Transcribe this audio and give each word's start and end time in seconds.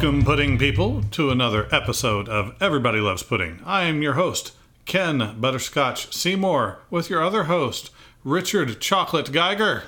Welcome, 0.00 0.24
pudding 0.24 0.58
people, 0.58 1.02
to 1.10 1.30
another 1.30 1.66
episode 1.74 2.28
of 2.28 2.54
Everybody 2.62 3.00
Loves 3.00 3.24
Pudding. 3.24 3.60
I 3.66 3.82
am 3.82 4.00
your 4.00 4.12
host, 4.12 4.52
Ken 4.84 5.34
Butterscotch 5.40 6.14
Seymour, 6.14 6.78
with 6.88 7.10
your 7.10 7.20
other 7.20 7.44
host, 7.44 7.90
Richard 8.22 8.80
Chocolate 8.80 9.32
Geiger. 9.32 9.82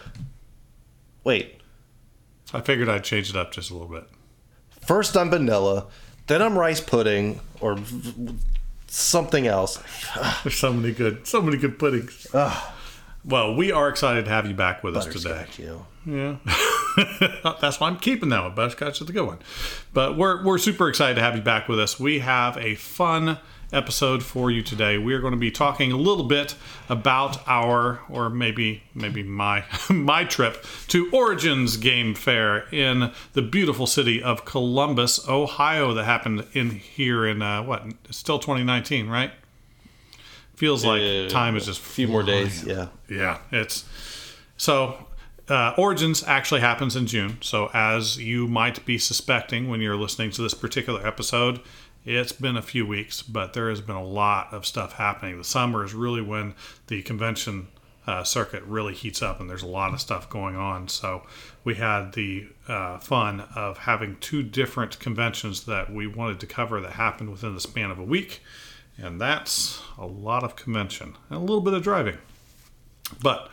Wait, 1.22 1.60
I 2.52 2.60
figured 2.60 2.88
I'd 2.88 3.04
change 3.04 3.30
it 3.30 3.36
up 3.36 3.52
just 3.52 3.70
a 3.70 3.74
little 3.74 3.86
bit. 3.86 4.08
first 4.80 5.16
I'm 5.16 5.30
vanilla, 5.30 5.86
then 6.26 6.42
I'm 6.42 6.58
rice 6.58 6.80
pudding 6.80 7.38
or 7.60 7.78
something 8.88 9.46
else. 9.46 9.80
There's 10.42 10.58
so 10.58 10.72
many 10.72 10.92
good, 10.92 11.24
so 11.24 11.40
many 11.40 11.56
good 11.56 11.78
puddings. 11.78 12.26
Well, 13.22 13.54
we 13.54 13.70
are 13.70 13.90
excited 13.90 14.24
to 14.24 14.30
have 14.30 14.46
you 14.46 14.54
back 14.54 14.82
with 14.82 14.96
us 14.96 15.04
today. 15.04 15.44
You. 15.58 15.84
Yeah, 16.06 16.36
that's 17.60 17.80
why 17.80 17.88
I'm 17.88 17.98
keeping 17.98 18.28
that 18.30 18.42
one. 18.42 18.54
Butterscotch 18.54 19.00
is 19.00 19.06
the 19.06 19.12
good 19.12 19.26
one. 19.26 19.38
But 19.92 20.16
we're 20.16 20.42
we're 20.44 20.58
super 20.58 20.88
excited 20.88 21.14
to 21.14 21.20
have 21.20 21.36
you 21.36 21.42
back 21.42 21.68
with 21.68 21.78
us. 21.80 21.98
We 22.00 22.20
have 22.20 22.56
a 22.56 22.74
fun 22.74 23.38
episode 23.72 24.22
for 24.24 24.50
you 24.50 24.62
today. 24.62 24.98
We 24.98 25.14
are 25.14 25.20
going 25.20 25.32
to 25.32 25.38
be 25.38 25.50
talking 25.52 25.92
a 25.92 25.96
little 25.96 26.24
bit 26.24 26.56
about 26.88 27.46
our, 27.46 28.00
or 28.08 28.28
maybe 28.28 28.82
maybe 28.94 29.22
my 29.22 29.64
my 29.90 30.24
trip 30.24 30.64
to 30.88 31.08
Origins 31.12 31.76
Game 31.76 32.14
Fair 32.14 32.68
in 32.72 33.12
the 33.32 33.42
beautiful 33.42 33.86
city 33.86 34.22
of 34.22 34.44
Columbus, 34.44 35.28
Ohio, 35.28 35.94
that 35.94 36.04
happened 36.04 36.46
in 36.52 36.70
here 36.70 37.26
in 37.26 37.42
uh, 37.42 37.62
what? 37.62 37.84
It's 38.06 38.18
still 38.18 38.38
2019, 38.38 39.08
right? 39.08 39.30
Feels 40.56 40.84
like 40.84 41.00
Yeah, 41.00 41.28
time 41.28 41.56
is 41.56 41.66
just 41.66 41.80
A 41.80 41.84
few 41.84 42.06
more 42.08 42.22
days, 42.22 42.64
yeah. 42.64 42.88
yeah, 43.08 43.38
it's 43.50 43.84
so. 44.56 45.06
Uh, 45.50 45.74
Origins 45.76 46.22
actually 46.28 46.60
happens 46.60 46.94
in 46.94 47.08
June. 47.08 47.38
So, 47.40 47.70
as 47.74 48.18
you 48.18 48.46
might 48.46 48.86
be 48.86 48.98
suspecting 48.98 49.68
when 49.68 49.80
you're 49.80 49.96
listening 49.96 50.30
to 50.32 50.42
this 50.42 50.54
particular 50.54 51.04
episode, 51.04 51.60
it's 52.04 52.30
been 52.30 52.56
a 52.56 52.62
few 52.62 52.86
weeks, 52.86 53.20
but 53.20 53.52
there 53.52 53.68
has 53.68 53.80
been 53.80 53.96
a 53.96 54.04
lot 54.04 54.54
of 54.54 54.64
stuff 54.64 54.92
happening. 54.92 55.36
The 55.36 55.44
summer 55.44 55.84
is 55.84 55.92
really 55.92 56.22
when 56.22 56.54
the 56.86 57.02
convention 57.02 57.66
uh, 58.06 58.22
circuit 58.22 58.62
really 58.62 58.94
heats 58.94 59.22
up, 59.22 59.40
and 59.40 59.50
there's 59.50 59.64
a 59.64 59.66
lot 59.66 59.92
of 59.92 60.00
stuff 60.00 60.30
going 60.30 60.54
on. 60.54 60.86
So, 60.86 61.26
we 61.64 61.74
had 61.74 62.12
the 62.12 62.46
uh, 62.68 62.98
fun 62.98 63.40
of 63.56 63.78
having 63.78 64.18
two 64.20 64.44
different 64.44 65.00
conventions 65.00 65.64
that 65.64 65.92
we 65.92 66.06
wanted 66.06 66.38
to 66.40 66.46
cover 66.46 66.80
that 66.80 66.92
happened 66.92 67.28
within 67.28 67.54
the 67.54 67.60
span 67.60 67.90
of 67.90 67.98
a 67.98 68.04
week, 68.04 68.40
and 68.98 69.20
that's 69.20 69.82
a 69.98 70.06
lot 70.06 70.44
of 70.44 70.54
convention 70.54 71.16
and 71.28 71.38
a 71.38 71.40
little 71.40 71.60
bit 71.60 71.74
of 71.74 71.82
driving. 71.82 72.18
But 73.20 73.50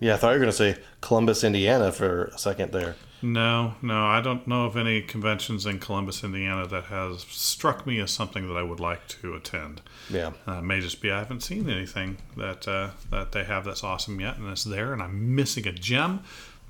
Yeah, 0.00 0.14
I 0.14 0.16
thought 0.18 0.28
you 0.28 0.38
were 0.38 0.44
going 0.44 0.52
to 0.52 0.56
say 0.56 0.76
Columbus, 1.00 1.42
Indiana 1.44 1.92
for 1.92 2.24
a 2.26 2.38
second 2.38 2.72
there. 2.72 2.96
No, 3.22 3.74
no, 3.82 4.06
I 4.06 4.22
don't 4.22 4.46
know 4.46 4.64
of 4.64 4.76
any 4.78 5.02
conventions 5.02 5.66
in 5.66 5.78
Columbus, 5.78 6.24
Indiana 6.24 6.66
that 6.66 6.84
has 6.84 7.20
struck 7.28 7.86
me 7.86 8.00
as 8.00 8.10
something 8.10 8.48
that 8.48 8.56
I 8.56 8.62
would 8.62 8.80
like 8.80 9.06
to 9.08 9.34
attend. 9.34 9.82
Yeah. 10.08 10.32
Uh, 10.48 10.52
it 10.58 10.62
may 10.62 10.80
just 10.80 11.02
be 11.02 11.10
I 11.10 11.18
haven't 11.18 11.42
seen 11.42 11.68
anything 11.68 12.16
that 12.38 12.66
uh, 12.66 12.90
that 13.10 13.32
they 13.32 13.44
have 13.44 13.64
that's 13.66 13.84
awesome 13.84 14.20
yet, 14.20 14.38
and 14.38 14.48
it's 14.50 14.64
there, 14.64 14.92
and 14.94 15.02
I'm 15.02 15.34
missing 15.34 15.66
a 15.68 15.72
gem, 15.72 16.20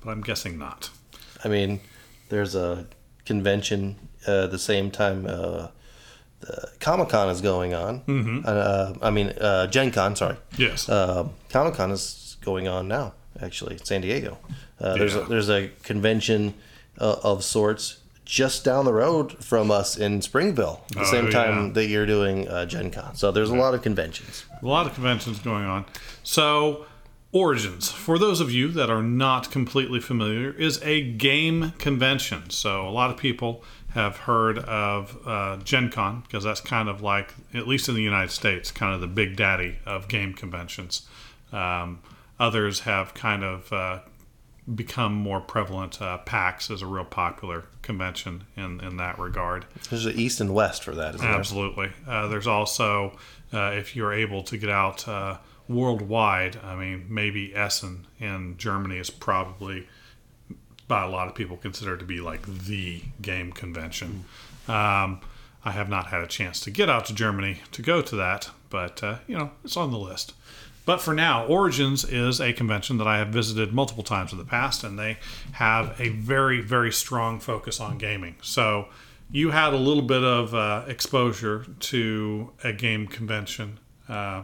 but 0.03 0.11
I'm 0.11 0.21
guessing 0.21 0.57
not. 0.57 0.89
I 1.43 1.47
mean, 1.47 1.79
there's 2.29 2.53
a 2.53 2.85
convention 3.25 4.09
uh, 4.27 4.47
the 4.47 4.59
same 4.59 4.91
time 4.91 5.25
uh, 5.27 5.67
the 6.41 6.69
Comic 6.81 7.09
Con 7.09 7.29
is 7.29 7.39
going 7.39 7.73
on. 7.73 8.01
Mm-hmm. 8.01 8.39
Uh, 8.45 8.93
I 9.01 9.09
mean, 9.09 9.29
uh, 9.29 9.67
Gen 9.67 9.91
Con, 9.91 10.15
sorry. 10.17 10.35
Yes, 10.57 10.89
Uh, 10.89 11.29
Comic 11.49 11.75
Con 11.75 11.91
is 11.91 12.35
going 12.41 12.67
on 12.67 12.87
now, 12.87 13.13
actually, 13.41 13.77
San 13.83 14.01
Diego. 14.01 14.37
Uh, 14.79 14.95
There's 14.97 15.15
a, 15.15 15.21
there's 15.25 15.49
a 15.49 15.69
convention 15.83 16.53
uh, 16.99 17.17
of 17.23 17.43
sorts 17.43 17.97
just 18.25 18.63
down 18.63 18.85
the 18.85 18.93
road 18.93 19.43
from 19.43 19.69
us 19.69 19.97
in 19.97 20.21
Springville, 20.21 20.81
the 20.93 21.01
Oh, 21.01 21.03
same 21.03 21.29
time 21.29 21.67
yeah. 21.67 21.73
that 21.73 21.85
you're 21.87 22.05
doing 22.05 22.47
uh, 22.47 22.65
Gen 22.65 22.89
Con. 22.89 23.13
So 23.15 23.31
there's 23.31 23.49
a 23.49 23.55
lot 23.55 23.73
of 23.73 23.81
conventions. 23.81 24.45
a 24.61 24.65
lot 24.65 24.87
of 24.87 24.93
conventions 24.93 25.39
going 25.39 25.65
on. 25.65 25.85
So, 26.23 26.85
Origins, 27.33 27.91
for 27.91 28.17
those 28.19 28.39
of 28.41 28.51
you 28.51 28.67
that 28.69 28.89
are 28.89 29.03
not 29.03 29.51
completely 29.51 29.99
familiar, 29.99 30.51
is 30.51 30.81
a 30.83 31.01
game 31.11 31.71
convention. 31.77 32.49
So, 32.49 32.87
a 32.87 32.91
lot 32.91 33.09
of 33.09 33.17
people 33.17 33.63
have 33.93 34.15
heard 34.17 34.59
of 34.59 35.17
uh, 35.27 35.57
Gen 35.57 35.89
Con 35.89 36.21
because 36.21 36.43
that's 36.43 36.61
kind 36.61 36.87
of 36.89 37.01
like, 37.01 37.33
at 37.53 37.67
least 37.67 37.89
in 37.89 37.95
the 37.95 38.01
United 38.01 38.31
States, 38.31 38.71
kind 38.71 38.93
of 38.95 39.01
the 39.01 39.07
big 39.07 39.35
daddy 39.35 39.77
of 39.85 40.07
game 40.07 40.33
conventions. 40.33 41.07
Um, 41.51 41.99
others 42.41 42.81
have 42.81 43.13
kind 43.13 43.43
of 43.43 43.71
uh, 43.71 43.99
become 44.73 45.13
more 45.13 45.39
prevalent. 45.39 46.01
Uh, 46.01 46.17
PAX 46.17 46.69
is 46.71 46.81
a 46.81 46.87
real 46.87 47.05
popular 47.05 47.65
convention 47.83 48.45
in, 48.57 48.81
in 48.81 48.97
that 48.97 49.19
regard. 49.19 49.65
There's 49.89 50.07
an 50.07 50.17
East 50.17 50.41
and 50.41 50.53
West 50.53 50.83
for 50.83 50.95
that, 50.95 51.15
isn't 51.15 51.25
there? 51.25 51.37
Absolutely. 51.37 51.91
Uh, 52.07 52.27
there's 52.27 52.47
also, 52.47 53.17
uh, 53.53 53.71
if 53.75 53.95
you're 53.95 54.11
able 54.11 54.41
to 54.43 54.57
get 54.57 54.71
out 54.71 55.07
uh, 55.07 55.37
worldwide, 55.67 56.57
I 56.63 56.75
mean, 56.75 57.05
maybe 57.09 57.55
Essen 57.55 58.07
in 58.19 58.57
Germany 58.57 58.97
is 58.97 59.11
probably, 59.11 59.87
by 60.87 61.03
a 61.03 61.09
lot 61.09 61.27
of 61.27 61.35
people, 61.35 61.57
considered 61.57 61.99
to 61.99 62.05
be 62.05 62.21
like 62.21 62.41
the 62.47 63.03
game 63.21 63.51
convention. 63.51 64.25
Um, 64.67 65.21
I 65.63 65.71
have 65.71 65.89
not 65.89 66.07
had 66.07 66.21
a 66.21 66.27
chance 66.27 66.59
to 66.61 66.71
get 66.71 66.89
out 66.89 67.05
to 67.05 67.13
Germany 67.13 67.61
to 67.71 67.83
go 67.83 68.01
to 68.01 68.15
that, 68.15 68.49
but, 68.71 69.03
uh, 69.03 69.17
you 69.27 69.37
know, 69.37 69.51
it's 69.63 69.77
on 69.77 69.91
the 69.91 69.99
list. 69.99 70.33
But 70.85 70.99
for 70.99 71.13
now, 71.13 71.45
Origins 71.45 72.03
is 72.03 72.41
a 72.41 72.53
convention 72.53 72.97
that 72.97 73.07
I 73.07 73.19
have 73.19 73.29
visited 73.29 73.71
multiple 73.73 74.03
times 74.03 74.31
in 74.31 74.37
the 74.37 74.45
past, 74.45 74.83
and 74.83 74.97
they 74.97 75.17
have 75.53 75.99
a 75.99 76.09
very, 76.09 76.61
very 76.61 76.91
strong 76.91 77.39
focus 77.39 77.79
on 77.79 77.97
gaming. 77.97 78.35
So 78.41 78.87
you 79.31 79.51
had 79.51 79.73
a 79.73 79.77
little 79.77 80.03
bit 80.03 80.23
of 80.23 80.55
uh, 80.55 80.83
exposure 80.87 81.65
to 81.79 82.51
a 82.63 82.73
game 82.73 83.07
convention 83.07 83.79
uh, 84.09 84.43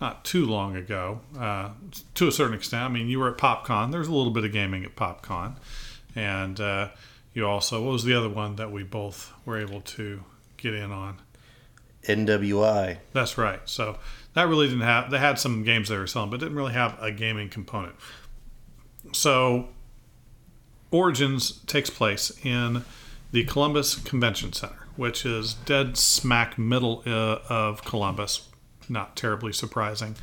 not 0.00 0.24
too 0.24 0.46
long 0.46 0.76
ago, 0.76 1.20
uh, 1.38 1.70
to 2.14 2.28
a 2.28 2.32
certain 2.32 2.54
extent. 2.54 2.84
I 2.84 2.88
mean, 2.88 3.08
you 3.08 3.18
were 3.18 3.30
at 3.30 3.38
PopCon. 3.38 3.90
There's 3.90 4.08
a 4.08 4.14
little 4.14 4.32
bit 4.32 4.44
of 4.44 4.52
gaming 4.52 4.84
at 4.84 4.94
PopCon, 4.94 5.56
and 6.14 6.60
uh, 6.60 6.90
you 7.34 7.46
also 7.46 7.82
what 7.82 7.92
was 7.92 8.04
the 8.04 8.14
other 8.14 8.28
one 8.28 8.56
that 8.56 8.70
we 8.70 8.84
both 8.84 9.32
were 9.44 9.58
able 9.58 9.80
to 9.80 10.22
get 10.56 10.74
in 10.74 10.92
on? 10.92 11.20
NWI. 12.04 12.98
That's 13.12 13.36
right. 13.36 13.60
So 13.64 13.98
that 14.38 14.48
really 14.48 14.68
didn't 14.68 14.82
have. 14.82 15.10
They 15.10 15.18
had 15.18 15.36
some 15.36 15.64
games 15.64 15.88
they 15.88 15.96
were 15.96 16.06
selling, 16.06 16.30
but 16.30 16.38
didn't 16.38 16.54
really 16.54 16.72
have 16.72 16.96
a 17.02 17.10
gaming 17.10 17.48
component. 17.48 17.96
So 19.12 19.70
Origins 20.92 21.58
takes 21.66 21.90
place 21.90 22.30
in 22.44 22.84
the 23.32 23.42
Columbus 23.44 23.96
Convention 23.96 24.52
Center, 24.52 24.86
which 24.94 25.26
is 25.26 25.54
dead 25.54 25.96
smack 25.96 26.56
middle 26.56 27.02
uh, 27.04 27.40
of 27.48 27.84
Columbus. 27.84 28.48
Not 28.88 29.16
terribly 29.16 29.52
surprising. 29.52 30.14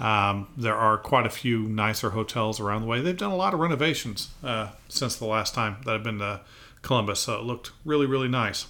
Um, 0.00 0.48
there 0.56 0.74
are 0.74 0.96
quite 0.96 1.26
a 1.26 1.30
few 1.30 1.64
nicer 1.64 2.10
hotels 2.10 2.60
around 2.60 2.80
the 2.80 2.86
way. 2.86 3.02
They've 3.02 3.16
done 3.16 3.32
a 3.32 3.36
lot 3.36 3.52
of 3.52 3.60
renovations 3.60 4.30
uh, 4.42 4.70
since 4.88 5.16
the 5.16 5.26
last 5.26 5.54
time 5.54 5.76
that 5.84 5.94
I've 5.94 6.04
been 6.04 6.20
to 6.20 6.40
Columbus, 6.80 7.20
so 7.20 7.34
it 7.34 7.42
looked 7.42 7.72
really, 7.84 8.06
really 8.06 8.28
nice. 8.28 8.66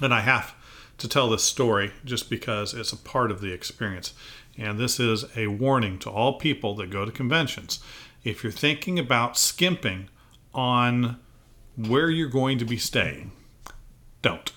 And 0.00 0.14
I 0.14 0.20
have 0.20 0.54
to 0.98 1.08
tell 1.08 1.30
this 1.30 1.44
story 1.44 1.92
just 2.04 2.28
because 2.28 2.74
it's 2.74 2.92
a 2.92 2.96
part 2.96 3.30
of 3.30 3.40
the 3.40 3.52
experience. 3.52 4.12
And 4.56 4.78
this 4.78 4.98
is 4.98 5.24
a 5.36 5.46
warning 5.46 5.98
to 6.00 6.10
all 6.10 6.38
people 6.38 6.74
that 6.76 6.90
go 6.90 7.04
to 7.04 7.12
conventions. 7.12 7.80
If 8.24 8.42
you're 8.42 8.52
thinking 8.52 8.98
about 8.98 9.38
skimping 9.38 10.08
on 10.52 11.18
where 11.76 12.10
you're 12.10 12.28
going 12.28 12.58
to 12.58 12.64
be 12.64 12.76
staying, 12.76 13.30
don't. 14.20 14.50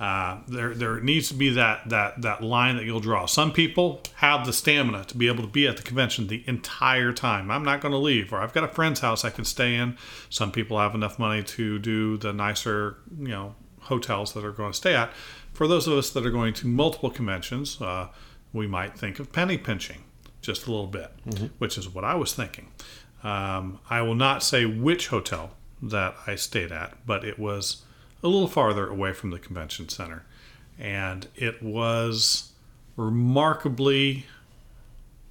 Uh, 0.00 0.40
there, 0.48 0.74
there 0.74 1.00
needs 1.00 1.28
to 1.28 1.34
be 1.34 1.50
that, 1.50 1.88
that, 1.88 2.20
that 2.22 2.42
line 2.42 2.76
that 2.76 2.84
you'll 2.84 2.98
draw. 2.98 3.24
Some 3.24 3.52
people 3.52 4.00
have 4.16 4.44
the 4.44 4.52
stamina 4.52 5.04
to 5.04 5.16
be 5.16 5.28
able 5.28 5.44
to 5.44 5.48
be 5.48 5.68
at 5.68 5.76
the 5.76 5.82
convention 5.84 6.26
the 6.26 6.42
entire 6.48 7.12
time. 7.12 7.52
I'm 7.52 7.64
not 7.64 7.80
going 7.80 7.92
to 7.92 7.98
leave, 7.98 8.32
or 8.32 8.40
I've 8.40 8.52
got 8.52 8.64
a 8.64 8.68
friend's 8.68 8.98
house 8.98 9.24
I 9.24 9.30
can 9.30 9.44
stay 9.44 9.76
in. 9.76 9.96
Some 10.28 10.50
people 10.50 10.80
have 10.80 10.96
enough 10.96 11.20
money 11.20 11.44
to 11.44 11.78
do 11.78 12.16
the 12.16 12.32
nicer, 12.32 12.96
you 13.16 13.28
know, 13.28 13.54
hotels 13.82 14.32
that 14.32 14.44
are 14.44 14.50
going 14.50 14.72
to 14.72 14.76
stay 14.76 14.96
at. 14.96 15.12
For 15.52 15.68
those 15.68 15.86
of 15.86 15.94
us 15.94 16.10
that 16.10 16.24
are 16.26 16.30
going 16.30 16.54
to 16.54 16.66
multiple 16.66 17.10
conventions, 17.10 17.80
uh, 17.80 18.08
we 18.52 18.66
might 18.66 18.98
think 18.98 19.18
of 19.18 19.32
penny 19.32 19.58
pinching 19.58 20.04
just 20.40 20.66
a 20.66 20.70
little 20.70 20.86
bit, 20.86 21.12
which 21.58 21.78
is 21.78 21.88
what 21.88 22.04
I 22.04 22.14
was 22.14 22.32
thinking. 22.34 22.68
Um, 23.22 23.78
I 23.88 24.02
will 24.02 24.16
not 24.16 24.42
say 24.42 24.64
which 24.66 25.08
hotel 25.08 25.52
that 25.80 26.16
I 26.26 26.34
stayed 26.34 26.72
at, 26.72 27.06
but 27.06 27.24
it 27.24 27.38
was 27.38 27.82
a 28.22 28.28
little 28.28 28.48
farther 28.48 28.88
away 28.88 29.12
from 29.12 29.30
the 29.30 29.38
convention 29.38 29.88
center. 29.88 30.24
And 30.78 31.28
it 31.36 31.62
was 31.62 32.52
remarkably 32.96 34.26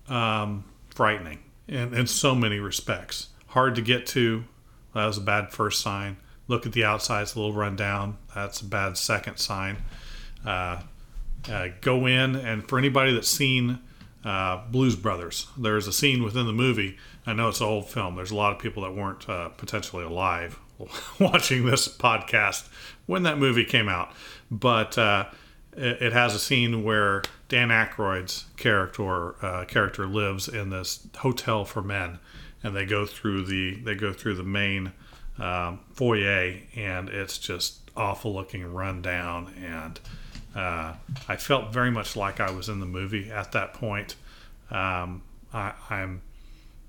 um, 0.08 0.64
frightening 0.90 1.40
in, 1.68 1.94
in 1.94 2.08
so 2.08 2.36
many 2.36 2.60
respects. 2.60 3.30
Hard 3.48 3.76
to 3.76 3.82
get 3.82 4.06
to. 4.08 4.46
That 4.94 5.06
was 5.06 5.18
a 5.18 5.22
bad 5.22 5.52
first 5.52 5.82
sign. 5.82 6.18
Look 6.48 6.66
at 6.66 6.74
the 6.74 6.84
outside, 6.84 7.24
it's 7.24 7.36
a 7.36 7.40
little 7.40 7.54
run 7.54 7.76
down. 7.76 8.18
That's 8.36 8.62
a 8.62 8.66
bad 8.66 8.98
second 8.98 9.38
sign. 9.38 9.78
Uh, 10.46 10.82
uh, 11.50 11.68
go 11.82 12.06
in, 12.06 12.36
and 12.36 12.68
for 12.68 12.78
anybody 12.78 13.14
that's 13.14 13.30
seen 13.30 13.80
uh, 14.24 14.62
Blues 14.70 14.96
Brothers, 14.96 15.48
there's 15.58 15.88
a 15.88 15.94
scene 15.94 16.24
within 16.24 16.46
the 16.46 16.54
movie. 16.54 16.98
I 17.26 17.34
know 17.34 17.50
it's 17.50 17.62
an 17.62 17.68
old 17.68 17.90
film. 17.90 18.16
There's 18.16 18.32
a 18.32 18.36
lot 18.36 18.54
of 18.54 18.60
people 18.60 18.84
that 18.84 18.96
weren't 18.96 19.28
uh, 19.28 19.50
potentially 19.50 20.04
alive 20.04 20.60
watching 21.20 21.66
this 21.66 21.88
podcast 21.88 22.68
when 23.08 23.24
that 23.24 23.38
movie 23.38 23.66
came 23.66 23.90
out, 23.90 24.12
but 24.52 24.98
uh, 24.98 25.26
it, 25.76 26.02
it 26.02 26.14
has 26.14 26.36
a 26.36 26.40
scene 26.40 26.84
where 26.84 27.24
Dan 27.50 27.70
Aykroyd's 27.70 28.46
character 28.58 29.66
character 29.68 30.06
lives 30.06 30.48
in 30.48 30.70
this 30.70 31.08
hotel 31.18 31.66
for 31.66 31.82
men, 31.82 32.20
and 32.64 32.76
they 32.76 32.86
go 32.86 33.06
through 33.06 33.46
the 33.46 33.76
they 33.82 33.96
go 33.96 34.14
through 34.14 34.36
the 34.36 34.44
main 34.44 34.92
um, 35.40 35.80
foyer, 35.94 36.60
and 36.76 37.10
it's 37.10 37.38
just 37.38 37.90
awful 37.96 38.34
looking, 38.34 38.72
run 38.74 39.02
down, 39.02 39.54
and 39.62 40.00
uh, 40.56 40.94
I 41.28 41.36
felt 41.38 41.74
very 41.74 41.92
much 41.92 42.16
like 42.16 42.40
I 42.40 42.52
was 42.52 42.70
in 42.70 42.80
the 42.80 42.86
movie 42.86 43.32
at 43.32 43.52
that 43.54 43.74
point. 43.74 44.16
Um, 44.70 45.22
I, 45.54 45.74
I'm 45.90 46.22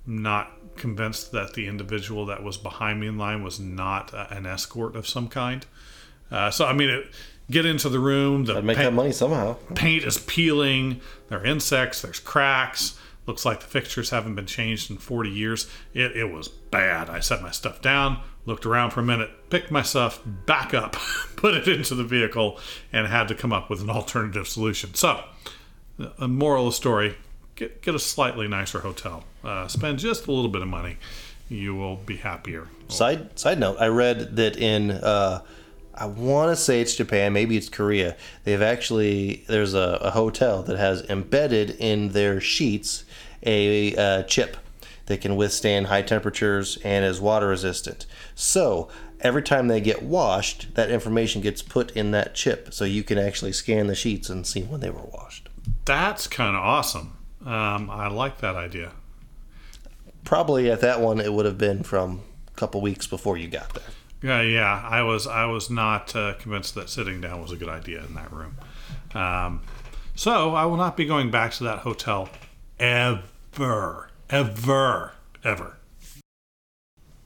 not 0.06 0.50
convinced 0.76 1.32
that 1.32 1.54
the 1.54 1.66
individual 1.68 2.26
that 2.26 2.42
was 2.42 2.56
behind 2.56 3.00
me 3.00 3.06
in 3.06 3.18
line 3.18 3.42
was 3.42 3.60
not 3.60 4.12
uh, 4.12 4.26
an 4.30 4.46
escort 4.46 4.96
of 4.96 5.06
some 5.06 5.28
kind. 5.28 5.64
Uh, 6.30 6.50
so 6.50 6.66
I 6.66 6.72
mean, 6.72 6.90
it, 6.90 7.06
get 7.50 7.66
into 7.66 7.88
the 7.88 8.00
room. 8.00 8.44
The 8.44 8.56
I'd 8.56 8.64
make 8.64 8.76
paint, 8.76 8.90
that 8.90 8.94
money 8.94 9.12
somehow. 9.12 9.56
paint 9.74 10.04
is 10.04 10.18
peeling. 10.18 11.00
There 11.28 11.40
are 11.40 11.44
insects. 11.44 12.02
There's 12.02 12.20
cracks. 12.20 12.98
Looks 13.26 13.44
like 13.44 13.60
the 13.60 13.66
fixtures 13.66 14.10
haven't 14.10 14.34
been 14.34 14.46
changed 14.46 14.90
in 14.90 14.96
40 14.96 15.30
years. 15.30 15.70
It, 15.94 16.16
it 16.16 16.32
was 16.32 16.48
bad. 16.48 17.08
I 17.08 17.20
set 17.20 17.40
my 17.40 17.52
stuff 17.52 17.80
down, 17.80 18.18
looked 18.44 18.66
around 18.66 18.90
for 18.90 19.00
a 19.00 19.04
minute, 19.04 19.30
picked 19.50 19.70
my 19.70 19.82
stuff 19.82 20.20
back 20.24 20.74
up, 20.74 20.96
put 21.36 21.54
it 21.54 21.68
into 21.68 21.94
the 21.94 22.04
vehicle, 22.04 22.58
and 22.92 23.06
had 23.06 23.28
to 23.28 23.34
come 23.34 23.52
up 23.52 23.70
with 23.70 23.80
an 23.80 23.90
alternative 23.90 24.48
solution. 24.48 24.94
So, 24.94 25.22
a 26.18 26.28
moral 26.28 26.66
of 26.66 26.72
the 26.72 26.76
story 26.76 27.16
get, 27.54 27.82
get 27.82 27.94
a 27.94 27.98
slightly 27.98 28.48
nicer 28.48 28.80
hotel. 28.80 29.24
Uh, 29.44 29.68
spend 29.68 29.98
just 29.98 30.26
a 30.26 30.32
little 30.32 30.50
bit 30.50 30.62
of 30.62 30.68
money. 30.68 30.96
You 31.48 31.74
will 31.74 31.96
be 31.96 32.16
happier. 32.16 32.68
Side 32.88 33.38
side 33.38 33.58
note: 33.58 33.76
I 33.78 33.88
read 33.88 34.36
that 34.36 34.56
in 34.56 34.90
uh, 34.90 35.42
I 35.94 36.06
want 36.06 36.50
to 36.50 36.56
say 36.56 36.80
it's 36.80 36.96
Japan, 36.96 37.32
maybe 37.32 37.56
it's 37.56 37.68
Korea. 37.68 38.16
They've 38.44 38.62
actually 38.62 39.44
there's 39.48 39.74
a, 39.74 39.98
a 40.00 40.10
hotel 40.10 40.62
that 40.62 40.78
has 40.78 41.02
embedded 41.10 41.70
in 41.78 42.10
their 42.10 42.40
sheets 42.40 43.04
a 43.44 43.94
uh, 43.96 44.22
chip 44.22 44.56
that 45.06 45.20
can 45.20 45.36
withstand 45.36 45.86
high 45.86 46.02
temperatures 46.02 46.78
and 46.84 47.04
is 47.04 47.20
water 47.20 47.48
resistant. 47.48 48.06
So 48.34 48.88
every 49.20 49.42
time 49.42 49.68
they 49.68 49.80
get 49.80 50.02
washed, 50.02 50.74
that 50.74 50.90
information 50.90 51.40
gets 51.40 51.62
put 51.62 51.90
in 51.92 52.10
that 52.12 52.34
chip, 52.34 52.72
so 52.72 52.84
you 52.84 53.02
can 53.02 53.18
actually 53.18 53.52
scan 53.52 53.86
the 53.86 53.94
sheets 53.94 54.28
and 54.28 54.46
see 54.46 54.62
when 54.62 54.80
they 54.80 54.90
were 54.90 55.02
washed. 55.02 55.48
That's 55.84 56.26
kind 56.26 56.56
of 56.56 56.62
awesome. 56.62 57.16
Um, 57.44 57.90
I 57.90 58.08
like 58.08 58.38
that 58.38 58.54
idea. 58.56 58.92
Probably 60.24 60.70
at 60.70 60.80
that 60.80 61.00
one, 61.00 61.20
it 61.20 61.32
would 61.32 61.46
have 61.46 61.58
been 61.58 61.82
from 61.82 62.22
a 62.48 62.56
couple 62.56 62.80
weeks 62.80 63.06
before 63.06 63.36
you 63.36 63.48
got 63.48 63.74
there. 63.74 63.84
Yeah, 64.22 64.40
yeah. 64.42 64.86
I 64.88 65.02
was 65.02 65.26
I 65.26 65.46
was 65.46 65.68
not 65.68 66.14
uh, 66.14 66.34
convinced 66.34 66.76
that 66.76 66.88
sitting 66.88 67.20
down 67.20 67.42
was 67.42 67.50
a 67.50 67.56
good 67.56 67.68
idea 67.68 68.04
in 68.04 68.14
that 68.14 68.32
room. 68.32 68.56
Um, 69.14 69.62
so 70.14 70.54
I 70.54 70.64
will 70.66 70.76
not 70.76 70.96
be 70.96 71.04
going 71.04 71.30
back 71.32 71.52
to 71.54 71.64
that 71.64 71.80
hotel 71.80 72.28
ever, 72.78 74.10
ever, 74.32 75.12
ever. 75.44 75.76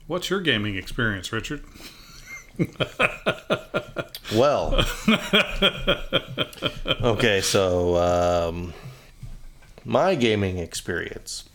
What's 0.05 0.29
your 0.29 0.41
gaming 0.41 0.75
experience, 0.75 1.31
Richard? 1.31 1.63
Well, 4.35 4.83
okay, 7.01 7.39
so 7.41 7.95
um, 7.95 8.73
my 9.85 10.15
gaming 10.15 10.57
experience. 10.57 11.47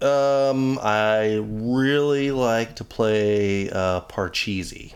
Um, 0.00 0.78
I 0.82 1.40
really 1.42 2.30
like 2.30 2.76
to 2.76 2.84
play 2.84 3.68
uh, 3.70 4.00
Parcheesi. 4.02 4.94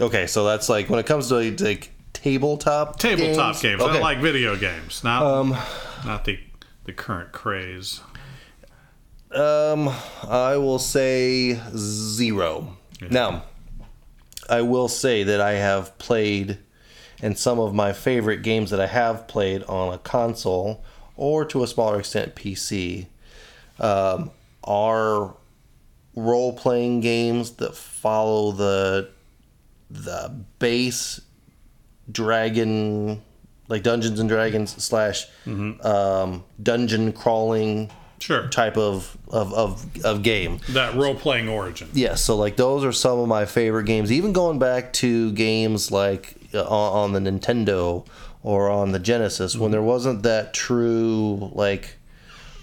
Okay, 0.00 0.26
so 0.26 0.44
that's 0.44 0.68
like 0.68 0.90
when 0.90 0.98
it 0.98 1.06
comes 1.06 1.28
to 1.28 1.36
like 1.64 1.92
tabletop 2.22 2.98
Tabletop 2.98 3.60
games. 3.60 3.80
Okay. 3.80 3.98
I 3.98 4.00
like 4.00 4.18
video 4.18 4.56
games, 4.56 5.02
not 5.04 5.22
Um, 5.22 5.56
not 6.04 6.24
the 6.24 6.38
the 6.84 6.92
current 6.92 7.32
craze. 7.32 8.00
Um, 9.32 9.88
I 10.28 10.56
will 10.56 10.78
say 10.78 11.60
zero. 11.76 12.76
Now, 13.10 13.44
I 14.48 14.62
will 14.62 14.88
say 14.88 15.22
that 15.22 15.40
I 15.40 15.52
have 15.52 15.96
played, 15.98 16.58
and 17.22 17.38
some 17.38 17.60
of 17.60 17.72
my 17.72 17.92
favorite 17.92 18.42
games 18.42 18.70
that 18.70 18.80
I 18.80 18.88
have 18.88 19.28
played 19.28 19.62
on 19.64 19.94
a 19.94 19.98
console 19.98 20.84
or 21.16 21.44
to 21.44 21.62
a 21.62 21.66
smaller 21.66 22.00
extent 22.00 22.34
PC 22.34 23.06
um, 23.78 24.30
are 24.64 25.36
role 26.16 26.52
playing 26.52 27.00
games 27.00 27.52
that 27.52 27.76
follow 27.76 28.52
the 28.52 29.10
the 29.88 30.34
base 30.58 31.20
dragon 32.10 33.22
like 33.68 33.82
Dungeons 33.82 34.18
and 34.18 34.28
Dragons 34.28 34.82
slash 34.82 35.26
um, 35.46 36.44
dungeon 36.62 37.12
crawling 37.12 37.90
Sure. 38.18 38.48
type 38.48 38.76
of 38.76 39.16
of, 39.28 39.54
of, 39.54 40.04
of 40.04 40.22
game. 40.22 40.60
That 40.70 40.94
role 40.94 41.14
playing 41.14 41.48
origin. 41.48 41.88
Yes, 41.94 42.20
so 42.22 42.36
like 42.36 42.56
those 42.56 42.84
are 42.84 42.92
some 42.92 43.18
of 43.18 43.28
my 43.28 43.46
favorite 43.46 43.84
games. 43.84 44.12
Even 44.12 44.32
going 44.34 44.58
back 44.58 44.92
to 44.94 45.32
games 45.32 45.90
like 45.90 46.34
uh, 46.52 46.62
on, 46.64 47.14
on 47.14 47.24
the 47.24 47.30
Nintendo 47.30 48.06
or 48.42 48.68
on 48.68 48.92
the 48.92 48.98
Genesis, 48.98 49.56
when 49.56 49.70
there 49.70 49.80
wasn't 49.82 50.22
that 50.24 50.52
true 50.52 51.50
like 51.54 51.96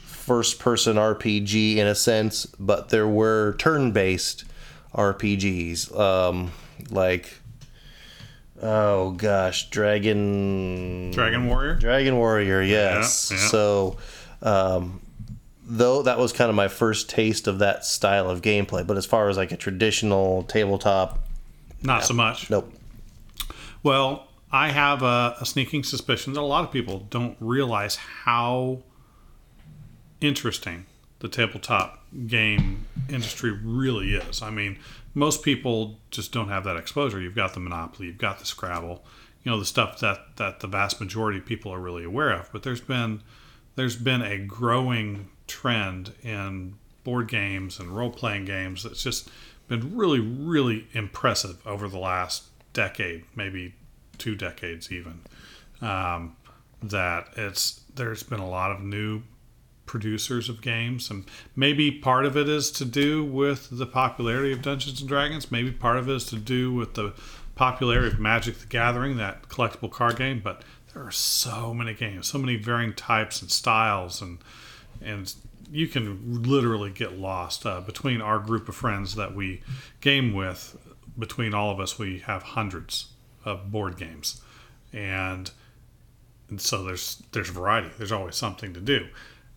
first 0.03 0.59
person 0.59 0.95
RPG 0.97 1.77
in 1.77 1.87
a 1.87 1.95
sense, 1.95 2.45
but 2.59 2.89
there 2.89 3.07
were 3.07 3.55
turn 3.57 3.91
based 3.93 4.43
RPGs. 4.93 5.97
Um, 5.97 6.51
like 6.91 7.33
oh 8.61 9.11
gosh, 9.11 9.69
Dragon 9.69 11.11
Dragon 11.11 11.47
Warrior. 11.47 11.75
Dragon 11.75 12.17
Warrior, 12.17 12.61
yes. 12.61 13.29
Yeah, 13.31 13.37
yeah. 13.37 13.47
So, 13.47 13.97
um, 14.41 15.01
though 15.63 16.01
that 16.03 16.17
was 16.17 16.31
kind 16.33 16.49
of 16.49 16.55
my 16.55 16.67
first 16.67 17.09
taste 17.09 17.47
of 17.47 17.59
that 17.59 17.85
style 17.85 18.29
of 18.29 18.41
gameplay, 18.41 18.85
but 18.85 18.97
as 18.97 19.05
far 19.05 19.29
as 19.29 19.37
like 19.37 19.51
a 19.51 19.57
traditional 19.57 20.43
tabletop, 20.43 21.19
Not 21.83 22.03
so 22.05 22.13
much. 22.13 22.49
nope. 22.49 22.71
Well, 23.83 24.27
I 24.51 24.69
have 24.69 25.03
a, 25.03 25.35
a 25.41 25.45
sneaking 25.45 25.83
suspicion 25.83 26.33
that 26.33 26.39
a 26.39 26.41
lot 26.41 26.63
of 26.63 26.71
people 26.71 27.05
don't 27.09 27.35
realize 27.39 27.95
how 27.97 28.79
interesting 30.21 30.85
the 31.19 31.27
tabletop 31.27 32.03
game 32.27 32.85
industry 33.09 33.51
really 33.51 34.15
is. 34.15 34.41
I 34.41 34.49
mean, 34.49 34.77
most 35.17 35.41
people 35.41 35.97
just 36.11 36.31
don't 36.31 36.49
have 36.49 36.63
that 36.63 36.77
exposure. 36.77 37.19
You've 37.19 37.33
got 37.33 37.55
the 37.55 37.59
Monopoly, 37.59 38.05
you've 38.05 38.19
got 38.19 38.37
the 38.37 38.45
Scrabble, 38.45 39.03
you 39.43 39.49
know, 39.49 39.57
the 39.57 39.65
stuff 39.65 39.99
that, 39.99 40.19
that 40.35 40.59
the 40.59 40.67
vast 40.67 41.01
majority 41.01 41.39
of 41.39 41.45
people 41.45 41.73
are 41.73 41.79
really 41.79 42.03
aware 42.03 42.29
of. 42.29 42.51
But 42.51 42.61
there's 42.61 42.81
been 42.81 43.23
there's 43.75 43.95
been 43.95 44.21
a 44.21 44.37
growing 44.37 45.29
trend 45.47 46.13
in 46.21 46.75
board 47.03 47.29
games 47.29 47.79
and 47.79 47.89
role 47.89 48.11
playing 48.11 48.45
games 48.45 48.83
that's 48.83 49.01
just 49.01 49.29
been 49.67 49.97
really, 49.97 50.19
really 50.19 50.87
impressive 50.93 51.65
over 51.65 51.87
the 51.87 51.97
last 51.97 52.43
decade, 52.73 53.23
maybe 53.35 53.73
two 54.19 54.35
decades 54.35 54.91
even. 54.91 55.21
Um, 55.81 56.35
that 56.83 57.29
it's 57.35 57.81
there's 57.95 58.21
been 58.21 58.39
a 58.39 58.47
lot 58.47 58.71
of 58.71 58.83
new 58.83 59.23
producers 59.87 60.49
of 60.49 60.61
games, 60.61 61.09
and 61.09 61.25
maybe 61.55 61.89
part 61.89 62.25
of 62.25 62.37
it 62.37 62.47
is 62.47 62.69
to 62.71 62.85
do 62.85 63.23
with 63.23 63.69
the 63.71 63.87
popularity 63.87 64.51
of 64.51 64.61
Dungeons 64.61 64.99
and 64.99 65.09
Dragons. 65.09 65.51
Maybe 65.51 65.71
part 65.71 65.97
of 65.97 66.07
it 66.07 66.15
is 66.15 66.25
to 66.25 66.35
do 66.35 66.73
with 66.73 66.93
the 66.93 67.13
popularity 67.55 68.13
of 68.13 68.19
Magic: 68.19 68.59
The 68.59 68.67
Gathering, 68.67 69.17
that 69.17 69.49
collectible 69.49 69.91
card 69.91 70.17
game. 70.17 70.41
But 70.43 70.63
there 70.93 71.03
are 71.03 71.11
so 71.11 71.73
many 71.73 71.93
games, 71.93 72.27
so 72.27 72.37
many 72.37 72.55
varying 72.55 72.93
types 72.93 73.41
and 73.41 73.49
styles, 73.49 74.21
and 74.21 74.39
and 75.01 75.33
you 75.71 75.87
can 75.87 76.43
literally 76.43 76.91
get 76.91 77.17
lost 77.17 77.65
uh, 77.65 77.81
between 77.81 78.21
our 78.21 78.39
group 78.39 78.69
of 78.69 78.75
friends 78.75 79.15
that 79.15 79.35
we 79.35 79.61
game 80.01 80.33
with. 80.33 80.77
Between 81.17 81.53
all 81.55 81.71
of 81.71 81.79
us, 81.79 81.97
we 81.97 82.19
have 82.19 82.43
hundreds 82.43 83.07
of 83.43 83.71
board 83.71 83.97
games, 83.97 84.41
and 84.93 85.49
and 86.49 86.61
so 86.61 86.83
there's 86.83 87.23
there's 87.31 87.49
variety. 87.49 87.89
There's 87.97 88.11
always 88.11 88.35
something 88.35 88.73
to 88.73 88.79
do, 88.79 89.07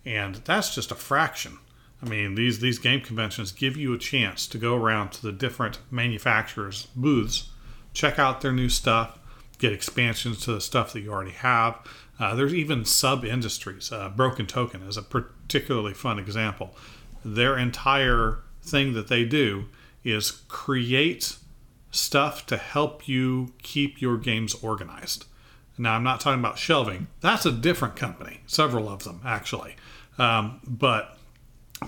and 0.04 0.37
that's 0.37 0.75
just 0.75 0.90
a 0.90 0.95
fraction. 0.97 1.59
I 2.02 2.09
mean, 2.09 2.35
these 2.35 2.61
these 2.61 2.78
game 2.78 3.00
conventions 3.00 3.52
give 3.52 3.76
you 3.76 3.92
a 3.92 3.99
chance 3.99 4.47
to 4.49 4.59
go 4.59 4.75
around 4.75 5.11
to 5.12 5.23
the 5.23 5.33
different 5.33 5.78
manufacturers' 5.90 6.88
booths, 6.97 7.50
check 7.92 8.19
out 8.19 8.40
their 8.40 8.52
new 8.52 8.69
stuff, 8.69 9.19
get 9.59 9.73
expansions 9.73 10.42
to 10.45 10.52
the 10.52 10.61
stuff 10.61 10.92
that 10.92 11.00
you 11.00 11.12
already 11.12 11.33
have. 11.33 11.78
Uh, 12.19 12.35
there's 12.35 12.54
even 12.54 12.85
sub 12.85 13.25
industries. 13.25 13.92
Uh, 13.92 14.09
Broken 14.09 14.47
Token 14.47 14.83
is 14.83 14.97
a 14.97 15.02
particularly 15.02 15.95
fun 15.95 16.19
example. 16.19 16.75
Their 17.25 17.57
entire 17.57 18.38
thing 18.62 18.92
that 18.95 19.09
they 19.09 19.25
do 19.25 19.66
is 20.04 20.30
create 20.49 21.37
stuff 21.90 22.47
to 22.47 22.57
help 22.57 23.09
you 23.09 23.52
keep 23.62 24.00
your 24.00 24.16
games 24.16 24.54
organized. 24.62 25.26
Now, 25.76 25.95
I'm 25.95 26.02
not 26.02 26.21
talking 26.21 26.40
about 26.40 26.59
shelving. 26.59 27.07
That's 27.21 27.47
a 27.47 27.52
different 27.52 27.97
company, 27.97 28.40
several 28.47 28.88
of 28.88 29.04
them 29.04 29.21
actually. 29.25 29.76
Um, 30.19 30.61
but 30.67 31.19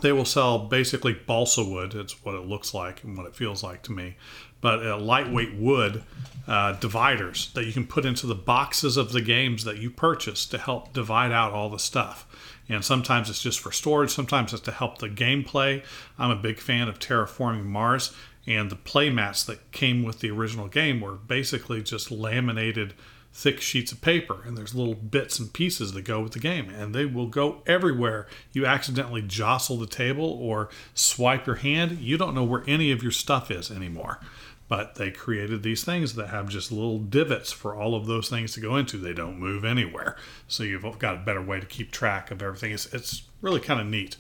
they 0.00 0.12
will 0.12 0.24
sell 0.24 0.58
basically 0.58 1.12
balsa 1.12 1.64
wood. 1.64 1.94
It's 1.94 2.24
what 2.24 2.34
it 2.34 2.46
looks 2.46 2.72
like 2.72 3.04
and 3.04 3.16
what 3.16 3.26
it 3.26 3.36
feels 3.36 3.62
like 3.62 3.82
to 3.82 3.92
me. 3.92 4.16
But 4.60 4.86
uh, 4.86 4.96
lightweight 4.98 5.56
wood 5.56 6.04
uh, 6.46 6.72
dividers 6.74 7.50
that 7.54 7.66
you 7.66 7.72
can 7.72 7.86
put 7.86 8.04
into 8.04 8.26
the 8.26 8.34
boxes 8.34 8.96
of 8.96 9.12
the 9.12 9.20
games 9.20 9.64
that 9.64 9.78
you 9.78 9.90
purchase 9.90 10.46
to 10.46 10.58
help 10.58 10.92
divide 10.92 11.32
out 11.32 11.52
all 11.52 11.68
the 11.68 11.78
stuff. 11.78 12.26
And 12.68 12.84
sometimes 12.84 13.28
it's 13.28 13.42
just 13.42 13.60
for 13.60 13.72
storage, 13.72 14.10
sometimes 14.10 14.52
it's 14.52 14.62
to 14.62 14.72
help 14.72 14.98
the 14.98 15.08
gameplay. 15.08 15.84
I'm 16.18 16.30
a 16.30 16.36
big 16.36 16.58
fan 16.58 16.88
of 16.88 16.98
Terraforming 16.98 17.66
Mars, 17.66 18.14
and 18.46 18.70
the 18.70 18.76
play 18.76 19.10
mats 19.10 19.44
that 19.44 19.72
came 19.72 20.04
with 20.04 20.20
the 20.20 20.30
original 20.30 20.68
game 20.68 21.00
were 21.00 21.14
basically 21.14 21.82
just 21.82 22.10
laminated 22.10 22.94
thick 23.32 23.60
sheets 23.60 23.92
of 23.92 24.00
paper 24.00 24.42
and 24.44 24.56
there's 24.56 24.74
little 24.74 24.94
bits 24.94 25.38
and 25.38 25.52
pieces 25.52 25.92
that 25.92 26.02
go 26.02 26.20
with 26.20 26.32
the 26.32 26.38
game 26.38 26.68
and 26.68 26.94
they 26.94 27.06
will 27.06 27.26
go 27.26 27.62
everywhere. 27.66 28.26
You 28.52 28.66
accidentally 28.66 29.22
jostle 29.22 29.78
the 29.78 29.86
table 29.86 30.38
or 30.40 30.68
swipe 30.94 31.46
your 31.46 31.56
hand. 31.56 31.98
You 31.98 32.18
don't 32.18 32.34
know 32.34 32.44
where 32.44 32.62
any 32.66 32.92
of 32.92 33.02
your 33.02 33.12
stuff 33.12 33.50
is 33.50 33.70
anymore. 33.70 34.20
But 34.68 34.94
they 34.94 35.10
created 35.10 35.62
these 35.62 35.84
things 35.84 36.14
that 36.14 36.28
have 36.28 36.48
just 36.48 36.72
little 36.72 36.98
divots 36.98 37.52
for 37.52 37.74
all 37.74 37.94
of 37.94 38.06
those 38.06 38.30
things 38.30 38.52
to 38.54 38.60
go 38.60 38.76
into. 38.76 38.96
They 38.96 39.12
don't 39.12 39.38
move 39.38 39.66
anywhere. 39.66 40.16
So 40.48 40.62
you've 40.62 40.98
got 40.98 41.16
a 41.16 41.18
better 41.18 41.42
way 41.42 41.60
to 41.60 41.66
keep 41.66 41.90
track 41.90 42.30
of 42.30 42.42
everything. 42.42 42.72
It's, 42.72 42.86
it's 42.86 43.22
really 43.42 43.60
kind 43.60 43.80
of 43.80 43.86
neat. 43.86 44.16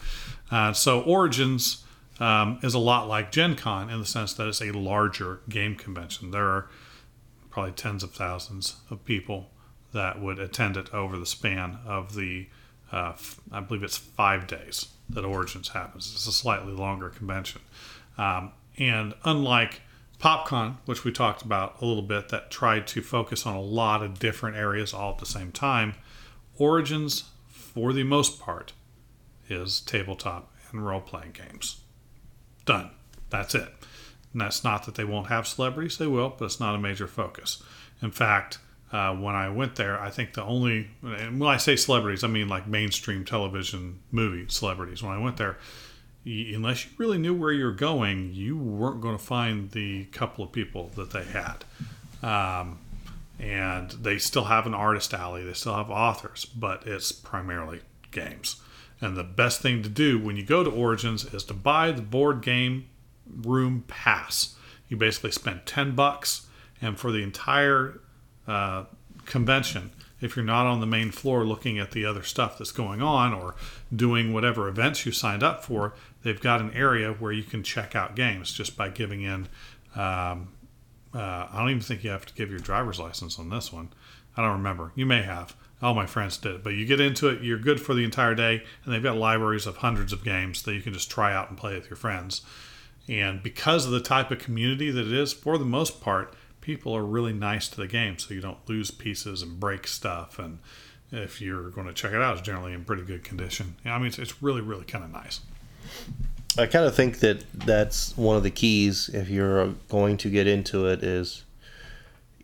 Uh, 0.50 0.74
so 0.74 1.00
origins 1.02 1.84
um, 2.20 2.58
is 2.62 2.74
a 2.74 2.78
lot 2.78 3.08
like 3.08 3.32
gen 3.32 3.56
con 3.56 3.88
in 3.88 3.98
the 3.98 4.06
sense 4.06 4.34
that 4.34 4.46
it's 4.46 4.60
a 4.60 4.72
larger 4.72 5.40
game 5.48 5.74
convention. 5.74 6.32
There 6.32 6.46
are 6.46 6.68
probably 7.52 7.72
tens 7.72 8.02
of 8.02 8.12
thousands 8.12 8.76
of 8.90 9.04
people 9.04 9.50
that 9.92 10.20
would 10.20 10.38
attend 10.40 10.76
it 10.76 10.92
over 10.92 11.16
the 11.18 11.26
span 11.26 11.78
of 11.86 12.16
the, 12.16 12.48
uh, 12.90 13.12
I 13.52 13.60
believe 13.60 13.84
it's 13.84 13.98
five 13.98 14.46
days 14.46 14.88
that 15.10 15.24
Origins 15.24 15.68
happens. 15.68 16.10
It's 16.12 16.26
a 16.26 16.32
slightly 16.32 16.72
longer 16.72 17.10
convention. 17.10 17.60
Um, 18.18 18.52
and 18.78 19.14
unlike 19.22 19.82
PopCon, 20.18 20.76
which 20.86 21.04
we 21.04 21.12
talked 21.12 21.42
about 21.42 21.80
a 21.80 21.84
little 21.84 22.02
bit, 22.02 22.30
that 22.30 22.50
tried 22.50 22.86
to 22.88 23.02
focus 23.02 23.46
on 23.46 23.54
a 23.54 23.60
lot 23.60 24.02
of 24.02 24.18
different 24.18 24.56
areas 24.56 24.94
all 24.94 25.12
at 25.12 25.18
the 25.18 25.26
same 25.26 25.52
time, 25.52 25.94
Origins, 26.58 27.24
for 27.48 27.92
the 27.92 28.04
most 28.04 28.40
part, 28.40 28.72
is 29.48 29.80
tabletop 29.80 30.50
and 30.70 30.86
role 30.86 31.00
playing 31.00 31.32
games. 31.32 31.80
Done. 32.64 32.90
That's 33.30 33.54
it. 33.54 33.68
And 34.32 34.40
that's 34.40 34.64
not 34.64 34.86
that 34.86 34.94
they 34.94 35.04
won't 35.04 35.28
have 35.28 35.46
celebrities, 35.46 35.98
they 35.98 36.06
will, 36.06 36.34
but 36.38 36.46
it's 36.46 36.60
not 36.60 36.74
a 36.74 36.78
major 36.78 37.06
focus. 37.06 37.62
In 38.00 38.10
fact, 38.10 38.58
uh, 38.92 39.14
when 39.14 39.34
I 39.34 39.48
went 39.48 39.76
there, 39.76 39.98
I 40.00 40.10
think 40.10 40.34
the 40.34 40.42
only, 40.42 40.90
and 41.02 41.40
when 41.40 41.50
I 41.50 41.56
say 41.56 41.76
celebrities, 41.76 42.24
I 42.24 42.28
mean 42.28 42.48
like 42.48 42.66
mainstream 42.66 43.24
television 43.24 44.00
movie 44.10 44.46
celebrities. 44.48 45.02
When 45.02 45.12
I 45.12 45.18
went 45.18 45.36
there, 45.38 45.58
unless 46.24 46.84
you 46.84 46.90
really 46.98 47.18
knew 47.18 47.34
where 47.34 47.52
you're 47.52 47.72
going, 47.72 48.32
you 48.34 48.56
weren't 48.56 49.00
going 49.00 49.16
to 49.16 49.22
find 49.22 49.70
the 49.70 50.04
couple 50.06 50.44
of 50.44 50.52
people 50.52 50.90
that 50.94 51.10
they 51.10 51.24
had. 51.24 51.64
Um, 52.22 52.78
and 53.38 53.90
they 53.90 54.18
still 54.18 54.44
have 54.44 54.66
an 54.66 54.74
artist 54.74 55.12
alley, 55.14 55.42
they 55.42 55.54
still 55.54 55.74
have 55.74 55.90
authors, 55.90 56.44
but 56.44 56.86
it's 56.86 57.10
primarily 57.10 57.80
games. 58.10 58.56
And 59.00 59.16
the 59.16 59.24
best 59.24 59.60
thing 59.60 59.82
to 59.82 59.88
do 59.88 60.18
when 60.18 60.36
you 60.36 60.44
go 60.44 60.62
to 60.62 60.70
Origins 60.70 61.24
is 61.34 61.42
to 61.44 61.54
buy 61.54 61.90
the 61.90 62.02
board 62.02 62.40
game 62.40 62.88
room 63.34 63.84
pass. 63.88 64.56
You 64.88 64.96
basically 64.96 65.32
spend 65.32 65.66
10 65.66 65.94
bucks, 65.94 66.46
and 66.80 66.98
for 66.98 67.12
the 67.12 67.22
entire 67.22 68.00
uh, 68.46 68.84
convention, 69.24 69.92
if 70.20 70.36
you're 70.36 70.44
not 70.44 70.66
on 70.66 70.80
the 70.80 70.86
main 70.86 71.10
floor 71.10 71.44
looking 71.44 71.78
at 71.78 71.90
the 71.90 72.04
other 72.04 72.22
stuff 72.22 72.58
that's 72.58 72.72
going 72.72 73.02
on 73.02 73.32
or 73.32 73.54
doing 73.94 74.32
whatever 74.32 74.68
events 74.68 75.04
you 75.04 75.12
signed 75.12 75.42
up 75.42 75.64
for, 75.64 75.94
they've 76.22 76.40
got 76.40 76.60
an 76.60 76.72
area 76.72 77.12
where 77.12 77.32
you 77.32 77.42
can 77.42 77.62
check 77.62 77.96
out 77.96 78.14
games 78.14 78.52
just 78.52 78.76
by 78.76 78.88
giving 78.88 79.22
in. 79.22 79.48
Um, 79.96 80.52
uh, 81.14 81.48
I 81.50 81.56
don't 81.58 81.70
even 81.70 81.82
think 81.82 82.04
you 82.04 82.10
have 82.10 82.24
to 82.26 82.34
give 82.34 82.50
your 82.50 82.60
driver's 82.60 82.98
license 82.98 83.38
on 83.38 83.50
this 83.50 83.72
one. 83.72 83.90
I 84.36 84.42
don't 84.42 84.52
remember. 84.52 84.92
You 84.94 85.06
may 85.06 85.22
have. 85.22 85.54
All 85.82 85.94
my 85.94 86.06
friends 86.06 86.38
did. 86.38 86.62
But 86.62 86.74
you 86.74 86.86
get 86.86 87.00
into 87.00 87.28
it, 87.28 87.42
you're 87.42 87.58
good 87.58 87.80
for 87.80 87.92
the 87.92 88.04
entire 88.04 88.34
day, 88.34 88.62
and 88.84 88.94
they've 88.94 89.02
got 89.02 89.16
libraries 89.16 89.66
of 89.66 89.78
hundreds 89.78 90.12
of 90.12 90.24
games 90.24 90.62
that 90.62 90.74
you 90.74 90.80
can 90.80 90.92
just 90.92 91.10
try 91.10 91.34
out 91.34 91.48
and 91.48 91.58
play 91.58 91.74
with 91.74 91.90
your 91.90 91.96
friends. 91.96 92.42
And 93.08 93.42
because 93.42 93.86
of 93.86 93.92
the 93.92 94.00
type 94.00 94.30
of 94.30 94.38
community 94.38 94.90
that 94.90 95.06
it 95.06 95.12
is, 95.12 95.32
for 95.32 95.58
the 95.58 95.64
most 95.64 96.00
part, 96.00 96.34
people 96.60 96.96
are 96.96 97.04
really 97.04 97.32
nice 97.32 97.68
to 97.68 97.76
the 97.76 97.88
game, 97.88 98.18
so 98.18 98.32
you 98.32 98.40
don't 98.40 98.58
lose 98.68 98.90
pieces 98.90 99.42
and 99.42 99.58
break 99.58 99.86
stuff. 99.86 100.38
And 100.38 100.60
if 101.10 101.40
you're 101.40 101.70
going 101.70 101.86
to 101.86 101.92
check 101.92 102.12
it 102.12 102.22
out, 102.22 102.38
it's 102.38 102.46
generally 102.46 102.72
in 102.72 102.84
pretty 102.84 103.02
good 103.02 103.24
condition. 103.24 103.76
I 103.84 103.98
mean, 103.98 104.06
it's, 104.06 104.18
it's 104.18 104.42
really, 104.42 104.60
really 104.60 104.84
kind 104.84 105.04
of 105.04 105.10
nice. 105.10 105.40
I 106.56 106.66
kind 106.66 106.84
of 106.84 106.94
think 106.94 107.20
that 107.20 107.44
that's 107.52 108.16
one 108.16 108.36
of 108.36 108.42
the 108.42 108.50
keys 108.50 109.08
if 109.08 109.28
you're 109.28 109.60
uh, 109.60 109.70
going 109.88 110.16
to 110.18 110.30
get 110.30 110.46
into 110.46 110.86
it 110.86 111.02
is 111.02 111.44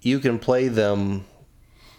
you 0.01 0.19
can 0.19 0.39
play 0.39 0.69
them 0.69 1.27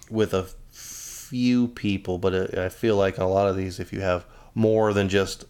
with 0.10 0.34
a 0.34 0.48
few 0.72 1.68
people, 1.68 2.18
but 2.18 2.34
uh, 2.34 2.62
I 2.64 2.70
feel 2.70 2.96
like 2.96 3.20
a 3.20 3.26
lot 3.26 3.48
of 3.48 3.56
these, 3.56 3.80
if 3.80 3.94
you 3.94 4.02
have 4.02 4.26
more 4.56 4.92
than 4.92 5.08
just 5.08 5.46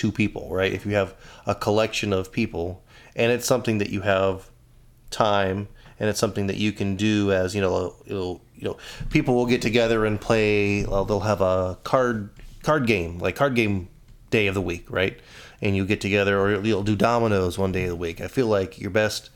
two 0.00 0.10
people, 0.10 0.48
right? 0.50 0.72
If 0.72 0.86
you 0.86 0.94
have 0.94 1.14
a 1.46 1.54
collection 1.54 2.14
of 2.14 2.32
people 2.32 2.82
and 3.14 3.30
it's 3.30 3.44
something 3.44 3.76
that 3.78 3.90
you 3.90 4.00
have 4.00 4.48
time 5.10 5.68
and 5.98 6.08
it's 6.08 6.18
something 6.18 6.46
that 6.46 6.56
you 6.56 6.72
can 6.72 6.96
do 6.96 7.32
as, 7.32 7.54
you 7.54 7.60
know, 7.60 7.94
it'll, 8.06 8.40
you 8.56 8.64
know, 8.64 8.78
people 9.10 9.34
will 9.34 9.44
get 9.44 9.60
together 9.60 10.06
and 10.06 10.18
play, 10.18 10.86
well, 10.86 11.04
they'll 11.04 11.20
have 11.20 11.42
a 11.42 11.78
card 11.84 12.30
card 12.62 12.86
game, 12.86 13.18
like 13.18 13.36
card 13.36 13.54
game 13.54 13.90
day 14.30 14.46
of 14.46 14.54
the 14.54 14.62
week, 14.62 14.90
right? 14.90 15.20
And 15.60 15.76
you 15.76 15.84
get 15.84 16.00
together 16.00 16.40
or 16.40 16.64
you'll 16.64 16.82
do 16.82 16.96
dominoes 16.96 17.58
one 17.58 17.72
day 17.72 17.82
of 17.82 17.90
the 17.90 17.96
week. 17.96 18.22
I 18.22 18.28
feel 18.28 18.46
like 18.46 18.80
your 18.80 18.90
best 18.90 19.28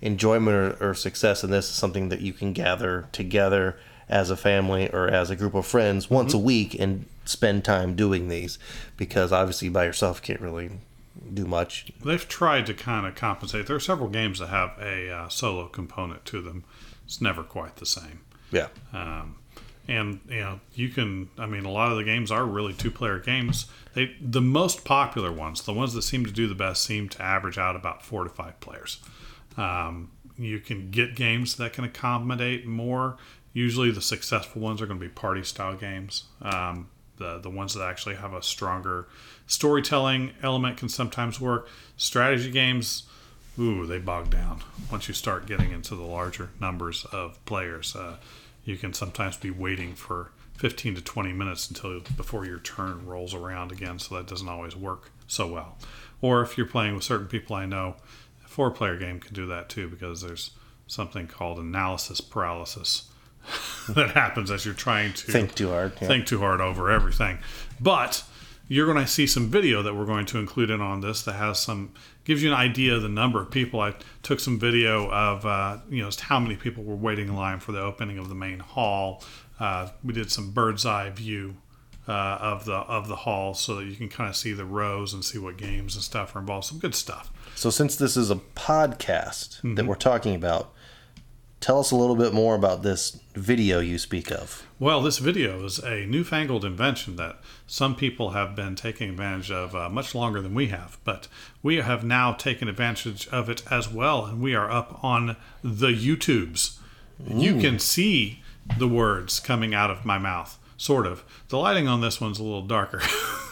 enjoyment 0.00 0.56
or, 0.80 0.90
or 0.90 0.94
success 0.94 1.42
in 1.42 1.50
this 1.50 1.68
is 1.68 1.74
something 1.74 2.10
that 2.10 2.20
you 2.20 2.32
can 2.32 2.52
gather 2.52 3.08
together 3.10 3.76
as 4.08 4.30
a 4.30 4.36
family 4.36 4.88
or 4.90 5.08
as 5.08 5.30
a 5.30 5.36
group 5.36 5.54
of 5.54 5.66
friends 5.66 6.08
once 6.08 6.30
mm-hmm. 6.30 6.42
a 6.42 6.46
week 6.46 6.76
and 6.78 7.06
spend 7.24 7.64
time 7.64 7.94
doing 7.94 8.28
these 8.28 8.58
because 8.96 9.32
obviously 9.32 9.68
by 9.68 9.84
yourself 9.84 10.18
you 10.18 10.34
can't 10.34 10.40
really 10.40 10.70
do 11.32 11.44
much. 11.44 11.92
They've 12.04 12.26
tried 12.26 12.66
to 12.66 12.74
kind 12.74 13.06
of 13.06 13.14
compensate. 13.14 13.66
There 13.66 13.76
are 13.76 13.80
several 13.80 14.08
games 14.08 14.38
that 14.38 14.48
have 14.48 14.76
a 14.80 15.10
uh, 15.10 15.28
solo 15.28 15.68
component 15.68 16.24
to 16.26 16.42
them. 16.42 16.64
It's 17.04 17.20
never 17.20 17.42
quite 17.42 17.76
the 17.76 17.86
same. 17.86 18.20
Yeah. 18.50 18.68
Um, 18.92 19.36
and 19.88 20.20
you 20.28 20.40
know 20.40 20.60
you 20.74 20.88
can. 20.88 21.28
I 21.38 21.46
mean, 21.46 21.64
a 21.64 21.70
lot 21.70 21.90
of 21.90 21.98
the 21.98 22.04
games 22.04 22.30
are 22.30 22.44
really 22.44 22.72
two-player 22.72 23.18
games. 23.18 23.66
They 23.94 24.14
the 24.20 24.40
most 24.40 24.84
popular 24.84 25.32
ones, 25.32 25.62
the 25.62 25.72
ones 25.72 25.92
that 25.94 26.02
seem 26.02 26.24
to 26.24 26.32
do 26.32 26.46
the 26.46 26.54
best, 26.54 26.84
seem 26.84 27.08
to 27.10 27.22
average 27.22 27.58
out 27.58 27.74
about 27.74 28.04
four 28.04 28.24
to 28.24 28.30
five 28.30 28.60
players. 28.60 28.98
Um, 29.56 30.12
you 30.38 30.60
can 30.60 30.90
get 30.90 31.14
games 31.14 31.56
that 31.56 31.72
can 31.72 31.84
accommodate 31.84 32.66
more. 32.66 33.16
Usually, 33.52 33.90
the 33.90 34.00
successful 34.00 34.62
ones 34.62 34.80
are 34.80 34.86
going 34.86 34.98
to 34.98 35.04
be 35.04 35.12
party-style 35.12 35.74
games. 35.76 36.24
Um, 36.40 36.88
the 37.16 37.38
the 37.38 37.50
ones 37.50 37.74
that 37.74 37.84
actually 37.84 38.16
have 38.16 38.32
a 38.32 38.42
stronger 38.42 39.06
storytelling 39.46 40.32
element 40.42 40.76
can 40.76 40.88
sometimes 40.88 41.40
work. 41.40 41.68
Strategy 41.96 42.50
games, 42.50 43.04
ooh, 43.58 43.86
they 43.86 43.98
bog 43.98 44.30
down 44.30 44.62
once 44.90 45.08
you 45.08 45.14
start 45.14 45.46
getting 45.46 45.72
into 45.72 45.94
the 45.94 46.02
larger 46.02 46.50
numbers 46.60 47.04
of 47.12 47.44
players. 47.44 47.94
Uh, 47.94 48.16
you 48.64 48.76
can 48.76 48.92
sometimes 48.92 49.36
be 49.36 49.50
waiting 49.50 49.94
for 49.94 50.30
15 50.54 50.94
to 50.94 51.00
20 51.00 51.32
minutes 51.32 51.68
until 51.68 52.00
before 52.16 52.46
your 52.46 52.58
turn 52.58 53.04
rolls 53.06 53.34
around 53.34 53.72
again, 53.72 53.98
so 53.98 54.14
that 54.14 54.26
doesn't 54.26 54.48
always 54.48 54.76
work 54.76 55.10
so 55.26 55.46
well. 55.46 55.76
Or 56.20 56.42
if 56.42 56.56
you're 56.56 56.66
playing 56.66 56.94
with 56.94 57.04
certain 57.04 57.26
people 57.26 57.56
I 57.56 57.66
know, 57.66 57.96
a 58.44 58.48
four 58.48 58.70
player 58.70 58.96
game 58.96 59.18
can 59.18 59.34
do 59.34 59.46
that 59.46 59.68
too 59.68 59.88
because 59.88 60.22
there's 60.22 60.52
something 60.86 61.26
called 61.26 61.58
analysis 61.58 62.20
paralysis 62.20 63.10
that 63.88 64.10
happens 64.10 64.50
as 64.50 64.64
you're 64.64 64.74
trying 64.74 65.12
to 65.14 65.32
think 65.32 65.54
too 65.54 65.70
hard, 65.70 65.92
yeah. 66.00 66.08
think 66.08 66.26
too 66.26 66.38
hard 66.38 66.60
over 66.60 66.90
everything. 66.90 67.38
But 67.80 68.24
you're 68.68 68.86
going 68.86 69.04
to 69.04 69.10
see 69.10 69.26
some 69.26 69.48
video 69.48 69.82
that 69.82 69.94
we're 69.94 70.06
going 70.06 70.26
to 70.26 70.38
include 70.38 70.70
in 70.70 70.80
on 70.80 71.00
this 71.00 71.22
that 71.22 71.34
has 71.34 71.58
some 71.58 71.92
gives 72.24 72.42
you 72.42 72.50
an 72.50 72.56
idea 72.56 72.94
of 72.94 73.02
the 73.02 73.08
number 73.08 73.40
of 73.40 73.50
people. 73.50 73.80
I 73.80 73.94
took 74.22 74.40
some 74.40 74.58
video 74.58 75.10
of 75.10 75.44
uh, 75.44 75.78
you 75.90 76.02
know 76.02 76.08
just 76.08 76.22
how 76.22 76.38
many 76.40 76.56
people 76.56 76.84
were 76.84 76.96
waiting 76.96 77.28
in 77.28 77.36
line 77.36 77.60
for 77.60 77.72
the 77.72 77.80
opening 77.80 78.18
of 78.18 78.28
the 78.28 78.34
main 78.34 78.60
hall. 78.60 79.22
Uh, 79.60 79.90
we 80.02 80.12
did 80.12 80.30
some 80.30 80.52
bird's 80.52 80.86
eye 80.86 81.10
view 81.10 81.56
uh, 82.08 82.38
of 82.40 82.64
the 82.64 82.74
of 82.74 83.08
the 83.08 83.16
hall 83.16 83.54
so 83.54 83.76
that 83.76 83.84
you 83.84 83.94
can 83.94 84.08
kind 84.08 84.28
of 84.28 84.36
see 84.36 84.52
the 84.52 84.64
rows 84.64 85.12
and 85.12 85.24
see 85.24 85.38
what 85.38 85.56
games 85.56 85.94
and 85.94 86.02
stuff 86.02 86.34
are 86.34 86.40
involved. 86.40 86.66
Some 86.66 86.78
good 86.78 86.94
stuff. 86.94 87.30
So 87.54 87.70
since 87.70 87.96
this 87.96 88.16
is 88.16 88.30
a 88.30 88.36
podcast 88.36 89.58
mm-hmm. 89.58 89.74
that 89.74 89.86
we're 89.86 89.94
talking 89.94 90.34
about, 90.34 90.71
Tell 91.62 91.78
us 91.78 91.92
a 91.92 91.96
little 91.96 92.16
bit 92.16 92.34
more 92.34 92.56
about 92.56 92.82
this 92.82 93.20
video 93.34 93.78
you 93.78 93.96
speak 93.96 94.32
of. 94.32 94.66
Well, 94.80 95.00
this 95.00 95.18
video 95.18 95.64
is 95.64 95.78
a 95.78 96.04
newfangled 96.06 96.64
invention 96.64 97.14
that 97.16 97.38
some 97.68 97.94
people 97.94 98.30
have 98.30 98.56
been 98.56 98.74
taking 98.74 99.10
advantage 99.10 99.52
of 99.52 99.72
uh, 99.76 99.88
much 99.88 100.12
longer 100.12 100.42
than 100.42 100.54
we 100.54 100.66
have, 100.66 100.98
but 101.04 101.28
we 101.62 101.76
have 101.76 102.02
now 102.02 102.32
taken 102.32 102.66
advantage 102.66 103.28
of 103.28 103.48
it 103.48 103.62
as 103.70 103.88
well, 103.88 104.26
and 104.26 104.42
we 104.42 104.56
are 104.56 104.68
up 104.68 105.04
on 105.04 105.36
the 105.62 105.90
YouTubes. 105.90 106.78
Ooh. 107.30 107.38
You 107.40 107.60
can 107.60 107.78
see 107.78 108.42
the 108.76 108.88
words 108.88 109.38
coming 109.38 109.72
out 109.72 109.88
of 109.88 110.04
my 110.04 110.18
mouth, 110.18 110.58
sort 110.76 111.06
of. 111.06 111.22
The 111.46 111.58
lighting 111.58 111.86
on 111.86 112.00
this 112.00 112.20
one's 112.20 112.40
a 112.40 112.42
little 112.42 112.66
darker, 112.66 113.02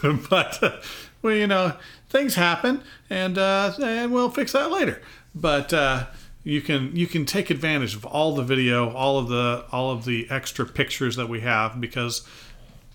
but 0.29 0.83
well, 1.21 1.33
you 1.33 1.47
know, 1.47 1.77
things 2.09 2.35
happen, 2.35 2.83
and 3.09 3.37
uh, 3.37 3.71
and 3.81 4.11
we'll 4.11 4.29
fix 4.29 4.51
that 4.51 4.69
later. 4.69 5.01
But 5.33 5.71
uh, 5.71 6.07
you 6.43 6.61
can 6.61 6.95
you 6.95 7.07
can 7.07 7.25
take 7.25 7.49
advantage 7.49 7.95
of 7.95 8.05
all 8.05 8.35
the 8.35 8.43
video, 8.43 8.91
all 8.91 9.19
of 9.19 9.27
the 9.27 9.65
all 9.71 9.91
of 9.91 10.05
the 10.05 10.27
extra 10.29 10.65
pictures 10.65 11.15
that 11.15 11.29
we 11.29 11.41
have 11.41 11.79
because 11.79 12.27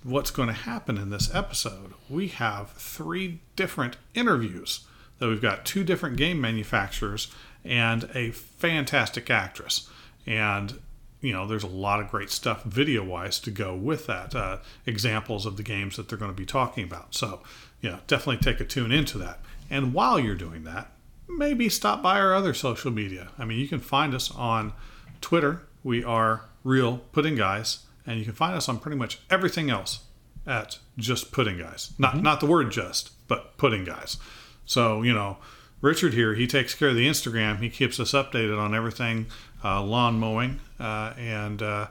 what's 0.03 0.31
going 0.31 0.49
to 0.49 0.55
happen 0.55 0.99
in 0.99 1.11
this 1.11 1.33
episode? 1.35 1.95
We 2.09 2.29
have 2.29 2.71
three 2.73 3.41
different 3.57 3.97
interviews 4.15 4.81
that 5.19 5.29
we've 5.29 5.43
got 5.43 5.65
two 5.65 5.85
different 5.85 6.17
game 6.17 6.41
manufacturers 6.41 7.33
and 7.65 8.09
a 8.15 8.31
fantastic 8.31 9.31
actress. 9.31 9.89
And 10.27 10.81
you 11.21 11.33
know, 11.33 11.47
there's 11.47 11.65
a 11.65 11.69
lot 11.69 12.01
of 12.01 12.11
great 12.11 12.31
stuff 12.31 12.63
video 12.65 13.03
wise 13.03 13.41
to 13.41 13.51
go 13.51 13.75
with 13.75 14.07
that. 14.07 14.35
Uh, 14.35 14.59
examples 14.87 15.47
of 15.47 15.57
the 15.57 15.63
games 15.63 15.97
that 15.97 16.09
they're 16.09 16.19
going 16.19 16.31
to 16.31 16.37
be 16.37 16.47
talking 16.47 16.85
about. 16.85 17.15
So, 17.15 17.41
you 17.81 17.91
know, 17.91 18.01
definitely 18.07 18.45
take 18.45 18.61
a 18.61 18.65
tune 18.65 18.93
into 18.93 19.19
that. 19.19 19.41
And 19.71 19.93
while 19.95 20.21
you're 20.21 20.37
doing 20.37 20.65
that, 20.65 20.93
maybe 21.29 21.69
stop 21.69 22.03
by 22.03 22.19
our 22.19 22.35
other 22.35 22.55
social 22.55 22.91
media. 22.91 23.29
I 23.39 23.45
mean, 23.45 23.59
you 23.59 23.69
can 23.69 23.81
find 23.81 24.15
us 24.15 24.31
on 24.31 24.73
Twitter. 25.21 25.63
We 25.83 26.05
are 26.05 26.47
Real 26.65 26.99
Pudding 27.13 27.37
Guys, 27.37 27.81
and 28.07 28.19
you 28.19 28.25
can 28.25 28.35
find 28.35 28.55
us 28.55 28.69
on 28.69 28.79
pretty 28.79 28.97
much 28.97 29.21
everything 29.31 29.71
else 29.71 30.01
at 30.47 30.79
Just 30.97 31.33
Pudding 31.33 31.59
Guys. 31.59 31.93
Not 31.99 32.15
mm-hmm. 32.15 32.23
not 32.23 32.41
the 32.41 32.47
word 32.47 32.71
just, 32.71 33.11
but 33.29 33.57
Pudding 33.57 33.85
Guys. 33.85 34.17
So 34.65 35.03
you 35.03 35.13
know, 35.13 35.39
Richard 35.81 36.15
here, 36.15 36.35
he 36.35 36.47
takes 36.47 36.75
care 36.75 36.89
of 36.89 36.97
the 36.97 37.07
Instagram. 37.07 37.59
He 37.59 37.71
keeps 37.71 38.01
us 38.01 38.13
updated 38.13 38.59
on 38.59 38.75
everything 38.75 39.27
uh, 39.65 39.83
lawn 39.83 40.19
mowing 40.19 40.61
uh, 40.79 41.15
and. 41.19 41.63
Uh, 41.63 41.89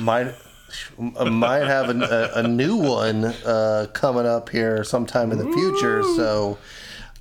might 0.00 0.34
might 0.98 1.66
have 1.66 1.90
a, 1.90 2.30
a, 2.34 2.48
new 2.48 2.76
one 2.76 3.24
uh, 3.24 3.86
coming 3.92 4.26
up 4.26 4.48
here 4.48 4.82
sometime 4.82 5.30
in 5.30 5.38
the 5.38 5.52
future. 5.52 6.02
So 6.02 6.58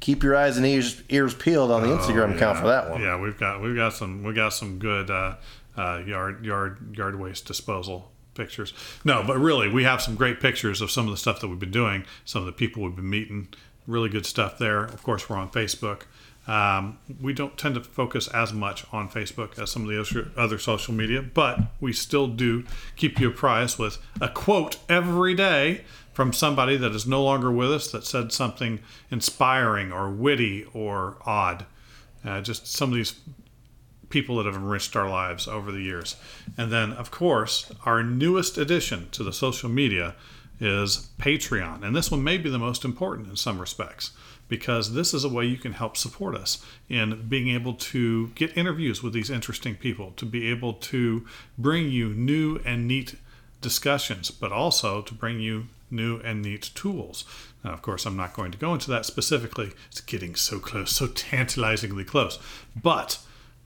keep 0.03 0.21
your 0.21 0.35
eyes 0.35 0.57
and 0.57 0.65
ears 0.65 1.01
ears 1.07 1.33
peeled 1.33 1.71
on 1.71 1.81
the 1.81 1.93
oh, 1.93 1.97
Instagram 1.97 2.31
yeah. 2.31 2.35
account 2.35 2.59
for 2.59 2.67
that 2.67 2.89
one. 2.89 3.01
Yeah, 3.01 3.17
we've 3.17 3.39
got 3.39 3.61
we've 3.61 3.75
got 3.75 3.93
some 3.93 4.21
we 4.21 4.33
got 4.33 4.49
some 4.49 4.77
good 4.77 5.09
uh, 5.09 5.35
uh, 5.77 6.01
yard 6.05 6.43
yard 6.43 6.95
yard 6.97 7.17
waste 7.17 7.45
disposal 7.45 8.11
pictures. 8.35 8.73
No, 9.05 9.23
but 9.25 9.37
really, 9.37 9.69
we 9.69 9.85
have 9.85 10.01
some 10.01 10.15
great 10.15 10.41
pictures 10.41 10.81
of 10.81 10.91
some 10.91 11.05
of 11.05 11.11
the 11.11 11.17
stuff 11.17 11.39
that 11.39 11.47
we've 11.47 11.57
been 11.59 11.71
doing, 11.71 12.05
some 12.25 12.41
of 12.41 12.45
the 12.45 12.51
people 12.51 12.83
we've 12.83 12.95
been 12.95 13.09
meeting. 13.09 13.47
Really 13.87 14.09
good 14.09 14.25
stuff 14.25 14.57
there. 14.57 14.83
Of 14.83 15.03
course, 15.03 15.29
we're 15.29 15.37
on 15.37 15.49
Facebook. 15.49 16.01
Um, 16.45 16.99
we 17.21 17.31
don't 17.31 17.57
tend 17.57 17.75
to 17.75 17.81
focus 17.81 18.27
as 18.27 18.51
much 18.51 18.85
on 18.91 19.07
Facebook 19.07 19.57
as 19.57 19.71
some 19.71 19.87
of 19.87 19.87
the 19.87 20.31
other 20.35 20.59
social 20.59 20.93
media, 20.93 21.21
but 21.21 21.59
we 21.79 21.93
still 21.93 22.27
do 22.27 22.65
keep 22.97 23.19
you 23.21 23.29
apprised 23.29 23.79
with 23.79 23.97
a 24.19 24.27
quote 24.27 24.77
every 24.89 25.35
day 25.35 25.85
from 26.13 26.31
somebody 26.31 26.77
that 26.77 26.93
is 26.93 27.07
no 27.07 27.23
longer 27.23 27.51
with 27.51 27.71
us 27.71 27.91
that 27.91 28.05
said 28.05 28.31
something 28.31 28.79
inspiring 29.09 29.91
or 29.91 30.09
witty 30.09 30.65
or 30.73 31.17
odd. 31.25 31.65
Uh, 32.23 32.41
just 32.41 32.67
some 32.67 32.89
of 32.89 32.95
these 32.95 33.19
people 34.09 34.37
that 34.37 34.45
have 34.45 34.55
enriched 34.55 34.95
our 34.95 35.09
lives 35.09 35.47
over 35.47 35.71
the 35.71 35.81
years. 35.81 36.15
And 36.57 36.71
then, 36.71 36.93
of 36.93 37.09
course, 37.09 37.71
our 37.83 38.03
newest 38.03 38.57
addition 38.57 39.09
to 39.09 39.23
the 39.23 39.33
social 39.33 39.69
media 39.69 40.15
is 40.59 41.09
Patreon. 41.17 41.83
And 41.83 41.95
this 41.95 42.11
one 42.11 42.23
may 42.23 42.37
be 42.37 42.49
the 42.49 42.59
most 42.59 42.85
important 42.85 43.27
in 43.27 43.35
some 43.35 43.59
respects 43.59 44.11
because 44.47 44.93
this 44.93 45.13
is 45.15 45.23
a 45.23 45.29
way 45.29 45.45
you 45.45 45.57
can 45.57 45.73
help 45.73 45.97
support 45.97 46.35
us 46.35 46.63
in 46.89 47.27
being 47.27 47.49
able 47.49 47.73
to 47.73 48.27
get 48.29 48.55
interviews 48.55 49.01
with 49.01 49.13
these 49.13 49.31
interesting 49.31 49.75
people, 49.75 50.11
to 50.15 50.25
be 50.25 50.49
able 50.49 50.73
to 50.73 51.25
bring 51.57 51.89
you 51.89 52.09
new 52.09 52.59
and 52.63 52.87
neat 52.87 53.15
discussions, 53.61 54.29
but 54.29 54.51
also 54.51 55.01
to 55.01 55.13
bring 55.13 55.39
you 55.39 55.65
new 55.93 56.17
and 56.17 56.41
neat 56.41 56.71
tools. 56.75 57.23
Now, 57.63 57.71
of 57.71 57.81
course, 57.81 58.05
I'm 58.05 58.17
not 58.17 58.33
going 58.33 58.51
to 58.51 58.57
go 58.57 58.73
into 58.73 58.89
that 58.91 59.05
specifically. 59.05 59.71
It's 59.89 60.01
getting 60.01 60.35
so 60.35 60.59
close, 60.59 60.91
so 60.91 61.07
tantalizingly 61.07 62.03
close. 62.03 62.39
But 62.75 63.19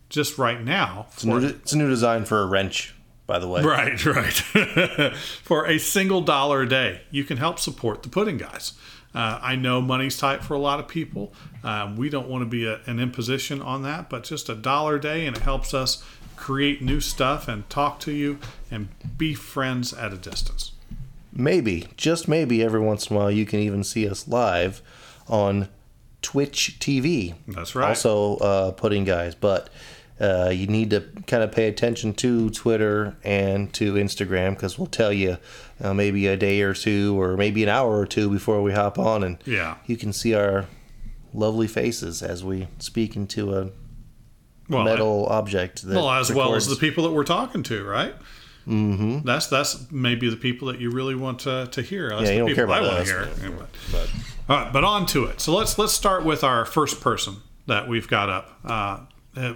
just 0.10 0.38
right 0.38 0.64
now, 0.64 1.08
it's, 1.14 1.24
for, 1.24 1.38
a, 1.38 1.42
new, 1.42 1.48
it's 1.48 1.74
a 1.74 1.78
new 1.78 1.90
design 1.90 2.26
for 2.26 2.42
a 2.42 2.46
wrench, 2.46 2.94
by 3.26 3.40
the 3.40 3.48
way. 3.48 3.64
Right, 3.64 4.06
right. 4.06 4.34
for 5.44 5.66
a 5.66 5.80
single 5.80 6.22
dollar 6.22 6.62
a 6.62 6.70
day, 6.70 7.02
you 7.10 7.24
can 7.24 7.38
help 7.38 7.60
support 7.60 8.04
the 8.04 8.10
pudding 8.10 8.38
guys. 8.38 8.74
Uh, 9.16 9.40
I 9.42 9.56
know 9.56 9.82
money's 9.82 10.18
tight 10.18 10.44
for 10.44 10.54
a 10.54 10.60
lot 10.60 10.80
of 10.80 10.88
people. 10.88 11.34
Uh, 11.64 11.92
we 11.98 12.10
don't 12.10 12.28
want 12.28 12.44
to 12.44 12.46
be 12.46 12.68
a, 12.68 12.82
an 12.86 13.00
imposition 13.00 13.62
on 13.62 13.82
that, 13.84 14.10
but 14.10 14.24
just 14.24 14.48
a 14.48 14.54
dollar 14.54 14.96
a 14.96 15.02
day, 15.02 15.26
and 15.26 15.36
it 15.36 15.42
helps 15.42 15.74
us 15.74 16.04
create 16.36 16.84
new 16.84 17.00
stuff 17.00 17.48
and 17.48 17.68
talk 17.68 18.00
to 18.02 18.12
you 18.12 18.38
and 18.70 18.90
be 19.18 19.34
friends 19.34 19.92
at 19.92 20.14
a 20.14 20.18
distance 20.18 20.74
maybe, 21.38 21.88
just 21.96 22.28
maybe, 22.28 22.64
every 22.64 22.82
once 22.82 23.08
in 23.08 23.16
a 23.16 23.20
while, 23.20 23.32
you 23.32 23.46
can 23.46 23.60
even 23.60 23.84
see 23.84 24.10
us 24.10 24.28
live 24.28 24.82
on 25.28 25.70
Twitch 26.22 26.78
TV. 26.80 27.36
That's 27.48 27.76
right. 27.76 27.90
Also, 27.90 28.38
uh, 28.38 28.72
Pudding 28.72 29.06
Guys, 29.06 29.36
but. 29.36 29.70
Uh, 30.20 30.50
you 30.52 30.66
need 30.66 30.90
to 30.90 31.02
kind 31.28 31.44
of 31.44 31.52
pay 31.52 31.68
attention 31.68 32.12
to 32.12 32.50
Twitter 32.50 33.16
and 33.24 33.72
to 33.72 33.94
Instagram 33.94 34.56
because 34.56 34.76
we'll 34.76 34.88
tell 34.88 35.14
you 35.14 35.38
uh, 35.80 35.94
maybe 35.94 36.26
a 36.26 36.36
day 36.36 36.60
or 36.64 36.74
two 36.74 37.22
or 37.22 37.38
maybe 37.38 37.62
an 37.62 37.70
hour 37.70 38.00
or 38.00 38.08
two 38.08 38.28
before 38.28 38.64
we 38.64 38.74
hop 38.74 38.98
on, 38.98 39.24
and 39.24 39.38
yeah, 39.46 39.78
you 39.86 39.96
can 39.96 40.12
see 40.12 40.34
our 40.34 40.66
lovely 41.36 41.68
faces 41.68 42.24
as 42.24 42.44
we 42.44 42.68
speak 42.80 43.16
into 43.16 43.54
a 43.54 43.70
well, 44.70 44.84
metal 44.84 45.28
I, 45.30 45.36
object. 45.38 45.84
well, 45.86 46.10
as 46.10 46.32
records. 46.32 46.36
well 46.36 46.56
as 46.56 46.68
the 46.68 46.78
people 46.78 47.04
that 47.04 47.12
we're 47.12 47.24
talking 47.24 47.62
to, 47.62 47.86
right? 47.86 48.16
Mm-hmm. 48.68 49.20
That's 49.26 49.48
that's 49.48 49.90
maybe 49.92 50.30
the 50.30 50.36
people 50.36 50.68
that 50.68 50.80
you 50.80 50.92
really 50.92 51.16
want 51.16 51.40
to, 51.42 51.68
to 51.72 51.82
hear. 51.82 52.10
That's 52.10 52.24
yeah, 52.24 52.32
you 52.32 52.46
don't 52.46 52.56
care 52.56 52.66
about 52.66 52.84
I 52.84 52.88
want 52.88 53.08
to 53.08 53.14
hear. 53.14 53.52
But, 53.52 53.70
but, 53.92 54.10
all 54.50 54.64
right, 54.64 54.74
but 54.74 54.84
on 54.84 55.06
to 55.08 55.26
it. 55.26 55.40
So 55.40 55.56
let's 55.56 55.78
let's 55.78 55.94
start 55.94 56.26
with 56.26 56.44
our 56.44 56.66
first 56.66 57.00
person 57.00 57.38
that 57.68 57.88
we've 57.88 58.08
got 58.08 58.30
up. 58.30 58.60
Uh, 58.66 59.00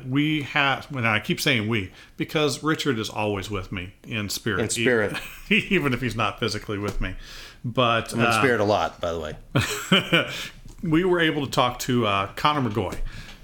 we 0.07 0.43
have, 0.43 0.89
and 0.95 1.07
I 1.07 1.19
keep 1.19 1.41
saying 1.41 1.67
we 1.67 1.91
because 2.15 2.63
Richard 2.63 2.99
is 2.99 3.09
always 3.09 3.49
with 3.49 3.71
me 3.71 3.93
in 4.03 4.29
spirit. 4.29 4.61
In 4.61 4.69
spirit, 4.69 5.17
even 5.49 5.93
if 5.93 6.01
he's 6.01 6.15
not 6.15 6.39
physically 6.39 6.77
with 6.77 7.01
me. 7.01 7.15
But 7.65 8.13
I'm 8.13 8.19
in 8.19 8.25
uh, 8.27 8.39
spirit 8.39 8.61
a 8.61 8.63
lot, 8.63 9.01
by 9.01 9.11
the 9.11 9.19
way. 9.19 10.29
we 10.83 11.03
were 11.03 11.19
able 11.19 11.45
to 11.45 11.51
talk 11.51 11.79
to 11.79 12.07
uh, 12.07 12.27
Connor 12.35 12.69
McGoy. 12.69 12.97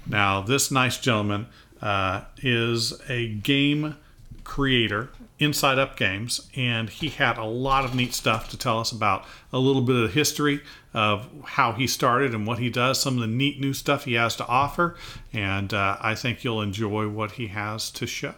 Now, 0.06 0.40
this 0.40 0.70
nice 0.70 0.98
gentleman 0.98 1.46
uh, 1.82 2.22
is 2.38 3.00
a 3.08 3.28
game 3.28 3.96
creator 4.44 5.10
Inside 5.38 5.78
Up 5.78 5.96
Games, 5.96 6.48
and 6.56 6.90
he 6.90 7.10
had 7.10 7.38
a 7.38 7.44
lot 7.44 7.84
of 7.84 7.94
neat 7.94 8.12
stuff 8.12 8.50
to 8.50 8.58
tell 8.58 8.80
us 8.80 8.90
about 8.90 9.24
a 9.52 9.58
little 9.58 9.82
bit 9.82 9.96
of 9.96 10.02
the 10.02 10.08
history 10.08 10.60
of 10.92 11.28
how 11.44 11.72
he 11.72 11.86
started 11.86 12.34
and 12.34 12.46
what 12.46 12.58
he 12.58 12.70
does, 12.70 13.00
some 13.00 13.14
of 13.14 13.20
the 13.20 13.26
neat 13.26 13.60
new 13.60 13.72
stuff 13.72 14.04
he 14.04 14.14
has 14.14 14.34
to 14.36 14.46
offer, 14.46 14.96
and 15.32 15.72
uh, 15.72 15.96
I 16.00 16.14
think 16.14 16.42
you'll 16.42 16.62
enjoy 16.62 17.08
what 17.08 17.32
he 17.32 17.48
has 17.48 17.90
to 17.92 18.06
show. 18.06 18.34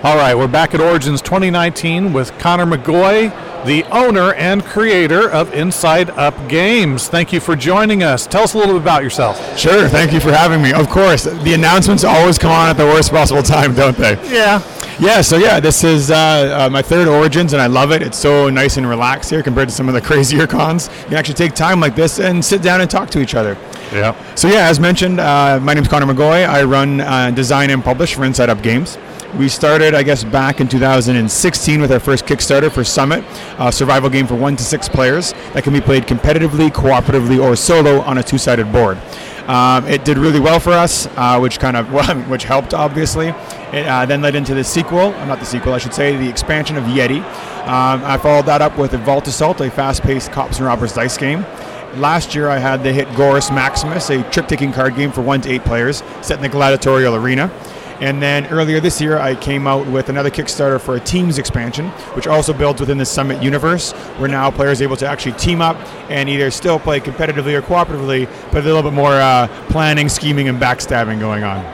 All 0.00 0.16
right, 0.16 0.32
we're 0.36 0.46
back 0.46 0.74
at 0.74 0.80
Origins 0.80 1.20
2019 1.22 2.12
with 2.12 2.30
Connor 2.38 2.66
McGoy, 2.66 3.30
the 3.64 3.82
owner 3.90 4.32
and 4.34 4.64
creator 4.64 5.28
of 5.28 5.52
Inside 5.52 6.10
Up 6.10 6.48
Games. 6.48 7.08
Thank 7.08 7.32
you 7.32 7.40
for 7.40 7.56
joining 7.56 8.04
us. 8.04 8.24
Tell 8.24 8.44
us 8.44 8.54
a 8.54 8.58
little 8.58 8.74
bit 8.74 8.82
about 8.82 9.02
yourself. 9.02 9.58
Sure, 9.58 9.88
thank 9.88 10.12
you 10.12 10.20
for 10.20 10.30
having 10.30 10.62
me. 10.62 10.72
Of 10.72 10.88
course, 10.88 11.24
the 11.24 11.52
announcements 11.52 12.04
always 12.04 12.38
come 12.38 12.52
on 12.52 12.68
at 12.68 12.76
the 12.76 12.84
worst 12.84 13.10
possible 13.10 13.42
time, 13.42 13.74
don't 13.74 13.96
they? 13.96 14.12
Yeah. 14.32 14.62
Yeah, 15.00 15.20
so 15.20 15.36
yeah, 15.36 15.58
this 15.58 15.82
is 15.82 16.12
uh, 16.12 16.66
uh, 16.66 16.70
my 16.70 16.82
third 16.82 17.08
Origins, 17.08 17.52
and 17.52 17.60
I 17.60 17.66
love 17.66 17.90
it. 17.90 18.00
It's 18.00 18.18
so 18.18 18.48
nice 18.50 18.76
and 18.76 18.88
relaxed 18.88 19.30
here 19.30 19.42
compared 19.42 19.68
to 19.68 19.74
some 19.74 19.88
of 19.88 19.94
the 19.94 20.00
crazier 20.08 20.46
cons. 20.46 20.88
You 21.02 21.04
can 21.06 21.14
actually 21.14 21.34
take 21.34 21.54
time 21.54 21.80
like 21.80 21.96
this 21.96 22.20
and 22.20 22.44
sit 22.44 22.62
down 22.62 22.80
and 22.80 22.88
talk 22.90 23.10
to 23.10 23.20
each 23.20 23.34
other. 23.34 23.56
Yeah. 23.92 24.14
So 24.36 24.46
yeah, 24.46 24.68
as 24.68 24.78
mentioned, 24.78 25.18
uh, 25.18 25.58
my 25.60 25.74
name 25.74 25.82
is 25.82 25.88
Connor 25.88 26.06
McGoy. 26.12 26.48
I 26.48 26.62
run, 26.62 27.00
uh, 27.00 27.32
design, 27.32 27.70
and 27.70 27.82
publish 27.82 28.14
for 28.14 28.24
Inside 28.24 28.48
Up 28.48 28.62
Games. 28.62 28.96
We 29.36 29.50
started, 29.50 29.94
I 29.94 30.02
guess, 30.02 30.24
back 30.24 30.58
in 30.58 30.68
2016 30.68 31.80
with 31.82 31.92
our 31.92 32.00
first 32.00 32.24
Kickstarter 32.24 32.72
for 32.72 32.82
Summit, 32.82 33.22
a 33.58 33.70
survival 33.70 34.08
game 34.08 34.26
for 34.26 34.34
one 34.34 34.56
to 34.56 34.64
six 34.64 34.88
players 34.88 35.32
that 35.52 35.64
can 35.64 35.74
be 35.74 35.82
played 35.82 36.04
competitively, 36.04 36.70
cooperatively, 36.70 37.38
or 37.40 37.54
solo 37.54 38.00
on 38.00 38.16
a 38.16 38.22
two-sided 38.22 38.72
board. 38.72 38.96
Um, 39.46 39.86
it 39.86 40.06
did 40.06 40.16
really 40.16 40.40
well 40.40 40.58
for 40.58 40.72
us, 40.72 41.06
uh, 41.16 41.38
which 41.38 41.58
kind 41.58 41.76
of 41.76 41.88
which 42.30 42.44
helped 42.44 42.72
obviously. 42.72 43.28
It 43.28 43.86
uh, 43.86 44.06
then 44.06 44.22
led 44.22 44.34
into 44.34 44.54
the 44.54 44.64
sequel, 44.64 45.12
uh, 45.14 45.24
not 45.26 45.40
the 45.40 45.46
sequel, 45.46 45.74
I 45.74 45.78
should 45.78 45.94
say, 45.94 46.16
the 46.16 46.28
expansion 46.28 46.76
of 46.78 46.84
Yeti. 46.84 47.18
Um, 47.66 48.02
I 48.04 48.16
followed 48.16 48.46
that 48.46 48.62
up 48.62 48.78
with 48.78 48.92
Vault 48.92 49.28
Assault, 49.28 49.60
a 49.60 49.70
fast-paced 49.70 50.32
cops 50.32 50.56
and 50.56 50.66
robbers 50.66 50.94
dice 50.94 51.18
game. 51.18 51.44
Last 51.96 52.34
year, 52.34 52.48
I 52.48 52.58
had 52.58 52.82
the 52.82 52.92
hit 52.92 53.08
Gorus 53.08 53.54
Maximus, 53.54 54.08
a 54.08 54.22
trick-taking 54.30 54.72
card 54.72 54.96
game 54.96 55.12
for 55.12 55.20
one 55.20 55.42
to 55.42 55.50
eight 55.50 55.64
players, 55.64 56.02
set 56.22 56.36
in 56.36 56.42
the 56.42 56.48
gladiatorial 56.48 57.14
arena. 57.14 57.50
And 58.00 58.22
then 58.22 58.46
earlier 58.46 58.80
this 58.80 59.00
year, 59.00 59.18
I 59.18 59.34
came 59.34 59.66
out 59.66 59.86
with 59.86 60.08
another 60.08 60.30
Kickstarter 60.30 60.80
for 60.80 60.96
a 60.96 61.00
Teams 61.00 61.38
expansion, 61.38 61.88
which 62.14 62.26
also 62.26 62.52
builds 62.52 62.80
within 62.80 62.98
the 62.98 63.06
Summit 63.06 63.42
universe, 63.42 63.92
where 64.18 64.28
now 64.28 64.50
players 64.50 64.80
are 64.80 64.84
able 64.84 64.96
to 64.98 65.06
actually 65.06 65.32
team 65.32 65.60
up 65.60 65.76
and 66.08 66.28
either 66.28 66.50
still 66.50 66.78
play 66.78 67.00
competitively 67.00 67.54
or 67.54 67.62
cooperatively, 67.62 68.28
but 68.52 68.62
a 68.62 68.66
little 68.66 68.82
bit 68.82 68.92
more 68.92 69.14
uh, 69.14 69.48
planning, 69.68 70.08
scheming, 70.08 70.48
and 70.48 70.60
backstabbing 70.60 71.18
going 71.18 71.42
on. 71.42 71.64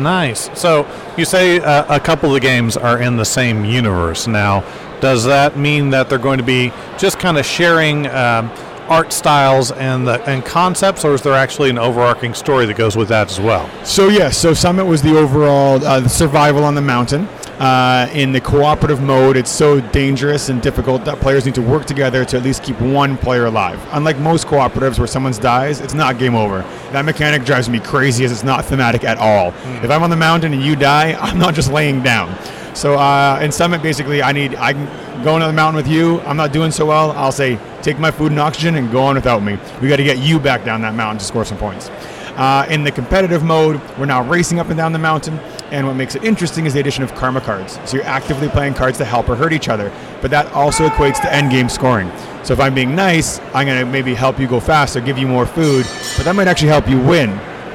Nice. 0.00 0.50
So 0.58 0.86
you 1.18 1.24
say 1.24 1.60
uh, 1.60 1.94
a 1.94 2.00
couple 2.00 2.30
of 2.30 2.34
the 2.34 2.40
games 2.40 2.76
are 2.76 3.00
in 3.02 3.16
the 3.16 3.24
same 3.24 3.64
universe 3.64 4.26
now. 4.26 4.64
Does 5.00 5.24
that 5.24 5.56
mean 5.56 5.90
that 5.90 6.08
they're 6.08 6.18
going 6.18 6.38
to 6.38 6.44
be 6.44 6.72
just 6.98 7.18
kind 7.18 7.38
of 7.38 7.46
sharing 7.46 8.06
um, 8.08 8.50
art 8.90 9.12
styles 9.12 9.70
and 9.72 10.06
the, 10.06 10.22
and 10.28 10.44
concepts, 10.44 11.04
or 11.04 11.14
is 11.14 11.22
there 11.22 11.34
actually 11.34 11.70
an 11.70 11.78
overarching 11.78 12.34
story 12.34 12.66
that 12.66 12.76
goes 12.76 12.96
with 12.96 13.08
that 13.08 13.30
as 13.30 13.40
well? 13.40 13.70
So 13.84 14.08
yes, 14.08 14.36
so 14.36 14.52
Summit 14.52 14.84
was 14.84 15.00
the 15.00 15.16
overall 15.16 15.82
uh, 15.84 16.00
the 16.00 16.08
survival 16.08 16.64
on 16.64 16.74
the 16.74 16.82
mountain. 16.82 17.28
Uh, 17.60 18.08
in 18.14 18.32
the 18.32 18.40
cooperative 18.40 19.02
mode, 19.02 19.36
it's 19.36 19.50
so 19.50 19.80
dangerous 19.92 20.48
and 20.48 20.62
difficult 20.62 21.04
that 21.04 21.20
players 21.20 21.44
need 21.44 21.54
to 21.54 21.60
work 21.60 21.84
together 21.84 22.24
to 22.24 22.38
at 22.38 22.42
least 22.42 22.62
keep 22.62 22.80
one 22.80 23.18
player 23.18 23.44
alive. 23.44 23.78
Unlike 23.92 24.18
most 24.18 24.46
cooperatives 24.46 24.98
where 24.98 25.06
someone 25.06 25.34
dies, 25.34 25.82
it's 25.82 25.92
not 25.92 26.18
game 26.18 26.34
over. 26.34 26.62
That 26.92 27.04
mechanic 27.04 27.44
drives 27.44 27.68
me 27.68 27.78
crazy 27.78 28.24
as 28.24 28.32
it's 28.32 28.42
not 28.42 28.64
thematic 28.64 29.04
at 29.04 29.18
all. 29.18 29.52
Mm. 29.52 29.84
If 29.84 29.90
I'm 29.90 30.02
on 30.02 30.08
the 30.08 30.16
mountain 30.16 30.54
and 30.54 30.62
you 30.62 30.74
die, 30.74 31.12
I'm 31.20 31.38
not 31.38 31.54
just 31.54 31.70
laying 31.70 32.02
down. 32.02 32.34
So 32.74 32.94
uh, 32.94 33.38
in 33.42 33.52
Summit, 33.52 33.82
basically, 33.82 34.22
I 34.22 34.32
need 34.32 34.54
I 34.54 34.72
can 35.20 35.26
go 35.26 35.36
into 35.36 35.46
the 35.46 35.52
mountain 35.52 35.76
with 35.76 35.86
you. 35.86 36.20
I'm 36.20 36.36
not 36.38 36.50
doing 36.50 36.70
so 36.70 36.86
well. 36.86 37.12
I'll 37.12 37.32
say 37.32 37.58
take 37.82 37.98
my 37.98 38.10
food 38.10 38.32
and 38.32 38.40
oxygen 38.40 38.76
and 38.76 38.90
go 38.90 39.02
on 39.02 39.16
without 39.16 39.42
me. 39.42 39.58
We 39.82 39.88
got 39.88 39.96
to 39.96 40.04
get 40.04 40.18
you 40.18 40.38
back 40.38 40.64
down 40.64 40.80
that 40.80 40.94
mountain 40.94 41.18
to 41.18 41.24
score 41.24 41.44
some 41.44 41.58
points. 41.58 41.90
Uh, 42.36 42.66
in 42.70 42.84
the 42.84 42.90
competitive 42.90 43.42
mode, 43.42 43.82
we're 43.98 44.06
now 44.06 44.22
racing 44.22 44.58
up 44.58 44.68
and 44.68 44.76
down 44.78 44.92
the 44.92 44.98
mountain, 44.98 45.38
and 45.72 45.86
what 45.86 45.94
makes 45.94 46.14
it 46.14 46.24
interesting 46.24 46.64
is 46.64 46.72
the 46.72 46.80
addition 46.80 47.04
of 47.04 47.14
karma 47.14 47.40
cards. 47.40 47.78
So 47.84 47.98
you're 47.98 48.06
actively 48.06 48.48
playing 48.48 48.74
cards 48.74 48.96
to 48.98 49.04
help 49.04 49.28
or 49.28 49.36
hurt 49.36 49.52
each 49.52 49.68
other, 49.68 49.92
but 50.22 50.30
that 50.30 50.50
also 50.52 50.88
equates 50.88 51.20
to 51.20 51.34
end 51.34 51.50
game 51.50 51.68
scoring. 51.68 52.10
So 52.42 52.54
if 52.54 52.60
I'm 52.60 52.74
being 52.74 52.94
nice, 52.94 53.40
I'm 53.52 53.66
going 53.66 53.80
to 53.80 53.84
maybe 53.84 54.14
help 54.14 54.38
you 54.38 54.48
go 54.48 54.58
faster, 54.58 55.02
give 55.02 55.18
you 55.18 55.26
more 55.26 55.44
food, 55.44 55.84
but 56.16 56.24
that 56.24 56.34
might 56.34 56.48
actually 56.48 56.68
help 56.68 56.88
you 56.88 56.98
win. 56.98 57.30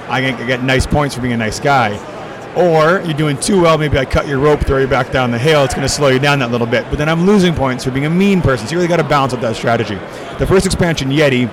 I 0.08 0.21
get 0.47 0.63
nice 0.63 0.88
points 0.88 1.13
for 1.13 1.21
being 1.21 1.34
a 1.34 1.38
nice 1.38 1.60
guy. 1.60 1.95
Or 2.56 3.02
you're 3.02 3.13
doing 3.13 3.38
too 3.38 3.62
well, 3.62 3.78
maybe 3.78 3.98
I 3.98 4.06
cut 4.06 4.28
your 4.28 4.39
rope, 4.39 4.62
throw 4.62 4.78
you 4.78 4.88
back 4.88 5.12
down 5.12 5.32
the 5.32 5.38
hill. 5.38 5.63
It's 5.65 5.74
going 5.74 5.86
to 5.88 5.94
slow 5.94 6.08
you 6.08 6.20
down 6.20 6.39
that 6.39 6.52
little 6.52 6.68
bit. 6.68 6.86
But 6.89 6.98
then 6.98 7.10
I'm 7.10 7.26
losing 7.26 7.54
points 7.54 7.84
for 7.84 7.91
being 7.91 8.06
a 8.06 8.10
mean 8.10 8.41
person. 8.41 8.68
So 8.68 8.72
you 8.72 8.78
really 8.78 8.88
got 8.88 8.98
to 8.98 9.04
balance 9.04 9.34
out 9.34 9.41
that 9.41 9.56
strategy. 9.56 9.96
The 10.39 10.48
first 10.48 10.65
expansion, 10.65 11.10
Yeti, 11.10 11.52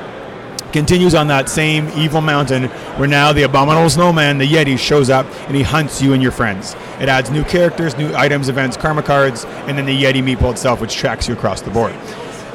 continues 0.73 1.15
on 1.15 1.27
that 1.27 1.49
same 1.49 1.89
evil 1.97 2.21
mountain 2.21 2.65
where 2.97 3.09
now 3.09 3.33
the 3.33 3.43
abominable 3.43 3.91
snowman, 3.91 4.39
the 4.39 4.47
Yeti, 4.47 4.79
shows 4.79 5.11
up 5.11 5.27
and 5.47 5.57
he 5.57 5.63
hunts 5.63 6.01
you 6.01 6.13
and 6.13 6.23
your 6.23 6.33
friends. 6.33 6.75
It 7.01 7.09
adds 7.09 7.31
new 7.31 7.45
characters, 7.45 7.97
new 7.97 8.15
items, 8.15 8.49
events, 8.49 8.77
karma 8.77 9.03
cards, 9.03 9.45
and 9.45 9.77
then 9.77 9.87
the 9.87 10.03
Yeti 10.03 10.23
meeple 10.23 10.51
itself, 10.51 10.81
which 10.81 10.95
tracks 10.95 11.29
you 11.29 11.35
across 11.35 11.61
the 11.61 11.71
board. 11.71 11.95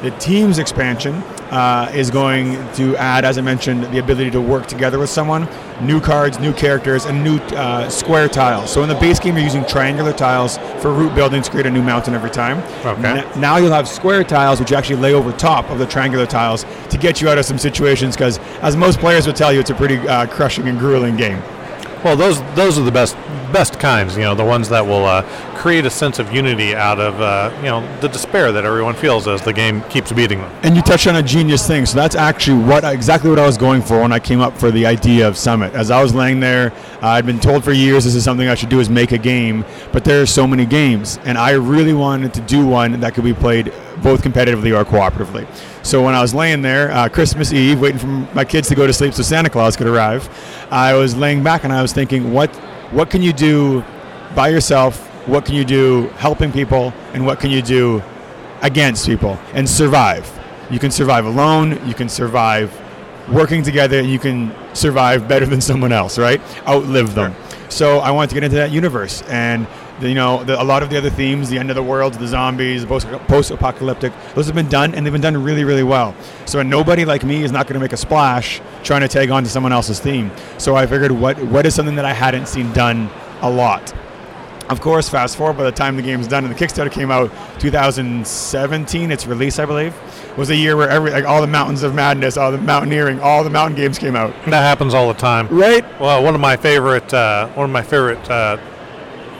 The 0.02 0.12
team's 0.12 0.58
expansion 0.58 1.14
uh, 1.50 1.90
is 1.92 2.08
going 2.08 2.52
to 2.74 2.96
add, 2.96 3.24
as 3.24 3.36
I 3.36 3.40
mentioned, 3.40 3.82
the 3.84 3.98
ability 3.98 4.30
to 4.30 4.40
work 4.40 4.68
together 4.68 4.96
with 4.96 5.10
someone, 5.10 5.48
new 5.80 6.00
cards, 6.00 6.38
new 6.38 6.52
characters, 6.52 7.04
and 7.04 7.24
new 7.24 7.38
uh, 7.38 7.88
square 7.88 8.28
tiles. 8.28 8.72
So 8.72 8.84
in 8.84 8.88
the 8.88 8.94
base 8.94 9.18
game, 9.18 9.34
you're 9.34 9.44
using 9.44 9.64
triangular 9.66 10.12
tiles 10.12 10.58
for 10.80 10.92
root 10.92 11.16
building 11.16 11.42
to 11.42 11.50
create 11.50 11.66
a 11.66 11.70
new 11.70 11.82
mountain 11.82 12.14
every 12.14 12.30
time. 12.30 12.58
Okay. 12.86 13.22
N- 13.22 13.40
now 13.40 13.56
you'll 13.56 13.72
have 13.72 13.88
square 13.88 14.22
tiles, 14.22 14.60
which 14.60 14.70
you 14.70 14.76
actually 14.76 15.00
lay 15.00 15.14
over 15.14 15.32
top 15.32 15.68
of 15.68 15.80
the 15.80 15.86
triangular 15.86 16.26
tiles 16.26 16.64
to 16.90 16.98
get 16.98 17.20
you 17.20 17.28
out 17.28 17.38
of 17.38 17.44
some 17.44 17.58
situations. 17.58 18.14
Because 18.14 18.38
as 18.62 18.76
most 18.76 19.00
players 19.00 19.26
will 19.26 19.34
tell 19.34 19.52
you, 19.52 19.58
it's 19.58 19.70
a 19.70 19.74
pretty 19.74 19.98
uh, 20.06 20.26
crushing 20.26 20.68
and 20.68 20.78
grueling 20.78 21.16
game. 21.16 21.42
Well, 22.04 22.16
those 22.16 22.40
those 22.54 22.78
are 22.78 22.84
the 22.84 22.92
best 22.92 23.16
best 23.52 23.80
kinds. 23.80 24.16
You 24.16 24.22
know, 24.22 24.34
the 24.34 24.44
ones 24.44 24.68
that 24.68 24.84
will 24.86 25.04
uh, 25.04 25.22
create 25.56 25.84
a 25.84 25.90
sense 25.90 26.18
of 26.18 26.32
unity 26.32 26.74
out 26.74 27.00
of 27.00 27.20
uh, 27.20 27.52
you 27.58 27.64
know 27.64 28.00
the 28.00 28.08
despair 28.08 28.52
that 28.52 28.64
everyone 28.64 28.94
feels 28.94 29.26
as 29.26 29.42
the 29.42 29.52
game 29.52 29.82
keeps 29.84 30.12
beating 30.12 30.38
them. 30.40 30.52
And 30.62 30.76
you 30.76 30.82
touched 30.82 31.06
on 31.06 31.16
a 31.16 31.22
genius 31.22 31.66
thing. 31.66 31.86
So 31.86 31.96
that's 31.96 32.14
actually 32.14 32.62
what 32.62 32.84
exactly 32.84 33.30
what 33.30 33.38
I 33.38 33.46
was 33.46 33.56
going 33.56 33.82
for 33.82 34.00
when 34.00 34.12
I 34.12 34.20
came 34.20 34.40
up 34.40 34.56
for 34.56 34.70
the 34.70 34.86
idea 34.86 35.26
of 35.26 35.36
Summit. 35.36 35.74
As 35.74 35.90
I 35.90 36.02
was 36.02 36.14
laying 36.14 36.40
there, 36.40 36.72
uh, 37.02 37.08
I'd 37.08 37.26
been 37.26 37.40
told 37.40 37.64
for 37.64 37.72
years 37.72 38.04
this 38.04 38.14
is 38.14 38.24
something 38.24 38.48
I 38.48 38.54
should 38.54 38.68
do 38.68 38.80
is 38.80 38.88
make 38.88 39.12
a 39.12 39.18
game, 39.18 39.64
but 39.92 40.04
there 40.04 40.22
are 40.22 40.26
so 40.26 40.46
many 40.46 40.66
games, 40.66 41.18
and 41.24 41.36
I 41.36 41.52
really 41.52 41.94
wanted 41.94 42.34
to 42.34 42.40
do 42.42 42.66
one 42.66 43.00
that 43.00 43.14
could 43.14 43.24
be 43.24 43.34
played 43.34 43.72
both 44.02 44.22
competitively 44.22 44.76
or 44.76 44.84
cooperatively. 44.84 45.46
So 45.88 46.02
when 46.02 46.14
I 46.14 46.20
was 46.20 46.34
laying 46.34 46.60
there, 46.60 46.92
uh, 46.92 47.08
Christmas 47.08 47.50
Eve, 47.50 47.80
waiting 47.80 47.98
for 47.98 48.08
my 48.34 48.44
kids 48.44 48.68
to 48.68 48.74
go 48.74 48.86
to 48.86 48.92
sleep 48.92 49.14
so 49.14 49.22
Santa 49.22 49.48
Claus 49.48 49.74
could 49.74 49.86
arrive, 49.86 50.28
I 50.70 50.92
was 50.92 51.16
laying 51.16 51.42
back 51.42 51.64
and 51.64 51.72
I 51.72 51.80
was 51.80 51.94
thinking, 51.94 52.30
what 52.30 52.54
what 52.92 53.08
can 53.08 53.22
you 53.22 53.32
do 53.32 53.82
by 54.34 54.48
yourself? 54.48 54.98
What 55.26 55.46
can 55.46 55.54
you 55.54 55.64
do 55.64 56.08
helping 56.18 56.52
people? 56.52 56.92
And 57.14 57.24
what 57.24 57.40
can 57.40 57.50
you 57.50 57.62
do 57.62 58.02
against 58.60 59.06
people 59.06 59.38
and 59.54 59.66
survive? 59.66 60.30
You 60.70 60.78
can 60.78 60.90
survive 60.90 61.24
alone. 61.24 61.80
You 61.88 61.94
can 61.94 62.10
survive 62.10 62.70
working 63.32 63.62
together. 63.62 64.02
You 64.02 64.18
can 64.18 64.54
survive 64.74 65.26
better 65.26 65.46
than 65.46 65.62
someone 65.62 65.92
else, 65.92 66.18
right? 66.18 66.42
Outlive 66.68 67.14
them. 67.14 67.32
Sure. 67.32 67.70
So 67.70 67.98
I 68.00 68.10
wanted 68.10 68.28
to 68.28 68.34
get 68.34 68.44
into 68.44 68.56
that 68.56 68.72
universe 68.72 69.22
and 69.22 69.66
you 70.00 70.14
know, 70.14 70.44
the, 70.44 70.60
a 70.60 70.64
lot 70.64 70.82
of 70.82 70.90
the 70.90 70.98
other 70.98 71.10
themes, 71.10 71.48
the 71.48 71.58
end 71.58 71.70
of 71.70 71.76
the 71.76 71.82
world, 71.82 72.14
the 72.14 72.26
zombies, 72.26 72.84
post-apocalyptic, 72.84 74.12
those 74.34 74.46
have 74.46 74.54
been 74.54 74.68
done, 74.68 74.94
and 74.94 75.04
they've 75.04 75.12
been 75.12 75.20
done 75.20 75.42
really, 75.42 75.64
really 75.64 75.82
well. 75.82 76.14
So 76.46 76.62
nobody 76.62 77.04
like 77.04 77.24
me 77.24 77.42
is 77.42 77.52
not 77.52 77.66
going 77.66 77.74
to 77.74 77.80
make 77.80 77.92
a 77.92 77.96
splash 77.96 78.60
trying 78.84 79.00
to 79.02 79.08
tag 79.08 79.30
on 79.30 79.42
to 79.44 79.48
someone 79.48 79.72
else's 79.72 80.00
theme. 80.00 80.30
So 80.58 80.76
I 80.76 80.86
figured, 80.86 81.12
what 81.12 81.38
what 81.44 81.66
is 81.66 81.74
something 81.74 81.96
that 81.96 82.04
I 82.04 82.12
hadn't 82.12 82.46
seen 82.48 82.72
done 82.72 83.10
a 83.40 83.50
lot? 83.50 83.94
Of 84.68 84.82
course, 84.82 85.08
fast 85.08 85.36
forward 85.38 85.56
by 85.56 85.64
the 85.64 85.72
time 85.72 85.96
the 85.96 86.02
game's 86.02 86.28
done 86.28 86.44
and 86.44 86.54
the 86.54 86.58
Kickstarter 86.58 86.92
came 86.92 87.10
out, 87.10 87.30
2017, 87.58 89.10
its 89.10 89.26
release, 89.26 89.58
I 89.58 89.64
believe, 89.64 89.96
was 90.36 90.50
a 90.50 90.56
year 90.56 90.76
where 90.76 90.90
every 90.90 91.10
like 91.10 91.24
all 91.24 91.40
the 91.40 91.46
Mountains 91.46 91.82
of 91.82 91.94
Madness, 91.94 92.36
all 92.36 92.52
the 92.52 92.58
mountaineering, 92.58 93.18
all 93.20 93.42
the 93.42 93.50
mountain 93.50 93.76
games 93.76 93.98
came 93.98 94.14
out. 94.14 94.34
That 94.44 94.60
happens 94.60 94.92
all 94.92 95.08
the 95.08 95.18
time, 95.18 95.48
right? 95.48 95.84
Well, 95.98 96.22
one 96.22 96.34
of 96.34 96.40
my 96.42 96.56
favorite, 96.56 97.12
uh, 97.14 97.48
one 97.48 97.64
of 97.64 97.70
my 97.70 97.82
favorite 97.82 98.30
uh, 98.30 98.58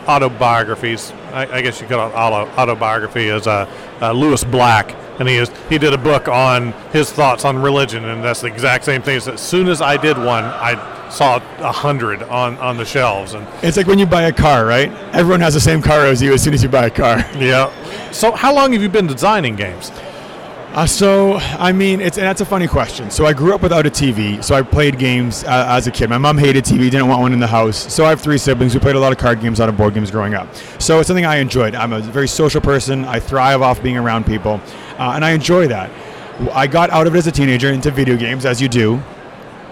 autobiographies. 0.09 1.13
I, 1.33 1.47
I 1.47 1.63
guess 1.63 1.81
you 1.81 1.87
could 1.87 1.97
call 1.97 2.09
it 2.09 2.15
auto, 2.15 2.51
autobiography 2.61 3.29
is 3.29 3.47
uh, 3.47 3.71
uh, 4.01 4.13
Lewis 4.13 4.43
Black, 4.43 4.97
and 5.21 5.29
he 5.29 5.37
is 5.37 5.51
he 5.69 5.79
did 5.79 5.93
a 5.93 5.99
book 5.99 6.29
on 6.29 6.73
his 6.93 7.13
thoughts 7.13 7.45
on 7.45 7.59
religion, 7.59 8.07
and 8.07 8.25
that's 8.25 8.41
the 8.41 8.47
exact 8.47 8.85
same 8.85 9.03
thing. 9.03 9.17
As 9.17 9.41
soon 9.41 9.69
as 9.69 9.81
I 9.83 9.97
did 9.97 10.17
one, 10.17 10.45
I 10.45 11.09
saw 11.11 11.37
a 11.59 11.73
hundred 11.73 12.23
on 12.25 12.57
on 12.59 12.77
the 12.77 12.85
shelves, 12.85 13.35
and 13.35 13.47
it's 13.63 13.77
like 13.77 13.87
when 13.87 13.99
you 13.99 14.07
buy 14.07 14.23
a 14.23 14.33
car, 14.33 14.65
right? 14.65 14.91
Everyone 15.15 15.41
has 15.41 15.55
the 15.55 15.61
same 15.61 15.83
car 15.83 16.07
as 16.07 16.23
you 16.23 16.33
as 16.33 16.43
soon 16.43 16.55
as 16.55 16.63
you 16.63 16.69
buy 16.69 16.87
a 16.87 16.91
car. 16.91 17.19
Yeah. 17.39 17.71
So, 18.11 18.33
how 18.33 18.55
long 18.55 18.73
have 18.73 18.83
you 18.83 18.89
been 18.89 19.07
designing 19.07 19.55
games? 19.55 19.93
Uh, 20.79 20.87
so, 20.87 21.35
I 21.59 21.73
mean, 21.73 22.01
it's 22.01 22.17
that's 22.17 22.41
a 22.41 22.45
funny 22.45 22.69
question. 22.69 23.11
So, 23.11 23.27
I 23.27 23.33
grew 23.33 23.53
up 23.53 23.63
without 23.63 23.85
a 23.85 23.91
TV, 23.91 24.45
so 24.45 24.55
I 24.55 24.63
played 24.63 24.97
games 24.97 25.43
uh, 25.43 25.67
as 25.71 25.89
a 25.89 25.91
kid. 25.91 26.09
My 26.09 26.19
mom 26.19 26.39
hated 26.39 26.65
TV, 26.65 26.89
didn't 26.89 27.09
want 27.09 27.21
one 27.21 27.33
in 27.33 27.41
the 27.41 27.49
house. 27.49 27.93
So, 27.93 28.05
I 28.05 28.11
have 28.11 28.21
three 28.21 28.39
siblings. 28.39 28.75
We 28.75 28.81
played 28.81 28.95
a 28.95 29.01
lot 29.01 29.11
of 29.11 29.19
card 29.19 29.41
games, 29.41 29.59
a 29.59 29.63
lot 29.63 29.71
of 29.71 29.77
board 29.77 29.95
games 29.95 30.13
growing 30.13 30.35
up. 30.35 30.47
So, 30.79 31.01
it's 31.01 31.09
something 31.09 31.27
I 31.27 31.39
enjoyed. 31.39 31.75
I'm 31.75 31.93
a 31.93 31.99
very 31.99 32.29
social 32.29 32.61
person. 32.61 33.05
I 33.07 33.19
thrive 33.19 33.61
off 33.61 33.83
being 33.83 33.97
around 33.97 34.25
people, 34.25 34.61
uh, 35.01 35.15
and 35.17 35.25
I 35.25 35.33
enjoy 35.33 35.67
that. 35.67 35.91
I 36.53 36.69
got 36.69 36.91
out 36.91 37.09
of 37.09 37.17
it 37.17 37.19
as 37.19 37.27
a 37.27 37.33
teenager 37.33 37.73
into 37.73 37.91
video 37.91 38.17
games, 38.17 38.47
as 38.47 38.63
you 38.63 38.69
do. 38.69 39.03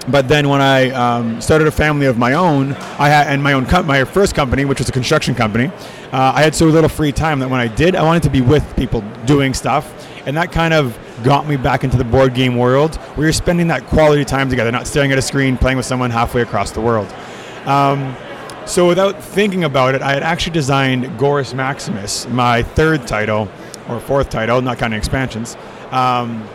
But 0.08 0.26
then 0.26 0.48
when 0.48 0.60
I 0.60 0.90
um, 0.90 1.40
started 1.40 1.68
a 1.68 1.72
family 1.72 2.06
of 2.06 2.18
my 2.18 2.32
own, 2.32 2.72
I 2.98 3.08
had 3.08 3.28
and 3.28 3.40
my 3.40 3.52
own 3.52 3.68
my 3.86 4.02
first 4.02 4.34
company, 4.34 4.64
which 4.64 4.78
was 4.78 4.88
a 4.88 4.92
construction 4.92 5.36
company, 5.36 5.66
uh, 6.12 6.32
I 6.34 6.42
had 6.42 6.54
so 6.54 6.66
little 6.66 6.90
free 6.90 7.12
time 7.12 7.38
that 7.40 7.48
when 7.48 7.60
I 7.60 7.68
did, 7.68 7.94
I 7.94 8.02
wanted 8.02 8.24
to 8.24 8.30
be 8.30 8.40
with 8.40 8.74
people 8.74 9.02
doing 9.24 9.54
stuff 9.54 10.15
and 10.26 10.36
that 10.36 10.52
kind 10.52 10.74
of 10.74 10.98
got 11.22 11.46
me 11.46 11.56
back 11.56 11.84
into 11.84 11.96
the 11.96 12.04
board 12.04 12.34
game 12.34 12.56
world 12.56 12.96
where 13.14 13.26
you're 13.26 13.32
spending 13.32 13.68
that 13.68 13.86
quality 13.86 14.24
time 14.24 14.50
together, 14.50 14.70
not 14.70 14.86
staring 14.86 15.12
at 15.12 15.18
a 15.18 15.22
screen, 15.22 15.56
playing 15.56 15.76
with 15.76 15.86
someone 15.86 16.10
halfway 16.10 16.42
across 16.42 16.72
the 16.72 16.80
world. 16.80 17.06
Um, 17.64 18.14
so 18.66 18.88
without 18.88 19.22
thinking 19.22 19.62
about 19.62 19.94
it, 19.94 20.02
I 20.02 20.12
had 20.12 20.24
actually 20.24 20.52
designed 20.52 21.04
Gorus 21.18 21.54
Maximus, 21.54 22.26
my 22.28 22.64
third 22.64 23.06
title, 23.06 23.48
or 23.88 24.00
fourth 24.00 24.28
title, 24.28 24.60
not 24.60 24.78
counting 24.78 24.98
expansions. 24.98 25.56
Um, 25.92 26.46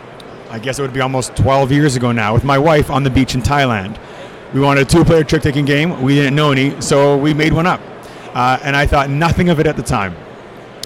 I 0.50 0.58
guess 0.58 0.78
it 0.78 0.82
would 0.82 0.92
be 0.92 1.00
almost 1.00 1.34
12 1.36 1.72
years 1.72 1.96
ago 1.96 2.12
now, 2.12 2.34
with 2.34 2.44
my 2.44 2.58
wife 2.58 2.90
on 2.90 3.02
the 3.02 3.10
beach 3.10 3.34
in 3.34 3.40
Thailand. 3.40 3.98
We 4.52 4.60
wanted 4.60 4.82
a 4.82 4.90
two-player 4.90 5.24
trick-taking 5.24 5.64
game. 5.64 6.02
We 6.02 6.14
didn't 6.14 6.34
know 6.34 6.52
any, 6.52 6.78
so 6.82 7.16
we 7.16 7.32
made 7.32 7.54
one 7.54 7.66
up. 7.66 7.80
Uh, 8.34 8.58
and 8.62 8.76
I 8.76 8.86
thought 8.86 9.08
nothing 9.08 9.48
of 9.48 9.58
it 9.60 9.66
at 9.66 9.76
the 9.76 9.82
time. 9.82 10.14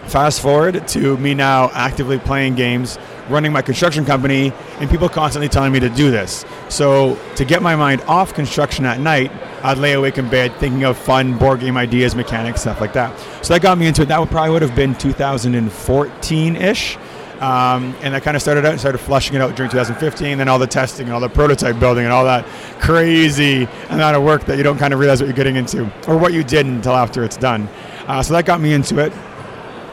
Fast 0.07 0.41
forward 0.41 0.87
to 0.89 1.17
me 1.19 1.35
now 1.35 1.69
actively 1.73 2.19
playing 2.19 2.55
games, 2.55 2.97
running 3.29 3.53
my 3.53 3.61
construction 3.61 4.05
company, 4.05 4.53
and 4.79 4.89
people 4.89 5.09
constantly 5.09 5.49
telling 5.49 5.73
me 5.73 5.81
to 5.81 5.89
do 5.89 6.13
this. 6.13 6.45
So, 6.69 7.19
to 7.35 7.45
get 7.45 7.61
my 7.61 7.75
mind 7.75 8.03
off 8.03 8.33
construction 8.33 8.85
at 8.85 9.01
night, 9.01 9.33
I'd 9.65 9.79
lay 9.79 9.95
awake 9.95 10.17
in 10.17 10.29
bed 10.29 10.55
thinking 10.59 10.85
of 10.85 10.97
fun 10.97 11.37
board 11.37 11.59
game 11.59 11.77
ideas, 11.77 12.15
mechanics, 12.15 12.61
stuff 12.61 12.81
like 12.81 12.93
that. 12.93 13.19
So, 13.45 13.53
that 13.55 13.63
got 13.63 13.79
me 13.79 13.89
into 13.89 14.03
it. 14.03 14.07
That 14.07 14.21
would 14.21 14.31
probably 14.31 14.53
would 14.53 14.63
have 14.63 14.77
been 14.77 14.95
2014 14.95 16.57
ish. 16.57 16.97
Um, 17.41 17.95
and 18.01 18.15
I 18.15 18.21
kind 18.21 18.35
of 18.35 18.43
started 18.43 18.65
out, 18.65 18.71
and 18.71 18.81
started 18.81 18.99
flushing 18.99 19.35
it 19.35 19.43
out 19.43 19.57
during 19.57 19.71
2015. 19.71 20.39
Then 20.39 20.49
all 20.49 20.59
the 20.59 20.67
testing 20.67 21.07
and 21.07 21.15
all 21.15 21.21
the 21.21 21.29
prototype 21.29 21.79
building 21.79 22.05
and 22.05 22.13
all 22.13 22.25
that 22.25 22.47
crazy 22.81 23.65
amount 23.91 24.17
of 24.17 24.23
work 24.23 24.45
that 24.47 24.57
you 24.57 24.63
don't 24.63 24.79
kind 24.79 24.95
of 24.95 25.01
realize 25.01 25.21
what 25.21 25.27
you're 25.27 25.37
getting 25.37 25.57
into 25.57 25.83
or 26.09 26.17
what 26.17 26.33
you 26.33 26.43
did 26.43 26.65
until 26.65 26.95
after 26.95 27.25
it's 27.25 27.37
done. 27.37 27.69
Uh, 28.07 28.23
so 28.23 28.33
that 28.33 28.47
got 28.47 28.61
me 28.61 28.73
into 28.73 28.99
it. 29.05 29.13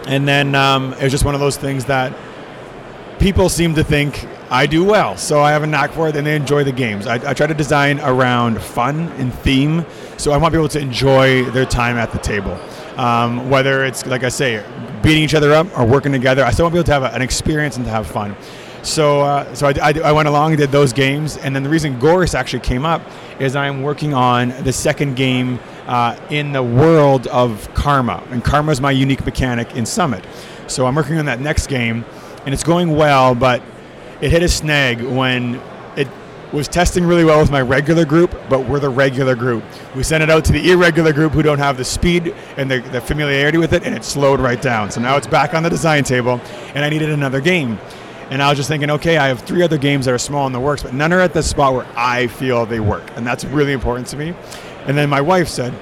And 0.07 0.27
then 0.27 0.55
um, 0.55 0.93
it 0.93 1.03
was 1.03 1.11
just 1.11 1.25
one 1.25 1.33
of 1.33 1.39
those 1.39 1.57
things 1.57 1.85
that 1.85 2.13
people 3.19 3.47
seem 3.47 3.75
to 3.75 3.83
think 3.83 4.27
I 4.49 4.67
do 4.67 4.83
well, 4.83 5.17
so 5.17 5.41
I 5.41 5.51
have 5.51 5.63
a 5.63 5.67
knack 5.67 5.93
for 5.93 6.09
it, 6.09 6.15
and 6.15 6.27
they 6.27 6.35
enjoy 6.35 6.63
the 6.63 6.71
games. 6.71 7.07
I, 7.07 7.15
I 7.29 7.33
try 7.33 7.47
to 7.47 7.53
design 7.53 7.99
around 8.01 8.61
fun 8.61 9.07
and 9.13 9.33
theme, 9.33 9.85
so 10.17 10.31
I 10.31 10.37
want 10.37 10.53
people 10.53 10.67
to 10.67 10.79
enjoy 10.79 11.45
their 11.51 11.65
time 11.65 11.97
at 11.97 12.11
the 12.11 12.19
table. 12.19 12.59
Um, 12.97 13.49
whether 13.49 13.85
it's 13.85 14.05
like 14.05 14.23
I 14.23 14.29
say, 14.29 14.63
beating 15.01 15.23
each 15.23 15.33
other 15.33 15.53
up 15.53 15.67
or 15.77 15.85
working 15.85 16.11
together, 16.11 16.43
I 16.43 16.51
still 16.51 16.65
want 16.65 16.75
people 16.75 16.83
to 16.83 16.91
have 16.91 17.03
a, 17.03 17.15
an 17.15 17.21
experience 17.21 17.77
and 17.77 17.85
to 17.85 17.91
have 17.91 18.05
fun. 18.05 18.35
So, 18.83 19.21
uh, 19.21 19.55
so 19.55 19.67
I, 19.67 19.73
I, 19.81 19.93
I 20.03 20.11
went 20.11 20.27
along 20.27 20.51
and 20.51 20.59
did 20.59 20.71
those 20.71 20.93
games, 20.93 21.37
and 21.37 21.55
then 21.55 21.63
the 21.63 21.69
reason 21.69 21.99
Gorus 21.99 22.35
actually 22.35 22.59
came 22.59 22.85
up 22.85 23.01
is 23.39 23.55
I'm 23.55 23.81
working 23.81 24.13
on 24.13 24.49
the 24.63 24.73
second 24.73 25.15
game 25.15 25.59
uh, 25.87 26.17
in 26.29 26.51
the 26.51 26.63
world 26.63 27.27
of 27.27 27.73
Karma, 27.73 28.23
and 28.31 28.43
Karma 28.43 28.71
is 28.71 28.81
my 28.81 28.91
unique 28.91 29.25
mechanic 29.25 29.75
in 29.75 29.85
Summit. 29.85 30.25
So 30.67 30.85
I'm 30.85 30.95
working 30.95 31.17
on 31.17 31.25
that 31.25 31.39
next 31.39 31.67
game, 31.67 32.05
and 32.45 32.53
it's 32.53 32.63
going 32.63 32.95
well, 32.95 33.35
but 33.35 33.61
it 34.21 34.31
hit 34.31 34.43
a 34.43 34.47
snag 34.47 35.01
when 35.01 35.61
it 35.97 36.07
was 36.53 36.67
testing 36.67 37.03
really 37.03 37.25
well 37.25 37.39
with 37.39 37.51
my 37.51 37.61
regular 37.61 38.05
group, 38.05 38.33
but 38.49 38.67
we're 38.67 38.79
the 38.79 38.89
regular 38.89 39.35
group. 39.35 39.63
We 39.95 40.03
sent 40.03 40.23
it 40.23 40.29
out 40.29 40.45
to 40.45 40.53
the 40.53 40.71
irregular 40.71 41.11
group 41.11 41.33
who 41.33 41.41
don't 41.41 41.59
have 41.59 41.77
the 41.77 41.83
speed 41.83 42.33
and 42.57 42.69
the, 42.71 42.79
the 42.79 43.01
familiarity 43.01 43.57
with 43.57 43.73
it, 43.73 43.83
and 43.83 43.93
it 43.93 44.03
slowed 44.03 44.39
right 44.39 44.61
down. 44.61 44.91
So 44.91 45.01
now 45.01 45.17
it's 45.17 45.27
back 45.27 45.53
on 45.53 45.63
the 45.63 45.69
design 45.69 46.03
table, 46.03 46.39
and 46.75 46.85
I 46.85 46.89
needed 46.89 47.09
another 47.09 47.41
game. 47.41 47.77
And 48.29 48.41
I 48.41 48.49
was 48.49 48.57
just 48.57 48.69
thinking, 48.69 48.89
okay, 48.89 49.17
I 49.17 49.27
have 49.27 49.41
three 49.41 49.61
other 49.61 49.77
games 49.77 50.05
that 50.05 50.13
are 50.13 50.17
small 50.17 50.47
in 50.47 50.53
the 50.53 50.59
works, 50.59 50.81
but 50.81 50.93
none 50.93 51.11
are 51.11 51.19
at 51.19 51.33
the 51.33 51.43
spot 51.43 51.73
where 51.73 51.87
I 51.95 52.27
feel 52.27 52.65
they 52.65 52.79
work. 52.79 53.03
And 53.15 53.27
that's 53.27 53.43
really 53.45 53.73
important 53.73 54.07
to 54.07 54.17
me. 54.17 54.33
And 54.85 54.97
then 54.97 55.09
my 55.09 55.21
wife 55.21 55.47
said, 55.47 55.73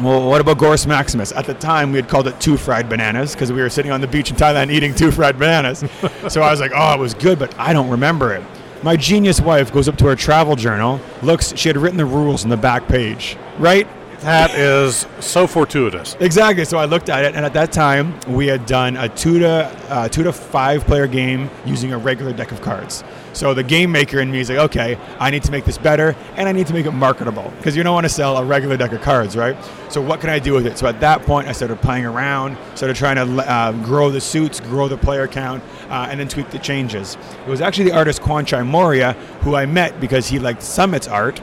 well, 0.00 0.28
what 0.28 0.40
about 0.40 0.58
Gorus 0.58 0.86
Maximus? 0.86 1.32
At 1.32 1.46
the 1.46 1.54
time, 1.54 1.90
we 1.90 1.98
had 1.98 2.08
called 2.08 2.28
it 2.28 2.40
two 2.40 2.56
fried 2.56 2.88
bananas 2.88 3.32
because 3.32 3.52
we 3.52 3.60
were 3.60 3.68
sitting 3.68 3.90
on 3.90 4.00
the 4.00 4.06
beach 4.06 4.30
in 4.30 4.36
Thailand 4.36 4.70
eating 4.70 4.94
two 4.94 5.10
fried 5.10 5.38
bananas. 5.38 5.80
so 6.28 6.40
I 6.40 6.50
was 6.50 6.60
like, 6.60 6.70
oh, 6.74 6.94
it 6.94 7.00
was 7.00 7.14
good, 7.14 7.38
but 7.38 7.58
I 7.58 7.72
don't 7.72 7.88
remember 7.88 8.32
it. 8.32 8.44
My 8.84 8.96
genius 8.96 9.40
wife 9.40 9.72
goes 9.72 9.88
up 9.88 9.96
to 9.96 10.06
her 10.06 10.14
travel 10.14 10.54
journal, 10.54 11.00
looks, 11.20 11.52
she 11.56 11.68
had 11.68 11.76
written 11.76 11.96
the 11.96 12.06
rules 12.06 12.44
on 12.44 12.50
the 12.50 12.56
back 12.56 12.86
page, 12.86 13.36
right? 13.58 13.88
That 14.20 14.50
is 14.56 15.06
so 15.20 15.46
fortuitous. 15.46 16.16
Exactly. 16.18 16.64
So 16.64 16.76
I 16.76 16.86
looked 16.86 17.08
at 17.08 17.24
it, 17.24 17.36
and 17.36 17.44
at 17.44 17.52
that 17.52 17.70
time, 17.70 18.18
we 18.26 18.48
had 18.48 18.66
done 18.66 18.96
a 18.96 19.08
two 19.08 19.38
to 19.38 19.66
uh, 19.88 20.08
two 20.08 20.24
to 20.24 20.32
five 20.32 20.84
player 20.84 21.06
game 21.06 21.48
using 21.64 21.92
a 21.92 21.98
regular 21.98 22.32
deck 22.32 22.50
of 22.50 22.60
cards. 22.60 23.04
So 23.32 23.54
the 23.54 23.62
game 23.62 23.92
maker 23.92 24.18
in 24.18 24.32
me 24.32 24.40
is 24.40 24.50
like, 24.50 24.58
okay, 24.58 24.98
I 25.20 25.30
need 25.30 25.44
to 25.44 25.52
make 25.52 25.64
this 25.64 25.78
better, 25.78 26.16
and 26.34 26.48
I 26.48 26.52
need 26.52 26.66
to 26.66 26.72
make 26.72 26.86
it 26.86 26.90
marketable 26.90 27.52
because 27.58 27.76
you 27.76 27.84
don't 27.84 27.94
want 27.94 28.06
to 28.06 28.08
sell 28.08 28.36
a 28.38 28.44
regular 28.44 28.76
deck 28.76 28.90
of 28.90 29.00
cards, 29.02 29.36
right? 29.36 29.56
So 29.88 30.00
what 30.00 30.20
can 30.20 30.30
I 30.30 30.40
do 30.40 30.54
with 30.54 30.66
it? 30.66 30.76
So 30.76 30.88
at 30.88 30.98
that 30.98 31.22
point, 31.22 31.46
I 31.46 31.52
started 31.52 31.80
playing 31.80 32.04
around, 32.04 32.56
started 32.74 32.96
trying 32.96 33.16
to 33.16 33.48
uh, 33.48 33.70
grow 33.84 34.10
the 34.10 34.20
suits, 34.20 34.58
grow 34.58 34.88
the 34.88 34.98
player 34.98 35.28
count, 35.28 35.62
uh, 35.90 36.08
and 36.10 36.18
then 36.18 36.26
tweak 36.26 36.50
the 36.50 36.58
changes. 36.58 37.16
It 37.46 37.48
was 37.48 37.60
actually 37.60 37.90
the 37.90 37.96
artist 37.96 38.20
Kwanchai 38.20 38.68
Moriya 38.68 39.14
who 39.42 39.54
I 39.54 39.66
met 39.66 40.00
because 40.00 40.26
he 40.26 40.40
liked 40.40 40.62
Summit's 40.62 41.06
art, 41.06 41.40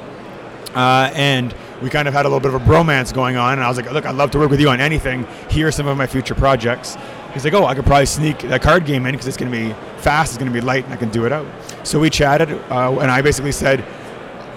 uh, 0.75 1.09
and 1.15 1.55
we 1.81 1.89
kind 1.89 2.07
of 2.07 2.13
had 2.13 2.25
a 2.25 2.29
little 2.29 2.39
bit 2.39 2.53
of 2.53 2.61
a 2.61 2.65
bromance 2.65 3.13
going 3.13 3.35
on. 3.35 3.53
And 3.53 3.63
I 3.63 3.67
was 3.67 3.77
like, 3.77 3.91
look, 3.91 4.05
I'd 4.05 4.15
love 4.15 4.31
to 4.31 4.39
work 4.39 4.49
with 4.49 4.59
you 4.59 4.69
on 4.69 4.79
anything. 4.79 5.27
Here 5.49 5.67
are 5.67 5.71
some 5.71 5.87
of 5.87 5.97
my 5.97 6.07
future 6.07 6.35
projects. 6.35 6.97
He's 7.33 7.43
like, 7.43 7.53
oh, 7.53 7.65
I 7.65 7.75
could 7.75 7.85
probably 7.85 8.05
sneak 8.05 8.43
a 8.45 8.59
card 8.59 8.85
game 8.85 9.05
in 9.05 9.11
because 9.11 9.27
it's 9.27 9.35
going 9.35 9.51
to 9.51 9.57
be 9.57 9.73
fast, 9.99 10.31
it's 10.31 10.37
going 10.37 10.51
to 10.51 10.57
be 10.57 10.65
light, 10.65 10.85
and 10.85 10.93
I 10.93 10.97
can 10.97 11.09
do 11.09 11.25
it 11.25 11.33
out. 11.33 11.45
So 11.83 11.99
we 11.99 12.09
chatted, 12.09 12.49
uh, 12.71 12.97
and 12.99 13.11
I 13.11 13.21
basically 13.21 13.51
said, 13.51 13.85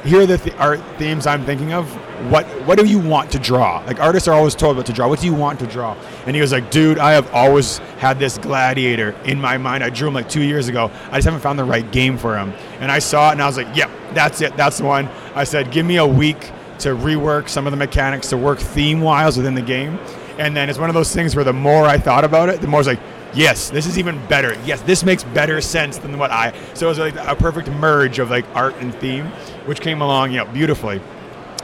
here 0.04 0.20
are 0.20 0.26
the 0.26 0.38
th- 0.38 0.57
art 0.59 0.81
themes 0.96 1.26
I'm 1.26 1.44
thinking 1.44 1.72
of. 1.72 1.88
What 2.31 2.46
what 2.66 2.78
do 2.78 2.85
you 2.85 2.98
want 2.98 3.31
to 3.33 3.38
draw? 3.38 3.83
Like 3.85 4.00
artists 4.00 4.28
are 4.28 4.35
always 4.35 4.54
told 4.54 4.76
what 4.76 4.87
to 4.87 4.92
draw. 4.92 5.09
What 5.09 5.20
do 5.20 5.26
you 5.26 5.35
want 5.35 5.59
to 5.61 5.66
draw? 5.66 5.96
And 6.26 6.35
he 6.35 6.40
was 6.40 6.52
like, 6.52 6.70
dude, 6.70 6.98
I 6.98 7.12
have 7.12 7.33
always 7.33 7.78
had 7.98 8.18
this 8.18 8.38
gladiator 8.38 9.11
in 9.24 9.40
my 9.40 9.57
mind. 9.57 9.85
I 9.85 9.90
drew 9.90 10.09
him 10.09 10.14
like 10.14 10.28
two 10.28 10.42
years 10.42 10.68
ago. 10.68 10.90
I 11.11 11.18
just 11.18 11.26
haven't 11.26 11.40
found 11.40 11.59
the 11.59 11.64
right 11.64 11.88
game 11.92 12.16
for 12.16 12.37
him. 12.37 12.52
And 12.81 12.90
I 12.90 12.98
saw 12.98 13.28
it, 13.28 13.33
and 13.33 13.42
I 13.42 13.46
was 13.46 13.57
like, 13.57 13.74
yep, 13.76 13.90
that's 14.14 14.40
it. 14.40 14.57
That's 14.57 14.78
the 14.78 14.85
one. 14.85 15.09
I 15.35 15.44
said, 15.44 15.70
give 15.70 15.87
me 15.87 15.96
a 15.96 16.07
week 16.07 16.52
to 16.80 16.90
rework 16.90 17.48
some 17.48 17.66
of 17.66 17.70
the 17.70 17.76
mechanics 17.76 18.28
to 18.28 18.36
work 18.36 18.58
theme 18.58 19.00
wise 19.00 19.36
within 19.36 19.54
the 19.54 19.62
game. 19.62 19.98
And 20.38 20.56
then 20.56 20.70
it's 20.70 20.78
one 20.78 20.88
of 20.88 20.94
those 20.94 21.12
things 21.12 21.34
where 21.34 21.44
the 21.44 21.52
more 21.52 21.84
I 21.84 21.98
thought 21.98 22.24
about 22.24 22.48
it, 22.48 22.60
the 22.60 22.68
more 22.68 22.78
was 22.78 22.86
like, 22.86 23.00
yes, 23.34 23.70
this 23.70 23.86
is 23.86 23.98
even 23.98 24.24
better. 24.26 24.56
Yes, 24.64 24.80
this 24.82 25.04
makes 25.04 25.24
better 25.24 25.60
sense 25.60 25.98
than 25.98 26.18
what 26.18 26.30
I. 26.30 26.54
So 26.74 26.86
it 26.86 26.90
was 26.90 26.98
like 26.98 27.16
a 27.16 27.34
perfect 27.34 27.68
merge 27.68 28.18
of 28.18 28.30
like 28.30 28.44
art 28.54 28.76
and 28.76 28.94
theme, 28.94 29.26
which 29.66 29.80
came 29.80 30.00
along, 30.00 30.30
you 30.32 30.38
know, 30.38 30.46
beautifully. 30.46 31.00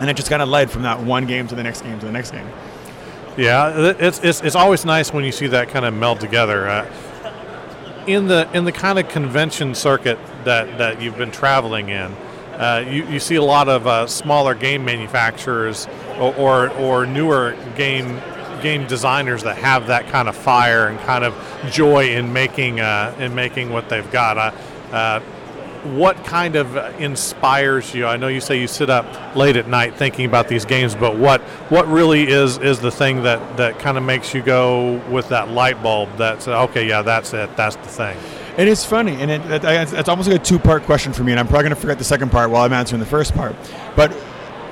And 0.01 0.11
it 0.11 0.17
just 0.17 0.29
kind 0.29 0.43
of 0.43 0.49
led 0.49 0.71
from 0.71 0.83
that 0.83 1.01
one 1.01 1.27
game 1.27 1.47
to 1.49 1.55
the 1.55 1.63
next 1.63 1.83
game 1.83 1.99
to 2.01 2.07
the 2.07 2.13
next 2.13 2.33
game. 2.33 2.49
Yeah, 3.37 3.95
it's 3.99 4.21
it's, 4.23 4.43
it's 4.43 4.57
always 4.57 4.85
nice 4.85 5.13
when 5.13 5.25
you 5.25 5.33
see 5.33 5.49
that 5.49 5.69
kind 5.69 5.85
of 5.85 5.95
meld 5.95 6.21
together. 6.21 6.69
Uh, 6.69 6.93
in 8.07 8.27
the 8.27 8.49
in 8.53 8.65
the 8.65 8.73
kind 8.73 8.99
of 8.99 9.09
convention 9.09 9.75
circuit 9.75 10.19
that, 10.45 10.79
that 10.79 11.01
you've 11.01 11.17
been 11.17 11.31
traveling 11.31 11.89
in, 11.89 12.15
uh, 12.59 12.85
you, 12.89 13.07
you 13.09 13.21
see 13.21 13.35
a 13.35 13.43
lot 13.43 13.69
of 13.69 13.87
uh, 13.87 14.07
smaller 14.07 14.55
game 14.55 14.85
manufacturers 14.85 15.89
or, 16.19 16.35
or, 16.37 16.71
or 16.71 17.07
newer 17.07 17.57
game 17.77 18.21
game 18.63 18.87
designers 18.87 19.43
that 19.43 19.59
have 19.59 19.89
that 19.89 20.09
kind 20.09 20.27
of 20.27 20.35
fire 20.35 20.89
and 20.89 20.99
kind 21.01 21.23
of 21.23 21.35
joy 21.71 22.09
in 22.09 22.33
making 22.33 22.81
uh, 22.81 23.15
in 23.19 23.35
making 23.35 23.71
what 23.71 23.89
they've 23.89 24.11
got. 24.11 24.39
Uh, 24.39 24.95
uh, 24.95 25.21
what 25.85 26.17
kind 26.25 26.57
of 26.57 26.77
inspires 26.99 27.95
you? 27.95 28.07
I 28.07 28.17
know 28.17 28.29
you 28.29 28.41
say 28.41 28.59
you 28.59 28.67
sit 28.67 28.89
up 28.89 29.37
late 29.37 29.57
at 29.57 29.69
night 29.69 29.97
thinking 29.97 30.25
about 30.25 30.49
these 30.49 30.65
games, 30.65 30.95
but 30.95 31.19
what 31.19 31.43
what 31.69 31.87
really 31.89 32.27
is 32.27 32.57
is 32.57 32.81
the 32.81 32.91
thing 32.91 33.23
that 33.25 33.59
that 33.59 33.79
kind 33.79 33.99
of 33.99 34.03
makes 34.03 34.33
you 34.33 34.43
go 34.43 34.97
with 35.11 35.29
that 35.29 35.51
light 35.51 35.83
bulb? 35.83 36.09
That's 36.17 36.49
okay, 36.49 36.89
yeah, 36.89 37.03
that's 37.03 37.35
it, 37.35 37.55
that's 37.55 37.77
the 37.77 37.89
thing. 37.89 38.17
It 38.57 38.69
is 38.69 38.85
funny, 38.85 39.21
and 39.21 39.31
it, 39.31 39.41
it, 39.51 39.93
it's 39.93 40.09
almost 40.09 40.29
like 40.29 40.41
a 40.41 40.45
two-part 40.45 40.85
question 40.85 41.13
for 41.13 41.25
me, 41.25 41.33
and 41.33 41.41
I'm 41.41 41.49
probably 41.49 41.65
going 41.65 41.75
to 41.75 41.81
forget 41.81 41.99
the 41.99 42.05
second 42.05 42.31
part 42.31 42.51
while 42.51 42.63
I'm 42.63 42.73
answering 42.73 43.01
the 43.01 43.07
first 43.07 43.35
part. 43.35 43.57
But 43.97 44.17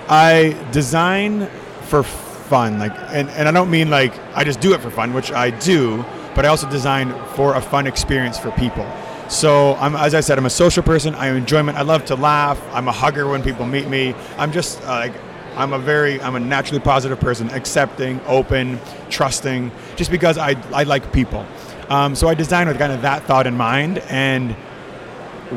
I 0.08 0.56
design 0.70 1.48
for 1.82 2.04
fun, 2.04 2.78
like, 2.78 2.92
and, 3.08 3.28
and 3.30 3.48
I 3.48 3.50
don't 3.50 3.70
mean 3.70 3.90
like 3.90 4.16
I 4.36 4.44
just 4.44 4.60
do 4.60 4.72
it 4.72 4.80
for 4.80 4.90
fun, 4.90 5.12
which 5.14 5.32
I 5.32 5.50
do, 5.50 6.04
but 6.36 6.44
I 6.44 6.48
also 6.48 6.70
design 6.70 7.12
for 7.34 7.56
a 7.56 7.60
fun 7.60 7.88
experience 7.88 8.38
for 8.38 8.52
people. 8.52 8.86
So 9.28 9.74
I'm, 9.76 9.96
as 9.96 10.14
I 10.14 10.20
said, 10.20 10.38
I'm 10.38 10.46
a 10.46 10.50
social 10.50 10.82
person. 10.82 11.14
I 11.14 11.28
enjoyment. 11.28 11.78
I 11.78 11.82
love 11.82 12.04
to 12.06 12.14
laugh. 12.14 12.62
I'm 12.72 12.86
a 12.86 12.92
hugger 12.92 13.26
when 13.26 13.42
people 13.42 13.66
meet 13.66 13.88
me. 13.88 14.14
I'm 14.36 14.52
just 14.52 14.80
uh, 14.82 14.88
like 14.88 15.14
I'm 15.56 15.72
a 15.72 15.78
very 15.78 16.20
I'm 16.20 16.36
a 16.36 16.40
naturally 16.40 16.80
positive 16.80 17.18
person, 17.18 17.50
accepting, 17.50 18.20
open, 18.26 18.78
trusting, 19.08 19.72
just 19.96 20.10
because 20.10 20.38
I 20.38 20.56
I 20.72 20.82
like 20.82 21.12
people. 21.12 21.46
Um, 21.92 22.14
so 22.14 22.26
I 22.26 22.32
designed 22.32 22.70
with 22.70 22.78
kind 22.78 22.90
of 22.90 23.02
that 23.02 23.24
thought 23.24 23.46
in 23.46 23.54
mind, 23.54 23.98
and 24.08 24.52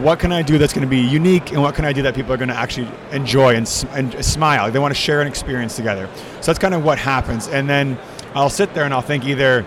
what 0.04 0.20
can 0.20 0.34
I 0.34 0.42
do 0.42 0.58
that's 0.58 0.74
going 0.74 0.82
to 0.82 0.90
be 0.90 1.00
unique, 1.00 1.54
and 1.54 1.62
what 1.62 1.76
can 1.76 1.86
I 1.86 1.94
do 1.94 2.02
that 2.02 2.14
people 2.14 2.34
are 2.34 2.38
going 2.38 2.50
to 2.50 2.58
actually 2.58 2.90
enjoy 3.14 3.56
and, 3.56 3.88
and 3.92 4.26
smile? 4.26 4.70
They 4.70 4.80
want 4.80 4.94
to 4.94 5.00
share 5.00 5.22
an 5.22 5.28
experience 5.28 5.78
together. 5.78 6.10
So 6.42 6.48
that's 6.48 6.60
kind 6.60 6.74
of 6.74 6.84
what 6.84 6.98
happens, 6.98 7.48
and 7.48 7.70
then 7.70 7.98
I'll 8.34 8.50
sit 8.50 8.74
there 8.74 8.84
and 8.84 8.94
I'll 8.94 9.02
think 9.02 9.24
either 9.24 9.66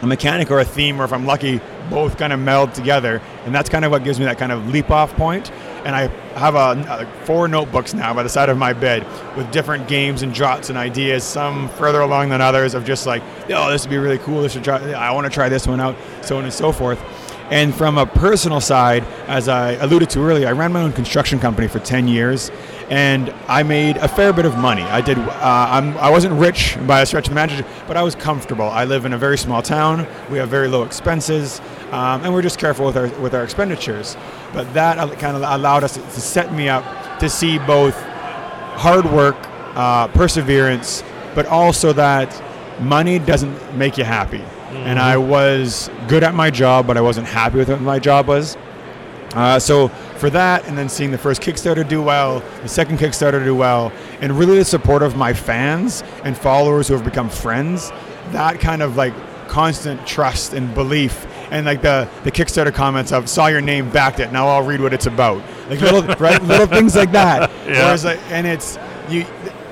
a 0.00 0.06
mechanic 0.06 0.52
or 0.52 0.60
a 0.60 0.64
theme, 0.64 1.00
or 1.00 1.04
if 1.04 1.12
I'm 1.12 1.26
lucky, 1.26 1.60
both 1.90 2.16
kind 2.16 2.32
of 2.32 2.38
meld 2.38 2.72
together, 2.72 3.20
and 3.44 3.52
that's 3.52 3.68
kind 3.68 3.84
of 3.84 3.90
what 3.90 4.04
gives 4.04 4.20
me 4.20 4.26
that 4.26 4.38
kind 4.38 4.52
of 4.52 4.68
leap 4.68 4.92
off 4.92 5.12
point. 5.16 5.50
And 5.86 5.94
I 5.94 6.08
have 6.36 6.56
a, 6.56 7.08
four 7.26 7.46
notebooks 7.46 7.94
now 7.94 8.12
by 8.12 8.24
the 8.24 8.28
side 8.28 8.48
of 8.48 8.58
my 8.58 8.72
bed 8.72 9.06
with 9.36 9.48
different 9.52 9.86
games 9.86 10.22
and 10.22 10.34
jots 10.34 10.68
and 10.68 10.76
ideas, 10.76 11.22
some 11.22 11.68
further 11.68 12.00
along 12.00 12.30
than 12.30 12.40
others, 12.40 12.74
of 12.74 12.84
just 12.84 13.06
like, 13.06 13.22
oh, 13.50 13.70
this 13.70 13.84
would 13.84 13.90
be 13.90 13.96
really 13.96 14.18
cool. 14.18 14.42
This 14.42 14.52
should 14.52 14.64
try. 14.64 14.78
I 14.94 15.12
want 15.12 15.26
to 15.26 15.30
try 15.30 15.48
this 15.48 15.64
one 15.64 15.78
out, 15.78 15.94
so 16.22 16.38
on 16.38 16.44
and 16.44 16.52
so 16.52 16.72
forth. 16.72 17.00
And 17.50 17.72
from 17.72 17.98
a 17.98 18.06
personal 18.06 18.60
side, 18.60 19.04
as 19.28 19.48
I 19.48 19.74
alluded 19.74 20.10
to 20.10 20.20
earlier, 20.20 20.48
I 20.48 20.50
ran 20.50 20.72
my 20.72 20.82
own 20.82 20.92
construction 20.92 21.38
company 21.38 21.68
for 21.68 21.78
10 21.78 22.08
years, 22.08 22.50
and 22.90 23.32
I 23.46 23.62
made 23.62 23.98
a 23.98 24.08
fair 24.08 24.32
bit 24.32 24.44
of 24.44 24.58
money. 24.58 24.82
I 24.82 25.00
did. 25.00 25.16
Uh, 25.18 25.68
I'm, 25.70 25.96
I 25.98 26.10
wasn't 26.10 26.34
rich 26.34 26.76
by 26.88 27.02
a 27.02 27.06
stretch 27.06 27.28
of 27.28 27.34
the 27.34 27.40
imagination, 27.40 27.70
but 27.86 27.96
I 27.96 28.02
was 28.02 28.16
comfortable. 28.16 28.64
I 28.64 28.84
live 28.84 29.04
in 29.04 29.12
a 29.12 29.18
very 29.18 29.38
small 29.38 29.62
town. 29.62 30.08
We 30.28 30.38
have 30.38 30.48
very 30.48 30.66
low 30.66 30.82
expenses, 30.82 31.60
um, 31.92 32.24
and 32.24 32.32
we're 32.32 32.42
just 32.42 32.58
careful 32.58 32.86
with 32.86 32.96
our 32.96 33.08
with 33.20 33.34
our 33.34 33.44
expenditures. 33.44 34.16
But 34.52 34.72
that 34.74 34.96
kind 35.18 35.36
of 35.36 35.42
allowed 35.42 35.84
us 35.84 35.94
to 35.94 36.20
set 36.20 36.52
me 36.52 36.68
up 36.68 36.84
to 37.20 37.28
see 37.28 37.58
both 37.58 37.94
hard 38.76 39.04
work, 39.06 39.36
uh, 39.74 40.08
perseverance, 40.08 41.02
but 41.34 41.46
also 41.46 41.92
that 41.94 42.42
money 42.80 43.18
doesn't 43.18 43.74
make 43.76 43.96
you 43.96 44.04
happy. 44.04 44.38
Mm-hmm. 44.38 44.76
And 44.76 44.98
I 44.98 45.16
was 45.16 45.90
good 46.08 46.22
at 46.22 46.34
my 46.34 46.50
job, 46.50 46.86
but 46.86 46.96
I 46.96 47.00
wasn't 47.00 47.26
happy 47.26 47.56
with 47.56 47.68
what 47.68 47.80
my 47.80 47.98
job 47.98 48.28
was. 48.28 48.56
Uh, 49.32 49.58
so 49.58 49.88
for 50.18 50.30
that, 50.30 50.66
and 50.66 50.76
then 50.76 50.88
seeing 50.88 51.10
the 51.10 51.18
first 51.18 51.42
Kickstarter 51.42 51.86
do 51.86 52.02
well, 52.02 52.40
the 52.62 52.68
second 52.68 52.98
Kickstarter 52.98 53.44
do 53.44 53.54
well, 53.54 53.92
and 54.20 54.32
really 54.32 54.56
the 54.56 54.64
support 54.64 55.02
of 55.02 55.16
my 55.16 55.32
fans 55.32 56.02
and 56.24 56.36
followers 56.36 56.88
who 56.88 56.94
have 56.94 57.04
become 57.04 57.28
friends, 57.28 57.90
that 58.32 58.60
kind 58.60 58.82
of 58.82 58.96
like 58.96 59.14
constant 59.48 60.06
trust 60.06 60.52
and 60.52 60.74
belief 60.74 61.26
and 61.50 61.66
like 61.66 61.82
the 61.82 62.08
the 62.24 62.32
Kickstarter 62.32 62.72
comments 62.72 63.12
of 63.12 63.28
saw 63.28 63.46
your 63.46 63.60
name 63.60 63.90
backed 63.90 64.20
it 64.20 64.32
now 64.32 64.48
I'll 64.48 64.62
read 64.62 64.80
what 64.80 64.92
it's 64.92 65.06
about 65.06 65.42
like 65.68 65.80
little 65.80 66.02
right 66.18 66.42
little 66.42 66.66
things 66.66 66.96
like 66.96 67.12
that 67.12 67.50
yeah. 67.66 67.84
Whereas 67.84 68.04
like, 68.04 68.20
and 68.30 68.46
it's 68.46 68.78
you 69.08 69.24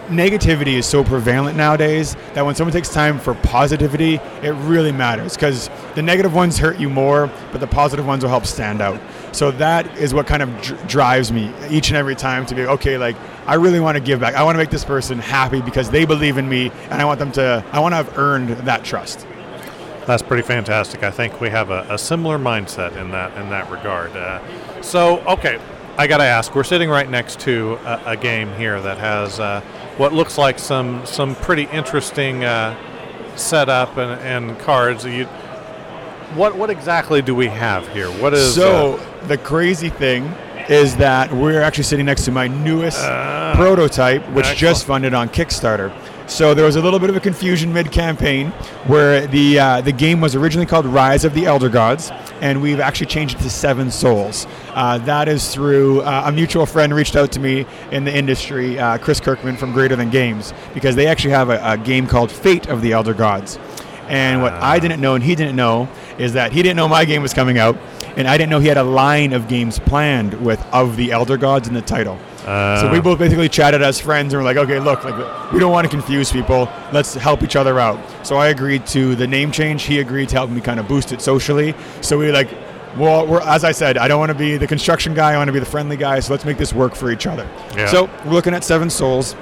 negativity 0.08 0.74
is 0.74 0.86
so 0.86 1.02
prevalent 1.02 1.56
nowadays 1.56 2.14
that 2.34 2.44
when 2.44 2.54
someone 2.54 2.72
takes 2.72 2.88
time 2.88 3.18
for 3.18 3.34
positivity, 3.34 4.16
it 4.42 4.50
really 4.50 4.92
matters 4.92 5.34
because 5.34 5.70
the 5.94 6.02
negative 6.02 6.34
ones 6.34 6.58
hurt 6.58 6.78
you 6.78 6.90
more, 6.90 7.30
but 7.52 7.60
the 7.60 7.66
positive 7.66 8.06
ones 8.06 8.22
will 8.22 8.30
help 8.30 8.46
stand 8.46 8.80
out. 8.80 9.00
So 9.32 9.50
that 9.52 9.98
is 9.98 10.12
what 10.14 10.26
kind 10.26 10.42
of 10.42 10.62
dr- 10.62 10.86
drives 10.86 11.32
me 11.32 11.52
each 11.70 11.88
and 11.88 11.96
every 11.96 12.14
time 12.14 12.46
to 12.46 12.54
be 12.54 12.62
okay. 12.62 12.98
Like 12.98 13.16
I 13.46 13.54
really 13.54 13.80
want 13.80 13.96
to 13.96 14.02
give 14.02 14.20
back. 14.20 14.34
I 14.34 14.42
want 14.42 14.54
to 14.54 14.58
make 14.58 14.70
this 14.70 14.84
person 14.84 15.18
happy 15.18 15.60
because 15.60 15.90
they 15.90 16.04
believe 16.04 16.38
in 16.38 16.48
me, 16.48 16.70
and 16.90 16.94
I 16.94 17.04
want 17.04 17.18
them 17.18 17.32
to. 17.32 17.64
I 17.72 17.80
want 17.80 17.92
to 17.92 17.96
have 17.96 18.18
earned 18.18 18.50
that 18.50 18.84
trust. 18.84 19.26
That's 20.06 20.22
pretty 20.22 20.42
fantastic. 20.42 21.02
I 21.02 21.10
think 21.10 21.40
we 21.40 21.48
have 21.50 21.70
a, 21.70 21.86
a 21.88 21.98
similar 21.98 22.38
mindset 22.38 22.96
in 22.96 23.10
that 23.12 23.36
in 23.38 23.48
that 23.50 23.70
regard. 23.70 24.14
Uh, 24.16 24.82
so 24.82 25.20
okay, 25.26 25.58
I 25.96 26.06
got 26.06 26.18
to 26.18 26.24
ask. 26.24 26.54
We're 26.54 26.64
sitting 26.64 26.90
right 26.90 27.08
next 27.08 27.40
to 27.40 27.74
a, 27.84 28.02
a 28.12 28.16
game 28.16 28.52
here 28.54 28.80
that 28.80 28.98
has 28.98 29.40
uh, 29.40 29.60
what 29.96 30.12
looks 30.12 30.36
like 30.36 30.58
some 30.58 31.04
some 31.06 31.34
pretty 31.36 31.64
interesting 31.64 32.44
uh, 32.44 32.76
setup 33.36 33.96
and, 33.96 34.20
and 34.20 34.58
cards. 34.58 35.04
You, 35.04 35.24
what 36.34 36.56
what 36.56 36.68
exactly 36.68 37.22
do 37.22 37.34
we 37.34 37.46
have 37.46 37.88
here? 37.88 38.10
What 38.10 38.34
is 38.34 38.54
so 38.54 38.96
uh, 38.96 39.26
the 39.26 39.38
crazy 39.38 39.88
thing 39.88 40.24
is 40.68 40.96
that 40.96 41.32
we're 41.32 41.60
actually 41.60 41.84
sitting 41.84 42.06
next 42.06 42.24
to 42.24 42.32
my 42.32 42.48
newest 42.48 42.98
prototype, 43.54 44.22
which 44.30 44.46
excellent. 44.46 44.58
just 44.58 44.86
funded 44.86 45.14
on 45.14 45.28
Kickstarter. 45.28 45.90
So 46.26 46.54
there 46.54 46.64
was 46.64 46.76
a 46.76 46.80
little 46.80 46.98
bit 46.98 47.10
of 47.10 47.16
a 47.16 47.20
confusion 47.20 47.72
mid-campaign, 47.72 48.50
where 48.86 49.26
the 49.26 49.58
uh, 49.58 49.80
the 49.82 49.92
game 49.92 50.20
was 50.22 50.34
originally 50.34 50.66
called 50.66 50.86
Rise 50.86 51.24
of 51.24 51.34
the 51.34 51.44
Elder 51.44 51.68
Gods, 51.68 52.10
and 52.40 52.62
we've 52.62 52.80
actually 52.80 53.06
changed 53.06 53.38
it 53.38 53.42
to 53.42 53.50
Seven 53.50 53.90
Souls. 53.90 54.46
Uh, 54.70 54.98
that 54.98 55.28
is 55.28 55.52
through 55.54 56.00
uh, 56.00 56.24
a 56.26 56.32
mutual 56.32 56.64
friend 56.64 56.94
reached 56.94 57.14
out 57.14 57.30
to 57.32 57.40
me 57.40 57.66
in 57.92 58.04
the 58.04 58.16
industry, 58.16 58.78
uh, 58.78 58.96
Chris 58.98 59.20
Kirkman 59.20 59.56
from 59.58 59.72
Greater 59.72 59.96
Than 59.96 60.10
Games, 60.10 60.54
because 60.72 60.96
they 60.96 61.06
actually 61.06 61.32
have 61.32 61.50
a, 61.50 61.60
a 61.62 61.76
game 61.76 62.06
called 62.06 62.32
Fate 62.32 62.68
of 62.68 62.80
the 62.80 62.92
Elder 62.92 63.14
Gods. 63.14 63.58
And 64.08 64.42
what 64.42 64.54
I 64.54 64.78
didn't 64.78 65.00
know 65.00 65.14
and 65.14 65.22
he 65.22 65.34
didn't 65.34 65.56
know 65.56 65.88
is 66.18 66.32
that 66.32 66.52
he 66.52 66.62
didn't 66.62 66.76
know 66.76 66.88
my 66.88 67.04
game 67.04 67.22
was 67.22 67.34
coming 67.34 67.58
out, 67.58 67.76
and 68.16 68.26
I 68.26 68.38
didn't 68.38 68.50
know 68.50 68.60
he 68.60 68.68
had 68.68 68.78
a 68.78 68.82
line 68.82 69.34
of 69.34 69.46
games 69.46 69.78
planned 69.78 70.34
with 70.44 70.64
of 70.72 70.96
the 70.96 71.12
Elder 71.12 71.36
Gods 71.36 71.68
in 71.68 71.74
the 71.74 71.82
title. 71.82 72.18
Uh, 72.44 72.80
so 72.80 72.92
we 72.92 73.00
both 73.00 73.18
basically 73.18 73.48
chatted 73.48 73.82
as 73.82 73.98
friends 74.00 74.32
and 74.32 74.42
were 74.42 74.44
like, 74.44 74.56
okay, 74.56 74.78
look, 74.78 75.04
like 75.04 75.52
we 75.52 75.58
don't 75.58 75.72
want 75.72 75.84
to 75.84 75.90
confuse 75.90 76.30
people. 76.30 76.68
Let's 76.92 77.14
help 77.14 77.42
each 77.42 77.56
other 77.56 77.80
out. 77.80 77.98
So 78.26 78.36
I 78.36 78.48
agreed 78.48 78.86
to 78.88 79.14
the 79.14 79.26
name 79.26 79.50
change. 79.50 79.84
He 79.84 80.00
agreed 80.00 80.28
to 80.30 80.36
help 80.36 80.50
me 80.50 80.60
kind 80.60 80.78
of 80.78 80.86
boost 80.88 81.12
it 81.12 81.20
socially. 81.20 81.74
So 82.00 82.18
we 82.18 82.30
like. 82.32 82.48
Well, 82.96 83.26
we're, 83.26 83.40
as 83.40 83.64
I 83.64 83.72
said, 83.72 83.98
I 83.98 84.06
don't 84.06 84.20
want 84.20 84.30
to 84.30 84.38
be 84.38 84.56
the 84.56 84.68
construction 84.68 85.14
guy. 85.14 85.32
I 85.32 85.36
want 85.36 85.48
to 85.48 85.52
be 85.52 85.58
the 85.58 85.66
friendly 85.66 85.96
guy. 85.96 86.20
So 86.20 86.32
let's 86.32 86.44
make 86.44 86.58
this 86.58 86.72
work 86.72 86.94
for 86.94 87.10
each 87.10 87.26
other. 87.26 87.44
Yeah. 87.76 87.86
So 87.86 88.08
we're 88.24 88.34
looking 88.34 88.54
at 88.54 88.62
Seven 88.62 88.88
Souls 88.88 89.34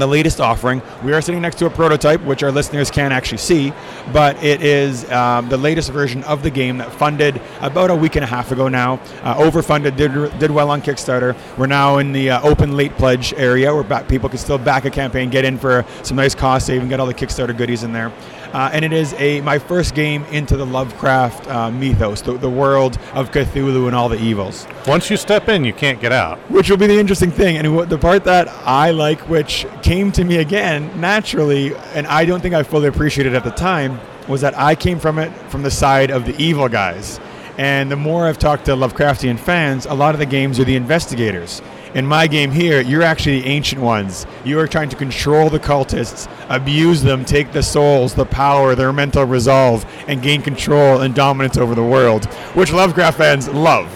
the 0.00 0.06
latest 0.06 0.40
offering. 0.40 0.82
We 1.02 1.12
are 1.12 1.20
sitting 1.20 1.42
next 1.42 1.58
to 1.58 1.66
a 1.66 1.70
prototype, 1.70 2.20
which 2.22 2.42
our 2.42 2.50
listeners 2.50 2.90
can't 2.90 3.12
actually 3.12 3.38
see, 3.38 3.72
but 4.12 4.42
it 4.42 4.62
is 4.62 5.10
um, 5.10 5.48
the 5.48 5.56
latest 5.56 5.90
version 5.90 6.22
of 6.24 6.42
the 6.42 6.50
game 6.50 6.78
that 6.78 6.92
funded 6.92 7.40
about 7.60 7.90
a 7.90 7.94
week 7.94 8.16
and 8.16 8.24
a 8.24 8.26
half 8.26 8.52
ago 8.52 8.68
now. 8.68 8.94
Uh, 9.22 9.36
overfunded, 9.36 9.96
did, 9.96 10.38
did 10.38 10.50
well 10.50 10.70
on 10.70 10.82
Kickstarter. 10.82 11.36
We're 11.56 11.66
now 11.66 11.98
in 11.98 12.12
the 12.12 12.30
uh, 12.30 12.42
open 12.42 12.76
late 12.76 12.94
pledge 12.96 13.32
area 13.34 13.72
where 13.74 13.84
back, 13.84 14.08
people 14.08 14.28
can 14.28 14.38
still 14.38 14.58
back 14.58 14.84
a 14.84 14.90
campaign, 14.90 15.30
get 15.30 15.44
in 15.44 15.58
for 15.58 15.84
some 16.02 16.16
nice 16.16 16.34
cost 16.34 16.66
saving, 16.66 16.88
get 16.88 17.00
all 17.00 17.06
the 17.06 17.14
Kickstarter 17.14 17.56
goodies 17.56 17.82
in 17.82 17.92
there. 17.92 18.12
Uh, 18.54 18.70
and 18.72 18.84
it 18.84 18.92
is 18.92 19.12
a 19.18 19.40
my 19.42 19.58
first 19.58 19.94
game 19.94 20.24
into 20.26 20.56
the 20.56 20.64
Lovecraft 20.64 21.46
uh, 21.48 21.70
mythos, 21.70 22.22
the, 22.22 22.38
the 22.38 22.48
world 22.48 22.98
of 23.12 23.30
Cthulhu 23.30 23.86
and 23.88 23.94
all 23.94 24.08
the 24.08 24.20
evils 24.20 24.66
once 24.86 25.10
you 25.10 25.16
step 25.16 25.48
in, 25.48 25.64
you 25.64 25.72
can't 25.72 26.00
get 26.00 26.12
out. 26.12 26.38
which 26.50 26.70
will 26.70 26.76
be 26.76 26.86
the 26.86 26.98
interesting 26.98 27.30
thing. 27.30 27.56
And 27.56 27.74
what, 27.74 27.88
the 27.88 27.98
part 27.98 28.24
that 28.24 28.48
I 28.64 28.90
like, 28.90 29.20
which 29.28 29.66
came 29.82 30.12
to 30.12 30.24
me 30.24 30.38
again 30.38 31.00
naturally, 31.00 31.74
and 31.94 32.06
I 32.06 32.24
don't 32.24 32.40
think 32.40 32.54
I 32.54 32.62
fully 32.62 32.88
appreciated 32.88 33.34
at 33.34 33.44
the 33.44 33.50
time, 33.50 33.98
was 34.28 34.40
that 34.42 34.56
I 34.58 34.74
came 34.74 34.98
from 34.98 35.18
it 35.18 35.30
from 35.50 35.62
the 35.62 35.70
side 35.70 36.10
of 36.10 36.26
the 36.26 36.36
evil 36.42 36.68
guys. 36.68 37.20
And 37.56 37.90
the 37.90 37.96
more 37.96 38.26
I've 38.26 38.38
talked 38.38 38.64
to 38.66 38.72
Lovecraftian 38.72 39.38
fans, 39.38 39.86
a 39.86 39.94
lot 39.94 40.14
of 40.14 40.18
the 40.18 40.26
games 40.26 40.58
are 40.58 40.64
the 40.64 40.76
investigators. 40.76 41.62
In 41.94 42.04
my 42.04 42.26
game 42.26 42.50
here, 42.50 42.80
you're 42.80 43.02
actually 43.02 43.40
the 43.42 43.46
ancient 43.46 43.80
ones. 43.80 44.26
You 44.44 44.58
are 44.58 44.66
trying 44.66 44.88
to 44.88 44.96
control 44.96 45.48
the 45.48 45.60
cultists, 45.60 46.28
abuse 46.48 47.02
them, 47.02 47.24
take 47.24 47.52
the 47.52 47.62
souls, 47.62 48.14
the 48.14 48.24
power, 48.24 48.74
their 48.74 48.92
mental 48.92 49.24
resolve, 49.24 49.86
and 50.08 50.20
gain 50.20 50.42
control 50.42 51.02
and 51.02 51.14
dominance 51.14 51.56
over 51.56 51.76
the 51.76 51.84
world, 51.84 52.24
which 52.54 52.72
Lovecraft 52.72 53.16
fans 53.16 53.48
love. 53.48 53.88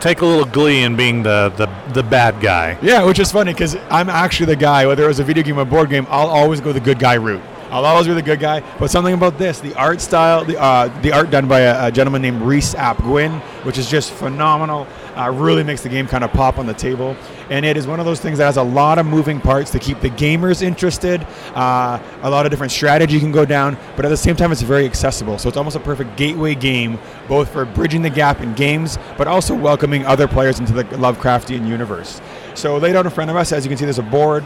Take 0.00 0.22
a 0.22 0.26
little 0.26 0.46
glee 0.46 0.82
in 0.82 0.96
being 0.96 1.22
the 1.22 1.52
the, 1.56 1.66
the 1.92 2.02
bad 2.02 2.40
guy. 2.40 2.78
Yeah, 2.80 3.04
which 3.04 3.18
is 3.18 3.30
funny 3.30 3.52
because 3.52 3.76
I'm 3.90 4.08
actually 4.08 4.46
the 4.46 4.56
guy. 4.56 4.86
Whether 4.86 5.04
it 5.04 5.08
was 5.08 5.20
a 5.20 5.24
video 5.24 5.44
game 5.44 5.58
or 5.58 5.62
a 5.62 5.66
board 5.66 5.90
game, 5.90 6.06
I'll 6.08 6.28
always 6.28 6.60
go 6.62 6.72
the 6.72 6.80
good 6.80 6.98
guy 6.98 7.14
route. 7.14 7.42
I'll 7.72 7.86
always 7.86 8.06
be 8.06 8.12
the 8.12 8.20
good 8.20 8.38
guy. 8.38 8.60
But 8.78 8.90
something 8.90 9.14
about 9.14 9.38
this, 9.38 9.58
the 9.60 9.74
art 9.74 10.02
style, 10.02 10.44
the 10.44 10.60
uh, 10.60 10.88
the 11.00 11.10
art 11.10 11.30
done 11.30 11.48
by 11.48 11.60
a, 11.60 11.86
a 11.86 11.90
gentleman 11.90 12.20
named 12.20 12.42
Reese 12.42 12.74
App 12.74 12.98
Gwyn, 12.98 13.32
which 13.64 13.78
is 13.78 13.90
just 13.90 14.12
phenomenal. 14.12 14.86
Uh, 15.16 15.30
really 15.30 15.62
makes 15.62 15.82
the 15.82 15.88
game 15.90 16.06
kind 16.06 16.24
of 16.24 16.32
pop 16.32 16.58
on 16.58 16.66
the 16.66 16.74
table. 16.74 17.16
And 17.50 17.66
it 17.66 17.76
is 17.76 17.86
one 17.86 18.00
of 18.00 18.06
those 18.06 18.20
things 18.20 18.38
that 18.38 18.46
has 18.46 18.56
a 18.56 18.62
lot 18.62 18.98
of 18.98 19.04
moving 19.04 19.40
parts 19.40 19.70
to 19.72 19.78
keep 19.78 20.00
the 20.00 20.08
gamers 20.08 20.62
interested. 20.62 21.26
Uh, 21.54 21.98
a 22.22 22.30
lot 22.30 22.46
of 22.46 22.50
different 22.50 22.72
strategy 22.72 23.20
can 23.20 23.30
go 23.30 23.44
down, 23.44 23.76
but 23.94 24.06
at 24.06 24.08
the 24.08 24.16
same 24.16 24.36
time, 24.36 24.52
it's 24.52 24.62
very 24.62 24.86
accessible. 24.86 25.38
So 25.38 25.48
it's 25.48 25.58
almost 25.58 25.76
a 25.76 25.80
perfect 25.80 26.16
gateway 26.16 26.54
game, 26.54 26.98
both 27.28 27.50
for 27.52 27.66
bridging 27.66 28.00
the 28.00 28.10
gap 28.10 28.40
in 28.40 28.54
games, 28.54 28.98
but 29.18 29.28
also 29.28 29.54
welcoming 29.54 30.06
other 30.06 30.26
players 30.26 30.60
into 30.60 30.72
the 30.72 30.84
Lovecraftian 30.84 31.68
universe. 31.68 32.22
So 32.54 32.78
laid 32.78 32.96
out 32.96 33.04
in 33.04 33.12
front 33.12 33.30
of 33.30 33.36
us, 33.36 33.52
as 33.52 33.64
you 33.64 33.68
can 33.68 33.76
see, 33.76 33.84
there's 33.84 33.98
a 33.98 34.02
board. 34.02 34.44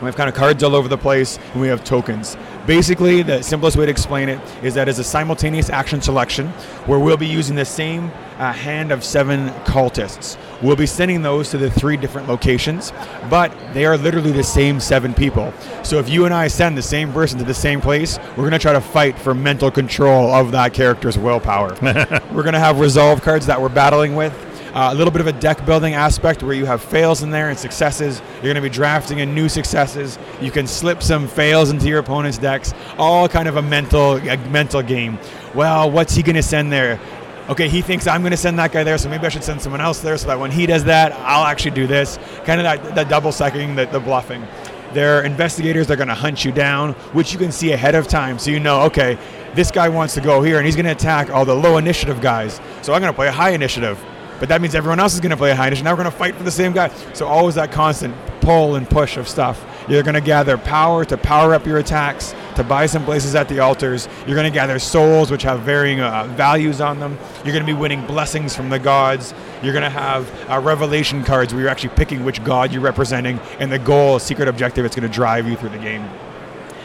We 0.00 0.06
have 0.06 0.16
kind 0.16 0.28
of 0.28 0.34
cards 0.34 0.62
all 0.62 0.76
over 0.76 0.88
the 0.88 0.98
place, 0.98 1.38
and 1.52 1.60
we 1.60 1.68
have 1.68 1.82
tokens. 1.82 2.36
Basically, 2.66 3.22
the 3.22 3.42
simplest 3.42 3.76
way 3.76 3.86
to 3.86 3.90
explain 3.90 4.28
it 4.28 4.40
is 4.62 4.74
that 4.74 4.88
it's 4.88 4.98
a 4.98 5.04
simultaneous 5.04 5.70
action 5.70 6.00
selection 6.00 6.48
where 6.86 6.98
we'll 6.98 7.16
be 7.16 7.26
using 7.26 7.56
the 7.56 7.64
same 7.64 8.12
uh, 8.38 8.52
hand 8.52 8.92
of 8.92 9.02
seven 9.02 9.48
cultists. 9.64 10.36
We'll 10.62 10.76
be 10.76 10.86
sending 10.86 11.22
those 11.22 11.50
to 11.50 11.58
the 11.58 11.70
three 11.70 11.96
different 11.96 12.28
locations, 12.28 12.92
but 13.28 13.52
they 13.74 13.86
are 13.86 13.96
literally 13.96 14.32
the 14.32 14.44
same 14.44 14.80
seven 14.80 15.14
people. 15.14 15.52
So 15.82 15.98
if 15.98 16.08
you 16.08 16.24
and 16.26 16.34
I 16.34 16.48
send 16.48 16.76
the 16.76 16.82
same 16.82 17.12
person 17.12 17.38
to 17.38 17.44
the 17.44 17.54
same 17.54 17.80
place, 17.80 18.18
we're 18.30 18.48
going 18.48 18.52
to 18.52 18.58
try 18.58 18.74
to 18.74 18.80
fight 18.80 19.18
for 19.18 19.34
mental 19.34 19.70
control 19.70 20.32
of 20.32 20.52
that 20.52 20.74
character's 20.74 21.18
willpower. 21.18 21.76
we're 22.32 22.42
going 22.42 22.52
to 22.52 22.60
have 22.60 22.78
resolve 22.78 23.22
cards 23.22 23.46
that 23.46 23.60
we're 23.60 23.68
battling 23.68 24.14
with. 24.14 24.32
Uh, 24.74 24.90
a 24.92 24.94
little 24.94 25.10
bit 25.10 25.20
of 25.20 25.26
a 25.26 25.32
deck 25.32 25.64
building 25.64 25.94
aspect 25.94 26.42
where 26.42 26.54
you 26.54 26.66
have 26.66 26.82
fails 26.82 27.22
in 27.22 27.30
there 27.30 27.48
and 27.48 27.58
successes. 27.58 28.20
You're 28.34 28.52
going 28.52 28.56
to 28.56 28.60
be 28.60 28.68
drafting 28.68 29.20
in 29.20 29.34
new 29.34 29.48
successes. 29.48 30.18
You 30.40 30.50
can 30.50 30.66
slip 30.66 31.02
some 31.02 31.26
fails 31.26 31.70
into 31.70 31.88
your 31.88 31.98
opponent's 32.00 32.38
decks. 32.38 32.74
All 32.98 33.28
kind 33.28 33.48
of 33.48 33.56
a 33.56 33.62
mental 33.62 34.16
a 34.16 34.36
mental 34.48 34.82
game. 34.82 35.18
Well, 35.54 35.90
what's 35.90 36.14
he 36.14 36.22
going 36.22 36.36
to 36.36 36.42
send 36.42 36.70
there? 36.70 37.00
Okay, 37.48 37.66
he 37.66 37.80
thinks 37.80 38.06
I'm 38.06 38.20
going 38.20 38.32
to 38.32 38.36
send 38.36 38.58
that 38.58 38.72
guy 38.72 38.84
there, 38.84 38.98
so 38.98 39.08
maybe 39.08 39.24
I 39.24 39.30
should 39.30 39.42
send 39.42 39.62
someone 39.62 39.80
else 39.80 40.00
there 40.00 40.18
so 40.18 40.26
that 40.26 40.38
when 40.38 40.50
he 40.50 40.66
does 40.66 40.84
that, 40.84 41.12
I'll 41.12 41.46
actually 41.46 41.70
do 41.70 41.86
this. 41.86 42.18
Kind 42.44 42.60
of 42.60 42.64
that, 42.64 42.94
that 42.94 43.08
double 43.08 43.32
sucking, 43.32 43.74
the, 43.74 43.86
the 43.86 44.00
bluffing. 44.00 44.46
They're 44.92 45.22
investigators. 45.22 45.86
They're 45.86 45.96
going 45.96 46.08
to 46.08 46.14
hunt 46.14 46.44
you 46.44 46.52
down, 46.52 46.92
which 47.14 47.32
you 47.32 47.38
can 47.38 47.50
see 47.50 47.72
ahead 47.72 47.94
of 47.94 48.06
time, 48.06 48.38
so 48.38 48.50
you 48.50 48.60
know, 48.60 48.82
okay, 48.82 49.18
this 49.54 49.70
guy 49.70 49.88
wants 49.88 50.12
to 50.14 50.20
go 50.20 50.42
here, 50.42 50.58
and 50.58 50.66
he's 50.66 50.76
going 50.76 50.86
to 50.86 50.92
attack 50.92 51.30
all 51.30 51.46
the 51.46 51.54
low 51.54 51.78
initiative 51.78 52.20
guys. 52.20 52.60
So 52.82 52.92
I'm 52.92 53.00
going 53.00 53.12
to 53.12 53.16
play 53.16 53.28
a 53.28 53.32
high 53.32 53.50
initiative. 53.50 53.98
But 54.40 54.48
that 54.50 54.60
means 54.60 54.74
everyone 54.74 55.00
else 55.00 55.14
is 55.14 55.20
going 55.20 55.30
to 55.30 55.36
play 55.36 55.50
a 55.50 55.56
high 55.56 55.66
initiative. 55.66 55.84
Now 55.84 55.92
we're 55.92 56.02
going 56.02 56.12
to 56.12 56.16
fight 56.16 56.34
for 56.34 56.42
the 56.42 56.50
same 56.50 56.72
guy. 56.72 56.88
So 57.12 57.26
always 57.26 57.56
that 57.56 57.72
constant 57.72 58.14
pull 58.40 58.76
and 58.76 58.88
push 58.88 59.16
of 59.16 59.28
stuff. 59.28 59.64
You're 59.88 60.02
going 60.02 60.14
to 60.14 60.20
gather 60.20 60.56
power 60.56 61.04
to 61.06 61.16
power 61.16 61.54
up 61.54 61.66
your 61.66 61.78
attacks, 61.78 62.34
to 62.56 62.64
buy 62.64 62.86
some 62.86 63.04
places 63.04 63.34
at 63.34 63.48
the 63.48 63.58
altars. 63.60 64.08
You're 64.26 64.36
going 64.36 64.50
to 64.50 64.54
gather 64.54 64.78
souls, 64.78 65.30
which 65.30 65.42
have 65.42 65.60
varying 65.60 66.00
uh, 66.00 66.24
values 66.36 66.80
on 66.80 67.00
them. 67.00 67.18
You're 67.44 67.52
going 67.52 67.66
to 67.66 67.72
be 67.72 67.78
winning 67.78 68.06
blessings 68.06 68.54
from 68.54 68.68
the 68.68 68.78
gods. 68.78 69.34
You're 69.62 69.72
going 69.72 69.84
to 69.84 69.90
have 69.90 70.30
uh, 70.50 70.60
revelation 70.60 71.24
cards 71.24 71.52
where 71.52 71.62
you're 71.62 71.70
actually 71.70 71.94
picking 71.96 72.24
which 72.24 72.44
god 72.44 72.72
you're 72.72 72.82
representing, 72.82 73.40
and 73.58 73.72
the 73.72 73.78
goal, 73.78 74.18
secret 74.18 74.48
objective, 74.48 74.84
it's 74.84 74.94
going 74.94 75.08
to 75.08 75.14
drive 75.14 75.48
you 75.48 75.56
through 75.56 75.70
the 75.70 75.78
game 75.78 76.08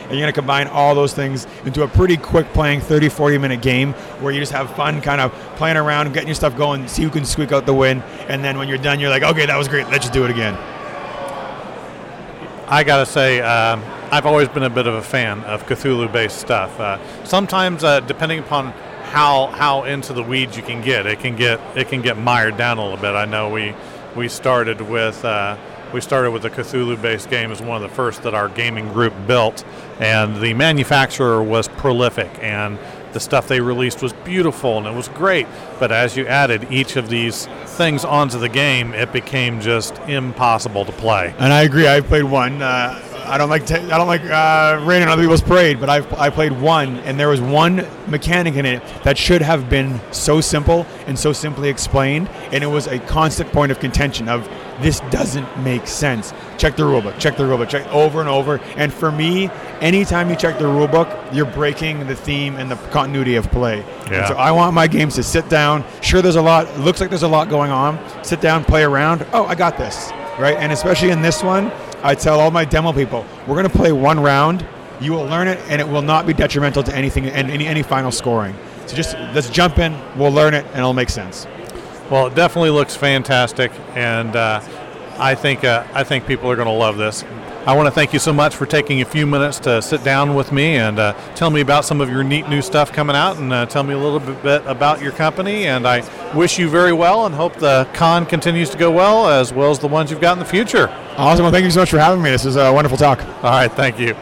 and 0.04 0.12
you're 0.12 0.22
going 0.22 0.34
to 0.34 0.40
combine 0.40 0.68
all 0.68 0.96
those 0.96 1.14
things 1.14 1.48
into 1.66 1.84
a 1.84 1.88
pretty 1.88 2.18
quick 2.18 2.48
playing 2.54 2.82
30 2.82 3.10
40 3.10 3.38
minute 3.38 3.62
game 3.62 3.94
where 4.22 4.34
you 4.34 4.40
just 4.40 4.52
have 4.52 4.74
fun 4.76 5.02
kind 5.02 5.22
of 5.22 5.32
playing 5.56 5.78
around 5.78 6.14
getting 6.14 6.28
your 6.28 6.36
stuff 6.36 6.56
going 6.58 6.88
see 6.88 7.04
who 7.04 7.10
can 7.10 7.26
squeak 7.26 7.52
out 7.52 7.66
the 7.66 7.74
win 7.74 8.02
and 8.28 8.44
then 8.44 8.58
when 8.58 8.68
you're 8.68 8.78
done 8.78 9.00
you're 9.00 9.10
like 9.10 9.24
okay 9.24 9.46
that 9.46 9.58
was 9.58 9.68
great 9.68 9.88
let's 9.88 10.00
just 10.00 10.14
do 10.14 10.24
it 10.26 10.32
again 10.32 10.56
I 12.74 12.84
gotta 12.84 13.06
say, 13.06 13.40
um, 13.42 13.84
I've 14.10 14.26
always 14.26 14.48
been 14.48 14.64
a 14.64 14.70
bit 14.70 14.88
of 14.88 14.96
a 14.96 15.02
fan 15.02 15.42
of 15.44 15.66
Cthulhu-based 15.68 16.40
stuff. 16.40 16.80
Uh, 16.80 16.98
sometimes, 17.24 17.84
uh, 17.84 18.00
depending 18.00 18.40
upon 18.40 18.72
how 19.04 19.48
how 19.48 19.84
into 19.84 20.14
the 20.14 20.24
weeds 20.24 20.58
you 20.58 20.64
can 20.64 20.82
get, 20.82 21.06
it 21.06 21.20
can 21.20 21.36
get 21.36 21.60
it 21.78 21.90
can 21.90 22.02
get 22.02 22.18
mired 22.18 22.58
down 22.58 22.80
a 22.80 22.82
little 22.82 22.98
bit. 22.98 23.14
I 23.14 23.26
know 23.26 23.50
we 23.50 23.76
we 24.16 24.28
started 24.28 24.82
with. 24.82 25.24
Uh, 25.24 25.58
we 25.94 26.02
started 26.02 26.32
with 26.32 26.44
a 26.46 26.50
Cthulhu-based 26.50 27.30
game 27.30 27.52
as 27.52 27.62
one 27.62 27.82
of 27.82 27.90
the 27.90 27.96
first 27.96 28.24
that 28.24 28.34
our 28.34 28.50
gaming 28.50 28.92
group 28.92 29.14
built, 29.28 29.64
and 30.00 30.42
the 30.42 30.54
manufacturer 30.54 31.44
was 31.44 31.68
prolific, 31.68 32.32
and 32.42 32.80
the 33.14 33.20
stuff 33.20 33.48
they 33.48 33.62
released 33.62 34.02
was 34.02 34.12
beautiful 34.12 34.80
and 34.80 34.88
it 34.88 34.94
was 34.96 35.08
great. 35.10 35.46
But 35.80 35.92
as 35.92 36.18
you 36.18 36.26
added 36.26 36.68
each 36.72 36.96
of 36.96 37.10
these 37.10 37.46
things 37.66 38.04
onto 38.04 38.40
the 38.40 38.50
game, 38.50 38.94
it 38.94 39.14
became 39.14 39.62
just 39.62 39.98
impossible 40.08 40.84
to 40.86 40.92
play. 40.92 41.36
and 41.38 41.54
i 41.54 41.62
agree 41.62 41.86
I've 41.88 42.08
played 42.08 42.24
one 42.24 42.62
uh, 42.62 43.00
I 43.26 43.38
don't 43.38 43.50
like. 43.50 43.66
T- 43.66 43.76
I 43.76 43.98
don't 43.98 44.08
like 44.08 44.24
uh, 44.24 44.84
raining 44.86 45.08
on 45.08 45.14
other 45.14 45.22
people's 45.22 45.42
parade. 45.42 45.80
But 45.80 45.90
I've 45.90 46.12
I 46.14 46.30
played 46.30 46.52
one, 46.52 46.98
and 47.00 47.20
there 47.20 47.30
was 47.30 47.42
one 47.42 47.88
mechanic 48.08 48.56
in 48.56 48.66
it 48.66 48.84
that 49.04 49.18
should 49.18 49.42
have 49.42 49.70
been 49.70 50.02
so 50.12 50.42
simple 50.42 50.86
and 51.08 51.18
so 51.18 51.32
simply 51.32 51.70
explained, 51.70 52.28
and 52.52 52.64
it 52.64 52.68
was 52.68 52.88
a 52.88 53.00
constant 53.00 53.52
point 53.52 53.72
of 53.72 53.80
contention 53.80 54.28
of 54.28 54.48
this 54.82 55.00
doesn't 55.12 55.60
make 55.62 55.88
sense. 55.88 56.34
Check 56.58 56.76
the 56.76 56.84
rulebook. 56.84 57.20
Check 57.20 57.38
the 57.38 57.44
rulebook. 57.44 57.70
Check 57.70 57.88
over 57.88 58.20
and 58.20 58.30
over. 58.30 58.60
And 58.76 58.94
for 58.94 59.12
me, 59.12 59.50
anytime 59.82 60.30
you 60.30 60.36
check 60.36 60.58
the 60.58 60.66
rulebook, 60.66 61.34
you're 61.34 61.46
breaking 61.46 62.08
the 62.08 62.16
theme 62.16 62.56
and 62.56 62.70
the 62.70 62.76
continuity 62.76 63.36
of 63.36 63.50
play. 63.52 63.80
Yeah. 64.12 64.28
So 64.28 64.36
I 64.36 64.52
want 64.52 64.74
my 64.74 64.88
games 64.88 65.16
to 65.16 65.24
sit 65.24 65.48
down. 65.50 65.84
Sure, 66.02 66.22
there's 66.22 66.36
a 66.36 66.42
lot. 66.42 66.80
Looks 66.80 67.02
like 67.02 67.10
there's 67.10 67.24
a 67.24 67.28
lot 67.28 67.50
going 67.50 67.72
on. 67.72 68.00
Sit 68.24 68.42
down, 68.42 68.64
play 68.64 68.84
around. 68.84 69.26
Oh, 69.34 69.46
I 69.46 69.56
got 69.56 69.78
this. 69.78 70.12
Right. 70.40 70.58
And 70.58 70.72
especially 70.72 71.12
in 71.12 71.22
this 71.22 71.44
one, 71.44 71.72
I 72.02 72.16
tell 72.16 72.40
all 72.40 72.52
my 72.52 72.66
demo 72.66 72.92
people, 72.92 73.26
we're 73.48 73.56
going 73.56 73.70
to 73.70 73.78
play 73.78 73.92
one 73.92 74.20
round. 74.20 74.66
You 75.00 75.12
will 75.12 75.26
learn 75.26 75.48
it, 75.48 75.60
and 75.70 75.82
it 75.82 75.88
will 75.88 76.02
not 76.02 76.26
be 76.26 76.34
detrimental 76.34 76.84
to 76.84 76.96
anything 76.96 77.26
and 77.28 77.52
any, 77.52 77.68
any 77.68 77.84
final 77.84 78.12
scoring. 78.12 78.56
So 78.86 78.96
just 78.96 79.16
let's 79.34 79.50
jump 79.50 79.80
in. 79.80 79.98
We'll 80.18 80.32
learn 80.32 80.54
it, 80.54 80.66
and 80.68 80.78
it'll 80.78 80.94
make 80.94 81.10
sense. 81.10 81.46
Well, 82.10 82.28
it 82.28 82.36
definitely 82.36 82.70
looks 82.70 82.96
fantastic, 82.96 83.72
and 83.96 84.36
uh, 84.36 84.62
I 85.18 85.36
think 85.36 85.64
uh, 85.64 85.86
I 85.94 86.04
think 86.04 86.28
people 86.28 86.50
are 86.52 86.56
going 86.56 86.68
to 86.68 86.74
love 86.74 86.98
this. 86.98 87.24
I 87.66 87.74
want 87.78 87.88
to 87.88 87.92
thank 87.92 88.12
you 88.12 88.20
so 88.20 88.34
much 88.34 88.58
for 88.58 88.66
taking 88.66 89.02
a 89.02 89.06
few 89.06 89.26
minutes 89.26 89.58
to 89.62 89.82
sit 89.82 90.04
down 90.04 90.36
with 90.36 90.52
me 90.52 90.76
and 90.76 91.00
uh, 91.00 91.14
tell 91.34 91.50
me 91.50 91.62
about 91.62 91.86
some 91.86 92.02
of 92.02 92.10
your 92.10 92.22
neat 92.22 92.50
new 92.50 92.62
stuff 92.62 92.92
coming 92.92 93.16
out, 93.16 93.38
and 93.38 93.54
uh, 93.54 93.66
tell 93.68 93.84
me 93.84 93.94
a 93.94 93.98
little 93.98 94.20
bit 94.20 94.62
about 94.66 95.02
your 95.02 95.14
company. 95.14 95.66
And 95.68 95.88
I 95.88 96.04
wish 96.36 96.60
you 96.60 96.70
very 96.70 96.92
well, 96.92 97.26
and 97.26 97.34
hope 97.34 97.56
the 97.56 97.88
con 97.94 98.26
continues 98.26 98.70
to 98.72 98.78
go 98.78 98.92
well, 98.92 99.30
as 99.30 99.54
well 99.54 99.72
as 99.72 99.80
the 99.80 99.88
ones 99.88 100.12
you've 100.12 100.20
got 100.20 100.34
in 100.34 100.40
the 100.40 100.46
future. 100.46 100.90
Awesome. 101.16 101.44
Well, 101.44 101.54
thank 101.54 101.64
you 101.64 101.72
so 101.72 101.80
much 101.80 101.90
for 101.90 102.00
having 102.00 102.22
me. 102.22 102.32
This 102.32 102.44
is 102.44 102.58
a 102.58 102.74
wonderful 102.74 102.98
talk. 102.98 103.24
All 103.38 103.52
right, 103.52 103.72
thank 103.72 103.98
you. 103.98 104.14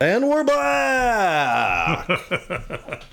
And 0.00 0.28
we're 0.28 0.44
back. 0.44 2.08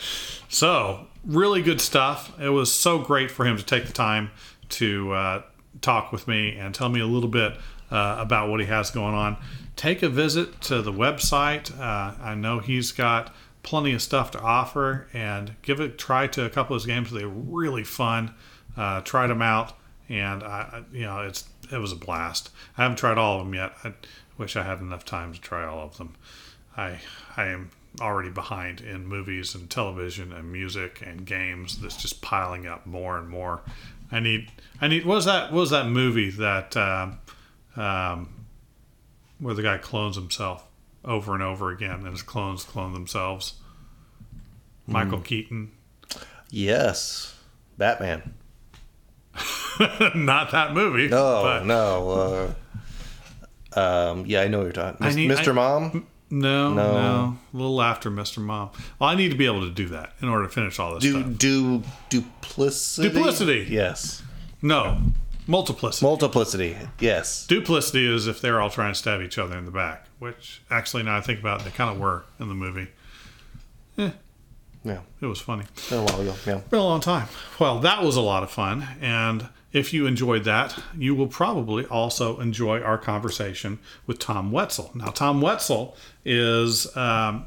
So, 0.47 1.07
really 1.26 1.61
good 1.61 1.82
stuff. 1.82 2.32
It 2.39 2.49
was 2.49 2.71
so 2.71 2.99
great 2.99 3.32
for 3.32 3.45
him 3.45 3.57
to 3.57 3.63
take 3.65 3.86
the 3.86 3.93
time 3.93 4.32
to 4.69 5.11
uh, 5.11 5.41
talk 5.82 6.11
with 6.11 6.28
me 6.28 6.55
and 6.57 6.73
tell 6.73 6.89
me 6.89 6.99
a 6.99 7.05
little 7.07 7.30
bit 7.30 7.53
uh, 7.91 8.17
about 8.19 8.49
what 8.49 8.59
he 8.59 8.65
has 8.67 8.89
going 8.91 9.13
on. 9.13 9.38
Take 9.76 10.01
a 10.03 10.09
visit 10.09 10.61
to 10.61 10.82
the 10.82 10.93
website. 10.93 11.78
Uh, 11.78 12.13
I 12.21 12.36
know 12.36 12.59
he's 12.59 12.91
got 12.91 13.34
plenty 13.63 13.93
of 13.93 14.01
stuff 14.01 14.32
to 14.32 14.39
offer, 14.39 15.07
and 15.13 15.55
give 15.63 15.80
it 15.80 15.97
try 15.97 16.28
to 16.28 16.45
a 16.45 16.49
couple 16.49 16.76
of 16.76 16.82
his 16.84 16.86
games. 16.86 17.11
They're 17.11 17.28
really 17.28 17.84
fun. 17.84 18.34
Uh, 18.78 19.01
tried 19.01 19.28
them 19.28 19.41
out, 19.41 19.73
and 20.07 20.43
I- 20.43 20.84
you 20.93 21.01
know, 21.01 21.21
it's 21.21 21.45
it 21.71 21.80
was 21.80 21.91
a 21.91 21.95
blast. 21.95 22.51
I 22.78 22.84
haven't 22.84 22.97
tried 22.97 23.17
all 23.17 23.39
of 23.39 23.45
them 23.45 23.55
yet. 23.55 23.73
I 23.84 23.93
wish 24.38 24.55
I 24.55 24.61
had 24.63 24.80
enough 24.82 25.03
time 25.03 25.34
to 25.34 25.41
try 25.41 25.65
all 25.65 25.80
of 25.80 25.97
them. 25.97 26.15
I 26.78 26.99
I 27.36 27.45
am 27.47 27.71
already 28.01 28.29
behind 28.29 28.81
in 28.81 29.05
movies 29.07 29.55
and 29.55 29.69
television 29.69 30.31
and 30.33 30.51
music 30.51 31.01
and 31.05 31.25
games. 31.25 31.79
That's 31.79 31.97
just 31.97 32.21
piling 32.21 32.65
up 32.67 32.85
more 32.85 33.17
and 33.17 33.27
more. 33.29 33.61
I 34.11 34.19
need 34.19 34.51
I 34.81 34.87
need 34.87 35.05
what 35.05 35.15
was 35.15 35.25
that 35.25 35.51
what 35.51 35.59
was 35.61 35.69
that 35.71 35.87
movie 35.87 36.29
that 36.31 36.75
um, 36.77 37.19
um, 37.75 38.29
where 39.39 39.53
the 39.55 39.63
guy 39.63 39.77
clones 39.77 40.15
himself 40.15 40.65
over 41.03 41.33
and 41.33 41.43
over 41.43 41.71
again 41.71 41.91
and 42.01 42.07
his 42.07 42.21
clones 42.21 42.63
clone 42.63 42.93
themselves. 42.93 43.55
Michael 44.87 45.19
Keaton. 45.21 45.71
yes, 46.51 47.35
Batman. 47.77 48.33
Not 50.15 50.51
that 50.51 50.73
movie. 50.73 51.07
No, 51.07 51.41
but 51.43 51.65
no. 51.65 52.55
Uh, 53.75 53.79
um, 53.79 54.25
yeah, 54.25 54.41
I 54.41 54.47
know 54.47 54.59
what 54.59 54.63
you're 54.65 54.71
talking. 54.73 55.05
Mis- 55.05 55.15
need- 55.15 55.31
Mr. 55.31 55.49
I- 55.49 55.53
Mom, 55.53 56.07
No, 56.38 56.73
No. 56.73 56.93
no, 56.93 57.38
A 57.53 57.57
little 57.57 57.81
after 57.81 58.11
Mr. 58.11 58.39
Mom. 58.39 58.69
Well, 58.99 59.09
I 59.09 59.15
need 59.15 59.31
to 59.31 59.38
be 59.38 59.45
able 59.45 59.61
to 59.61 59.69
do 59.71 59.88
that 59.89 60.13
in 60.21 60.27
order 60.27 60.45
to 60.45 60.51
finish 60.51 60.79
all 60.79 60.95
this 60.95 61.03
do 61.03 61.11
stuff. 61.21 61.38
do 61.38 61.83
duplicity. 62.09 63.09
Duplicity. 63.09 63.67
Yes. 63.69 64.21
No, 64.61 64.97
multiplicity. 65.47 66.05
Multiplicity. 66.05 66.77
Yes. 66.99 67.47
Duplicity 67.47 68.05
is 68.13 68.27
if 68.27 68.41
they're 68.41 68.59
all 68.59 68.69
trying 68.69 68.91
to 68.91 68.99
stab 68.99 69.21
each 69.21 69.38
other 69.38 69.57
in 69.57 69.63
the 69.65 69.71
back, 69.71 70.07
which 70.19 70.61
actually, 70.69 71.03
now 71.03 71.15
I 71.15 71.21
think 71.21 71.39
about 71.39 71.61
it, 71.61 71.65
they 71.65 71.71
kind 71.71 71.89
of 71.89 71.99
were 71.99 72.23
in 72.39 72.49
the 72.49 72.55
movie. 72.55 72.88
Eh. 73.97 74.09
Yeah. 74.83 74.99
It 75.21 75.25
was 75.27 75.39
funny. 75.39 75.63
Been 75.89 75.99
a 75.99 76.03
while 76.03 76.21
ago. 76.21 76.36
Yeah. 76.45 76.57
Been 76.69 76.79
a 76.79 76.83
long 76.83 76.99
time. 76.99 77.27
Well, 77.59 77.79
that 77.79 78.03
was 78.03 78.17
a 78.17 78.21
lot 78.21 78.43
of 78.43 78.51
fun. 78.51 78.86
And 79.01 79.47
if 79.76 79.93
you 79.93 80.07
enjoyed 80.07 80.45
that, 80.45 80.80
you 80.97 81.13
will 81.13 81.28
probably 81.28 81.86
also 81.88 82.39
enjoy 82.39 82.82
our 82.82 82.97
conversation 82.97 83.78
with 84.07 84.17
Tom 84.19 84.51
Wetzel. 84.51 84.89
Now, 84.95 85.07
Tom 85.07 85.41
Wetzel 85.41 85.95
is. 86.23 86.95
Um, 86.95 87.45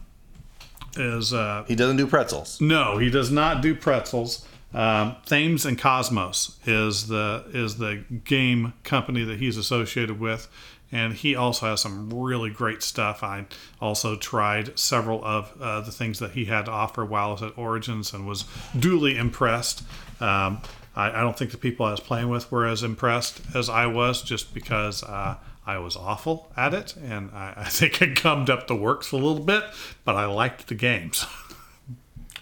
is 0.97 1.33
uh, 1.33 1.65
He 1.67 1.75
doesn't 1.75 1.97
do 1.97 2.07
pretzels. 2.07 2.61
no, 2.61 2.99
he 2.99 3.09
does 3.11 3.31
not 3.31 3.63
do 3.63 3.75
pretzels. 3.75 4.47
Um, 4.75 5.17
Thames 5.25 5.65
and 5.65 5.79
Kosmos 5.79 6.57
is 6.67 7.07
the 7.09 7.45
is 7.55 7.79
the 7.79 8.05
game 8.25 8.75
company 8.85 9.25
that 9.25 9.39
he's 9.39 9.57
associated 9.57 10.21
with, 10.21 10.49
and 10.93 11.15
he 11.15 11.35
also 11.35 11.67
has 11.67 11.81
some 11.81 12.11
really 12.11 12.51
great 12.51 12.83
stuff. 12.83 13.23
I 13.23 13.47
also 13.81 14.17
tried 14.17 14.79
several 14.79 15.25
of 15.25 15.53
uh, 15.61 15.81
the 15.81 15.93
things 15.93 16.19
that 16.19 16.33
he 16.33 16.45
had 16.47 16.67
to 16.67 16.71
offer 16.71 17.05
while 17.05 17.29
I 17.29 17.33
was 17.33 17.43
at 17.43 17.57
Origins 17.57 18.13
and 18.13 18.27
was 18.27 18.45
duly 18.79 19.17
impressed. 19.17 19.83
Um, 20.21 20.61
I, 20.99 21.19
I 21.19 21.21
don't 21.21 21.39
think 21.39 21.53
the 21.53 21.59
people 21.59 21.87
I 21.87 21.93
was 21.93 22.01
playing 22.01 22.29
with 22.29 22.51
were 22.51 22.67
as 22.67 22.83
impressed 22.83 23.41
as 23.55 23.71
I 23.71 23.87
was, 23.87 24.21
just 24.21 24.53
because 24.53 25.05
uh, 25.05 25.37
I 25.65 25.79
was 25.79 25.97
awful 25.97 26.51
at 26.57 26.75
it, 26.75 26.97
and 26.97 27.31
I, 27.31 27.55
I 27.59 27.65
think 27.65 28.03
it 28.03 28.21
gummed 28.21 28.51
up 28.51 28.67
the 28.67 28.75
works 28.77 29.13
a 29.13 29.17
little 29.17 29.39
bit. 29.39 29.65
But 30.05 30.17
I 30.17 30.27
liked 30.27 30.67
the 30.67 30.75
games. 30.75 31.25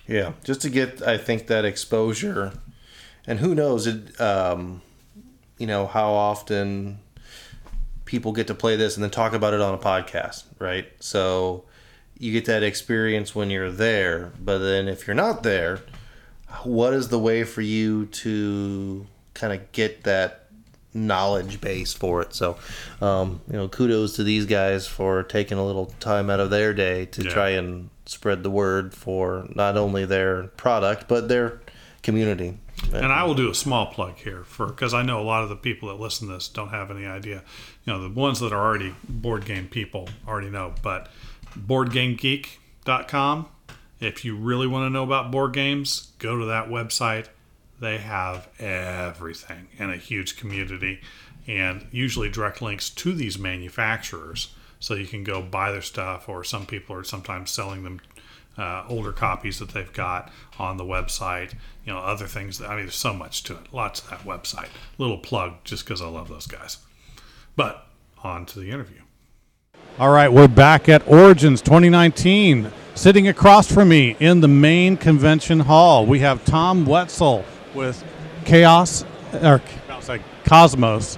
Yeah. 0.08 0.34
Just 0.44 0.60
to 0.60 0.70
get, 0.70 1.02
I 1.02 1.18
think, 1.18 1.48
that 1.48 1.64
exposure, 1.64 2.52
and 3.26 3.40
who 3.40 3.56
knows, 3.56 3.88
it, 3.88 4.20
um, 4.20 4.80
you 5.58 5.66
know, 5.66 5.88
how 5.88 6.12
often 6.12 7.00
people 8.04 8.30
get 8.30 8.46
to 8.46 8.54
play 8.54 8.76
this 8.76 8.94
and 8.94 9.02
then 9.02 9.10
talk 9.10 9.32
about 9.32 9.52
it 9.52 9.60
on 9.60 9.74
a 9.74 9.78
podcast, 9.78 10.44
right? 10.60 10.86
So 11.00 11.64
you 12.18 12.30
get 12.30 12.44
that 12.44 12.62
experience 12.62 13.34
when 13.34 13.50
you're 13.50 13.72
there, 13.72 14.32
but 14.40 14.58
then 14.58 14.86
if 14.86 15.08
you're 15.08 15.16
not 15.16 15.42
there, 15.42 15.80
what 16.64 16.92
is 16.92 17.08
the 17.08 17.18
way 17.18 17.44
for 17.44 17.62
you 17.62 18.06
to 18.06 19.06
kind 19.34 19.52
of 19.52 19.72
get 19.72 20.04
that 20.04 20.46
knowledge 20.94 21.60
base 21.60 21.92
for 21.92 22.22
it? 22.22 22.34
So, 22.34 22.56
um, 23.00 23.40
you 23.48 23.54
know, 23.54 23.68
kudos 23.68 24.16
to 24.16 24.24
these 24.24 24.46
guys 24.46 24.86
for 24.86 25.22
taking 25.22 25.58
a 25.58 25.64
little 25.66 25.86
time 26.00 26.30
out 26.30 26.40
of 26.40 26.50
their 26.50 26.72
day 26.74 27.06
to 27.06 27.22
Yeah. 27.24 27.30
try 27.30 27.48
and 27.50 27.90
spread 28.06 28.42
the 28.42 28.50
word 28.50 28.94
for 28.94 29.46
not 29.54 29.76
only 29.76 30.04
their 30.04 30.44
product 30.56 31.08
but 31.08 31.28
their 31.28 31.60
community. 32.02 32.58
And 32.92 33.06
I 33.06 33.24
will 33.24 33.34
do 33.34 33.50
a 33.50 33.54
small 33.54 33.86
plug 33.86 34.16
here 34.16 34.44
for 34.46 34.66
because 34.66 34.94
I 34.94 35.02
know 35.02 35.20
a 35.20 35.24
lot 35.24 35.42
of 35.42 35.48
the 35.48 35.56
people 35.56 35.88
that 35.88 36.00
listen 36.00 36.28
to 36.28 36.34
this 36.34 36.46
don't 36.48 36.68
have 36.68 36.90
any 36.90 37.04
idea. 37.06 37.42
You 37.84 37.92
know, 37.92 38.02
the 38.02 38.08
ones 38.10 38.38
that 38.40 38.52
are 38.52 38.64
already 38.64 38.94
board 39.08 39.44
game 39.44 39.66
people 39.66 40.08
already 40.28 40.50
know, 40.50 40.74
but 40.82 41.10
boardgamegeek.com, 41.58 43.46
if 44.00 44.24
you 44.24 44.36
really 44.36 44.66
want 44.66 44.86
to 44.86 44.90
know 44.90 45.04
about 45.04 45.30
board 45.30 45.52
games, 45.52 46.12
go 46.18 46.38
to 46.38 46.44
that 46.46 46.68
website. 46.68 47.28
They 47.80 47.98
have 47.98 48.48
everything 48.58 49.68
and 49.78 49.90
a 49.90 49.96
huge 49.96 50.36
community 50.36 51.00
and 51.46 51.86
usually 51.90 52.28
direct 52.28 52.60
links 52.60 52.90
to 52.90 53.12
these 53.12 53.38
manufacturers 53.38 54.54
so 54.80 54.94
you 54.94 55.06
can 55.06 55.24
go 55.24 55.42
buy 55.42 55.70
their 55.70 55.82
stuff 55.82 56.28
or 56.28 56.42
some 56.42 56.66
people 56.66 56.96
are 56.96 57.04
sometimes 57.04 57.50
selling 57.50 57.84
them 57.84 58.00
uh, 58.58 58.84
older 58.88 59.12
copies 59.12 59.58
that 59.58 59.70
they've 59.70 59.92
got 59.92 60.30
on 60.58 60.76
the 60.76 60.84
website. 60.84 61.52
You 61.84 61.92
know, 61.92 61.98
other 61.98 62.26
things. 62.26 62.60
I 62.60 62.68
mean, 62.76 62.86
there's 62.86 62.94
so 62.94 63.12
much 63.12 63.42
to 63.44 63.54
it. 63.54 63.72
Lots 63.72 64.00
of 64.00 64.10
that 64.10 64.20
website. 64.20 64.68
Little 64.98 65.18
plug, 65.18 65.64
just 65.64 65.84
because 65.84 66.00
I 66.00 66.08
love 66.08 66.28
those 66.28 66.46
guys. 66.46 66.78
But 67.54 67.86
on 68.22 68.46
to 68.46 68.58
the 68.58 68.70
interview. 68.70 69.02
All 69.98 70.10
right, 70.10 70.30
we're 70.30 70.48
back 70.48 70.88
at 70.90 71.06
Origins 71.08 71.62
2019. 71.62 72.70
Sitting 72.94 73.28
across 73.28 73.70
from 73.72 73.88
me 73.88 74.14
in 74.20 74.40
the 74.40 74.48
main 74.48 74.96
convention 74.98 75.60
hall, 75.60 76.04
we 76.04 76.18
have 76.20 76.44
Tom 76.44 76.84
Wetzel 76.84 77.44
with 77.74 78.04
Chaos 78.44 79.04
or 79.32 79.62
Kosmos 80.44 81.16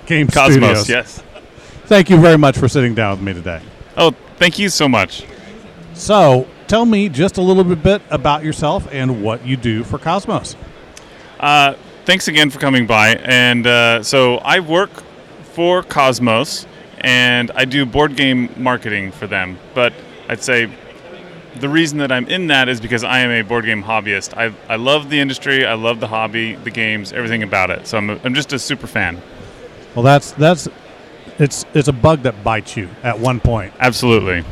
Game 0.06 0.26
Kosmos, 0.26 0.52
Studios. 0.52 0.88
yes. 0.88 1.22
Thank 1.84 2.08
you 2.08 2.18
very 2.18 2.38
much 2.38 2.56
for 2.56 2.66
sitting 2.66 2.94
down 2.94 3.18
with 3.18 3.26
me 3.26 3.34
today. 3.34 3.60
Oh, 3.96 4.12
thank 4.36 4.58
you 4.58 4.70
so 4.70 4.88
much. 4.88 5.26
So, 5.92 6.46
tell 6.68 6.86
me 6.86 7.10
just 7.10 7.36
a 7.36 7.42
little 7.42 7.64
bit 7.76 8.00
about 8.10 8.42
yourself 8.42 8.88
and 8.90 9.22
what 9.22 9.46
you 9.46 9.56
do 9.58 9.84
for 9.84 9.98
Kosmos. 9.98 10.56
Uh, 11.38 11.74
thanks 12.06 12.28
again 12.28 12.48
for 12.48 12.58
coming 12.58 12.86
by. 12.86 13.16
And 13.16 13.66
uh, 13.66 14.02
so 14.02 14.36
I 14.38 14.60
work 14.60 14.90
for 15.52 15.82
Kosmos, 15.82 16.66
and 17.02 17.50
I 17.54 17.64
do 17.64 17.84
board 17.84 18.16
game 18.16 18.50
marketing 18.56 19.12
for 19.12 19.26
them. 19.26 19.58
But 19.74 19.92
I'd 20.28 20.42
say 20.42 20.70
the 21.56 21.68
reason 21.68 21.98
that 21.98 22.10
I'm 22.10 22.26
in 22.28 22.46
that 22.46 22.68
is 22.68 22.80
because 22.80 23.04
I 23.04 23.20
am 23.20 23.30
a 23.30 23.42
board 23.42 23.64
game 23.64 23.82
hobbyist. 23.82 24.36
I, 24.36 24.54
I 24.72 24.76
love 24.76 25.10
the 25.10 25.20
industry, 25.20 25.66
I 25.66 25.74
love 25.74 26.00
the 26.00 26.06
hobby, 26.06 26.54
the 26.54 26.70
games, 26.70 27.12
everything 27.12 27.42
about 27.42 27.70
it. 27.70 27.86
So 27.86 27.98
I'm, 27.98 28.10
a, 28.10 28.20
I'm 28.24 28.34
just 28.34 28.52
a 28.52 28.58
super 28.58 28.86
fan. 28.86 29.20
Well, 29.94 30.02
that's 30.02 30.32
that's 30.32 30.68
it's 31.38 31.66
it's 31.74 31.88
a 31.88 31.92
bug 31.92 32.22
that 32.22 32.42
bites 32.42 32.76
you 32.76 32.88
at 33.02 33.18
one 33.18 33.40
point. 33.40 33.74
Absolutely. 33.78 34.44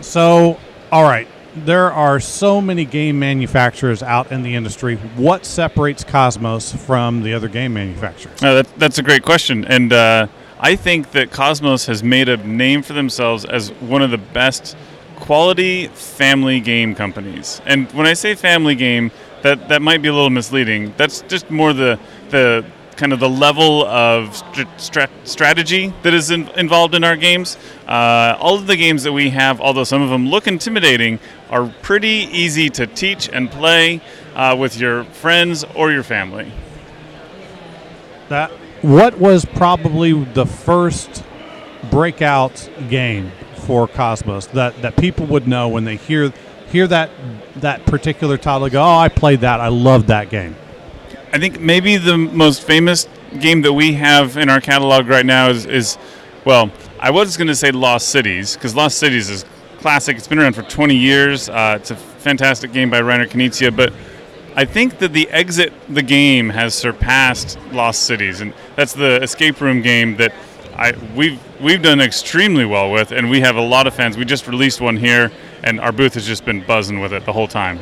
So, 0.00 0.58
all 0.90 1.04
right, 1.04 1.28
there 1.54 1.92
are 1.92 2.18
so 2.18 2.60
many 2.60 2.84
game 2.84 3.18
manufacturers 3.18 4.02
out 4.02 4.32
in 4.32 4.42
the 4.42 4.54
industry. 4.54 4.96
What 4.96 5.44
separates 5.44 6.02
Kosmos 6.02 6.76
from 6.76 7.22
the 7.22 7.34
other 7.34 7.48
game 7.48 7.74
manufacturers? 7.74 8.40
No, 8.42 8.56
that, 8.56 8.78
that's 8.78 8.98
a 8.98 9.02
great 9.02 9.22
question, 9.22 9.64
and 9.66 9.92
uh, 9.92 10.26
I 10.62 10.76
think 10.76 11.12
that 11.12 11.30
Kosmos 11.30 11.86
has 11.86 12.02
made 12.02 12.28
a 12.28 12.36
name 12.36 12.82
for 12.82 12.92
themselves 12.92 13.46
as 13.46 13.70
one 13.80 14.02
of 14.02 14.10
the 14.10 14.18
best 14.18 14.76
quality 15.16 15.88
family 15.88 16.60
game 16.60 16.94
companies. 16.94 17.62
And 17.64 17.90
when 17.92 18.06
I 18.06 18.12
say 18.12 18.34
family 18.34 18.74
game, 18.74 19.10
that 19.40 19.70
that 19.70 19.80
might 19.80 20.02
be 20.02 20.08
a 20.08 20.12
little 20.12 20.28
misleading. 20.28 20.92
That's 20.98 21.22
just 21.22 21.50
more 21.50 21.72
the 21.72 21.98
the 22.28 22.66
kind 22.96 23.14
of 23.14 23.20
the 23.20 23.28
level 23.30 23.86
of 23.86 24.36
str- 24.76 25.06
strategy 25.24 25.90
that 26.02 26.12
is 26.12 26.30
in, 26.30 26.46
involved 26.48 26.94
in 26.94 27.04
our 27.04 27.16
games. 27.16 27.56
Uh, 27.88 28.36
all 28.38 28.56
of 28.56 28.66
the 28.66 28.76
games 28.76 29.02
that 29.04 29.12
we 29.12 29.30
have, 29.30 29.58
although 29.62 29.84
some 29.84 30.02
of 30.02 30.10
them 30.10 30.28
look 30.28 30.46
intimidating, 30.46 31.18
are 31.48 31.72
pretty 31.80 32.28
easy 32.30 32.68
to 32.68 32.86
teach 32.86 33.30
and 33.30 33.50
play 33.50 34.02
uh, 34.34 34.54
with 34.58 34.78
your 34.78 35.04
friends 35.04 35.64
or 35.74 35.90
your 35.90 36.02
family. 36.02 36.52
That 38.28 38.52
what 38.82 39.18
was 39.18 39.44
probably 39.44 40.12
the 40.12 40.46
first 40.46 41.24
breakout 41.90 42.70
game 42.88 43.32
for 43.54 43.86
Kosmos 43.86 44.50
that, 44.52 44.80
that 44.82 44.96
people 44.96 45.26
would 45.26 45.46
know 45.46 45.68
when 45.68 45.84
they 45.84 45.96
hear 45.96 46.32
hear 46.70 46.86
that 46.86 47.10
that 47.56 47.84
particular 47.84 48.38
title 48.38 48.68
go, 48.68 48.80
oh, 48.82 48.96
I 48.96 49.08
played 49.08 49.40
that, 49.40 49.60
I 49.60 49.68
loved 49.68 50.06
that 50.06 50.30
game. 50.30 50.56
I 51.32 51.38
think 51.38 51.60
maybe 51.60 51.96
the 51.96 52.16
most 52.16 52.62
famous 52.62 53.08
game 53.38 53.62
that 53.62 53.72
we 53.72 53.92
have 53.94 54.36
in 54.36 54.48
our 54.48 54.60
catalog 54.60 55.08
right 55.08 55.26
now 55.26 55.48
is, 55.48 55.66
is 55.66 55.98
well, 56.44 56.70
I 56.98 57.10
was 57.10 57.36
going 57.36 57.48
to 57.48 57.54
say 57.54 57.70
Lost 57.70 58.08
Cities 58.08 58.54
because 58.54 58.74
Lost 58.74 58.98
Cities 58.98 59.28
is 59.28 59.44
classic. 59.78 60.16
It's 60.16 60.28
been 60.28 60.38
around 60.38 60.54
for 60.54 60.62
20 60.62 60.94
years. 60.94 61.48
Uh, 61.48 61.76
it's 61.80 61.90
a 61.90 61.96
fantastic 61.96 62.72
game 62.72 62.90
by 62.90 63.00
Reiner 63.00 63.28
Knizia, 63.28 63.74
but 63.74 63.92
I 64.56 64.64
think 64.64 64.98
that 64.98 65.12
the 65.12 65.28
exit 65.30 65.72
the 65.88 66.02
game 66.02 66.48
has 66.50 66.74
surpassed 66.74 67.58
Lost 67.72 68.02
Cities, 68.02 68.40
and 68.40 68.52
that's 68.76 68.92
the 68.92 69.22
escape 69.22 69.60
room 69.60 69.80
game 69.80 70.16
that 70.16 70.32
I 70.76 70.92
we've 71.14 71.40
we've 71.60 71.82
done 71.82 72.00
extremely 72.00 72.64
well 72.64 72.90
with, 72.90 73.12
and 73.12 73.30
we 73.30 73.40
have 73.40 73.56
a 73.56 73.60
lot 73.60 73.86
of 73.86 73.94
fans. 73.94 74.16
We 74.16 74.24
just 74.24 74.48
released 74.48 74.80
one 74.80 74.96
here, 74.96 75.30
and 75.62 75.80
our 75.80 75.92
booth 75.92 76.14
has 76.14 76.26
just 76.26 76.44
been 76.44 76.64
buzzing 76.66 77.00
with 77.00 77.12
it 77.12 77.24
the 77.26 77.32
whole 77.32 77.46
time. 77.46 77.80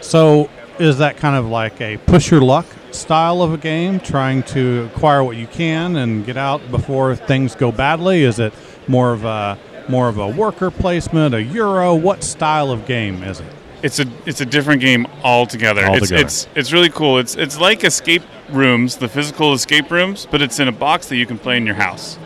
So, 0.00 0.50
is 0.78 0.98
that 0.98 1.16
kind 1.16 1.36
of 1.36 1.46
like 1.46 1.80
a 1.80 1.96
push 1.98 2.30
your 2.30 2.42
luck 2.42 2.66
style 2.92 3.42
of 3.42 3.52
a 3.52 3.58
game, 3.58 3.98
trying 3.98 4.42
to 4.44 4.90
acquire 4.94 5.24
what 5.24 5.36
you 5.36 5.46
can 5.46 5.96
and 5.96 6.24
get 6.24 6.36
out 6.36 6.70
before 6.70 7.16
things 7.16 7.54
go 7.54 7.72
badly? 7.72 8.22
Is 8.22 8.38
it 8.38 8.52
more 8.86 9.12
of 9.12 9.24
a 9.24 9.58
more 9.88 10.08
of 10.08 10.18
a 10.18 10.28
worker 10.28 10.70
placement, 10.70 11.34
a 11.34 11.42
euro? 11.42 11.94
What 11.94 12.22
style 12.22 12.70
of 12.70 12.86
game 12.86 13.24
is 13.24 13.40
it? 13.40 13.52
It's 13.82 13.98
a 13.98 14.06
it's 14.26 14.40
a 14.40 14.46
different 14.46 14.80
game 14.80 15.06
altogether. 15.24 15.84
altogether. 15.84 16.16
It's, 16.16 16.44
it's 16.44 16.56
it's 16.56 16.72
really 16.72 16.90
cool. 16.90 17.18
It's 17.18 17.34
it's 17.34 17.58
like 17.58 17.84
escape 17.84 18.22
rooms, 18.50 18.96
the 18.96 19.08
physical 19.08 19.52
escape 19.52 19.90
rooms, 19.90 20.26
but 20.30 20.40
it's 20.40 20.60
in 20.60 20.68
a 20.68 20.72
box 20.72 21.08
that 21.08 21.16
you 21.16 21.26
can 21.26 21.38
play 21.38 21.56
in 21.56 21.66
your 21.66 21.74
house. 21.74 22.18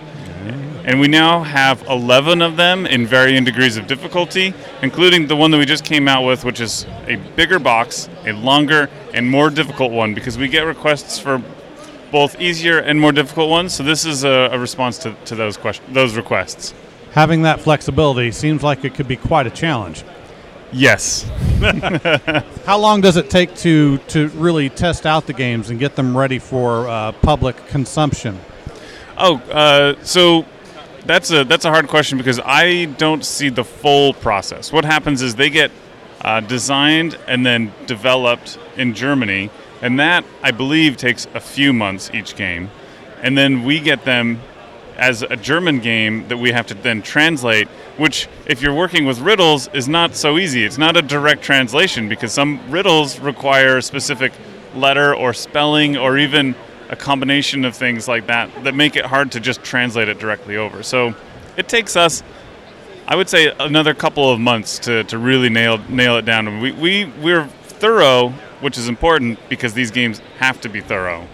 And 0.87 1.01
we 1.01 1.09
now 1.09 1.43
have 1.43 1.83
11 1.89 2.43
of 2.43 2.57
them 2.57 2.87
in 2.87 3.09
varying 3.09 3.43
degrees 3.43 3.77
of 3.77 3.89
difficulty, 3.89 4.55
including 4.83 5.27
the 5.27 5.35
one 5.35 5.51
that 5.51 5.59
we 5.59 5.67
just 5.67 5.85
came 5.85 6.07
out 6.07 6.25
with, 6.25 6.45
which 6.45 6.61
is 6.61 6.87
a 7.09 7.17
bigger 7.35 7.59
box, 7.59 8.09
a 8.25 8.31
longer 8.31 8.89
and 9.13 9.29
more 9.29 9.51
difficult 9.51 9.91
one, 9.91 10.15
because 10.15 10.39
we 10.39 10.47
get 10.47 10.61
requests 10.61 11.19
for 11.19 11.43
both 12.13 12.41
easier 12.41 12.79
and 12.79 13.01
more 13.01 13.11
difficult 13.11 13.51
ones. 13.51 13.75
So 13.75 13.83
this 13.83 14.05
is 14.05 14.23
a, 14.23 14.51
a 14.53 14.59
response 14.61 14.99
to, 14.99 15.17
to 15.25 15.35
those 15.35 15.57
questions, 15.57 15.93
those 15.93 16.17
requests. 16.17 16.73
Having 17.15 17.43
that 17.43 17.61
flexibility 17.61 18.31
seems 18.31 18.63
like 18.63 18.85
it 18.85 18.95
could 18.95 19.09
be 19.09 19.17
quite 19.17 19.49
a 19.49 19.51
challenge. 19.51 20.05
Yes. 20.73 21.29
How 22.67 22.79
long 22.79 23.01
does 23.01 23.17
it 23.17 23.31
take 23.31 23.55
to 23.57 23.97
to 24.09 24.29
really 24.29 24.69
test 24.69 25.07
out 25.07 25.27
the 25.27 25.33
games 25.33 25.71
and 25.71 25.79
get 25.79 25.97
them 25.97 26.17
ready 26.17 26.39
for 26.39 26.87
uh, 26.87 27.13
public 27.13 27.57
consumption? 27.69 28.39
Oh, 29.17 29.37
uh, 29.51 29.95
so 30.03 30.45
that's 31.07 31.31
a 31.31 31.45
that's 31.45 31.65
a 31.65 31.71
hard 31.71 31.89
question 31.89 32.19
because 32.19 32.41
I 32.41 32.85
don't 32.99 33.25
see 33.25 33.49
the 33.49 33.65
full 33.65 34.13
process. 34.13 34.71
What 34.71 34.85
happens 34.85 35.23
is 35.23 35.37
they 35.37 35.49
get 35.49 35.71
uh, 36.21 36.41
designed 36.41 37.17
and 37.27 37.47
then 37.47 37.73
developed 37.87 38.59
in 38.77 38.93
Germany, 38.93 39.49
and 39.81 39.99
that 39.99 40.27
I 40.43 40.51
believe 40.51 40.99
takes 40.99 41.27
a 41.33 41.41
few 41.41 41.73
months 41.73 42.11
each 42.13 42.37
game, 42.37 42.71
and 43.23 43.37
then 43.39 43.65
we 43.65 43.81
get 43.81 44.05
them 44.05 44.41
as 44.97 45.23
a 45.23 45.37
German 45.37 45.81
game 45.81 46.27
that 46.29 46.37
we 46.37 46.53
have 46.53 46.67
to 46.69 46.75
then 46.75 47.03
translate, 47.03 47.69
which, 47.99 48.29
if 48.47 48.63
you're 48.63 48.75
working 48.75 49.05
with 49.05 49.21
riddles, 49.21 49.69
is 49.69 49.89
not 49.89 50.15
so 50.15 50.39
easy. 50.39 50.65
It's 50.65 50.79
not 50.79 50.97
a 50.97 51.03
direct 51.03 51.43
translation 51.43 52.09
because 52.09 52.33
some 52.33 52.61
riddles 52.71 53.19
require 53.21 53.79
a 53.79 53.83
specific 53.83 54.33
letter 54.75 55.15
or 55.15 55.33
spelling 55.33 55.97
or 55.97 56.19
even 56.19 56.55
a 56.89 56.97
combination 56.97 57.65
of 57.65 57.75
things 57.75 58.07
like 58.09 58.27
that 58.27 58.51
that 58.65 58.75
make 58.75 58.97
it 58.97 59.05
hard 59.05 59.33
to 59.33 59.41
just 59.41 59.63
translate 59.63 60.09
it 60.09 60.19
directly 60.19 60.57
over. 60.57 60.83
So 60.83 61.15
it 61.57 61.69
takes 61.69 61.97
us, 61.97 62.23
I 63.07 63.17
would 63.17 63.29
say, 63.29 63.53
another 63.59 63.95
couple 63.95 64.31
of 64.31 64.39
months 64.39 64.79
to, 64.81 65.05
to 65.05 65.19
really 65.19 65.49
nail 65.49 65.79
nail 65.89 66.17
it 66.17 66.25
down. 66.25 66.61
We, 66.61 66.73
we, 66.73 67.05
we're 67.21 67.47
thorough, 67.47 68.31
which 68.61 68.79
is 68.79 68.89
important 68.89 69.39
because 69.49 69.75
these 69.75 69.91
games 69.91 70.21
have 70.39 70.61
to 70.63 70.69
be 70.69 70.81
thorough. 70.81 71.27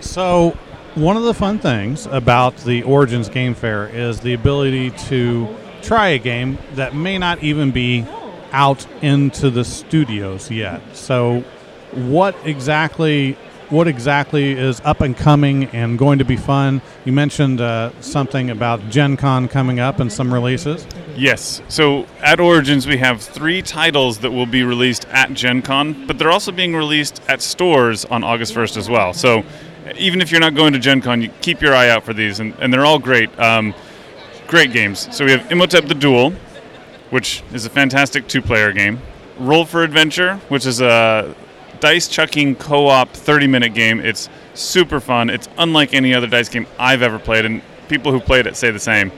So 0.00 0.56
one 0.96 1.18
of 1.18 1.24
the 1.24 1.34
fun 1.34 1.58
things 1.58 2.06
about 2.06 2.56
the 2.58 2.82
Origins 2.84 3.28
Game 3.28 3.54
Fair 3.54 3.86
is 3.86 4.20
the 4.20 4.32
ability 4.32 4.90
to 4.90 5.46
try 5.82 6.08
a 6.08 6.18
game 6.18 6.58
that 6.74 6.94
may 6.94 7.18
not 7.18 7.42
even 7.42 7.70
be 7.70 8.06
out 8.50 8.86
into 9.02 9.50
the 9.50 9.62
studios 9.62 10.50
yet. 10.50 10.80
So, 10.96 11.44
what 11.92 12.34
exactly 12.44 13.36
what 13.68 13.88
exactly 13.88 14.52
is 14.52 14.80
up 14.84 15.00
and 15.00 15.16
coming 15.16 15.64
and 15.66 15.98
going 15.98 16.18
to 16.20 16.24
be 16.24 16.36
fun? 16.36 16.80
You 17.04 17.12
mentioned 17.12 17.60
uh, 17.60 17.90
something 18.00 18.48
about 18.48 18.88
Gen 18.88 19.18
Con 19.18 19.48
coming 19.48 19.80
up 19.80 20.00
and 20.00 20.10
some 20.10 20.32
releases. 20.32 20.86
Yes. 21.16 21.60
So 21.68 22.06
at 22.20 22.38
Origins, 22.38 22.86
we 22.86 22.96
have 22.98 23.20
three 23.20 23.62
titles 23.62 24.18
that 24.20 24.30
will 24.30 24.46
be 24.46 24.62
released 24.62 25.06
at 25.08 25.34
Gen 25.34 25.62
Con, 25.62 26.06
but 26.06 26.16
they're 26.18 26.30
also 26.30 26.52
being 26.52 26.74
released 26.76 27.20
at 27.28 27.42
stores 27.42 28.04
on 28.04 28.22
August 28.22 28.54
1st 28.54 28.76
as 28.76 28.88
well. 28.88 29.12
So 29.12 29.44
even 29.96 30.20
if 30.20 30.30
you're 30.30 30.40
not 30.40 30.54
going 30.54 30.72
to 30.72 30.78
Gen 30.78 31.00
Con, 31.00 31.22
you 31.22 31.28
keep 31.40 31.60
your 31.60 31.74
eye 31.74 31.88
out 31.88 32.04
for 32.04 32.12
these, 32.12 32.40
and, 32.40 32.54
and 32.60 32.72
they're 32.72 32.84
all 32.84 32.98
great. 32.98 33.36
Um, 33.38 33.74
great 34.46 34.72
games. 34.72 35.14
So 35.14 35.24
we 35.24 35.32
have 35.32 35.50
Imhotep 35.50 35.86
the 35.86 35.94
Duel, 35.94 36.32
which 37.10 37.42
is 37.52 37.66
a 37.66 37.70
fantastic 37.70 38.28
two 38.28 38.42
player 38.42 38.72
game. 38.72 39.00
Roll 39.38 39.64
for 39.64 39.82
Adventure, 39.82 40.36
which 40.48 40.66
is 40.66 40.80
a 40.80 41.34
dice 41.80 42.08
chucking 42.08 42.56
co 42.56 42.86
op 42.86 43.10
30 43.10 43.46
minute 43.46 43.74
game. 43.74 44.00
It's 44.00 44.28
super 44.54 45.00
fun. 45.00 45.30
It's 45.30 45.48
unlike 45.58 45.94
any 45.94 46.14
other 46.14 46.26
dice 46.26 46.48
game 46.48 46.66
I've 46.78 47.02
ever 47.02 47.18
played, 47.18 47.44
and 47.44 47.62
people 47.88 48.12
who 48.12 48.20
played 48.20 48.46
it 48.46 48.56
say 48.56 48.70
the 48.70 48.80
same. 48.80 49.12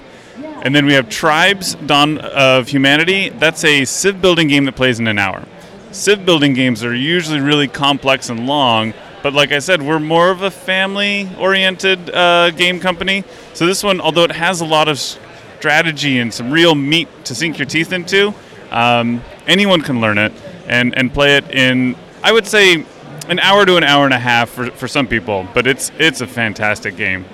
And 0.62 0.74
then 0.74 0.86
we 0.86 0.94
have 0.94 1.08
Tribes 1.08 1.76
Dawn 1.76 2.18
of 2.18 2.68
Humanity. 2.68 3.28
That's 3.30 3.64
a 3.64 3.84
civ 3.84 4.20
building 4.20 4.48
game 4.48 4.64
that 4.64 4.74
plays 4.74 4.98
in 4.98 5.06
an 5.06 5.18
hour. 5.18 5.44
Civ 5.92 6.26
building 6.26 6.52
games 6.52 6.84
are 6.84 6.94
usually 6.94 7.40
really 7.40 7.68
complex 7.68 8.28
and 8.28 8.46
long, 8.46 8.92
but 9.22 9.32
like 9.32 9.52
I 9.52 9.58
said, 9.58 9.82
we're 9.82 10.00
more 10.00 10.30
of 10.30 10.42
a 10.42 10.50
family 10.50 11.28
oriented 11.38 12.10
uh, 12.10 12.50
game 12.50 12.80
company. 12.80 13.24
So 13.54 13.66
this 13.66 13.82
one, 13.82 14.00
although 14.00 14.24
it 14.24 14.32
has 14.32 14.60
a 14.60 14.64
lot 14.64 14.88
of 14.88 14.98
strategy 14.98 16.18
and 16.18 16.32
some 16.32 16.50
real 16.50 16.74
meat 16.74 17.08
to 17.24 17.34
sink 17.34 17.58
your 17.58 17.66
teeth 17.66 17.92
into, 17.92 18.32
um, 18.70 19.22
anyone 19.46 19.80
can 19.80 20.00
learn 20.00 20.18
it 20.18 20.32
and, 20.66 20.96
and 20.96 21.12
play 21.12 21.36
it 21.36 21.50
in, 21.50 21.96
I 22.22 22.32
would 22.32 22.46
say, 22.46 22.84
an 23.28 23.38
hour 23.40 23.66
to 23.66 23.76
an 23.76 23.84
hour 23.84 24.04
and 24.04 24.14
a 24.14 24.18
half 24.18 24.48
for, 24.48 24.70
for 24.70 24.88
some 24.88 25.06
people. 25.06 25.46
But 25.54 25.66
it's 25.66 25.92
it's 25.98 26.20
a 26.20 26.26
fantastic 26.26 26.96
game. 26.96 27.24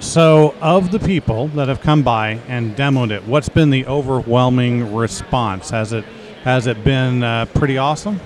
So, 0.00 0.54
of 0.60 0.90
the 0.90 0.98
people 0.98 1.48
that 1.48 1.68
have 1.68 1.80
come 1.80 2.02
by 2.02 2.40
and 2.46 2.76
demoed 2.76 3.10
it, 3.10 3.24
what's 3.24 3.48
been 3.48 3.70
the 3.70 3.86
overwhelming 3.86 4.94
response? 4.94 5.70
Has 5.70 5.92
it 5.92 6.04
has 6.42 6.66
it 6.66 6.84
been 6.84 7.22
uh, 7.22 7.46
pretty 7.46 7.78
awesome? 7.78 8.20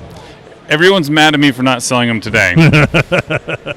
Everyone's 0.68 1.10
mad 1.10 1.32
at 1.32 1.40
me 1.40 1.50
for 1.50 1.62
not 1.62 1.82
selling 1.82 2.08
them 2.08 2.20
today. 2.20 2.54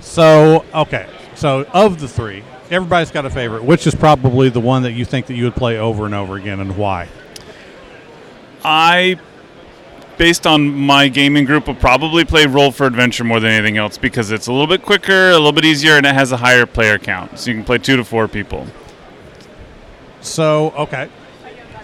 so, 0.00 0.64
okay. 0.74 1.06
So, 1.34 1.66
of 1.74 2.00
the 2.00 2.08
three, 2.08 2.42
everybody's 2.70 3.10
got 3.10 3.26
a 3.26 3.30
favorite. 3.30 3.64
Which 3.64 3.86
is 3.86 3.94
probably 3.94 4.48
the 4.48 4.60
one 4.60 4.82
that 4.84 4.92
you 4.92 5.04
think 5.04 5.26
that 5.26 5.34
you 5.34 5.44
would 5.44 5.56
play 5.56 5.78
over 5.78 6.06
and 6.06 6.14
over 6.14 6.36
again, 6.36 6.60
and 6.60 6.78
why? 6.78 7.08
I, 8.64 9.20
based 10.16 10.46
on 10.46 10.72
my 10.74 11.08
gaming 11.08 11.44
group, 11.44 11.66
will 11.66 11.74
probably 11.74 12.24
play 12.24 12.46
Roll 12.46 12.72
for 12.72 12.86
Adventure 12.86 13.24
more 13.24 13.38
than 13.38 13.50
anything 13.50 13.76
else 13.76 13.98
because 13.98 14.30
it's 14.30 14.46
a 14.46 14.52
little 14.52 14.66
bit 14.66 14.82
quicker, 14.82 15.30
a 15.30 15.34
little 15.34 15.52
bit 15.52 15.66
easier, 15.66 15.98
and 15.98 16.06
it 16.06 16.14
has 16.14 16.32
a 16.32 16.38
higher 16.38 16.64
player 16.64 16.98
count. 16.98 17.38
So 17.38 17.50
you 17.50 17.56
can 17.58 17.64
play 17.64 17.76
two 17.76 17.96
to 17.96 18.04
four 18.04 18.26
people. 18.26 18.66
So, 20.22 20.70
okay 20.78 21.10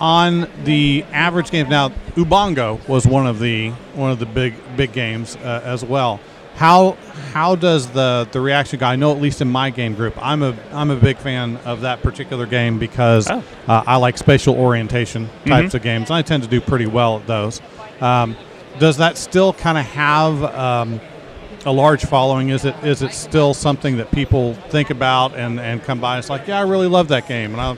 on 0.01 0.49
the 0.65 1.05
average 1.13 1.51
game. 1.51 1.69
Now, 1.69 1.91
Ubongo 2.17 2.87
was 2.89 3.07
one 3.07 3.27
of 3.27 3.39
the 3.39 3.71
one 3.95 4.11
of 4.11 4.19
the 4.19 4.27
big 4.27 4.55
big 4.77 4.93
games 4.93 5.37
uh, 5.37 5.61
as 5.65 5.85
well. 5.85 6.21
how 6.57 6.97
how 7.33 7.55
does 7.57 7.89
the 7.91 8.29
the 8.33 8.41
reaction 8.41 8.79
go? 8.79 8.87
I 8.87 8.97
know 8.97 9.13
at 9.13 9.21
least 9.21 9.41
in 9.41 9.49
my 9.49 9.71
game 9.71 9.95
group, 9.95 10.15
I'm 10.21 10.43
a 10.43 10.57
I'm 10.73 10.91
a 10.91 10.97
big 10.97 11.19
fan 11.19 11.57
of 11.59 11.83
that 11.83 12.03
particular 12.03 12.47
game 12.47 12.79
because 12.79 13.31
Oh. 13.31 13.43
uh, 13.69 13.83
I 13.87 13.97
like 13.97 14.19
spatial 14.19 14.55
orientation 14.57 15.29
types 15.47 15.75
of 15.75 15.83
games. 15.83 16.11
and 16.11 16.17
I 16.17 16.23
tend 16.23 16.43
to 16.43 16.49
do 16.49 16.61
pretty 16.61 16.87
well 16.87 17.19
at 17.19 17.27
those. 17.27 17.61
Um, 18.01 18.37
does 18.79 18.97
that 18.97 19.19
still 19.19 19.53
kind 19.53 19.77
of 19.77 19.85
have 19.87 20.43
um, 20.43 21.01
a 21.67 21.73
large 21.73 22.05
following? 22.07 22.49
Is 22.49 22.65
it 22.65 22.75
is 22.83 23.03
it 23.03 23.13
still 23.13 23.53
something 23.55 23.99
that 23.99 24.11
people 24.11 24.55
think 24.71 24.89
about 24.91 25.35
and, 25.37 25.61
and 25.61 25.83
come 25.83 26.01
by? 26.01 26.19
It's 26.19 26.31
like, 26.31 26.47
yeah, 26.49 26.59
I 26.59 26.63
really 26.63 26.87
love 26.89 27.09
that 27.09 27.29
game, 27.29 27.53
and 27.53 27.61
I 27.61 27.77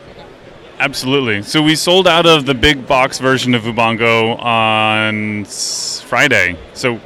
Absolutely. 0.82 1.42
So 1.42 1.62
we 1.62 1.76
sold 1.76 2.08
out 2.08 2.26
of 2.26 2.44
the 2.44 2.54
big 2.54 2.88
box 2.88 3.20
version 3.20 3.54
of 3.54 3.62
Ubongo 3.62 4.36
on 4.42 5.44
Friday. 5.44 6.58
So 6.74 7.00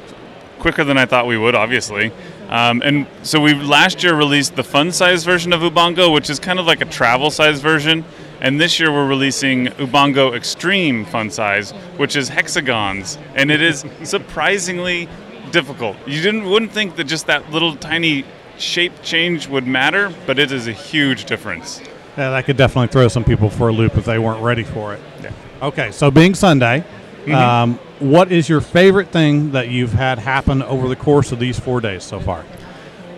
quicker 0.58 0.82
than 0.82 0.96
I 0.96 1.04
thought 1.04 1.26
we 1.26 1.36
would, 1.36 1.54
obviously. 1.54 2.10
Um, 2.48 2.80
and 2.82 3.06
so 3.22 3.38
we 3.38 3.52
last 3.52 4.02
year 4.02 4.14
released 4.14 4.56
the 4.56 4.64
fun 4.64 4.92
size 4.92 5.24
version 5.24 5.52
of 5.52 5.60
Ubongo, 5.60 6.10
which 6.10 6.30
is 6.30 6.40
kind 6.40 6.58
of 6.58 6.64
like 6.64 6.80
a 6.80 6.86
travel 6.86 7.30
size 7.30 7.60
version. 7.60 8.02
And 8.40 8.58
this 8.58 8.80
year 8.80 8.90
we're 8.90 9.06
releasing 9.06 9.66
Ubongo 9.66 10.34
Extreme 10.34 11.04
Fun 11.04 11.28
Size, 11.28 11.72
which 11.98 12.16
is 12.16 12.30
hexagons, 12.30 13.18
and 13.34 13.50
it 13.50 13.60
is 13.60 13.84
surprisingly 14.04 15.06
difficult. 15.50 15.98
You 16.06 16.22
didn't 16.22 16.44
wouldn't 16.48 16.72
think 16.72 16.96
that 16.96 17.04
just 17.04 17.26
that 17.26 17.50
little 17.50 17.76
tiny 17.76 18.24
shape 18.56 19.02
change 19.02 19.48
would 19.48 19.66
matter, 19.66 20.14
but 20.24 20.38
it 20.38 20.50
is 20.50 20.66
a 20.66 20.72
huge 20.72 21.26
difference. 21.26 21.82
Yeah, 22.16 22.30
that 22.30 22.44
could 22.44 22.56
definitely 22.56 22.88
throw 22.88 23.08
some 23.08 23.24
people 23.24 23.50
for 23.50 23.68
a 23.68 23.72
loop 23.72 23.96
if 23.96 24.04
they 24.04 24.18
weren't 24.18 24.42
ready 24.42 24.64
for 24.64 24.94
it. 24.94 25.00
Yeah. 25.22 25.32
Okay, 25.62 25.90
so 25.92 26.10
being 26.10 26.34
Sunday, 26.34 26.84
Mm-hmm. 27.26 27.34
um, 27.34 27.74
what 27.98 28.30
is 28.30 28.48
your 28.48 28.60
favorite 28.60 29.08
thing 29.08 29.50
that 29.50 29.68
you've 29.68 29.92
had 29.92 30.20
happen 30.20 30.62
over 30.62 30.86
the 30.86 30.94
course 30.94 31.32
of 31.32 31.40
these 31.40 31.58
four 31.58 31.80
days 31.80 32.04
so 32.04 32.20
far? 32.20 32.44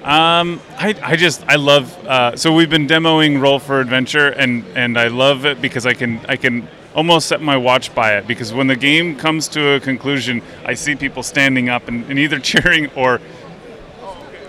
Um, 0.03 0.62
I, 0.78 0.94
I 1.03 1.16
just 1.16 1.44
I 1.46 1.57
love 1.57 1.94
uh, 2.07 2.34
so 2.36 2.55
we've 2.55 2.70
been 2.70 2.86
demoing 2.86 3.38
Roll 3.42 3.59
for 3.59 3.80
Adventure 3.80 4.28
and 4.28 4.64
and 4.74 4.96
I 4.99 5.09
love 5.09 5.44
it 5.44 5.61
because 5.61 5.84
I 5.84 5.92
can 5.92 6.20
I 6.26 6.36
can 6.36 6.66
almost 6.94 7.28
set 7.28 7.42
my 7.42 7.59
watch 7.59 7.94
by 7.94 8.16
it 8.16 8.26
because 8.26 8.55
when 8.55 8.66
the 8.66 8.76
game 8.76 9.14
comes 9.16 9.46
to 9.49 9.72
a 9.74 9.80
conclusion 9.80 10.40
I 10.64 10.72
see 10.72 10.94
people 10.94 11.22
standing 11.22 11.68
up 11.68 11.88
and, 11.88 12.05
and 12.09 12.18
either 12.18 12.38
cheering 12.51 12.86
or 12.96 13.20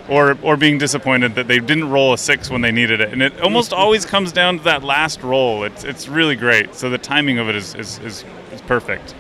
or 0.10 0.38
or 0.42 0.58
being 0.58 0.78
disappointed 0.78 1.36
that 1.36 1.48
they 1.48 1.60
didn't 1.60 1.90
roll 1.90 2.14
a 2.14 2.18
six 2.18 2.50
when 2.50 2.62
they 2.62 2.72
needed 2.72 3.00
it 3.02 3.12
and 3.12 3.22
it 3.22 3.40
almost 3.42 3.72
always 3.72 4.06
comes 4.06 4.32
down 4.32 4.58
to 4.58 4.64
that 4.64 4.84
last 4.84 5.22
roll 5.22 5.64
it's 5.64 5.84
it's 5.84 6.08
really 6.08 6.36
great 6.36 6.74
so 6.76 6.90
the 6.90 6.98
timing 6.98 7.38
of 7.40 7.48
it 7.48 7.56
is 7.56 7.76
is, 7.76 8.00
is, 8.00 8.26
is 8.52 8.62
perfect 8.62 9.14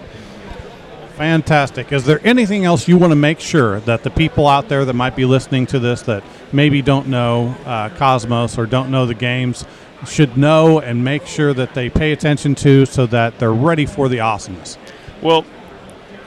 Fantastic. 1.20 1.92
Is 1.92 2.06
there 2.06 2.22
anything 2.24 2.64
else 2.64 2.88
you 2.88 2.98
want 2.98 3.12
to 3.12 3.16
make 3.18 3.42
sure 3.42 3.82
that 3.82 4.04
the 4.04 4.10
people 4.10 4.48
out 4.48 4.70
there 4.70 4.86
that 4.86 4.94
might 4.94 5.18
be 5.18 5.26
listening 5.26 5.66
to 5.66 5.78
this 5.78 6.04
that 6.04 6.24
maybe 6.54 6.82
don't 6.82 7.08
know 7.08 7.54
uh, 7.66 7.90
Kosmos 7.90 8.58
or 8.58 8.66
don't 8.66 8.90
know 8.90 9.06
the 9.06 9.14
games 9.14 9.66
should 10.08 10.38
know 10.38 10.80
and 10.80 11.04
make 11.04 11.26
sure 11.26 11.54
that 11.54 11.74
they 11.74 11.90
pay 11.90 12.14
attention 12.14 12.56
to 12.56 12.86
so 12.86 13.06
that 13.08 13.38
they're 13.38 13.52
ready 13.52 13.86
for 13.86 14.08
the 14.08 14.22
awesomeness? 14.22 14.78
Well, 15.22 15.46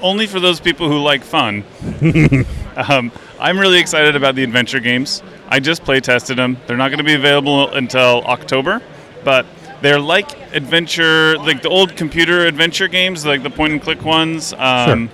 only 0.02 0.26
for 0.26 0.40
those 0.40 0.60
people 0.60 0.88
who 0.88 0.98
like 0.98 1.24
fun. 1.24 1.64
um, 2.76 3.10
I'm 3.42 3.58
really 3.58 3.80
excited 3.80 4.14
about 4.14 4.36
the 4.36 4.44
adventure 4.44 4.78
games. 4.78 5.20
I 5.48 5.58
just 5.58 5.82
play 5.82 5.98
tested 5.98 6.38
them. 6.38 6.56
They're 6.66 6.76
not 6.76 6.88
going 6.90 6.98
to 6.98 7.04
be 7.04 7.14
available 7.14 7.68
until 7.70 8.22
October, 8.24 8.80
but 9.24 9.44
they're 9.80 9.98
like 9.98 10.30
adventure, 10.54 11.36
like 11.38 11.60
the 11.60 11.68
old 11.68 11.96
computer 11.96 12.46
adventure 12.46 12.86
games, 12.86 13.26
like 13.26 13.42
the 13.42 13.50
point 13.50 13.72
and 13.72 13.82
click 13.82 14.02
ones. 14.04 14.52
Um, 14.52 15.10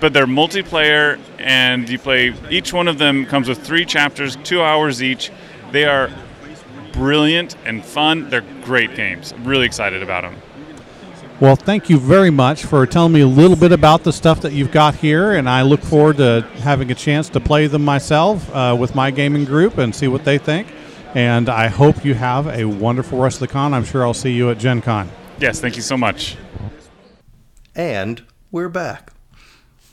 But 0.00 0.12
they're 0.14 0.26
multiplayer, 0.26 1.20
and 1.38 1.88
you 1.88 1.98
play. 1.98 2.34
Each 2.50 2.72
one 2.72 2.88
of 2.88 2.98
them 2.98 3.24
comes 3.26 3.48
with 3.48 3.58
three 3.58 3.84
chapters, 3.84 4.34
two 4.42 4.60
hours 4.60 5.00
each. 5.02 5.30
They 5.70 5.84
are 5.84 6.10
brilliant 6.92 7.54
and 7.64 7.84
fun. 7.84 8.28
They're 8.30 8.44
great 8.64 8.96
games. 8.96 9.32
I'm 9.32 9.44
really 9.44 9.66
excited 9.66 10.02
about 10.02 10.22
them. 10.22 10.34
Well, 11.42 11.56
thank 11.56 11.90
you 11.90 11.98
very 11.98 12.30
much 12.30 12.66
for 12.66 12.86
telling 12.86 13.12
me 13.12 13.20
a 13.22 13.26
little 13.26 13.56
bit 13.56 13.72
about 13.72 14.04
the 14.04 14.12
stuff 14.12 14.42
that 14.42 14.52
you've 14.52 14.70
got 14.70 14.94
here, 14.94 15.32
and 15.32 15.50
I 15.50 15.62
look 15.62 15.80
forward 15.80 16.18
to 16.18 16.48
having 16.58 16.92
a 16.92 16.94
chance 16.94 17.28
to 17.30 17.40
play 17.40 17.66
them 17.66 17.84
myself 17.84 18.48
uh, 18.54 18.76
with 18.78 18.94
my 18.94 19.10
gaming 19.10 19.44
group 19.44 19.76
and 19.76 19.92
see 19.92 20.06
what 20.06 20.24
they 20.24 20.38
think. 20.38 20.68
And 21.16 21.48
I 21.48 21.66
hope 21.66 22.04
you 22.04 22.14
have 22.14 22.46
a 22.46 22.64
wonderful 22.66 23.18
rest 23.18 23.38
of 23.42 23.48
the 23.48 23.48
con. 23.48 23.74
I'm 23.74 23.84
sure 23.84 24.04
I'll 24.04 24.14
see 24.14 24.30
you 24.30 24.50
at 24.50 24.58
Gen 24.58 24.82
Con. 24.82 25.10
Yes, 25.40 25.60
thank 25.60 25.74
you 25.74 25.82
so 25.82 25.96
much. 25.96 26.36
And 27.74 28.22
we're 28.52 28.68
back. 28.68 29.12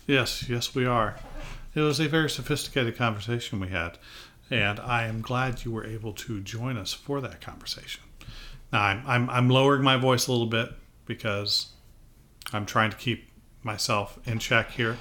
Yes, 0.06 0.48
yes, 0.48 0.76
we 0.76 0.86
are. 0.86 1.16
It 1.74 1.82
was 1.82 2.00
a 2.00 2.08
very 2.08 2.30
sophisticated 2.30 2.96
conversation 2.96 3.60
we 3.60 3.70
had, 3.70 3.98
and 4.52 4.80
I 4.80 5.08
am 5.08 5.22
glad 5.22 5.66
you 5.66 5.72
were 5.72 5.84
able 5.84 6.14
to 6.14 6.42
join 6.42 6.78
us 6.78 6.94
for 6.94 7.20
that 7.22 7.42
conversation. 7.42 8.04
Now, 8.72 8.84
I'm, 8.84 9.04
I'm, 9.08 9.30
I'm 9.32 9.50
lowering 9.50 9.82
my 9.82 9.98
voice 9.98 10.28
a 10.28 10.32
little 10.32 10.46
bit 10.46 10.76
because 11.10 11.70
I'm 12.54 12.68
trying 12.68 12.92
to 12.92 12.96
keep 12.96 13.32
myself 13.64 14.20
in 14.26 14.38
check 14.38 14.70
here. 14.70 14.96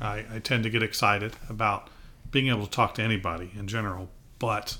I, 0.00 0.24
I 0.34 0.38
tend 0.40 0.64
to 0.64 0.70
get 0.70 0.82
excited 0.82 1.36
about 1.48 1.88
being 2.32 2.48
able 2.48 2.66
to 2.66 2.70
talk 2.70 2.94
to 2.94 3.02
anybody 3.02 3.52
in 3.56 3.68
general, 3.68 4.10
but 4.40 4.78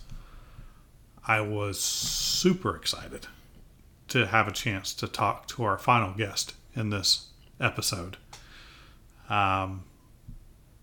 I 1.24 1.40
was 1.40 1.80
super 1.80 2.74
excited 2.74 3.28
to 4.08 4.26
have 4.26 4.48
a 4.48 4.52
chance 4.52 4.92
to 4.94 5.06
talk 5.06 5.46
to 5.48 5.62
our 5.62 5.78
final 5.78 6.12
guest 6.12 6.54
in 6.74 6.90
this 6.90 7.28
episode. 7.60 8.16
Um, 9.30 9.84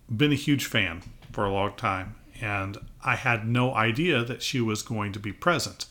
been 0.10 0.32
a 0.32 0.36
huge 0.36 0.66
fan 0.66 1.02
for 1.34 1.44
a 1.44 1.52
long 1.52 1.74
time, 1.76 2.16
and 2.40 2.78
I 3.04 3.18
had 3.18 3.46
no 3.46 3.76
idea 3.76 4.24
that 4.24 4.42
she 4.42 4.62
was 4.62 4.84
going 4.84 5.12
to 5.12 5.20
be 5.20 5.34
present. 5.34 5.86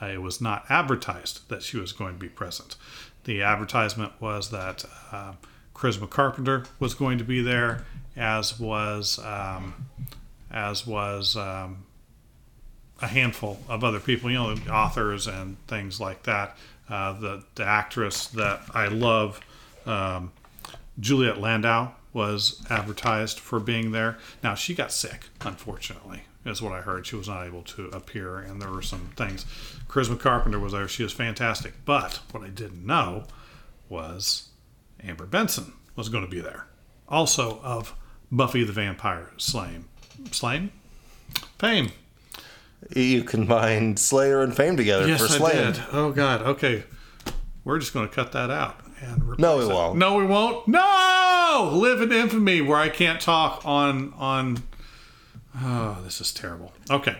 Uh, 0.00 0.06
it 0.06 0.20
was 0.20 0.42
not 0.42 0.66
advertised 0.68 1.48
that 1.48 1.62
she 1.62 1.78
was 1.78 1.92
going 1.92 2.12
to 2.12 2.20
be 2.20 2.28
present. 2.28 2.76
The 3.26 3.42
advertisement 3.42 4.12
was 4.20 4.50
that 4.50 4.84
uh, 5.10 5.32
Charisma 5.74 6.08
Carpenter 6.08 6.64
was 6.78 6.94
going 6.94 7.18
to 7.18 7.24
be 7.24 7.42
there, 7.42 7.84
as 8.16 8.58
was 8.60 9.18
um, 9.18 9.88
as 10.48 10.86
was 10.86 11.36
um, 11.36 11.86
a 13.02 13.08
handful 13.08 13.58
of 13.68 13.82
other 13.82 13.98
people, 13.98 14.30
you 14.30 14.36
know, 14.36 14.54
authors 14.70 15.26
and 15.26 15.56
things 15.66 16.00
like 16.00 16.22
that. 16.22 16.56
Uh, 16.88 17.14
the 17.14 17.44
the 17.56 17.64
actress 17.64 18.28
that 18.28 18.62
I 18.72 18.86
love, 18.86 19.40
um, 19.86 20.30
Juliet 21.00 21.40
Landau, 21.40 21.90
was 22.12 22.64
advertised 22.70 23.40
for 23.40 23.58
being 23.58 23.90
there. 23.90 24.18
Now 24.40 24.54
she 24.54 24.72
got 24.72 24.92
sick, 24.92 25.30
unfortunately, 25.40 26.22
is 26.46 26.62
what 26.62 26.72
I 26.72 26.80
heard. 26.80 27.06
She 27.06 27.16
was 27.16 27.28
not 27.28 27.46
able 27.46 27.62
to 27.62 27.86
appear, 27.88 28.38
and 28.38 28.60
there 28.60 28.70
were 28.70 28.82
some 28.82 29.10
things. 29.16 29.44
Charisma 29.88 30.18
Carpenter 30.18 30.58
was 30.58 30.72
there. 30.72 30.88
She 30.88 31.02
was 31.02 31.12
fantastic. 31.12 31.74
But 31.84 32.20
what 32.32 32.42
I 32.44 32.48
didn't 32.48 32.84
know 32.86 33.24
was 33.88 34.48
Amber 35.02 35.26
Benson 35.26 35.72
was 35.94 36.08
going 36.08 36.24
to 36.24 36.30
be 36.30 36.40
there, 36.40 36.66
also 37.08 37.60
of 37.62 37.94
Buffy 38.30 38.64
the 38.64 38.72
Vampire 38.72 39.30
Slain, 39.36 39.84
Slain, 40.32 40.70
Fame. 41.58 41.90
You 42.94 43.24
combined 43.24 43.98
Slayer 43.98 44.42
and 44.42 44.54
Fame 44.54 44.76
together 44.76 45.08
Yes, 45.08 45.20
for 45.20 45.32
I 45.32 45.36
Slayer. 45.50 45.72
did. 45.72 45.82
Oh 45.92 46.12
God. 46.12 46.42
Okay, 46.42 46.84
we're 47.64 47.78
just 47.78 47.92
going 47.94 48.08
to 48.08 48.14
cut 48.14 48.32
that 48.32 48.50
out 48.50 48.80
and 49.00 49.38
No, 49.38 49.58
we 49.58 49.64
it. 49.64 49.68
won't. 49.68 49.98
No, 49.98 50.16
we 50.16 50.24
won't. 50.26 50.68
No, 50.68 51.70
live 51.72 52.00
in 52.02 52.12
infamy 52.12 52.60
where 52.60 52.78
I 52.78 52.88
can't 52.88 53.20
talk 53.20 53.62
on 53.64 54.12
on. 54.18 54.62
Oh, 55.58 55.98
this 56.04 56.20
is 56.20 56.32
terrible. 56.32 56.72
Okay, 56.90 57.16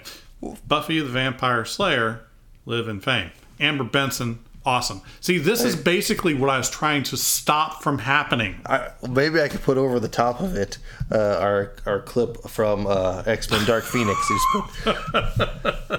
Buffy 0.66 1.00
the 1.00 1.06
Vampire 1.08 1.64
Slayer, 1.64 2.20
live 2.66 2.88
in 2.88 3.00
fame. 3.00 3.30
Amber 3.58 3.84
Benson, 3.84 4.40
awesome. 4.66 5.00
See, 5.20 5.38
this 5.38 5.62
is 5.62 5.74
basically 5.76 6.34
what 6.34 6.50
I 6.50 6.58
was 6.58 6.68
trying 6.68 7.02
to 7.04 7.16
stop 7.16 7.82
from 7.82 7.98
happening. 7.98 8.60
I, 8.66 8.90
maybe 9.08 9.40
I 9.40 9.48
could 9.48 9.62
put 9.62 9.78
over 9.78 9.98
the 9.98 10.08
top 10.08 10.40
of 10.40 10.54
it 10.56 10.76
uh, 11.10 11.38
our 11.40 11.72
our 11.86 12.00
clip 12.00 12.42
from 12.48 12.86
uh, 12.86 13.22
X 13.24 13.50
Men 13.50 13.64
Dark 13.64 13.84
Phoenix. 13.92 14.18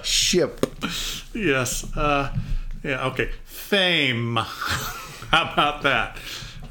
Ship. 0.04 0.66
Yes. 1.34 1.86
Uh, 1.98 2.36
yeah. 2.84 3.08
Okay. 3.08 3.32
Fame. 3.46 4.36
How 5.32 5.52
about 5.52 5.82
that? 5.84 6.18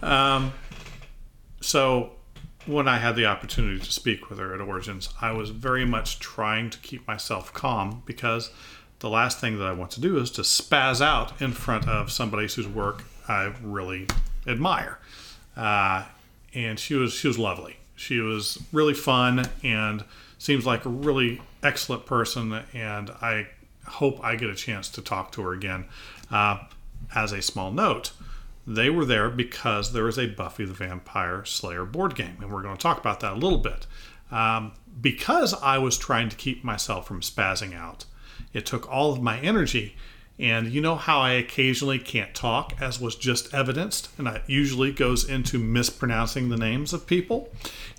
Um, 0.03 0.53
so, 1.61 2.13
when 2.67 2.89
I 2.89 2.99
had 2.99 3.17
the 3.17 3.27
opportunity 3.27 3.79
to 3.79 3.93
speak 3.93 4.29
with 4.29 4.39
her 4.39 4.55
at 4.55 4.61
Origins, 4.61 5.09
I 5.21 5.33
was 5.33 5.51
very 5.51 5.85
much 5.85 6.19
trying 6.19 6.71
to 6.71 6.79
keep 6.79 7.07
myself 7.07 7.53
calm 7.53 8.03
because 8.05 8.51
the 9.01 9.09
last 9.11 9.41
thing 9.41 9.59
that 9.59 9.67
I 9.67 9.73
want 9.73 9.91
to 9.93 10.01
do 10.01 10.19
is 10.19 10.31
to 10.33 10.43
spaz 10.43 11.01
out 11.01 11.41
in 11.41 11.53
front 11.53 11.89
of 11.89 12.11
somebody 12.11 12.49
whose 12.49 12.67
work 12.67 13.05
I 13.29 13.53
really 13.63 14.07
admire. 14.47 14.99
Uh, 15.57 16.05
and 16.55 16.79
she 16.79 16.95
was 16.95 17.13
she 17.13 17.29
was 17.29 17.39
lovely. 17.39 17.77
She 17.95 18.21
was 18.21 18.59
really 18.73 18.95
fun 18.95 19.49
and 19.63 20.05
seems 20.39 20.67
like 20.67 20.85
a 20.85 20.91
really 20.91 21.41
excellent 21.63 22.07
person. 22.07 22.63
And 22.75 23.11
I 23.11 23.49
hope 23.87 24.23
I 24.23 24.37
get 24.37 24.51
a 24.51 24.55
chance 24.55 24.89
to 24.91 25.03
talk 25.03 25.33
to 25.33 25.43
her 25.43 25.53
again. 25.53 25.87
Uh, 26.31 26.59
as 27.15 27.33
a 27.33 27.41
small 27.43 27.71
note, 27.71 28.13
they 28.67 28.91
were 28.91 29.05
there 29.05 29.31
because 29.31 29.93
there 29.93 30.09
is 30.09 30.19
a 30.19 30.27
Buffy 30.27 30.65
the 30.65 30.75
Vampire 30.75 31.45
Slayer 31.45 31.85
board 31.85 32.15
game, 32.15 32.37
and 32.41 32.53
we're 32.53 32.63
going 32.63 32.77
to 32.77 32.83
talk 32.83 32.99
about 32.99 33.21
that 33.21 33.35
a 33.35 33.37
little 33.37 33.59
bit. 33.59 33.87
Um, 34.31 34.73
because 35.01 35.55
I 35.55 35.79
was 35.79 35.97
trying 35.97 36.29
to 36.31 36.37
keep 36.37 36.65
myself 36.65 37.07
from 37.07 37.21
spazzing 37.21 37.75
out, 37.77 38.07
it 38.53 38.67
took 38.67 38.91
all 38.91 39.13
of 39.13 39.23
my 39.23 39.39
energy. 39.41 39.97
And 40.39 40.69
you 40.69 40.83
know 40.83 40.97
how 40.97 41.21
I 41.21 41.31
occasionally 41.31 41.99
can't 41.99 42.35
talk, 42.35 42.75
as 42.79 43.01
was 43.01 43.17
just 43.17 43.55
evidenced, 43.55 44.11
and 44.19 44.27
that 44.27 44.43
usually 44.51 44.93
goes 44.93 45.27
into 45.27 45.59
mispronouncing 45.59 46.51
the 46.51 46.59
names 46.59 46.93
of 46.93 47.07
people. 47.07 47.51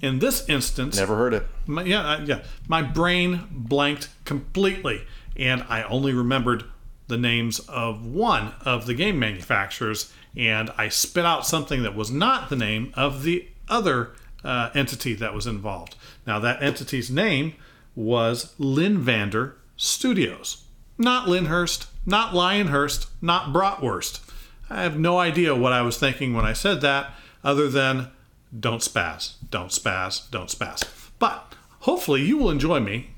In 0.04 0.20
this 0.20 0.48
instance, 0.48 0.98
Never 0.98 1.16
heard 1.16 1.34
it. 1.34 1.48
my, 1.66 1.82
yeah, 1.84 2.08
uh, 2.08 2.22
yeah. 2.26 2.44
My 2.68 2.84
brain 2.84 3.48
blanked 3.50 4.10
completely, 4.24 5.02
and 5.36 5.66
I 5.68 5.82
only 5.84 6.14
remembered 6.14 6.66
the 7.08 7.18
names 7.18 7.58
of 7.62 8.06
one 8.06 8.54
of 8.64 8.86
the 8.86 8.94
game 8.94 9.18
manufacturers, 9.18 10.14
and 10.38 10.72
I 10.78 10.88
spit 10.88 11.26
out 11.26 11.46
something 11.46 11.82
that 11.84 11.96
was 11.96 12.12
not 12.12 12.50
the 12.50 12.56
name 12.56 12.94
of 12.96 13.24
the 13.24 13.48
other 13.68 14.12
uh, 14.44 14.70
entity 14.76 15.14
that 15.16 15.34
was 15.34 15.48
involved. 15.48 15.96
Now, 16.26 16.40
that 16.40 16.62
entity's 16.62 17.10
name 17.10 17.56
was 17.96 18.54
Lynnvander 18.60 19.54
Studios, 19.76 20.64
not 20.98 21.28
Lyndhurst, 21.28 21.88
not 22.06 22.34
Lionhurst, 22.34 23.08
not 23.22 23.52
Bratwurst. 23.52 24.22
I 24.70 24.84
have 24.84 25.00
no 25.00 25.18
idea 25.18 25.56
what 25.56 25.74
I 25.74 25.82
was 25.82 25.98
thinking 25.98 26.34
when 26.34 26.46
I 26.46 26.54
said 26.54 26.82
that, 26.82 27.12
other 27.44 27.68
than 27.68 28.10
don't 28.58 28.82
spaz, 28.82 29.34
don't 29.50 29.72
spaz, 29.72 30.30
don't 30.30 30.50
spaz. 30.50 30.84
But 31.20 31.54
hopefully, 31.82 32.22
you 32.22 32.38
will 32.38 32.52
enjoy 32.52 32.80
me 32.80 33.12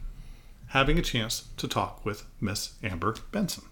having 0.67 0.97
a 0.97 1.03
chance 1.03 1.49
to 1.57 1.67
talk 1.67 2.05
with 2.05 2.25
Miss 2.39 2.73
Amber 2.83 3.15
Benson. 3.31 3.65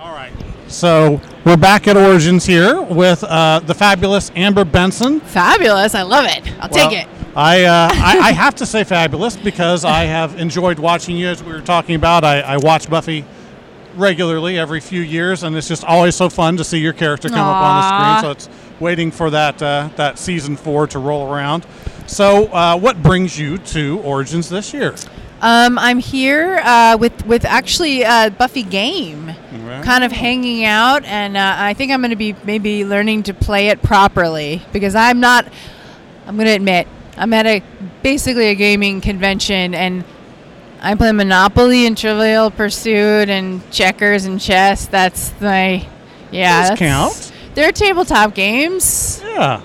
All 0.00 0.14
right. 0.14 0.32
So 0.66 1.20
we're 1.44 1.58
back 1.58 1.86
at 1.86 1.94
Origins 1.94 2.46
here 2.46 2.80
with 2.80 3.22
uh, 3.22 3.60
the 3.60 3.74
fabulous 3.74 4.32
Amber 4.34 4.64
Benson. 4.64 5.20
Fabulous. 5.20 5.94
I 5.94 6.00
love 6.00 6.24
it. 6.24 6.50
I'll 6.58 6.70
take 6.70 6.92
it. 6.92 7.06
I, 7.36 7.64
uh, 7.64 7.90
I 7.92 8.18
I 8.18 8.32
have 8.32 8.54
to 8.56 8.66
say 8.66 8.82
fabulous 8.82 9.36
because 9.36 9.84
I 9.84 10.04
have 10.04 10.38
enjoyed 10.38 10.78
watching 10.78 11.18
you 11.18 11.28
as 11.28 11.44
we 11.44 11.52
were 11.52 11.60
talking 11.60 11.96
about. 11.96 12.24
I, 12.24 12.40
I 12.40 12.56
watch 12.56 12.88
Buffy 12.88 13.26
regularly 13.94 14.58
every 14.58 14.80
few 14.80 15.02
years, 15.02 15.42
and 15.42 15.54
it's 15.54 15.68
just 15.68 15.84
always 15.84 16.16
so 16.16 16.30
fun 16.30 16.56
to 16.56 16.64
see 16.64 16.78
your 16.78 16.94
character 16.94 17.28
come 17.28 17.38
up 17.38 17.62
on 17.62 17.82
the 17.82 18.20
screen. 18.22 18.22
So 18.22 18.30
it's 18.30 18.80
waiting 18.80 19.10
for 19.10 19.28
that 19.28 19.62
uh, 19.62 19.90
that 19.96 20.18
season 20.18 20.56
four 20.56 20.86
to 20.86 20.98
roll 20.98 21.30
around. 21.30 21.66
So, 22.06 22.46
uh, 22.46 22.78
what 22.78 23.02
brings 23.02 23.38
you 23.38 23.58
to 23.58 24.00
Origins 24.00 24.48
this 24.48 24.72
year? 24.72 24.94
Um, 25.42 25.78
I'm 25.78 25.98
here 25.98 26.60
uh, 26.64 26.98
with 27.00 27.24
with 27.24 27.46
actually 27.46 28.04
uh, 28.04 28.28
Buffy 28.28 28.62
game, 28.62 29.34
Kind 29.84 30.04
of 30.04 30.12
hanging 30.12 30.64
out, 30.64 31.04
and 31.04 31.36
uh, 31.36 31.54
I 31.58 31.74
think 31.74 31.92
I'm 31.92 32.00
going 32.00 32.10
to 32.10 32.16
be 32.16 32.34
maybe 32.44 32.84
learning 32.84 33.24
to 33.24 33.34
play 33.34 33.68
it 33.68 33.82
properly 33.82 34.62
because 34.72 34.94
I'm 34.94 35.20
not. 35.20 35.46
I'm 36.26 36.36
going 36.36 36.46
to 36.46 36.54
admit 36.54 36.86
I'm 37.16 37.32
at 37.32 37.46
a 37.46 37.62
basically 38.02 38.48
a 38.48 38.54
gaming 38.54 39.00
convention 39.00 39.74
and. 39.74 40.04
I 40.82 40.94
play 40.94 41.12
Monopoly 41.12 41.86
and 41.86 41.94
Trivial 41.94 42.50
Pursuit 42.50 43.28
and 43.28 43.70
checkers 43.70 44.24
and 44.24 44.40
chess. 44.40 44.86
That's 44.86 45.38
my, 45.38 45.86
yeah. 46.30 46.70
Those 46.70 46.78
count. 46.78 47.32
They're 47.54 47.70
tabletop 47.70 48.34
games. 48.34 49.20
Yeah, 49.22 49.60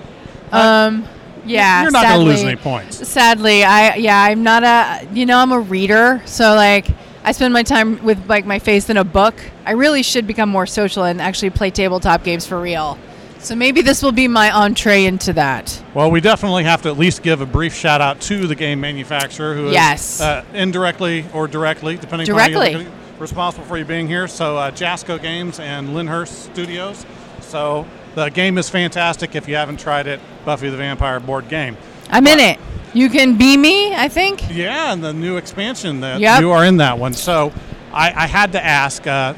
Um, 0.52 1.06
yeah. 1.46 1.84
you're 1.84 1.90
not 1.90 2.02
going 2.04 2.20
to 2.20 2.24
lose 2.26 2.42
any 2.42 2.56
points. 2.56 3.08
Sadly, 3.08 3.64
I 3.64 3.94
yeah, 3.94 4.20
I'm 4.24 4.42
not 4.42 4.62
a 4.62 5.08
you 5.14 5.24
know 5.24 5.38
I'm 5.38 5.52
a 5.52 5.58
reader, 5.60 6.20
so 6.26 6.54
like 6.54 6.86
I 7.24 7.32
spend 7.32 7.54
my 7.54 7.62
time 7.62 8.04
with 8.04 8.28
like 8.28 8.44
my 8.44 8.58
face 8.58 8.90
in 8.90 8.98
a 8.98 9.04
book. 9.04 9.36
I 9.66 9.72
really 9.72 10.02
should 10.04 10.26
become 10.28 10.48
more 10.48 10.64
social 10.66 11.02
and 11.04 11.20
actually 11.20 11.50
play 11.50 11.70
tabletop 11.70 12.22
games 12.22 12.46
for 12.46 12.60
real. 12.60 12.96
So 13.40 13.54
maybe 13.54 13.82
this 13.82 14.00
will 14.02 14.12
be 14.12 14.28
my 14.28 14.50
entree 14.50 15.04
into 15.04 15.32
that. 15.34 15.82
Well, 15.92 16.10
we 16.10 16.20
definitely 16.20 16.64
have 16.64 16.82
to 16.82 16.88
at 16.88 16.96
least 16.98 17.22
give 17.22 17.40
a 17.40 17.46
brief 17.46 17.74
shout 17.74 18.00
out 18.00 18.20
to 18.22 18.46
the 18.46 18.54
game 18.54 18.80
manufacturer 18.80 19.54
who 19.54 19.70
Yes. 19.70 20.20
uh, 20.20 20.44
indirectly 20.54 21.24
or 21.34 21.46
directly, 21.48 21.96
depending 21.96 22.30
on 22.30 22.36
Directly. 22.36 22.70
you 22.72 22.78
look 22.78 22.86
at 22.86 22.92
it, 22.92 23.20
responsible 23.20 23.64
for 23.66 23.76
you 23.76 23.84
being 23.84 24.06
here. 24.06 24.26
So, 24.28 24.56
uh, 24.56 24.70
Jasco 24.70 25.20
Games 25.20 25.58
and 25.60 25.90
Lyndhurst 25.94 26.44
Studios. 26.52 27.04
So, 27.40 27.86
the 28.14 28.30
game 28.30 28.58
is 28.58 28.68
fantastic. 28.68 29.34
If 29.34 29.48
you 29.48 29.56
haven't 29.56 29.78
tried 29.80 30.06
it, 30.06 30.20
Buffy 30.44 30.70
the 30.70 30.76
Vampire 30.76 31.18
board 31.20 31.48
game. 31.48 31.76
I'm 32.08 32.26
in 32.26 32.38
it. 32.40 32.58
You 32.94 33.10
can 33.10 33.36
be 33.36 33.56
me, 33.56 33.94
I 33.94 34.08
think. 34.08 34.42
Yeah, 34.48 34.92
and 34.92 35.02
the 35.04 35.12
new 35.12 35.36
expansion 35.36 36.00
that 36.00 36.20
Yep. 36.20 36.40
you 36.40 36.52
are 36.52 36.64
in 36.64 36.76
that 36.78 36.98
one. 36.98 37.12
So, 37.12 37.52
I, 37.92 38.24
I 38.24 38.26
had 38.26 38.52
to 38.52 38.64
ask. 38.64 39.06
Uh, 39.06 39.34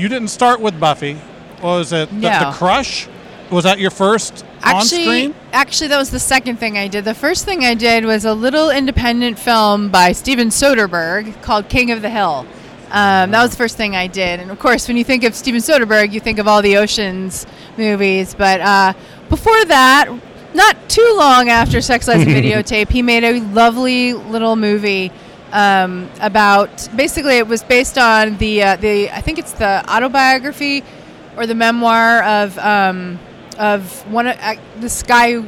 you 0.00 0.08
didn't 0.08 0.28
start 0.28 0.60
with 0.60 0.80
Buffy. 0.80 1.18
Was 1.62 1.92
it 1.92 2.08
the, 2.08 2.20
the 2.20 2.52
Crush? 2.54 3.06
Was 3.50 3.64
that 3.64 3.78
your 3.78 3.90
first 3.90 4.44
on 4.64 4.76
Actually, 4.76 5.04
screen? 5.04 5.34
actually, 5.52 5.88
that 5.88 5.98
was 5.98 6.10
the 6.10 6.20
second 6.20 6.56
thing 6.56 6.78
I 6.78 6.88
did. 6.88 7.04
The 7.04 7.14
first 7.14 7.44
thing 7.44 7.64
I 7.64 7.74
did 7.74 8.04
was 8.04 8.24
a 8.24 8.32
little 8.32 8.70
independent 8.70 9.38
film 9.38 9.90
by 9.90 10.12
Steven 10.12 10.48
Soderbergh 10.48 11.42
called 11.42 11.68
King 11.68 11.90
of 11.90 12.00
the 12.00 12.08
Hill. 12.08 12.46
Um, 12.90 13.30
that 13.30 13.42
was 13.42 13.50
the 13.50 13.56
first 13.56 13.76
thing 13.76 13.94
I 13.94 14.06
did, 14.06 14.40
and 14.40 14.50
of 14.50 14.58
course, 14.58 14.88
when 14.88 14.96
you 14.96 15.04
think 15.04 15.22
of 15.24 15.34
Steven 15.34 15.60
Soderbergh, 15.60 16.12
you 16.12 16.18
think 16.20 16.38
of 16.38 16.48
all 16.48 16.62
the 16.62 16.76
Ocean's 16.76 17.46
movies. 17.76 18.34
But 18.34 18.60
uh, 18.60 18.94
before 19.28 19.64
that, 19.66 20.08
not 20.54 20.88
too 20.88 21.14
long 21.16 21.48
after 21.48 21.80
Sex 21.80 22.08
Lies 22.08 22.22
and 22.22 22.30
Videotape, 22.30 22.88
he 22.88 23.02
made 23.02 23.22
a 23.24 23.40
lovely 23.52 24.14
little 24.14 24.56
movie 24.56 25.12
um, 25.52 26.10
about. 26.20 26.88
Basically, 26.96 27.38
it 27.38 27.46
was 27.46 27.62
based 27.62 27.98
on 27.98 28.36
the 28.38 28.62
uh, 28.62 28.76
the 28.76 29.10
I 29.10 29.20
think 29.20 29.38
it's 29.38 29.52
the 29.52 29.84
autobiography 29.90 30.84
or 31.36 31.46
the 31.46 31.54
memoir 31.54 32.22
of 32.22 32.58
um, 32.58 33.18
of 33.58 34.10
one 34.10 34.26
of 34.26 34.36
uh, 34.40 34.54
this 34.78 35.02
guy. 35.02 35.42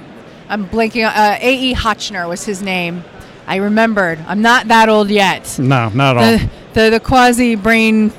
I'm 0.49 0.67
blanking. 0.69 1.07
Uh, 1.07 1.39
A. 1.41 1.55
E. 1.55 1.75
Hotchner 1.75 2.29
was 2.29 2.45
his 2.45 2.63
name. 2.63 3.05
I 3.47 3.57
remembered. 3.57 4.19
I'm 4.27 4.43
not 4.43 4.69
that 4.69 4.89
old 4.89 5.11
yet. 5.11 5.59
No, 5.59 5.89
not 5.91 6.17
at 6.17 6.23
all. 6.23 6.39
The 6.39 6.51
the, 6.75 6.91
the 6.91 7.01
quasi 7.01 7.55
brain 7.55 8.13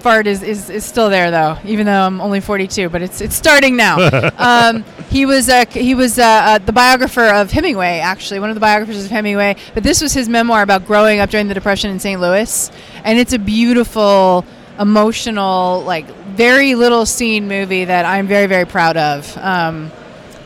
fart 0.00 0.26
is, 0.26 0.42
is, 0.42 0.70
is 0.70 0.84
still 0.84 1.10
there 1.10 1.30
though, 1.30 1.58
even 1.64 1.86
though 1.86 2.06
I'm 2.06 2.20
only 2.20 2.40
42. 2.40 2.88
But 2.88 3.02
it's 3.02 3.20
it's 3.20 3.34
starting 3.36 3.76
now. 3.76 4.30
um, 4.38 4.84
he 5.10 5.26
was 5.26 5.48
uh, 5.48 5.64
he 5.70 5.94
was 5.94 6.18
uh, 6.18 6.22
uh, 6.22 6.58
the 6.58 6.72
biographer 6.72 7.24
of 7.26 7.50
Hemingway, 7.50 7.98
actually 7.98 8.40
one 8.40 8.50
of 8.50 8.54
the 8.56 8.60
biographers 8.60 9.04
of 9.04 9.10
Hemingway. 9.10 9.56
But 9.74 9.82
this 9.82 10.00
was 10.00 10.12
his 10.12 10.28
memoir 10.28 10.62
about 10.62 10.86
growing 10.86 11.20
up 11.20 11.30
during 11.30 11.48
the 11.48 11.54
Depression 11.54 11.90
in 11.90 12.00
St. 12.00 12.20
Louis, 12.20 12.70
and 13.04 13.18
it's 13.18 13.32
a 13.32 13.38
beautiful, 13.38 14.44
emotional, 14.78 15.82
like 15.82 16.06
very 16.34 16.74
little 16.74 17.06
scene 17.06 17.48
movie 17.48 17.84
that 17.84 18.04
I'm 18.04 18.26
very 18.26 18.46
very 18.46 18.66
proud 18.66 18.96
of. 18.96 19.36
Um, 19.38 19.90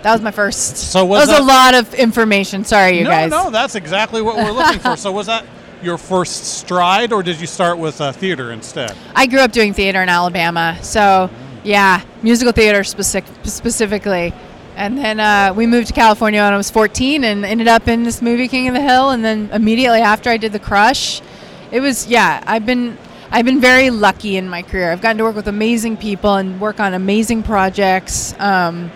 that 0.03 0.13
was 0.13 0.21
my 0.21 0.33
first. 0.33 0.77
So 0.77 1.05
was 1.05 1.29
that 1.29 1.39
was 1.39 1.39
that- 1.39 1.43
a 1.43 1.45
lot 1.45 1.75
of 1.75 1.95
information. 1.95 2.65
Sorry, 2.65 2.99
you 2.99 3.05
no, 3.05 3.11
guys. 3.11 3.31
no, 3.31 3.51
that's 3.51 3.75
exactly 3.75 4.21
what 4.21 4.37
we're 4.37 4.53
looking 4.53 4.79
for. 4.81 4.97
So 5.05 5.13
was 5.13 5.27
that 5.27 5.45
your 5.85 5.99
first 5.99 6.45
stride, 6.59 7.13
or 7.13 7.23
did 7.23 7.41
you 7.41 7.47
start 7.47 7.79
with 7.79 8.01
uh, 8.01 8.13
theater 8.13 8.53
instead? 8.53 8.97
I 9.15 9.27
grew 9.27 9.41
up 9.41 9.53
doing 9.53 9.75
theater 9.75 10.03
in 10.03 10.09
Alabama, 10.09 10.79
so 10.83 11.31
yeah, 11.63 12.03
musical 12.23 12.53
theater 12.53 12.85
specific, 12.85 13.33
specifically. 13.45 14.33
And 14.77 14.99
then 14.99 15.21
uh, 15.21 15.55
we 15.55 15.67
moved 15.67 15.89
to 15.89 15.93
California 15.93 16.41
when 16.41 16.53
I 16.53 16.57
was 16.57 16.71
14 16.71 17.23
and 17.25 17.45
ended 17.45 17.69
up 17.69 17.87
in 17.87 18.03
this 18.03 18.21
movie 18.21 18.49
King 18.49 18.69
of 18.69 18.75
the 18.75 18.81
Hill. 18.81 19.11
And 19.11 19.25
then 19.25 19.49
immediately 19.53 20.01
after 20.01 20.31
I 20.31 20.37
did 20.37 20.53
The 20.53 20.59
Crush, 20.59 21.23
it 21.71 21.81
was 21.81 22.09
yeah. 22.09 22.43
I've 22.47 22.67
been 22.67 22.99
I've 23.31 23.45
been 23.45 23.61
very 23.61 23.91
lucky 23.91 24.37
in 24.37 24.49
my 24.49 24.63
career. 24.63 24.91
I've 24.93 25.01
gotten 25.01 25.19
to 25.19 25.25
work 25.25 25.37
with 25.37 25.49
amazing 25.49 25.97
people 25.97 26.35
and 26.35 26.61
work 26.61 26.81
on 26.81 26.95
amazing 26.95 27.43
projects. 27.43 28.35
Um, 28.41 28.91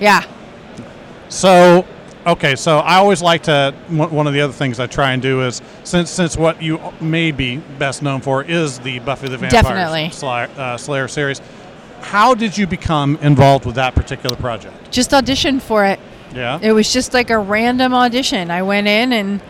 yeah, 0.00 0.24
So, 1.28 1.86
okay, 2.26 2.56
so 2.56 2.78
I 2.78 2.96
always 2.96 3.22
like 3.22 3.44
to. 3.44 3.74
One 3.88 4.26
of 4.26 4.32
the 4.32 4.40
other 4.40 4.52
things 4.52 4.80
I 4.80 4.86
try 4.86 5.12
and 5.12 5.22
do 5.22 5.42
is 5.42 5.62
since 5.84 6.10
since 6.10 6.36
what 6.36 6.62
you 6.62 6.80
may 7.00 7.32
be 7.32 7.56
best 7.56 8.02
known 8.02 8.20
for 8.20 8.42
is 8.42 8.78
the 8.80 8.98
Buffy 9.00 9.28
the 9.28 9.38
Vampire 9.38 9.62
Definitely. 9.62 10.10
Slayer, 10.10 10.50
uh, 10.56 10.76
Slayer 10.76 11.08
series. 11.08 11.40
How 12.00 12.34
did 12.34 12.56
you 12.56 12.66
become 12.66 13.16
involved 13.22 13.64
with 13.64 13.76
that 13.76 13.94
particular 13.94 14.36
project? 14.36 14.90
just 14.90 15.10
auditioned 15.10 15.62
for 15.62 15.84
it. 15.84 15.98
Yeah. 16.34 16.58
It 16.60 16.72
was 16.72 16.92
just 16.92 17.14
like 17.14 17.30
a 17.30 17.38
random 17.38 17.94
audition. 17.94 18.50
I 18.50 18.62
went 18.62 18.86
in 18.86 19.12
and 19.12 19.40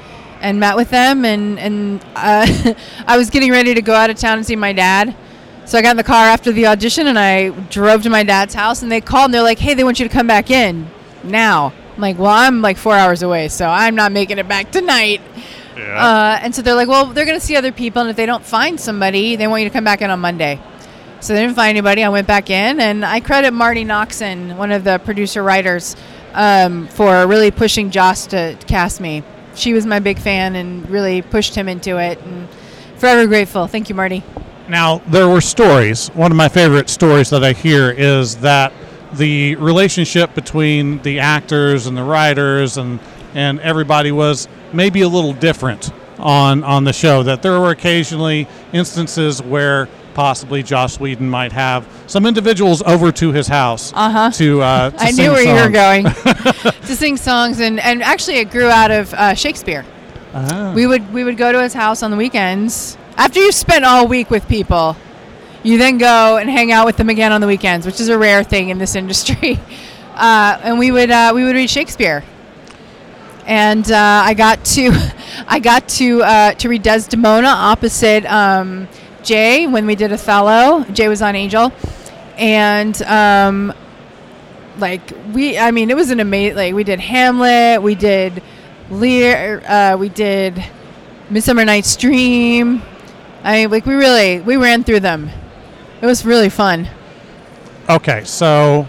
and 0.41 0.61
met 0.61 0.77
with 0.77 0.91
them, 0.91 1.25
and 1.25 1.59
and 1.59 2.05
uh, 2.15 2.75
I 3.07 3.17
was 3.17 3.31
getting 3.31 3.51
ready 3.51 3.75
to 3.75 3.83
go 3.83 3.95
out 3.95 4.11
of 4.11 4.17
town 4.17 4.39
and 4.39 4.47
see 4.47 4.57
my 4.57 4.73
dad. 4.73 5.17
So 5.65 5.79
I 5.79 5.83
got 5.83 5.93
in 5.93 5.97
the 5.97 6.05
car 6.05 6.27
after 6.27 6.53
the 6.53 6.67
audition, 6.67 7.07
and 7.07 7.19
I 7.19 7.49
drove 7.71 8.03
to 8.03 8.11
my 8.11 8.23
dad's 8.23 8.53
house, 8.53 8.83
and 8.83 8.93
they 8.93 9.01
called, 9.01 9.27
and 9.27 9.35
they're 9.35 9.43
like, 9.43 9.59
"Hey, 9.59 9.73
they 9.75 9.85
want 9.85 9.99
you 9.99 10.07
to 10.07 10.13
come 10.13 10.27
back 10.27 10.51
in 10.51 10.91
now." 11.23 11.73
I'm 11.95 12.01
like, 12.01 12.19
"Well, 12.19 12.31
I'm 12.31 12.63
like 12.63 12.77
four 12.77 12.95
hours 12.95 13.23
away, 13.23 13.49
so 13.49 13.69
I'm 13.69 13.95
not 13.95 14.13
making 14.13 14.39
it 14.39 14.49
back 14.49 14.71
tonight." 14.71 15.21
yeah. 15.77 16.05
Uh, 16.05 16.39
and 16.43 16.55
so 16.55 16.63
they're 16.63 16.75
like, 16.75 16.89
well, 16.89 17.07
they're 17.07 17.25
going 17.25 17.39
to 17.39 17.45
see 17.45 17.57
other 17.57 17.73
people, 17.73 18.03
and 18.03 18.11
if 18.11 18.17
they 18.17 18.27
don't 18.27 18.45
find 18.45 18.79
somebody, 18.79 19.37
they 19.37 19.47
want 19.47 19.63
you 19.63 19.69
to 19.69 19.73
come 19.73 19.85
back 19.85 20.03
in 20.03 20.11
on 20.11 20.21
Monday. 20.21 20.61
So 21.21 21.33
they 21.33 21.41
didn't 21.41 21.57
find 21.57 21.71
anybody. 21.71 22.05
I 22.05 22.09
went 22.11 22.27
back 22.27 22.51
in, 22.51 22.81
and 22.81 23.05
I 23.05 23.21
credit 23.21 23.53
Marti 23.53 23.85
Noxon, 23.85 24.57
one 24.57 24.73
of 24.73 24.85
the 24.85 24.99
producer 24.99 25.43
writers, 25.43 25.97
um, 26.35 26.87
for 26.89 27.27
really 27.27 27.51
pushing 27.51 27.91
Joss 27.91 28.27
to 28.29 28.59
cast 28.67 29.01
me. 29.01 29.23
She 29.55 29.73
was 29.73 29.87
my 29.87 30.01
big 30.01 30.19
fan 30.19 30.57
and 30.57 30.89
really 30.91 31.23
pushed 31.23 31.55
him 31.55 31.69
into 31.69 31.99
it, 31.99 32.21
and 32.21 32.49
forever 32.97 33.27
grateful. 33.27 33.67
Thank 33.67 33.89
you, 33.89 33.95
Marti. 33.95 34.23
Now, 34.69 34.99
there 35.07 35.29
were 35.29 35.41
stories. 35.41 36.09
One 36.09 36.31
of 36.31 36.37
my 36.37 36.49
favorite 36.49 36.89
stories 36.89 37.31
that 37.31 37.45
I 37.45 37.53
hear 37.53 37.91
is 37.91 38.37
that 38.39 38.73
the 39.17 39.57
relationship 39.57 40.35
between 40.35 41.01
the 41.03 41.21
actors 41.21 41.87
and 41.87 41.97
the 41.97 42.03
writers 42.03 42.77
and, 42.77 43.01
and 43.35 43.61
everybody 43.61 44.13
was 44.13 44.49
maybe 44.73 45.03
a 45.03 45.09
little 45.09 45.33
different 45.33 45.91
on 46.19 46.63
on 46.65 46.85
the 46.85 46.93
show. 46.93 47.23
That 47.23 47.43
there 47.43 47.59
were 47.61 47.71
occasionally 47.71 48.47
instances 48.73 49.43
where 49.43 49.89
possibly 50.15 50.63
Joss 50.63 51.01
Whedon 51.01 51.29
might 51.29 51.51
have 51.53 51.87
some 52.07 52.25
individuals 52.25 52.83
over 52.83 53.11
to 53.11 53.33
his 53.33 53.49
house 53.49 53.93
Uh-huh. 53.97 54.31
to, 54.31 54.63
uh, 54.63 54.91
to 54.91 55.03
I 55.03 55.11
sing 55.11 55.25
knew 55.25 55.33
where 55.33 55.43
you 55.43 55.53
were 55.53 55.73
songs. 55.75 56.23
going 56.23 56.73
to 56.87 56.95
sing 56.97 57.17
songs, 57.17 57.59
and, 57.59 57.81
and 57.81 58.01
actually 58.01 58.37
it 58.37 58.51
grew 58.53 58.69
out 58.69 58.93
of 58.93 59.13
uh, 59.15 59.35
Shakespeare. 59.35 59.85
Ah. 60.33 60.73
We 60.75 60.87
would 60.87 61.13
we 61.13 61.25
would 61.25 61.37
go 61.37 61.51
to 61.53 61.61
his 61.63 61.75
house 61.75 62.03
on 62.03 62.11
the 62.13 62.17
weekends 62.17 62.97
after 63.17 63.41
you 63.41 63.51
spent 63.53 63.85
all 63.85 64.07
week 64.07 64.31
with 64.31 64.47
people. 64.49 64.97
You 65.65 65.79
then 65.79 65.99
go 65.99 66.37
and 66.37 66.49
hang 66.49 66.71
out 66.71 66.87
with 66.87 66.97
them 66.97 67.09
again 67.09 67.33
on 67.33 67.41
the 67.41 67.47
weekends, 67.47 67.87
which 67.87 67.99
is 67.99 68.09
a 68.09 68.17
rare 68.17 68.45
thing 68.45 68.69
in 68.69 68.79
this 68.79 68.95
industry. 69.03 69.59
Uh, 70.15 70.61
and 70.63 70.79
we 70.79 70.93
would 70.93 71.11
uh, 71.11 71.33
we 71.35 71.45
would 71.45 71.57
read 71.57 71.69
Shakespeare. 71.69 72.23
And 73.47 73.91
uh, 73.91 74.23
I 74.25 74.35
got 74.35 74.65
to 74.67 74.93
I 75.49 75.59
got 75.59 75.89
to 75.89 76.23
uh, 76.23 76.53
to 76.53 76.69
read 76.69 76.83
Desdemona 76.83 77.49
opposite 77.49 78.25
um, 78.27 78.87
Jay 79.25 79.67
when 79.67 79.87
we 79.87 79.97
did 79.97 80.13
Othello. 80.13 80.85
Jay 80.93 81.09
was 81.09 81.23
on 81.23 81.35
Angel, 81.35 81.73
and 82.37 83.01
um, 83.03 83.73
like 84.79 85.13
we 85.33 85.59
i 85.59 85.71
mean 85.71 85.91
it 85.91 85.97
was 85.97 86.11
an 86.11 86.21
amazing 86.21 86.57
like 86.57 86.75
we 86.75 86.85
did 86.85 86.99
hamlet 86.99 87.81
we 87.83 87.95
did 87.95 88.43
lear 88.91 89.63
uh, 89.67 89.97
we 89.97 90.09
did 90.09 90.65
midsummer 91.31 91.65
night's 91.65 91.97
dream 91.97 92.83
i 93.43 93.57
mean 93.57 93.71
like 93.71 93.87
we 93.87 93.95
really 93.95 94.41
we 94.41 94.57
ran 94.57 94.83
through 94.83 95.01
them 95.01 95.31
it 96.05 96.07
was 96.07 96.27
really 96.27 96.51
fun. 96.51 96.87
Okay, 97.89 98.25
so 98.25 98.87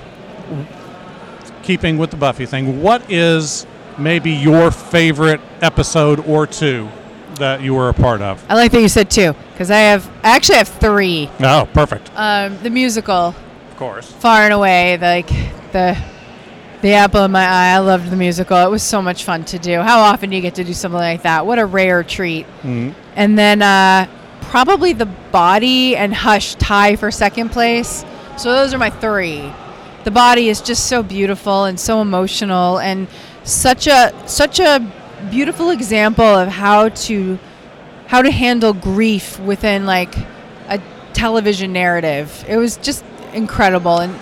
keeping 1.63 1.97
with 1.97 2.11
the 2.11 2.17
Buffy 2.17 2.45
thing, 2.45 2.81
what 2.81 3.09
is 3.09 3.65
maybe 3.97 4.31
your 4.31 4.69
favorite 4.69 5.39
episode 5.61 6.19
or 6.27 6.45
two 6.45 6.89
that 7.35 7.61
you 7.61 7.73
were 7.73 7.87
a 7.87 7.93
part 7.93 8.21
of? 8.21 8.43
i 8.49 8.53
like 8.53 8.71
that 8.73 8.81
you 8.81 8.89
said 8.89 9.09
two 9.09 9.33
because 9.53 9.71
i 9.71 9.77
have 9.77 10.05
i 10.23 10.35
actually 10.35 10.57
have 10.57 10.67
three. 10.67 11.29
Oh, 11.39 11.67
perfect. 11.73 12.11
um, 12.15 12.57
the 12.63 12.69
musical. 12.69 13.33
Of 13.71 13.77
course. 13.77 14.11
far 14.11 14.41
and 14.43 14.53
away 14.53 14.97
like 14.97 15.27
the 15.71 15.97
the 16.81 16.93
apple 16.93 17.23
in 17.23 17.31
my 17.31 17.45
eye. 17.45 17.75
I 17.75 17.79
loved 17.79 18.09
the 18.09 18.15
musical. 18.17 18.57
It 18.57 18.69
was 18.69 18.83
so 18.83 19.01
much 19.01 19.23
fun 19.23 19.45
to 19.45 19.57
do. 19.57 19.79
How 19.79 20.01
often 20.01 20.29
do 20.29 20.35
you 20.35 20.41
get 20.41 20.55
to 20.55 20.63
do 20.65 20.73
something 20.73 20.99
like 20.99 21.23
that? 21.23 21.45
What 21.45 21.59
a 21.59 21.65
rare 21.65 22.03
treat. 22.03 22.45
And 22.63 23.37
then 23.39 23.61
uh, 23.61 24.07
probably 24.55 24.93
the 24.93 25.05
body 25.05 25.97
and 25.97 26.13
hush 26.13 26.55
tie 26.55 26.95
for 26.95 27.11
second 27.11 27.49
place. 27.49 28.05
So 28.37 28.53
those 28.53 28.73
are 28.73 28.77
my 28.77 28.89
three. 28.89 29.51
The 30.05 30.11
body 30.11 30.47
is 30.47 30.61
just 30.61 30.87
so 30.87 31.03
beautiful 31.03 31.65
and 31.65 31.77
so 31.77 31.99
emotional 31.99 32.79
and 32.79 33.09
such 33.43 33.85
a 33.85 34.13
such 34.27 34.61
a 34.61 34.79
beautiful 35.29 35.71
example 35.71 36.23
of 36.23 36.47
how 36.47 36.87
to 36.87 37.37
how 38.07 38.21
to 38.21 38.31
handle 38.31 38.71
grief 38.71 39.37
within 39.41 39.85
like 39.85 40.15
a 40.69 40.81
television 41.11 41.73
narrative. 41.73 42.45
It 42.47 42.55
was 42.55 42.77
just 42.77 43.03
incredible 43.33 43.99
and 43.99 44.17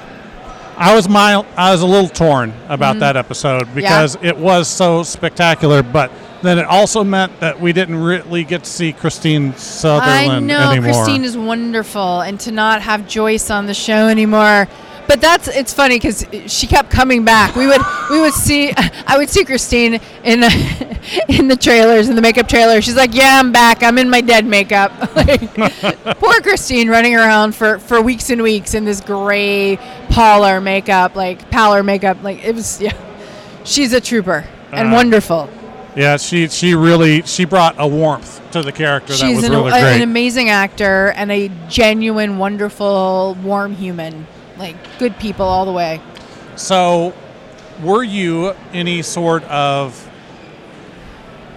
I 0.78 0.96
was 0.96 1.08
mild, 1.08 1.46
I 1.56 1.72
was 1.72 1.84
a 1.84 1.86
little 1.86 2.10
torn 2.10 2.54
about 2.70 2.94
mm-hmm. 2.94 3.02
that 3.02 3.18
episode 3.18 3.76
because 3.76 4.18
it 4.24 4.36
was 4.36 4.68
so 4.68 5.04
spectacular, 5.04 5.84
but 5.84 6.12
then 6.44 6.60
it 6.60 6.66
also 6.66 7.04
meant 7.04 7.39
that 7.39 7.60
we 7.60 7.74
didn't 7.74 7.96
really 7.96 8.44
get 8.44 8.66
to 8.66 8.70
see 8.70 8.94
Kristine 8.94 9.58
Sutherland 9.58 10.32
I 10.32 10.39
know 10.39 10.72
anymore. 10.72 10.91
Kristine 10.91 11.24
is 11.24 11.38
wonderful, 11.38 12.22
and 12.22 12.39
to 12.41 12.52
not 12.52 12.82
have 12.82 13.08
Joyce 13.08 13.50
on 13.50 13.66
the 13.66 13.74
show 13.74 14.08
anymore. 14.08 14.68
But 15.08 15.20
that's 15.20 15.48
it's 15.48 15.74
funny 15.74 15.96
because 15.98 16.26
she 16.48 16.66
kept 16.66 16.89
coming 16.89 17.26
back. 17.26 17.56
We 17.56 17.68
would 17.68 17.82
we 18.10 18.22
would 18.22 18.34
see 18.34 18.72
I 19.08 19.18
would 19.18 19.30
see 19.30 19.44
Kristine 19.44 20.02
in 20.24 20.39
the, 20.39 21.26
in 21.30 21.48
the 21.48 21.56
trailers 21.56 22.10
in 22.10 22.16
the 22.16 22.22
makeup 22.22 22.48
trailer. 22.48 22.82
She's 22.82 22.96
like, 22.96 23.14
"Yeah, 23.14 23.39
I'm 23.39 23.52
back. 23.52 23.84
I'm 23.84 23.98
in 23.98 24.10
my 24.10 24.22
dead 24.22 24.46
makeup." 24.46 24.91
like, 25.16 25.41
poor 26.20 26.39
Kristine 26.41 26.89
running 26.89 27.16
around 27.16 27.54
for 27.54 27.80
for 27.80 28.02
weeks 28.02 28.30
and 28.30 28.41
weeks 28.41 28.74
in 28.74 28.86
this 28.86 29.02
gray 29.02 29.78
pallor 30.10 30.62
makeup, 30.62 31.16
like 31.16 31.50
pallor 31.52 31.84
makeup. 31.84 32.24
Like 32.24 32.44
it 32.44 32.56
was 32.56 32.82
yeah. 32.82 32.94
She's 33.66 33.94
a 33.94 34.02
trooper 34.02 34.46
and 34.72 34.89
Uh, 34.89 34.96
wonderful. 34.96 35.50
Yeah, 35.96 36.18
she 36.18 36.48
she 36.48 36.76
really 36.76 37.22
she 37.24 37.46
brought 37.46 37.76
a 37.78 37.88
warmth 37.88 38.41
to 38.52 38.62
the 38.62 38.72
character 38.72 39.14
that 39.14 39.20
She's 39.20 39.36
was 39.38 39.46
an, 39.46 39.52
really 39.52 39.70
a- 39.70 39.82
great. 39.82 39.96
an 39.98 40.02
amazing 40.02 40.50
actor 40.50 41.10
and 41.16 41.32
a 41.32 41.50
genuine, 41.70 42.38
wonderful, 42.38 43.38
warm 43.44 43.76
human. 43.76 44.26
Like 44.58 44.76
good 45.00 45.18
people 45.18 45.46
all 45.46 45.66
the 45.66 45.72
way. 45.72 46.00
So, 46.56 47.14
were 47.82 48.04
you 48.04 48.54
any 48.72 49.02
sort 49.02 49.44
of 49.46 50.10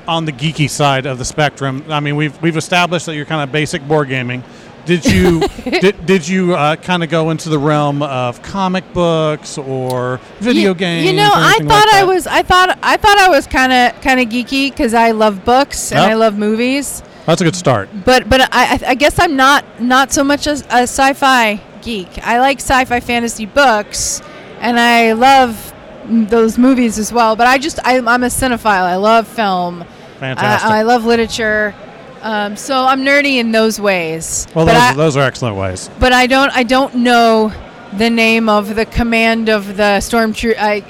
on 0.08 0.24
the 0.24 0.32
geeky 0.32 0.68
side 0.70 1.06
of 1.06 1.18
the 1.18 1.24
spectrum? 1.24 1.84
I 1.88 2.00
mean, 2.00 2.16
we've 2.16 2.40
we've 2.42 2.56
established 2.56 3.06
that 3.06 3.14
you're 3.14 3.26
kind 3.26 3.42
of 3.42 3.52
basic 3.52 3.86
board 3.86 4.08
gaming. 4.08 4.42
Did 4.86 5.04
you 5.04 5.40
did, 5.64 6.06
did 6.06 6.28
you 6.28 6.54
uh, 6.54 6.76
kind 6.76 7.02
of 7.02 7.10
go 7.10 7.30
into 7.30 7.48
the 7.48 7.58
realm 7.58 8.02
of 8.02 8.40
comic 8.42 8.92
books 8.92 9.58
or 9.58 10.20
video 10.38 10.70
you, 10.70 10.74
games? 10.74 11.06
You 11.06 11.12
know, 11.12 11.30
I 11.32 11.58
thought 11.58 11.86
like 11.86 11.94
I 11.94 12.04
was. 12.04 12.26
I 12.26 12.42
thought. 12.42 12.78
I 12.82 12.96
thought 12.96 13.18
I 13.18 13.28
was 13.28 13.46
kind 13.46 13.72
of 13.72 14.00
kind 14.00 14.20
of 14.20 14.28
geeky 14.28 14.70
because 14.70 14.94
I 14.94 15.10
love 15.10 15.44
books 15.44 15.90
and. 15.92 16.00
I 16.00 16.14
love 16.14 16.38
movies. 16.38 17.02
That's 17.26 17.40
a 17.40 17.44
good 17.44 17.56
start. 17.56 17.88
But 18.04 18.28
but 18.28 18.48
I, 18.54 18.78
I- 18.86 18.94
guess 18.94 19.18
I'm 19.18 19.34
not 19.34 19.64
not 19.82 20.12
so 20.12 20.22
much 20.22 20.46
a, 20.46 20.52
a 20.70 20.86
sci-fi 20.86 21.60
geek. 21.82 22.18
I 22.24 22.38
like 22.38 22.58
sci-fi 22.58 23.00
fantasy 23.00 23.46
books, 23.46 24.22
and 24.60 24.78
I 24.78 25.12
love 25.12 25.74
those 26.08 26.56
movies 26.56 26.98
as 26.98 27.12
well. 27.12 27.34
But 27.34 27.48
I 27.48 27.58
just 27.58 27.80
I, 27.84 27.98
I'm 27.98 28.22
a 28.22 28.28
cinephile. 28.28 28.82
I 28.82 28.96
love 28.96 29.26
film. 29.26 29.84
Fantastic. 30.20 30.70
I, 30.70 30.78
I 30.78 30.82
love 30.82 31.04
literature. 31.04 31.74
Um, 32.26 32.56
so 32.56 32.84
I'm 32.84 33.04
nerdy 33.04 33.36
in 33.36 33.52
those 33.52 33.80
ways. 33.80 34.48
well, 34.52 34.66
those, 34.66 34.74
I, 34.74 34.94
those 34.94 35.16
are 35.16 35.22
excellent 35.22 35.54
ways. 35.54 35.88
but 36.00 36.12
I 36.12 36.26
don't 36.26 36.50
I 36.50 36.64
don't 36.64 36.96
know 36.96 37.52
the 37.92 38.10
name 38.10 38.48
of 38.48 38.74
the 38.74 38.84
command 38.84 39.48
of 39.48 39.76
the 39.76 40.00
stormtrooper. 40.00 40.56
I 40.58 40.82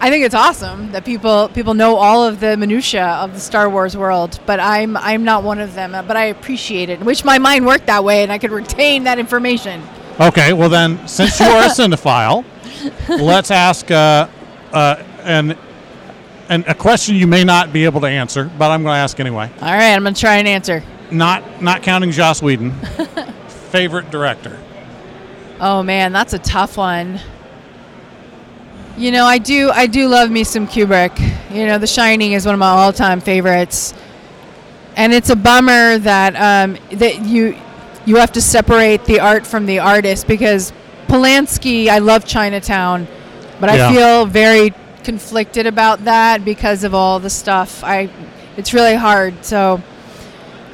I 0.00 0.10
think 0.10 0.24
it's 0.24 0.34
awesome 0.34 0.90
that 0.90 1.04
people 1.04 1.48
people 1.50 1.74
know 1.74 1.94
all 1.94 2.24
of 2.24 2.40
the 2.40 2.56
minutia 2.56 3.04
of 3.04 3.32
the 3.34 3.38
Star 3.38 3.70
Wars 3.70 3.96
world, 3.96 4.40
but 4.44 4.58
I'm 4.58 4.96
I'm 4.96 5.22
not 5.22 5.44
one 5.44 5.60
of 5.60 5.74
them. 5.74 5.92
But 5.92 6.16
I 6.16 6.24
appreciate 6.24 6.88
it. 6.88 6.98
Wish 6.98 7.24
my 7.24 7.38
mind 7.38 7.64
worked 7.64 7.86
that 7.86 8.02
way 8.02 8.24
and 8.24 8.32
I 8.32 8.38
could 8.38 8.50
retain 8.50 9.04
that 9.04 9.20
information. 9.20 9.84
Okay, 10.18 10.52
well 10.52 10.68
then, 10.68 11.06
since 11.06 11.38
you 11.38 11.46
are 11.46 11.66
a 11.66 11.68
cinephile, 11.78 12.44
let's 13.08 13.52
ask 13.52 13.88
uh, 13.92 14.26
uh, 14.72 14.96
an, 15.22 15.56
an 16.52 16.64
a 16.68 16.74
question 16.74 17.16
you 17.16 17.26
may 17.26 17.44
not 17.44 17.72
be 17.72 17.84
able 17.84 18.00
to 18.02 18.06
answer, 18.06 18.50
but 18.58 18.70
I'm 18.70 18.82
going 18.82 18.94
to 18.94 18.98
ask 18.98 19.18
anyway. 19.20 19.50
All 19.60 19.72
right, 19.72 19.94
I'm 19.94 20.02
gonna 20.02 20.14
try 20.14 20.36
and 20.36 20.46
answer. 20.46 20.82
Not 21.10 21.62
not 21.62 21.82
counting 21.82 22.10
Joss 22.10 22.42
Whedon. 22.42 22.72
favorite 23.70 24.10
director. 24.10 24.58
Oh 25.60 25.82
man, 25.82 26.12
that's 26.12 26.34
a 26.34 26.38
tough 26.38 26.76
one. 26.76 27.20
You 28.96 29.10
know, 29.10 29.24
I 29.24 29.38
do 29.38 29.70
I 29.70 29.86
do 29.86 30.08
love 30.08 30.30
me 30.30 30.44
some 30.44 30.66
Kubrick. 30.66 31.18
You 31.50 31.66
know, 31.66 31.78
The 31.78 31.86
Shining 31.86 32.32
is 32.32 32.44
one 32.44 32.54
of 32.54 32.58
my 32.58 32.68
all-time 32.68 33.20
favorites. 33.20 33.94
And 34.94 35.14
it's 35.14 35.30
a 35.30 35.36
bummer 35.36 35.96
that 35.98 36.36
um, 36.36 36.76
that 36.98 37.24
you 37.24 37.56
you 38.04 38.16
have 38.16 38.32
to 38.32 38.42
separate 38.42 39.04
the 39.06 39.20
art 39.20 39.46
from 39.46 39.64
the 39.64 39.78
artist 39.78 40.26
because 40.26 40.72
Polanski, 41.06 41.88
I 41.88 41.98
love 41.98 42.26
Chinatown, 42.26 43.06
but 43.60 43.72
Yeah. 43.72 43.88
I 43.88 43.92
feel 43.92 44.26
very 44.26 44.74
conflicted 45.04 45.66
about 45.66 46.04
that 46.04 46.44
because 46.44 46.84
of 46.84 46.94
all 46.94 47.18
the 47.20 47.30
stuff. 47.30 47.82
I 47.84 48.10
it's 48.56 48.72
really 48.74 48.94
hard. 48.94 49.44
So 49.44 49.80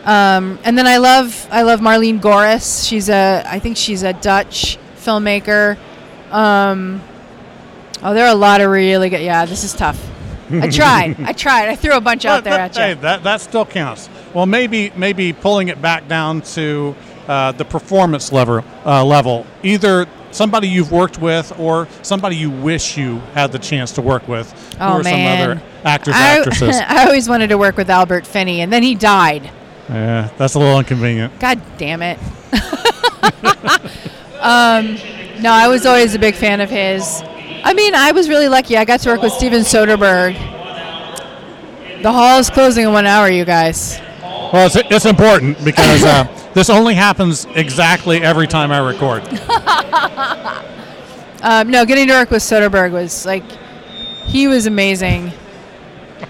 um, 0.05 0.59
and 0.65 0.77
then 0.79 0.87
I 0.87 0.99
love 0.99 1.47
I 1.51 1.63
love 1.63 1.81
Marleen 1.81 2.21
Gorris. 2.21 2.89
She's 2.89 3.09
a 3.09 3.43
I 3.47 3.59
think 3.59 3.77
she's 3.77 4.03
a 4.03 4.13
Dutch 4.13 4.79
filmmaker. 4.97 5.77
Um, 6.31 7.03
oh, 8.03 8.15
there 8.15 8.25
are 8.27 8.33
a 8.33 8.35
lot 8.39 8.61
of 8.61 8.71
really 8.71 9.09
good. 9.11 9.23
Yeah, 9.23 9.45
this 9.45 9.65
is 9.65 9.75
tough. 9.75 10.03
I 10.51 10.69
tried. 10.71 11.21
I 11.21 11.33
tried. 11.45 11.69
I 11.69 11.77
threw 11.77 11.95
a 11.95 12.01
bunch 12.01 12.25
out 12.25 12.45
there 12.45 12.55
that- 12.55 12.77
at 12.77 12.83
hey, 12.83 12.95
that 13.03 13.23
that 13.25 13.41
still 13.41 13.67
counts. 13.67 14.09
Well, 14.33 14.47
maybe 14.47 14.93
maybe 14.97 15.33
pulling 15.33 15.69
it 15.69 15.81
back 15.83 16.09
down 16.09 16.43
to 16.57 16.95
uh, 17.27 17.53
the 17.53 17.65
performance 17.65 18.33
level 18.33 18.65
uh, 18.87 19.05
level, 19.05 19.47
either 19.63 20.07
somebody 20.31 20.69
you've 20.69 20.93
worked 20.93 21.19
with 21.19 21.59
or 21.59 21.89
somebody 22.03 22.37
you 22.37 22.51
wish 22.51 22.97
you 22.97 23.19
had 23.35 23.53
the 23.53 23.59
chance 23.59 23.93
to 23.93 24.03
work 24.03 24.27
with, 24.29 24.51
who 24.75 24.79
Oh 24.81 24.85
are 24.85 25.05
some 25.05 25.27
other 25.27 25.63
actors 25.85 26.15
I, 26.17 26.39
actresses. 26.39 26.77
I 26.87 27.07
always 27.07 27.29
wanted 27.29 27.49
to 27.49 27.59
work 27.59 27.77
with 27.77 27.91
Albert 27.91 28.27
Finney, 28.27 28.61
and 28.61 28.73
then 28.73 28.83
he 28.83 28.95
died. 28.95 29.51
yeah, 29.89 30.31
that's 30.37 30.55
a 30.55 30.59
little 30.59 30.79
inconvenient. 30.79 31.39
God 31.41 31.61
damn 31.79 32.03
it. 32.03 32.19
um, 34.41 34.99
no, 35.43 35.51
I 35.53 35.69
was 35.69 35.87
always 35.87 36.15
a 36.15 36.19
big 36.19 36.35
fan 36.35 36.61
of 36.61 36.71
his. 36.71 37.23
I 37.65 37.75
mean, 37.75 37.95
I 37.95 38.13
was 38.13 38.29
really 38.29 38.49
lucky. 38.49 38.77
I 38.77 38.85
got 38.85 39.01
to 39.01 39.11
work 39.11 39.23
with 39.23 39.33
Steven 39.33 39.61
Soderbergh. 39.63 40.35
The 42.03 42.13
hall 42.13 42.39
is 42.39 42.49
closing 42.49 42.87
in 42.87 42.93
one 42.93 43.07
hour, 43.07 43.29
you 43.29 43.45
guys. 43.45 44.01
Well, 44.53 44.67
it's, 44.67 44.77
it's 44.77 45.05
important 45.05 45.63
because 45.65 46.05
uh, 46.05 46.27
this 46.55 46.71
only 46.71 46.95
happens 46.95 47.47
exactly 47.55 48.23
every 48.23 48.47
time 48.47 48.73
I 48.73 48.79
record. 48.79 49.23
Um, 51.41 51.71
no, 51.71 51.85
getting 51.85 52.09
to 52.09 52.15
work 52.15 52.31
with 52.31 52.43
Soderbergh 52.43 52.91
was 52.91 53.25
like, 53.25 53.45
he 54.27 54.49
was 54.49 54.67
amazing. 54.67 55.33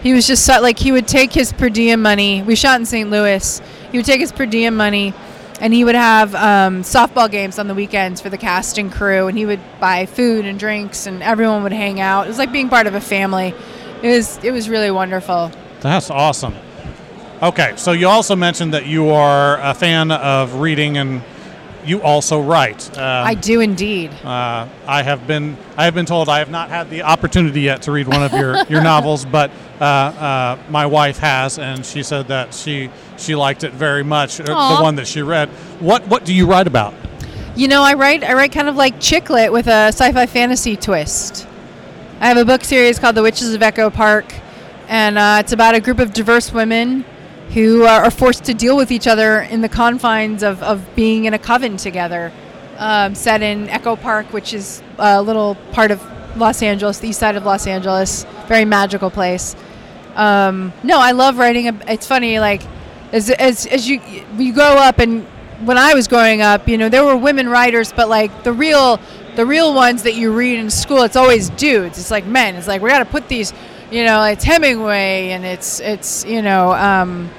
he 0.03 0.12
was 0.12 0.27
just 0.27 0.45
so, 0.45 0.61
like 0.61 0.79
he 0.79 0.93
would 0.93 1.09
take 1.09 1.33
his 1.33 1.53
per 1.53 1.71
diem 1.71 2.03
money. 2.03 2.43
We 2.43 2.55
shot 2.55 2.79
in 2.79 2.85
St. 2.85 3.09
Louis. 3.09 3.61
He 3.91 3.97
would 3.99 4.05
take 4.05 4.21
his 4.21 4.33
per 4.33 4.45
diem 4.45 4.77
money, 4.77 5.14
and 5.61 5.73
he 5.73 5.83
would 5.83 5.95
have 5.95 6.35
um, 6.35 6.83
softball 6.83 7.31
games 7.31 7.59
on 7.59 7.69
the 7.69 7.75
weekends 7.75 8.21
for 8.21 8.29
the 8.29 8.37
cast 8.37 8.77
and 8.77 8.93
crew. 8.93 9.29
And 9.29 9.39
he 9.39 9.47
would 9.47 9.61
buy 9.81 10.05
food 10.05 10.45
and 10.45 10.59
drinks, 10.59 11.07
and 11.07 11.23
everyone 11.23 11.62
would 11.62 11.73
hang 11.73 12.01
out. 12.01 12.27
It 12.27 12.29
was 12.29 12.39
like 12.39 12.53
being 12.53 12.69
part 12.69 12.87
of 12.87 12.95
a 12.95 13.01
family. 13.01 13.55
It 14.03 14.09
was 14.09 14.39
it 14.45 14.51
was 14.51 14.69
really 14.69 14.91
wonderful. 14.91 15.51
That's 15.81 16.11
awesome. 16.11 16.55
Okay, 17.41 17.74
so 17.76 17.93
you 17.93 18.09
also 18.09 18.34
mentioned 18.34 18.74
that 18.74 18.86
you 18.86 19.11
are 19.11 19.61
a 19.61 19.72
fan 19.72 20.11
of 20.11 20.55
reading 20.57 20.99
and 20.99 21.22
you 21.84 22.03
also 22.03 22.41
write. 22.41 22.89
Um, 22.99 23.26
I 23.26 23.34
do 23.34 23.61
indeed. 23.61 24.11
Uh, 24.24 24.66
I 24.86 25.03
have 25.03 25.26
been 25.28 25.57
I 25.76 25.84
have 25.84 25.95
been 25.95 26.05
told 26.05 26.28
I 26.28 26.41
have 26.41 26.51
not 26.51 26.68
had 26.68 26.91
the 26.91 27.03
opportunity 27.03 27.61
yet 27.62 27.82
to 27.82 27.93
read 27.93 28.09
one 28.09 28.22
of 28.24 28.32
your, 28.32 28.64
your 28.68 28.82
novels, 28.82 29.24
but 29.24 29.53
uh, 29.80 29.84
uh, 29.84 30.59
my 30.68 30.84
wife 30.86 31.18
has, 31.18 31.61
and 31.61 31.86
she 31.86 32.03
said 32.03 32.26
that 32.28 32.53
she 32.53 32.91
she 33.16 33.36
liked 33.36 33.62
it 33.62 33.72
very 33.72 34.03
much. 34.03 34.41
uh, 34.41 34.45
The 34.76 34.82
one 34.82 34.97
that 34.97 35.07
she 35.07 35.22
read. 35.22 35.49
What 35.78 36.07
what 36.09 36.24
do 36.24 36.34
you 36.34 36.45
write 36.47 36.66
about? 36.66 36.93
You 37.55 37.68
know, 37.68 37.82
I 37.82 37.95
write 37.95 38.24
I 38.24 38.32
write 38.34 38.51
kind 38.51 38.68
of 38.68 38.74
like 38.74 39.01
chick 39.01 39.30
lit 39.30 39.53
with 39.53 39.68
a 39.68 39.89
sci-fi 39.93 40.26
fantasy 40.26 40.74
twist. 40.76 41.47
I 42.20 42.26
have 42.26 42.36
a 42.36 42.45
book 42.45 42.64
series 42.64 42.99
called 42.99 43.14
The 43.14 43.22
Witches 43.22 43.55
of 43.55 43.62
Echo 43.62 43.91
Park, 43.91 44.34
and 44.89 45.16
uh, 45.16 45.36
it's 45.39 45.53
about 45.53 45.76
a 45.76 45.80
group 45.80 46.01
of 46.01 46.12
diverse 46.12 46.53
women 46.53 47.05
who 47.55 47.84
are, 47.84 48.05
are 48.05 48.11
forced 48.11 48.44
to 48.44 48.55
deal 48.55 48.76
with 48.76 48.90
each 48.90 49.07
other 49.07 49.40
in 49.40 49.61
the 49.61 49.68
confines 49.68 50.42
of, 50.42 50.62
of 50.62 50.84
being 50.94 51.24
in 51.24 51.34
a 51.34 51.38
coven 51.38 51.76
together. 51.76 52.32
Um, 52.76 53.14
set 53.14 53.42
in 53.42 53.68
Echo 53.68 53.96
Park, 53.96 54.32
which 54.32 54.55
is 54.55 54.82
a 54.99 55.20
little 55.20 55.57
part 55.72 55.90
of 55.90 56.01
Los 56.36 56.62
Angeles, 56.62 56.99
the 56.99 57.09
east 57.09 57.20
side 57.20 57.36
of 57.36 57.44
Los 57.44 57.66
Angeles, 57.66 58.24
very 58.46 58.64
magical 58.64 59.11
place. 59.11 59.57
Um, 60.14 60.72
no, 60.82 60.99
I 60.99 61.12
love 61.12 61.38
writing. 61.38 61.68
A, 61.68 61.78
it's 61.88 62.07
funny, 62.07 62.38
like 62.38 62.62
as, 63.12 63.30
as 63.30 63.66
as 63.66 63.88
you 63.88 64.01
you 64.36 64.53
grow 64.53 64.74
up, 64.74 64.99
and 64.99 65.24
when 65.64 65.78
I 65.78 65.94
was 65.94 66.09
growing 66.09 66.42
up, 66.42 66.68
you 66.68 66.78
know, 66.78 66.88
there 66.88 67.05
were 67.05 67.16
women 67.16 67.49
writers, 67.49 67.92
but 67.92 68.09
like 68.09 68.44
the 68.44 68.53
real 68.53 69.01
the 69.36 69.46
real 69.46 69.74
ones 69.74 70.03
that 70.03 70.14
you 70.14 70.32
read 70.32 70.59
in 70.59 70.70
school, 70.70 71.03
it's 71.03 71.16
always 71.16 71.51
dudes. 71.51 71.99
It's 71.99 72.11
like 72.11 72.26
men. 72.26 72.57
It's 72.57 72.66
like 72.66 72.82
we 72.82 72.90
got 72.90 72.99
to 72.99 73.05
put 73.05 73.28
these, 73.28 73.53
you 73.90 74.05
know, 74.05 74.24
it's 74.24 74.44
Hemingway, 74.44 75.30
and 75.30 75.44
it's 75.44 75.80
it's 75.80 76.24
you 76.24 76.42
know, 76.42 76.72
um, 76.72 77.30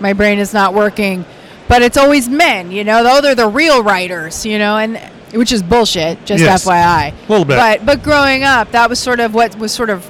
my 0.00 0.12
brain 0.12 0.38
is 0.38 0.52
not 0.54 0.74
working, 0.74 1.24
but 1.68 1.82
it's 1.82 1.96
always 1.96 2.28
men. 2.28 2.70
You 2.70 2.84
know, 2.84 3.02
though 3.02 3.20
they're 3.20 3.34
the 3.34 3.48
real 3.48 3.82
writers. 3.82 4.44
You 4.46 4.58
know, 4.58 4.76
and 4.76 4.96
which 5.32 5.52
is 5.52 5.62
bullshit. 5.62 6.24
Just 6.24 6.42
Yes. 6.42 6.64
FYI. 6.64 7.12
Little 7.28 7.44
bit. 7.44 7.56
But 7.56 7.84
but 7.86 8.02
growing 8.02 8.44
up, 8.44 8.70
that 8.72 8.88
was 8.88 8.98
sort 8.98 9.20
of 9.20 9.34
what 9.34 9.56
was 9.58 9.72
sort 9.72 9.90
of 9.90 10.08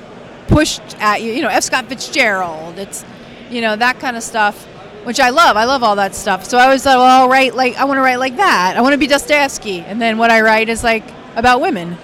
pushed 0.48 0.82
at 1.00 1.22
you. 1.22 1.32
You 1.32 1.42
know, 1.42 1.48
F. 1.48 1.64
Scott 1.64 1.86
Fitzgerald. 1.88 2.78
It's 2.78 3.04
you 3.50 3.60
know 3.60 3.76
that 3.76 3.98
kind 4.00 4.16
of 4.16 4.22
stuff, 4.22 4.64
which 5.04 5.20
I 5.20 5.30
love. 5.30 5.56
I 5.56 5.64
love 5.64 5.82
all 5.82 5.96
that 5.96 6.14
stuff. 6.14 6.44
So 6.44 6.58
I 6.58 6.68
was 6.72 6.84
like, 6.84 6.96
well, 6.96 7.22
I'll 7.22 7.28
write 7.28 7.54
like 7.54 7.76
I 7.76 7.84
want 7.84 7.98
to 7.98 8.02
write 8.02 8.16
like 8.18 8.36
that. 8.36 8.74
I 8.76 8.80
want 8.80 8.92
to 8.92 8.98
be 8.98 9.06
Dostoevsky, 9.06 9.80
and 9.80 10.00
then 10.00 10.18
what 10.18 10.30
I 10.30 10.40
write 10.42 10.68
is 10.68 10.82
like 10.84 11.04
about 11.36 11.60
women. 11.60 11.96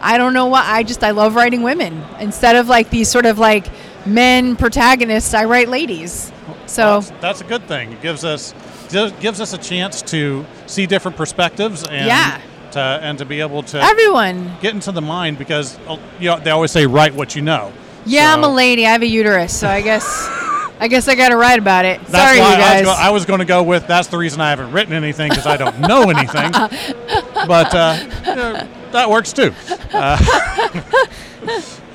I 0.00 0.18
don't 0.18 0.34
know 0.34 0.46
why. 0.46 0.62
I 0.66 0.82
just 0.82 1.02
I 1.02 1.12
love 1.12 1.34
writing 1.34 1.62
women 1.62 2.04
instead 2.20 2.56
of 2.56 2.68
like 2.68 2.90
these 2.90 3.08
sort 3.10 3.24
of 3.26 3.38
like 3.38 3.66
men 4.06 4.54
protagonists. 4.56 5.32
I 5.34 5.44
write 5.46 5.68
ladies. 5.68 6.30
So 6.66 7.00
That's, 7.00 7.20
that's 7.20 7.40
a 7.40 7.44
good 7.44 7.66
thing. 7.68 7.92
It 7.92 8.02
gives 8.02 8.24
us 8.24 8.54
gives 8.90 9.40
us 9.40 9.52
a 9.52 9.58
chance 9.58 10.02
to 10.02 10.46
see 10.66 10.86
different 10.86 11.16
perspectives 11.16 11.82
and 11.84 12.06
Yeah. 12.06 12.40
to, 12.72 12.80
and 12.80 13.18
to 13.18 13.24
be 13.24 13.40
able 13.40 13.62
to 13.64 13.80
everyone. 13.82 14.56
get 14.60 14.74
into 14.74 14.92
the 14.92 15.02
mind 15.02 15.38
because 15.38 15.78
uh, 15.88 15.96
you 16.20 16.30
know, 16.30 16.38
they 16.38 16.50
always 16.50 16.70
say 16.70 16.86
write 16.86 17.14
what 17.14 17.34
you 17.34 17.42
know. 17.42 17.72
Yeah, 18.06 18.32
I'm 18.32 18.44
a 18.44 18.52
lady. 18.52 18.86
I 18.86 18.92
have 18.92 19.02
a 19.02 19.06
uterus, 19.06 19.58
so 19.58 19.66
I 19.68 19.80
guess 19.80 20.04
I 20.80 20.88
guess 20.88 21.08
I 21.08 21.14
got 21.14 21.28
to 21.30 21.36
write 21.36 21.58
about 21.58 21.84
it. 21.84 22.00
That's 22.06 22.36
Sorry, 22.36 22.36
you 22.36 22.42
guys. 22.42 22.86
I 22.86 23.10
was, 23.10 23.24
going 23.24 23.38
to 23.38 23.46
go 23.46 23.62
with. 23.62 23.86
That's 23.86 24.08
the 24.08 24.18
reason 24.18 24.40
I 24.40 24.50
haven't 24.50 24.72
written 24.72 24.92
anything 24.92 25.30
because 25.30 25.46
I 25.46 25.56
don't 25.56 25.80
know 25.80 26.10
anything. 26.10 26.50
but 27.46 27.74
uh, 27.74 27.96
you 28.26 28.34
know, 28.34 28.68
that 28.90 29.08
works 29.08 29.32
too. 29.32 29.54
Uh, 29.92 30.18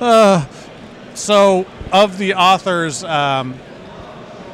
uh, 0.00 0.46
so, 1.14 1.66
of 1.92 2.16
the 2.18 2.34
authors, 2.34 3.04
um, 3.04 3.54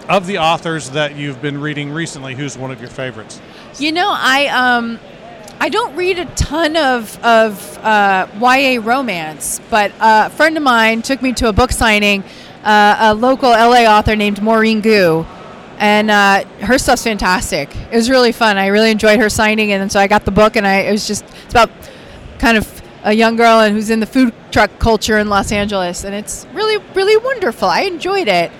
of 0.09 0.27
the 0.27 0.39
authors 0.39 0.91
that 0.91 1.17
you've 1.17 1.43
been 1.43 1.61
reading 1.61 1.91
recently, 1.91 2.35
who's 2.35 2.57
one 2.57 2.71
of 2.71 2.81
your 2.81 2.91
favorites? 2.91 3.41
You 3.79 3.93
know, 3.93 4.11
I 4.11 4.47
um, 4.49 4.99
I 5.59 5.69
don't 5.69 5.97
read 5.97 6.19
a 6.19 6.27
ton 6.37 6.77
of 6.77 7.23
of 7.25 7.79
uh, 7.79 8.27
YA 8.41 8.81
romance, 8.83 9.61
but 9.71 9.93
uh, 10.01 10.25
a 10.27 10.31
friend 10.31 10.57
of 10.57 10.63
mine 10.63 11.03
took 11.03 11.23
me 11.23 11.33
to 11.35 11.49
a 11.49 11.53
book 11.53 11.73
signing. 11.73 12.25
Uh, 12.63 12.97
a 12.99 13.15
local 13.15 13.51
LA 13.51 13.85
author 13.85 14.17
named 14.17 14.43
Maureen 14.43 14.81
Goo, 14.81 15.25
and 15.79 16.11
uh, 16.11 16.45
her 16.61 16.79
stuff's 16.79 17.05
fantastic. 17.05 17.75
It 17.93 17.95
was 17.95 18.11
really 18.11 18.33
fun. 18.33 18.59
I 18.59 18.67
really 18.69 18.91
enjoyed 18.91 19.21
her 19.21 19.31
signing, 19.31 19.71
and 19.73 19.91
so 19.91 20.01
I 20.01 20.09
got 20.09 20.25
the 20.25 20.33
book, 20.33 20.57
and 20.57 20.67
I 20.67 20.81
it 20.81 20.93
was 20.93 21.07
just 21.07 21.25
it's 21.45 21.53
about 21.53 21.71
kind 22.39 22.57
of 22.57 22.83
a 23.05 23.13
young 23.13 23.37
girl 23.37 23.61
and 23.61 23.75
who's 23.75 23.89
in 23.89 24.01
the 24.01 24.07
food 24.07 24.35
truck 24.51 24.79
culture 24.81 25.19
in 25.19 25.29
Los 25.29 25.53
Angeles, 25.53 26.05
and 26.05 26.15
it's 26.15 26.45
really 26.53 26.83
really 26.95 27.17
wonderful. 27.17 27.69
I 27.69 27.83
enjoyed 27.83 28.29
it. 28.29 28.51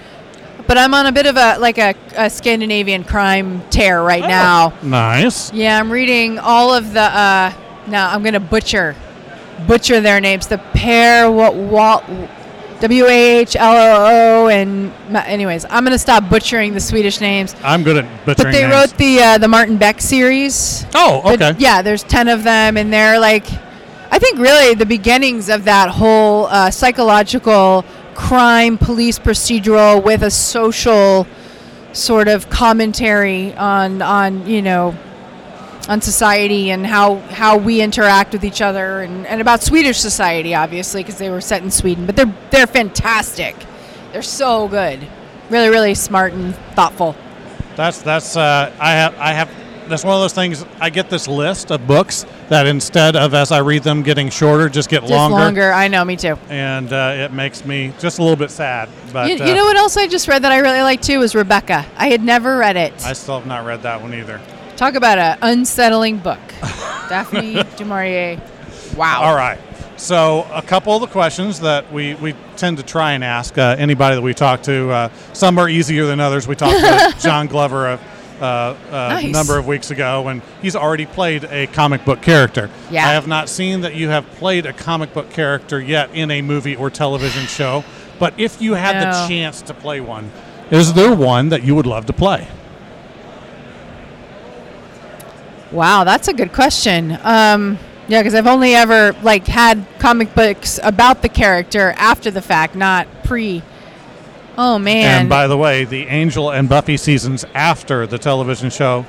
But 0.67 0.79
I'm 0.79 0.95
on 0.95 1.07
a 1.07 1.12
bit 1.12 1.27
of 1.27 1.37
a 1.37 1.59
like 1.59 1.79
a, 1.79 1.95
a 2.17 2.29
Scandinavian 2.29 3.05
crime 3.05 3.62
tear 3.71 4.03
right 4.03 4.23
now. 4.27 4.73
Nice. 4.83 5.53
Yeah, 5.53 5.79
I'm 5.79 5.91
reading 5.93 6.39
all 6.39 6.75
of 6.75 6.93
the. 6.93 7.01
Uh, 7.03 7.53
now 7.87 8.11
I'm 8.11 8.23
gonna 8.25 8.41
butcher, 8.41 8.97
butcher 9.69 10.01
their 10.01 10.21
names. 10.21 10.49
The 10.49 10.59
pair 10.59 11.31
what 11.31 11.55
Walt, 11.55 12.03
W 12.81 13.07
A 13.07 13.39
H 13.41 13.55
L 13.55 13.73
O 13.77 14.45
O, 14.47 14.49
and 14.49 14.93
anyways, 15.14 15.64
I'm 15.71 15.85
gonna 15.85 15.99
stop 15.99 16.29
butchering 16.29 16.75
the 16.75 16.81
Swedish 16.81 17.21
names. 17.21 17.55
I'm 17.62 17.85
good 17.85 17.99
at 17.99 18.27
butchering. 18.27 18.47
But 18.47 18.53
they 18.53 18.62
names. 18.67 18.75
wrote 18.91 18.99
the 18.99 19.21
uh, 19.23 19.39
the 19.39 19.49
Martin 19.49 19.77
Beck 19.77 20.01
series. 20.01 20.85
Oh, 20.97 21.23
The- 21.37 21.51
okay. 21.51 21.59
yeah, 21.61 21.81
there's 21.83 22.03
ten 22.03 22.27
of 22.27 22.43
them, 22.43 22.77
and 22.77 22.93
they're 22.93 23.21
like, 23.21 23.47
I 24.11 24.19
think 24.19 24.39
really 24.41 24.75
the 24.75 24.85
beginnings 24.87 25.49
of 25.49 25.64
that 25.64 25.91
whole 25.91 26.47
uh, 26.47 26.73
psychological 26.73 27.85
crime 28.17 28.79
police 28.79 29.19
procedural 29.19 30.03
with 30.03 30.23
a 30.23 30.31
social 30.31 31.27
sort 31.93 32.29
of 32.29 32.49
commentary 32.51 33.55
on 33.55 34.03
on 34.03 34.47
you 34.47 34.62
know 34.62 34.97
on 35.89 36.01
society 36.01 36.71
and 36.71 36.87
how 36.87 37.17
how 37.17 37.57
we 37.57 37.81
interact 37.81 38.33
with 38.33 38.45
each 38.45 38.61
other 38.61 39.03
and, 39.03 39.27
and 39.27 39.41
about 39.41 39.62
Swedish 39.62 40.01
society 40.01 40.55
obviously 40.55 41.03
because 41.03 41.19
they 41.19 41.31
were 41.31 41.43
set 41.43 41.62
in 41.62 41.71
Sweden 41.71 42.07
but 42.07 42.17
they're 42.17 42.35
they're 42.51 42.67
fantastic. 42.67 43.55
They're 44.12 44.23
so 44.23 44.67
good. 44.67 45.07
Really 45.51 45.69
really 45.69 45.95
smart 45.95 46.33
and 46.33 46.55
thoughtful. 46.75 47.14
That's 47.77 48.01
that's 48.01 48.37
uh, 48.37 48.75
I 48.81 48.93
have 48.93 49.14
I 49.19 49.33
have 49.35 49.51
that's 49.89 50.05
one 50.05 50.14
of 50.14 50.20
those 50.20 50.32
things. 50.32 50.64
I 50.80 50.91
get 50.91 51.11
this 51.11 51.28
list 51.28 51.70
of 51.70 51.87
books 51.87 52.26
that 52.49 52.66
instead 52.66 53.16
of 53.16 53.34
as 53.34 53.53
I 53.53 53.59
read 53.59 53.82
them 53.82 54.03
getting 54.03 54.30
shorter, 54.30 54.68
just 54.68 54.89
get 54.89 55.01
just 55.01 55.11
longer, 55.11 55.37
longer 55.37 55.72
I 55.72 55.89
know 55.89 56.05
me 56.05 56.16
too 56.16 56.39
and 56.49 56.93
uh, 56.93 57.14
it 57.16 57.32
makes 57.32 57.64
me 57.64 57.93
just 57.99 58.18
a 58.18 58.22
little 58.22 58.37
bit 58.37 58.51
sad. 58.51 58.89
But 59.12 59.28
you, 59.28 59.43
uh, 59.43 59.55
know 59.55 59.64
what 59.64 59.76
else 59.76 59.97
I 59.97 60.07
just 60.07 60.28
read 60.28 60.43
that 60.43 60.53
I 60.53 60.59
really 60.59 60.82
like 60.82 61.03
too 61.03 61.18
was 61.20 61.34
Rebecca 61.34 61.84
I 61.97 62.09
had 62.09 62.22
never 62.22 62.57
read 62.59 62.76
it 62.76 62.93
I 63.05 63.12
still 63.12 63.39
have 63.39 63.47
not 63.47 63.64
read 63.64 63.82
that 63.82 64.01
one 64.01 64.14
either. 64.14 64.41
talk 64.76 64.95
about 64.95 65.18
an 65.18 65.39
unsettling 65.43 66.18
book 66.18 66.41
Daphne 67.09 67.62
du 67.76 67.84
Maurier 67.84 68.41
wow 68.97 69.22
All 69.22 69.34
right. 69.34 69.59
So 69.99 70.47
a 70.53 70.61
couple 70.61 70.95
of 70.95 71.01
the 71.01 71.07
questions 71.07 71.61
that 71.61 71.91
we, 71.91 72.14
we 72.16 72.34
tend 72.57 72.76
to 72.76 72.82
try 72.82 73.12
and 73.12 73.24
ask 73.24 73.57
uh, 73.57 73.76
anybody 73.78 74.14
that 74.16 74.20
we 74.20 74.34
talk 74.34 74.62
to. 74.64 74.91
Uh, 74.91 75.09
some 75.32 75.59
are 75.59 75.70
easier 75.70 76.05
than 76.05 76.20
others. 76.20 76.47
We 76.47 76.55
talked 76.55 76.78
to 76.80 77.14
John 77.26 77.47
Glover 77.47 77.99
uh, 78.41 78.74
a 78.89 78.93
Nice. 78.93 79.32
number 79.32 79.59
of 79.59 79.66
weeks 79.66 79.91
ago, 79.91 80.28
and 80.28 80.43
he's 80.62 80.76
already 80.76 81.07
played 81.07 81.45
a 81.45 81.66
comic 81.68 82.05
book 82.05 82.20
character. 82.22 82.70
Yeah. 82.91 83.07
I 83.09 83.12
have 83.12 83.26
not 83.26 83.49
seen 83.49 83.80
that 83.82 83.95
you 83.95 84.09
have 84.09 84.26
played 84.32 84.66
a 84.66 84.72
comic 84.72 85.12
book 85.14 85.30
character 85.30 85.80
yet 85.80 86.11
in 86.14 86.30
a 86.30 86.43
movie 86.43 86.76
or 86.76 86.91
television 86.91 87.47
show. 87.47 87.84
But 88.18 88.34
if 88.39 88.61
you 88.62 88.74
had 88.74 89.03
the 89.03 89.28
chance 89.28 89.61
to 89.62 89.74
play 89.74 90.01
one, 90.01 90.30
is 90.70 90.93
there 90.95 91.14
one 91.14 91.51
that 91.51 91.62
you 91.64 91.74
would 91.74 91.87
love 91.87 92.07
to 92.07 92.12
play? 92.12 92.49
Wow, 95.72 96.05
that's 96.05 96.28
a 96.28 96.32
good 96.32 96.53
question. 96.53 97.18
Um, 97.22 97.78
yeah, 98.09 98.20
because 98.22 98.34
I've 98.34 98.47
only 98.47 98.74
ever 98.74 99.12
like 99.22 99.47
had 99.47 99.84
comic 99.99 100.34
books 100.34 100.78
about 100.82 101.22
the 101.22 101.28
character 101.28 101.93
after 101.97 102.30
the 102.30 102.43
fact, 102.43 102.74
not 102.76 103.07
pre. 103.24 103.62
Oh 104.59 104.79
man. 104.79 105.21
And 105.23 105.29
by 105.29 105.47
the 105.47 105.57
way, 105.57 105.85
the 105.85 106.07
Angel 106.07 106.51
and 106.51 106.69
Buffy 106.69 106.97
seasons 106.97 107.45
after 107.55 108.07
the 108.07 108.19
television 108.19 108.71
show, 108.71 109.05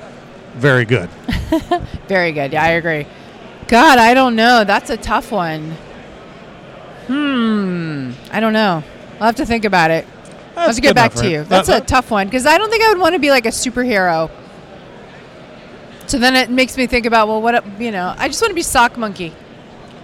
very 0.55 0.85
good. 0.85 1.09
Very 2.07 2.31
good. 2.31 2.51
Yeah, 2.53 2.63
I 2.63 2.69
agree. 2.69 3.05
God, 3.67 3.99
I 3.99 4.13
don't 4.13 4.35
know. 4.35 4.63
That's 4.63 4.89
a 4.89 4.97
tough 4.97 5.31
one. 5.31 5.71
Hmm. 7.07 8.11
I 8.31 8.39
don't 8.39 8.53
know. 8.53 8.83
I'll 9.19 9.25
have 9.27 9.35
to 9.35 9.45
think 9.45 9.65
about 9.65 9.91
it. 9.91 10.05
I'll 10.55 10.67
have 10.67 10.75
to 10.75 10.81
get 10.81 10.95
back 10.95 11.13
to 11.13 11.29
you. 11.29 11.39
That- 11.39 11.49
That's 11.49 11.69
a 11.69 11.71
that- 11.73 11.87
tough 11.87 12.09
one 12.11 12.27
because 12.27 12.45
I 12.45 12.57
don't 12.57 12.69
think 12.69 12.83
I 12.83 12.89
would 12.89 12.99
want 12.99 13.13
to 13.13 13.19
be 13.19 13.29
like 13.29 13.45
a 13.45 13.49
superhero. 13.49 14.31
So 16.07 16.17
then 16.17 16.35
it 16.35 16.49
makes 16.49 16.75
me 16.77 16.87
think 16.87 17.05
about 17.05 17.27
well, 17.27 17.41
what 17.41 17.63
you 17.79 17.91
know? 17.91 18.13
I 18.17 18.27
just 18.27 18.41
want 18.41 18.51
to 18.51 18.55
be 18.55 18.63
sock 18.63 18.97
monkey. 18.97 19.33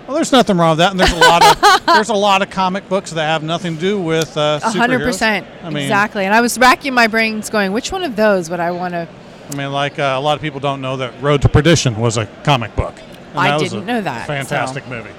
Well, 0.07 0.15
there's 0.15 0.31
nothing 0.31 0.57
wrong 0.57 0.71
with 0.71 0.79
that, 0.79 0.91
and 0.91 0.99
there's 0.99 1.13
a 1.13 1.17
lot 1.17 1.43
of 1.45 1.85
there's 1.85 2.09
a 2.09 2.13
lot 2.13 2.41
of 2.41 2.49
comic 2.49 2.87
books 2.89 3.11
that 3.11 3.25
have 3.25 3.41
nothing 3.43 3.75
to 3.75 3.79
do 3.81 4.01
with 4.01 4.35
uh, 4.37 4.59
hundred 4.59 4.99
percent, 4.99 5.47
I 5.63 5.69
mean, 5.69 5.83
exactly. 5.83 6.25
And 6.25 6.33
I 6.33 6.41
was 6.41 6.57
racking 6.57 6.93
my 6.93 7.07
brains, 7.07 7.49
going, 7.49 7.71
which 7.71 7.91
one 7.91 8.03
of 8.03 8.15
those 8.15 8.49
would 8.49 8.59
I 8.59 8.71
want 8.71 8.93
to? 8.93 9.07
I 9.51 9.55
mean, 9.55 9.71
like 9.71 9.99
uh, 9.99 10.15
a 10.17 10.19
lot 10.21 10.35
of 10.35 10.41
people 10.41 10.59
don't 10.59 10.81
know 10.81 10.97
that 10.97 11.21
Road 11.21 11.41
to 11.43 11.49
Perdition 11.49 11.95
was 11.97 12.17
a 12.17 12.25
comic 12.43 12.75
book. 12.75 12.95
And 13.31 13.39
I 13.39 13.57
didn't 13.57 13.85
know 13.85 14.01
that, 14.01 14.27
Fantastic 14.27 14.83
so. 14.83 14.89
movie. 14.89 15.09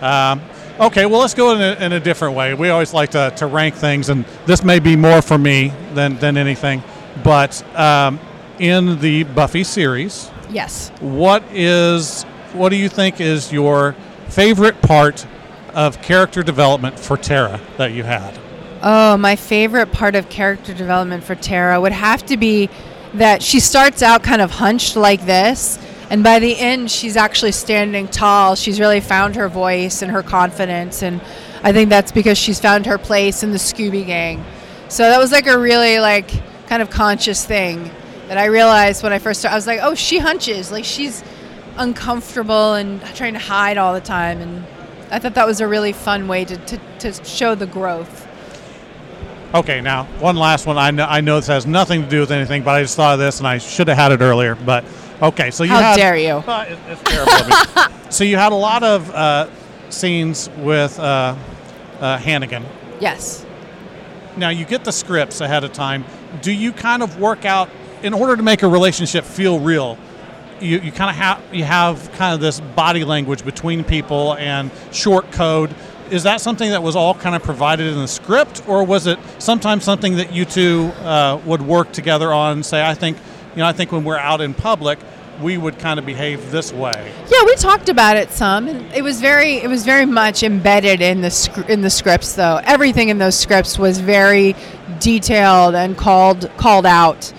Um, 0.00 0.40
okay, 0.78 1.06
well, 1.06 1.20
let's 1.20 1.34
go 1.34 1.54
in 1.54 1.60
a, 1.60 1.84
in 1.84 1.92
a 1.92 2.00
different 2.00 2.34
way. 2.34 2.54
We 2.54 2.70
always 2.70 2.92
like 2.94 3.10
to, 3.10 3.32
to 3.36 3.46
rank 3.46 3.74
things, 3.74 4.08
and 4.08 4.24
this 4.46 4.64
may 4.64 4.78
be 4.80 4.96
more 4.96 5.20
for 5.22 5.36
me 5.38 5.72
than 5.94 6.16
than 6.16 6.36
anything. 6.36 6.82
But 7.22 7.62
um, 7.78 8.18
in 8.58 9.00
the 9.00 9.24
Buffy 9.24 9.64
series, 9.64 10.30
Yes. 10.50 10.90
what 11.00 11.42
is 11.52 12.22
what 12.54 12.70
do 12.70 12.76
you 12.76 12.88
think 12.88 13.20
is 13.20 13.52
your 13.52 13.94
favorite 14.30 14.80
part 14.80 15.26
of 15.74 16.00
character 16.02 16.42
development 16.42 16.98
for 16.98 17.16
Tara 17.16 17.60
that 17.76 17.92
you 17.92 18.04
had? 18.04 18.38
Oh, 18.82 19.16
my 19.16 19.36
favorite 19.36 19.92
part 19.92 20.14
of 20.14 20.28
character 20.30 20.72
development 20.72 21.22
for 21.22 21.34
Tara 21.34 21.80
would 21.80 21.92
have 21.92 22.24
to 22.26 22.36
be 22.36 22.70
that 23.14 23.42
she 23.42 23.60
starts 23.60 24.02
out 24.02 24.22
kind 24.22 24.40
of 24.40 24.50
hunched 24.50 24.96
like 24.96 25.26
this, 25.26 25.78
and 26.10 26.24
by 26.24 26.38
the 26.38 26.56
end, 26.56 26.90
she's 26.90 27.16
actually 27.16 27.52
standing 27.52 28.08
tall. 28.08 28.54
She's 28.54 28.80
really 28.80 29.00
found 29.00 29.36
her 29.36 29.48
voice 29.48 30.02
and 30.02 30.10
her 30.10 30.22
confidence, 30.22 31.02
and 31.02 31.20
I 31.62 31.72
think 31.72 31.90
that's 31.90 32.12
because 32.12 32.38
she's 32.38 32.58
found 32.58 32.86
her 32.86 32.98
place 32.98 33.42
in 33.42 33.50
the 33.50 33.58
Scooby 33.58 34.06
Gang. 34.06 34.44
So 34.88 35.02
that 35.04 35.18
was 35.18 35.30
like 35.30 35.46
a 35.46 35.58
really 35.58 35.98
like 35.98 36.30
kind 36.66 36.80
of 36.82 36.90
conscious 36.90 37.44
thing 37.44 37.90
that 38.28 38.38
I 38.38 38.46
realized 38.46 39.02
when 39.02 39.12
I 39.12 39.18
first 39.18 39.40
started. 39.40 39.54
I 39.54 39.58
was 39.58 39.66
like, 39.66 39.80
oh, 39.82 39.94
she 39.94 40.18
hunches, 40.18 40.72
like 40.72 40.84
she's 40.84 41.22
uncomfortable 41.80 42.74
and 42.74 43.02
trying 43.16 43.32
to 43.32 43.38
hide 43.38 43.78
all 43.78 43.94
the 43.94 44.00
time, 44.00 44.40
and 44.40 44.64
I 45.10 45.18
thought 45.18 45.34
that 45.34 45.46
was 45.46 45.60
a 45.60 45.66
really 45.66 45.92
fun 45.92 46.28
way 46.28 46.44
to, 46.44 46.56
to, 46.56 46.80
to 47.00 47.24
show 47.24 47.54
the 47.56 47.66
growth. 47.66 48.28
Okay, 49.52 49.80
now 49.80 50.04
one 50.20 50.36
last 50.36 50.66
one. 50.66 50.78
I 50.78 50.92
know 50.92 51.06
I 51.06 51.20
know 51.20 51.36
this 51.36 51.48
has 51.48 51.66
nothing 51.66 52.02
to 52.02 52.08
do 52.08 52.20
with 52.20 52.30
anything, 52.30 52.62
but 52.62 52.76
I 52.76 52.82
just 52.82 52.94
thought 52.94 53.14
of 53.14 53.18
this 53.18 53.38
and 53.38 53.48
I 53.48 53.58
should 53.58 53.88
have 53.88 53.96
had 53.96 54.12
it 54.12 54.20
earlier. 54.20 54.54
But 54.54 54.84
okay, 55.20 55.50
so 55.50 55.64
you 55.64 55.70
How 55.70 55.80
had, 55.80 55.96
dare 55.96 56.16
you. 56.16 56.34
Uh, 56.34 56.66
it- 56.68 56.78
it's 56.86 57.02
terrible. 57.02 57.94
so 58.10 58.22
you 58.22 58.36
had 58.36 58.52
a 58.52 58.54
lot 58.54 58.84
of 58.84 59.10
uh, 59.10 59.48
scenes 59.88 60.48
with 60.58 60.96
uh, 61.00 61.34
uh, 61.98 62.18
Hannigan. 62.18 62.64
Yes. 63.00 63.44
Now 64.36 64.50
you 64.50 64.64
get 64.64 64.84
the 64.84 64.92
scripts 64.92 65.40
ahead 65.40 65.64
of 65.64 65.72
time. 65.72 66.04
Do 66.42 66.52
you 66.52 66.70
kind 66.70 67.02
of 67.02 67.18
work 67.18 67.44
out 67.44 67.68
in 68.04 68.14
order 68.14 68.36
to 68.36 68.42
make 68.44 68.62
a 68.62 68.68
relationship 68.68 69.24
feel 69.24 69.58
real? 69.58 69.98
You, 70.60 70.78
you 70.78 70.92
kind 70.92 71.10
of 71.10 71.16
have 71.16 71.42
you 71.54 71.64
have 71.64 72.10
kind 72.12 72.34
of 72.34 72.40
this 72.40 72.60
body 72.60 73.04
language 73.04 73.44
between 73.44 73.84
people 73.84 74.34
and 74.34 74.70
short 74.92 75.32
code. 75.32 75.74
Is 76.10 76.24
that 76.24 76.40
something 76.40 76.70
that 76.70 76.82
was 76.82 76.96
all 76.96 77.14
kind 77.14 77.36
of 77.36 77.42
provided 77.42 77.86
in 77.86 77.98
the 77.98 78.08
script, 78.08 78.62
or 78.68 78.84
was 78.84 79.06
it 79.06 79.18
sometimes 79.38 79.84
something 79.84 80.16
that 80.16 80.32
you 80.32 80.44
two 80.44 80.92
uh, 81.02 81.40
would 81.46 81.62
work 81.62 81.92
together 81.92 82.32
on? 82.32 82.62
Say, 82.64 82.84
I 82.84 82.94
think, 82.94 83.16
you 83.52 83.58
know, 83.58 83.66
I 83.66 83.72
think 83.72 83.92
when 83.92 84.02
we're 84.04 84.18
out 84.18 84.40
in 84.40 84.52
public, 84.52 84.98
we 85.40 85.56
would 85.56 85.78
kind 85.78 85.98
of 85.98 86.06
behave 86.06 86.50
this 86.50 86.72
way. 86.72 87.12
Yeah, 87.30 87.44
we 87.44 87.54
talked 87.56 87.88
about 87.88 88.16
it 88.16 88.30
some, 88.30 88.68
it 88.68 89.02
was 89.02 89.20
very, 89.20 89.54
it 89.54 89.68
was 89.68 89.84
very 89.84 90.04
much 90.04 90.42
embedded 90.42 91.00
in 91.00 91.20
the 91.20 91.64
in 91.68 91.80
the 91.80 91.90
scripts. 91.90 92.34
Though 92.34 92.60
everything 92.64 93.08
in 93.08 93.18
those 93.18 93.38
scripts 93.38 93.78
was 93.78 93.98
very 94.00 94.54
detailed 94.98 95.74
and 95.74 95.96
called 95.96 96.50
called 96.56 96.86
out. 96.86 97.32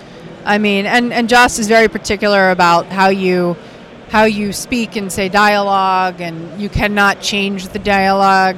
I 0.46 0.58
mean, 0.58 0.86
and 0.86 1.14
and 1.14 1.30
Joss 1.30 1.60
is 1.60 1.68
very 1.68 1.88
particular 1.88 2.52
about 2.52 2.88
how 2.88 3.10
you 3.10 3.56
how 4.10 4.26
you 4.26 4.52
speak 4.54 4.96
and 4.96 5.12
say 5.12 5.30
dialogue, 5.30 6.20
and 6.22 6.60
you 6.62 6.70
cannot 6.70 7.22
change 7.22 7.70
the 7.70 7.80
dialogue. 7.80 8.58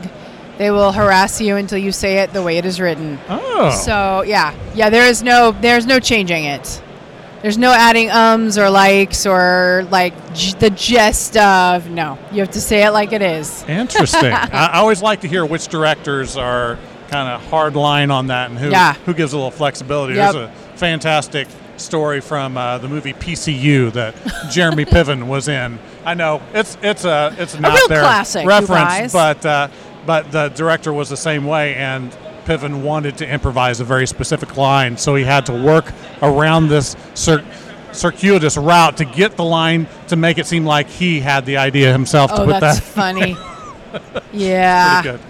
They 0.57 0.69
will 0.71 0.91
harass 0.91 1.41
you 1.41 1.55
until 1.57 1.79
you 1.79 1.91
say 1.91 2.19
it 2.19 2.31
the 2.31 2.43
way 2.43 2.57
it 2.57 2.65
is 2.65 2.79
written. 2.79 3.19
Oh, 3.27 3.71
So 3.71 4.21
yeah, 4.23 4.53
yeah. 4.75 4.89
There 4.89 5.07
is 5.07 5.23
no 5.23 5.51
there's 5.51 5.85
no 5.85 5.99
changing 5.99 6.45
it. 6.45 6.81
There's 7.41 7.57
no 7.57 7.73
adding 7.73 8.09
ums 8.09 8.57
or 8.57 8.69
likes 8.69 9.25
or 9.25 9.85
like 9.91 10.13
j- 10.33 10.53
the 10.59 10.69
gist 10.69 11.35
of 11.35 11.89
no. 11.89 12.17
You 12.31 12.39
have 12.39 12.51
to 12.51 12.61
say 12.61 12.85
it 12.85 12.91
like 12.91 13.11
it 13.11 13.21
is. 13.21 13.63
Interesting. 13.67 14.31
I, 14.31 14.47
I 14.73 14.77
always 14.79 15.01
like 15.01 15.21
to 15.21 15.27
hear 15.27 15.45
which 15.45 15.67
directors 15.67 16.37
are 16.37 16.77
kind 17.09 17.27
of 17.27 17.45
hard 17.49 17.75
line 17.75 18.11
on 18.11 18.27
that 18.27 18.49
and 18.49 18.57
who 18.57 18.69
Yeah. 18.69 18.93
who 19.05 19.13
gives 19.13 19.33
a 19.33 19.35
little 19.37 19.51
flexibility. 19.51 20.13
Yep. 20.13 20.33
There's 20.33 20.49
a 20.49 20.77
fantastic 20.77 21.47
story 21.77 22.21
from 22.21 22.57
uh, 22.57 22.77
the 22.77 22.87
movie 22.87 23.13
PCU 23.13 23.91
that 23.93 24.15
Jeremy 24.51 24.85
Piven 24.85 25.27
was 25.27 25.47
in. 25.47 25.79
I 26.05 26.13
know 26.13 26.41
it's 26.53 26.77
it's 26.81 27.05
a 27.05 27.35
it's 27.37 27.59
not 27.59 27.73
real 27.77 27.87
their 27.87 28.01
classic, 28.01 28.45
reference, 28.45 29.13
but 29.13 29.45
uh, 29.45 29.67
but 30.05 30.31
the 30.31 30.49
director 30.49 30.91
was 30.93 31.09
the 31.09 31.17
same 31.17 31.45
way 31.45 31.75
and. 31.75 32.15
Piven 32.43 32.81
wanted 32.81 33.17
to 33.19 33.25
improvise 33.25 33.79
a 33.79 33.85
very 33.85 34.05
specific 34.05 34.57
line, 34.57 34.97
so 34.97 35.15
he 35.15 35.23
had 35.23 35.45
to 35.45 35.53
work 35.53 35.93
around 36.21 36.67
this 36.67 36.97
cir- 37.13 37.45
circuitous 37.93 38.57
route 38.57 38.97
to 38.97 39.05
get 39.05 39.37
the 39.37 39.45
line 39.45 39.87
to 40.09 40.17
make 40.17 40.37
it 40.37 40.45
seem 40.45 40.65
like 40.65 40.89
he 40.89 41.21
had 41.21 41.45
the 41.45 41.55
idea 41.55 41.93
himself 41.93 42.31
to 42.35 42.41
Oh, 42.41 42.45
put 42.47 42.59
that's 42.59 42.81
that 42.81 42.83
funny. 42.83 43.37
yeah. 44.33 45.01
Pretty 45.01 45.17
good. 45.17 45.25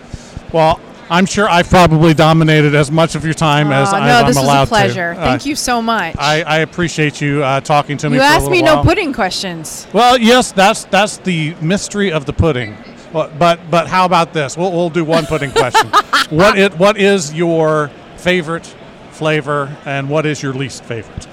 Well, 0.51 0.79
I'm 1.13 1.27
sure 1.27 1.47
I've 1.47 1.69
probably 1.69 2.15
dominated 2.15 2.73
as 2.73 2.89
much 2.89 3.13
of 3.13 3.23
your 3.23 3.35
time 3.35 3.71
as, 3.71 3.91
no, 3.91 3.99
I'm 3.99 4.25
this 4.25 4.35
allowed 4.35 4.61
was 4.61 4.69
a 4.69 4.71
pleasure. 4.71 5.13
to. 5.13 5.19
Uh, 5.19 5.23
Thank 5.23 5.45
you 5.45 5.55
so 5.55 5.79
much. 5.79 6.15
I, 6.17 6.41
I 6.41 6.57
appreciate 6.61 7.21
you 7.21 7.43
uh, 7.43 7.61
talking 7.61 7.97
to 7.97 8.09
me. 8.09 8.15
you 8.15 8.23
asked 8.23 8.49
me 8.49 8.63
while. 8.63 8.77
no 8.77 8.83
pudding 8.83 9.13
questions. 9.13 9.85
Well, 9.93 10.17
yes, 10.17 10.51
that's 10.51 10.85
that's 10.85 11.17
the 11.17 11.53
mystery 11.61 12.11
of 12.11 12.25
the 12.25 12.33
pudding. 12.33 12.75
But 13.11 13.37
but, 13.37 13.59
but 13.69 13.87
how 13.87 14.05
about 14.05 14.33
this? 14.33 14.57
We'll, 14.57 14.71
we'll 14.71 14.89
do 14.89 15.05
one 15.05 15.27
pudding 15.27 15.51
question. 15.51 15.87
what 16.35 16.57
it 16.57 16.79
what 16.79 16.97
is 16.97 17.31
your 17.31 17.91
favorite 18.17 18.65
flavor 19.11 19.77
and 19.85 20.09
what 20.09 20.25
is 20.25 20.41
your 20.41 20.53
least 20.53 20.83
favorite? 20.83 21.27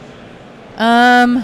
Um, 0.77 1.43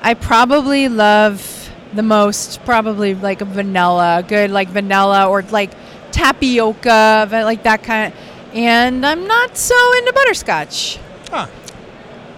I 0.00 0.14
probably 0.14 0.88
love 0.88 1.72
the 1.92 2.04
most 2.04 2.64
probably 2.64 3.16
like 3.16 3.40
a 3.40 3.44
vanilla, 3.44 4.24
good 4.28 4.52
like 4.52 4.68
vanilla 4.68 5.28
or 5.28 5.42
like 5.42 5.72
tapioca, 6.12 7.28
like 7.30 7.62
that 7.64 7.82
kind 7.82 8.12
of. 8.12 8.20
And 8.54 9.04
I'm 9.04 9.26
not 9.26 9.56
so 9.56 9.76
into 9.98 10.12
butterscotch. 10.12 10.98
Huh. 11.30 11.48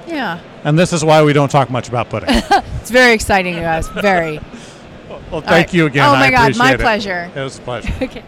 Yeah, 0.06 0.40
And 0.64 0.76
this 0.76 0.92
is 0.92 1.04
why 1.04 1.22
we 1.22 1.32
don't 1.32 1.50
talk 1.50 1.70
much 1.70 1.88
about 1.88 2.10
pudding. 2.10 2.30
it's 2.80 2.90
very 2.90 3.12
exciting, 3.12 3.54
you 3.54 3.60
guys. 3.60 3.88
Very. 3.88 4.40
well, 5.30 5.40
thank 5.40 5.48
right. 5.48 5.74
you 5.74 5.86
again. 5.86 6.04
Oh 6.04 6.14
I 6.14 6.20
my 6.20 6.30
God, 6.30 6.56
my 6.56 6.72
appreciate 6.72 6.74
it. 6.74 6.80
pleasure. 6.80 7.30
It 7.36 7.44
was 7.44 7.58
a 7.58 7.62
pleasure. 7.62 7.92
okay. 8.02 8.24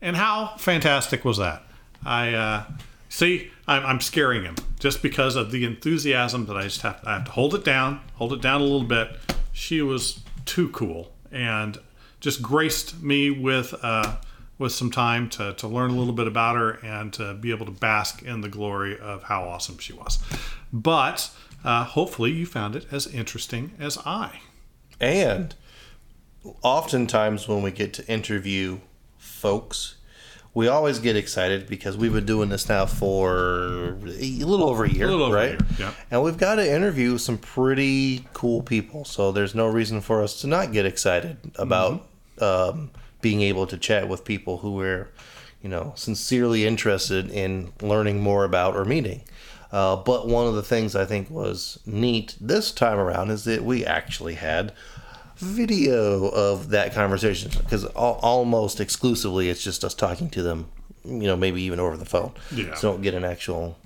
And 0.00 0.16
how 0.16 0.56
fantastic 0.56 1.24
was 1.24 1.36
that? 1.36 1.62
I 2.04 2.32
uh, 2.32 2.64
see. 3.08 3.50
I'm, 3.68 3.84
I'm 3.84 4.00
scaring 4.00 4.42
him 4.42 4.56
just 4.80 5.02
because 5.02 5.36
of 5.36 5.52
the 5.52 5.64
enthusiasm 5.64 6.46
that 6.46 6.56
I 6.56 6.62
just 6.62 6.80
have. 6.80 7.00
I 7.04 7.14
have 7.14 7.26
to 7.26 7.30
hold 7.32 7.54
it 7.54 7.64
down, 7.64 8.00
hold 8.14 8.32
it 8.32 8.40
down 8.40 8.60
a 8.60 8.64
little 8.64 8.84
bit. 8.84 9.16
She 9.52 9.82
was 9.82 10.20
too 10.46 10.70
cool 10.70 11.12
and 11.30 11.78
just 12.22 12.40
graced 12.40 13.02
me 13.02 13.30
with 13.30 13.74
uh, 13.82 14.16
with 14.58 14.72
some 14.72 14.90
time 14.90 15.28
to, 15.28 15.52
to 15.54 15.66
learn 15.66 15.90
a 15.90 15.94
little 15.94 16.12
bit 16.14 16.26
about 16.28 16.54
her 16.56 16.70
and 16.84 17.12
to 17.14 17.34
be 17.34 17.50
able 17.50 17.66
to 17.66 17.72
bask 17.72 18.22
in 18.22 18.40
the 18.42 18.48
glory 18.48 18.96
of 18.98 19.24
how 19.24 19.42
awesome 19.42 19.76
she 19.78 19.92
was. 19.92 20.18
But 20.72 21.30
uh, 21.64 21.84
hopefully, 21.84 22.30
you 22.30 22.46
found 22.46 22.76
it 22.76 22.86
as 22.92 23.06
interesting 23.08 23.72
as 23.80 23.98
I. 24.06 24.40
And 25.00 25.54
oftentimes 26.62 27.48
when 27.48 27.62
we 27.62 27.70
get 27.70 27.92
to 27.94 28.06
interview 28.06 28.78
folks, 29.18 29.96
we 30.54 30.68
always 30.68 30.98
get 30.98 31.16
excited 31.16 31.66
because 31.66 31.96
we've 31.96 32.12
been 32.12 32.26
doing 32.26 32.48
this 32.50 32.68
now 32.68 32.84
for 32.86 33.96
a 34.04 34.44
little 34.44 34.68
over 34.68 34.84
a 34.84 34.88
year, 34.90 35.06
A 35.06 35.10
little 35.10 35.26
over 35.26 35.36
a 35.36 35.40
right? 35.40 35.50
year, 35.52 35.58
yeah. 35.78 35.94
And 36.10 36.22
we've 36.22 36.36
got 36.36 36.56
to 36.56 36.70
interview 36.74 37.16
some 37.18 37.38
pretty 37.38 38.26
cool 38.34 38.62
people. 38.62 39.04
So 39.04 39.32
there's 39.32 39.54
no 39.54 39.66
reason 39.66 40.00
for 40.02 40.22
us 40.22 40.40
to 40.42 40.46
not 40.46 40.72
get 40.72 40.84
excited 40.86 41.38
about 41.56 41.92
Mm-hmm. 41.92 42.06
Um, 42.42 42.90
being 43.20 43.40
able 43.40 43.66
to 43.66 43.78
chat 43.78 44.08
with 44.08 44.24
people 44.24 44.58
who 44.58 44.72
we're, 44.72 45.10
you 45.62 45.68
know, 45.68 45.92
sincerely 45.96 46.66
interested 46.66 47.30
in 47.30 47.72
learning 47.80 48.20
more 48.20 48.44
about 48.44 48.74
or 48.76 48.84
meeting. 48.84 49.22
Uh, 49.70 49.96
but 49.96 50.28
one 50.28 50.46
of 50.46 50.54
the 50.54 50.62
things 50.62 50.94
I 50.94 51.06
think 51.06 51.30
was 51.30 51.78
neat 51.86 52.36
this 52.40 52.72
time 52.72 52.98
around 52.98 53.30
is 53.30 53.44
that 53.44 53.64
we 53.64 53.86
actually 53.86 54.34
had 54.34 54.72
video 55.36 56.28
of 56.28 56.68
that 56.70 56.92
conversation 56.92 57.50
because 57.58 57.84
al- 57.96 58.20
almost 58.22 58.80
exclusively 58.80 59.48
it's 59.48 59.64
just 59.64 59.82
us 59.82 59.94
talking 59.94 60.28
to 60.30 60.42
them, 60.42 60.68
you 61.04 61.22
know, 61.26 61.36
maybe 61.36 61.62
even 61.62 61.80
over 61.80 61.96
the 61.96 62.04
phone. 62.04 62.32
Yeah. 62.54 62.74
So 62.74 62.92
don't 62.92 63.02
get 63.02 63.14
an 63.14 63.24
actual, 63.24 63.78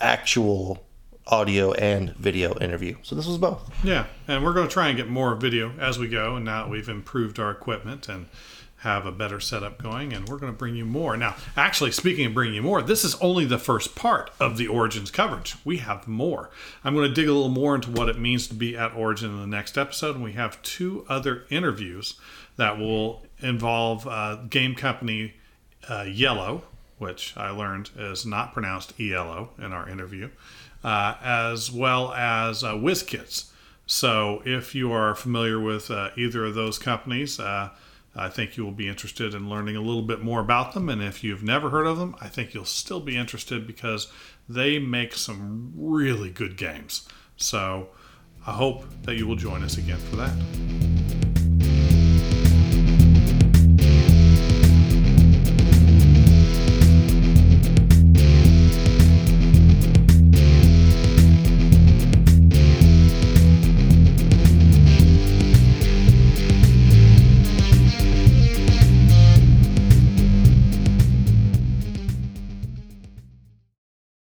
actual 0.00 0.84
audio 1.30 1.72
and 1.72 2.14
video 2.16 2.58
interview. 2.58 2.96
So 3.02 3.14
this 3.14 3.26
was 3.26 3.38
both. 3.38 3.70
Yeah, 3.84 4.06
and 4.28 4.44
we're 4.44 4.52
going 4.52 4.68
to 4.68 4.72
try 4.72 4.88
and 4.88 4.96
get 4.96 5.08
more 5.08 5.34
video 5.34 5.72
as 5.78 5.98
we 5.98 6.08
go. 6.08 6.36
And 6.36 6.44
now 6.44 6.68
we've 6.68 6.88
improved 6.88 7.38
our 7.38 7.50
equipment 7.50 8.08
and 8.08 8.26
have 8.80 9.04
a 9.04 9.12
better 9.12 9.38
setup 9.40 9.82
going, 9.82 10.12
and 10.14 10.26
we're 10.26 10.38
going 10.38 10.52
to 10.52 10.58
bring 10.58 10.74
you 10.74 10.86
more. 10.86 11.14
Now, 11.14 11.36
actually, 11.54 11.92
speaking 11.92 12.24
of 12.26 12.34
bringing 12.34 12.54
you 12.54 12.62
more, 12.62 12.80
this 12.80 13.04
is 13.04 13.14
only 13.16 13.44
the 13.44 13.58
first 13.58 13.94
part 13.94 14.30
of 14.40 14.56
the 14.56 14.68
Origins 14.68 15.10
coverage. 15.10 15.56
We 15.66 15.78
have 15.78 16.08
more. 16.08 16.48
I'm 16.82 16.94
going 16.94 17.06
to 17.06 17.14
dig 17.14 17.28
a 17.28 17.32
little 17.32 17.50
more 17.50 17.74
into 17.74 17.90
what 17.90 18.08
it 18.08 18.18
means 18.18 18.46
to 18.46 18.54
be 18.54 18.76
at 18.78 18.94
Origin 18.94 19.30
in 19.30 19.40
the 19.40 19.46
next 19.46 19.76
episode, 19.76 20.14
and 20.14 20.24
we 20.24 20.32
have 20.32 20.62
two 20.62 21.04
other 21.10 21.44
interviews 21.50 22.14
that 22.56 22.78
will 22.78 23.22
involve 23.40 24.06
uh, 24.06 24.36
game 24.48 24.74
company 24.74 25.34
uh, 25.86 26.04
IELLO, 26.04 26.62
which 26.96 27.36
I 27.36 27.50
learned 27.50 27.90
is 27.98 28.24
not 28.24 28.54
pronounced 28.54 28.98
ELO 28.98 29.50
in 29.58 29.72
our 29.72 29.88
interview, 29.90 30.30
uh, 30.84 31.14
as 31.22 31.70
well 31.70 32.12
as 32.12 32.64
uh, 32.64 32.74
WizKids. 32.74 33.50
So 33.86 34.42
if 34.44 34.74
you 34.74 34.92
are 34.92 35.14
familiar 35.14 35.58
with 35.58 35.90
uh, 35.90 36.10
either 36.16 36.44
of 36.44 36.54
those 36.54 36.78
companies, 36.78 37.40
uh, 37.40 37.70
I 38.14 38.28
think 38.28 38.56
you 38.56 38.64
will 38.64 38.72
be 38.72 38.88
interested 38.88 39.34
in 39.34 39.48
learning 39.48 39.76
a 39.76 39.80
little 39.80 40.02
bit 40.02 40.22
more 40.22 40.40
about 40.40 40.74
them. 40.74 40.88
And 40.88 41.02
if 41.02 41.22
you've 41.22 41.42
never 41.42 41.70
heard 41.70 41.86
of 41.86 41.98
them, 41.98 42.16
I 42.20 42.28
think 42.28 42.54
you'll 42.54 42.64
still 42.64 43.00
be 43.00 43.16
interested 43.16 43.66
because 43.66 44.08
they 44.48 44.78
make 44.78 45.14
some 45.14 45.72
really 45.76 46.30
good 46.30 46.56
games. 46.56 47.08
So 47.36 47.88
I 48.46 48.52
hope 48.52 48.84
that 49.02 49.16
you 49.16 49.26
will 49.26 49.36
join 49.36 49.62
us 49.62 49.76
again 49.78 49.98
for 49.98 50.16
that. 50.16 51.29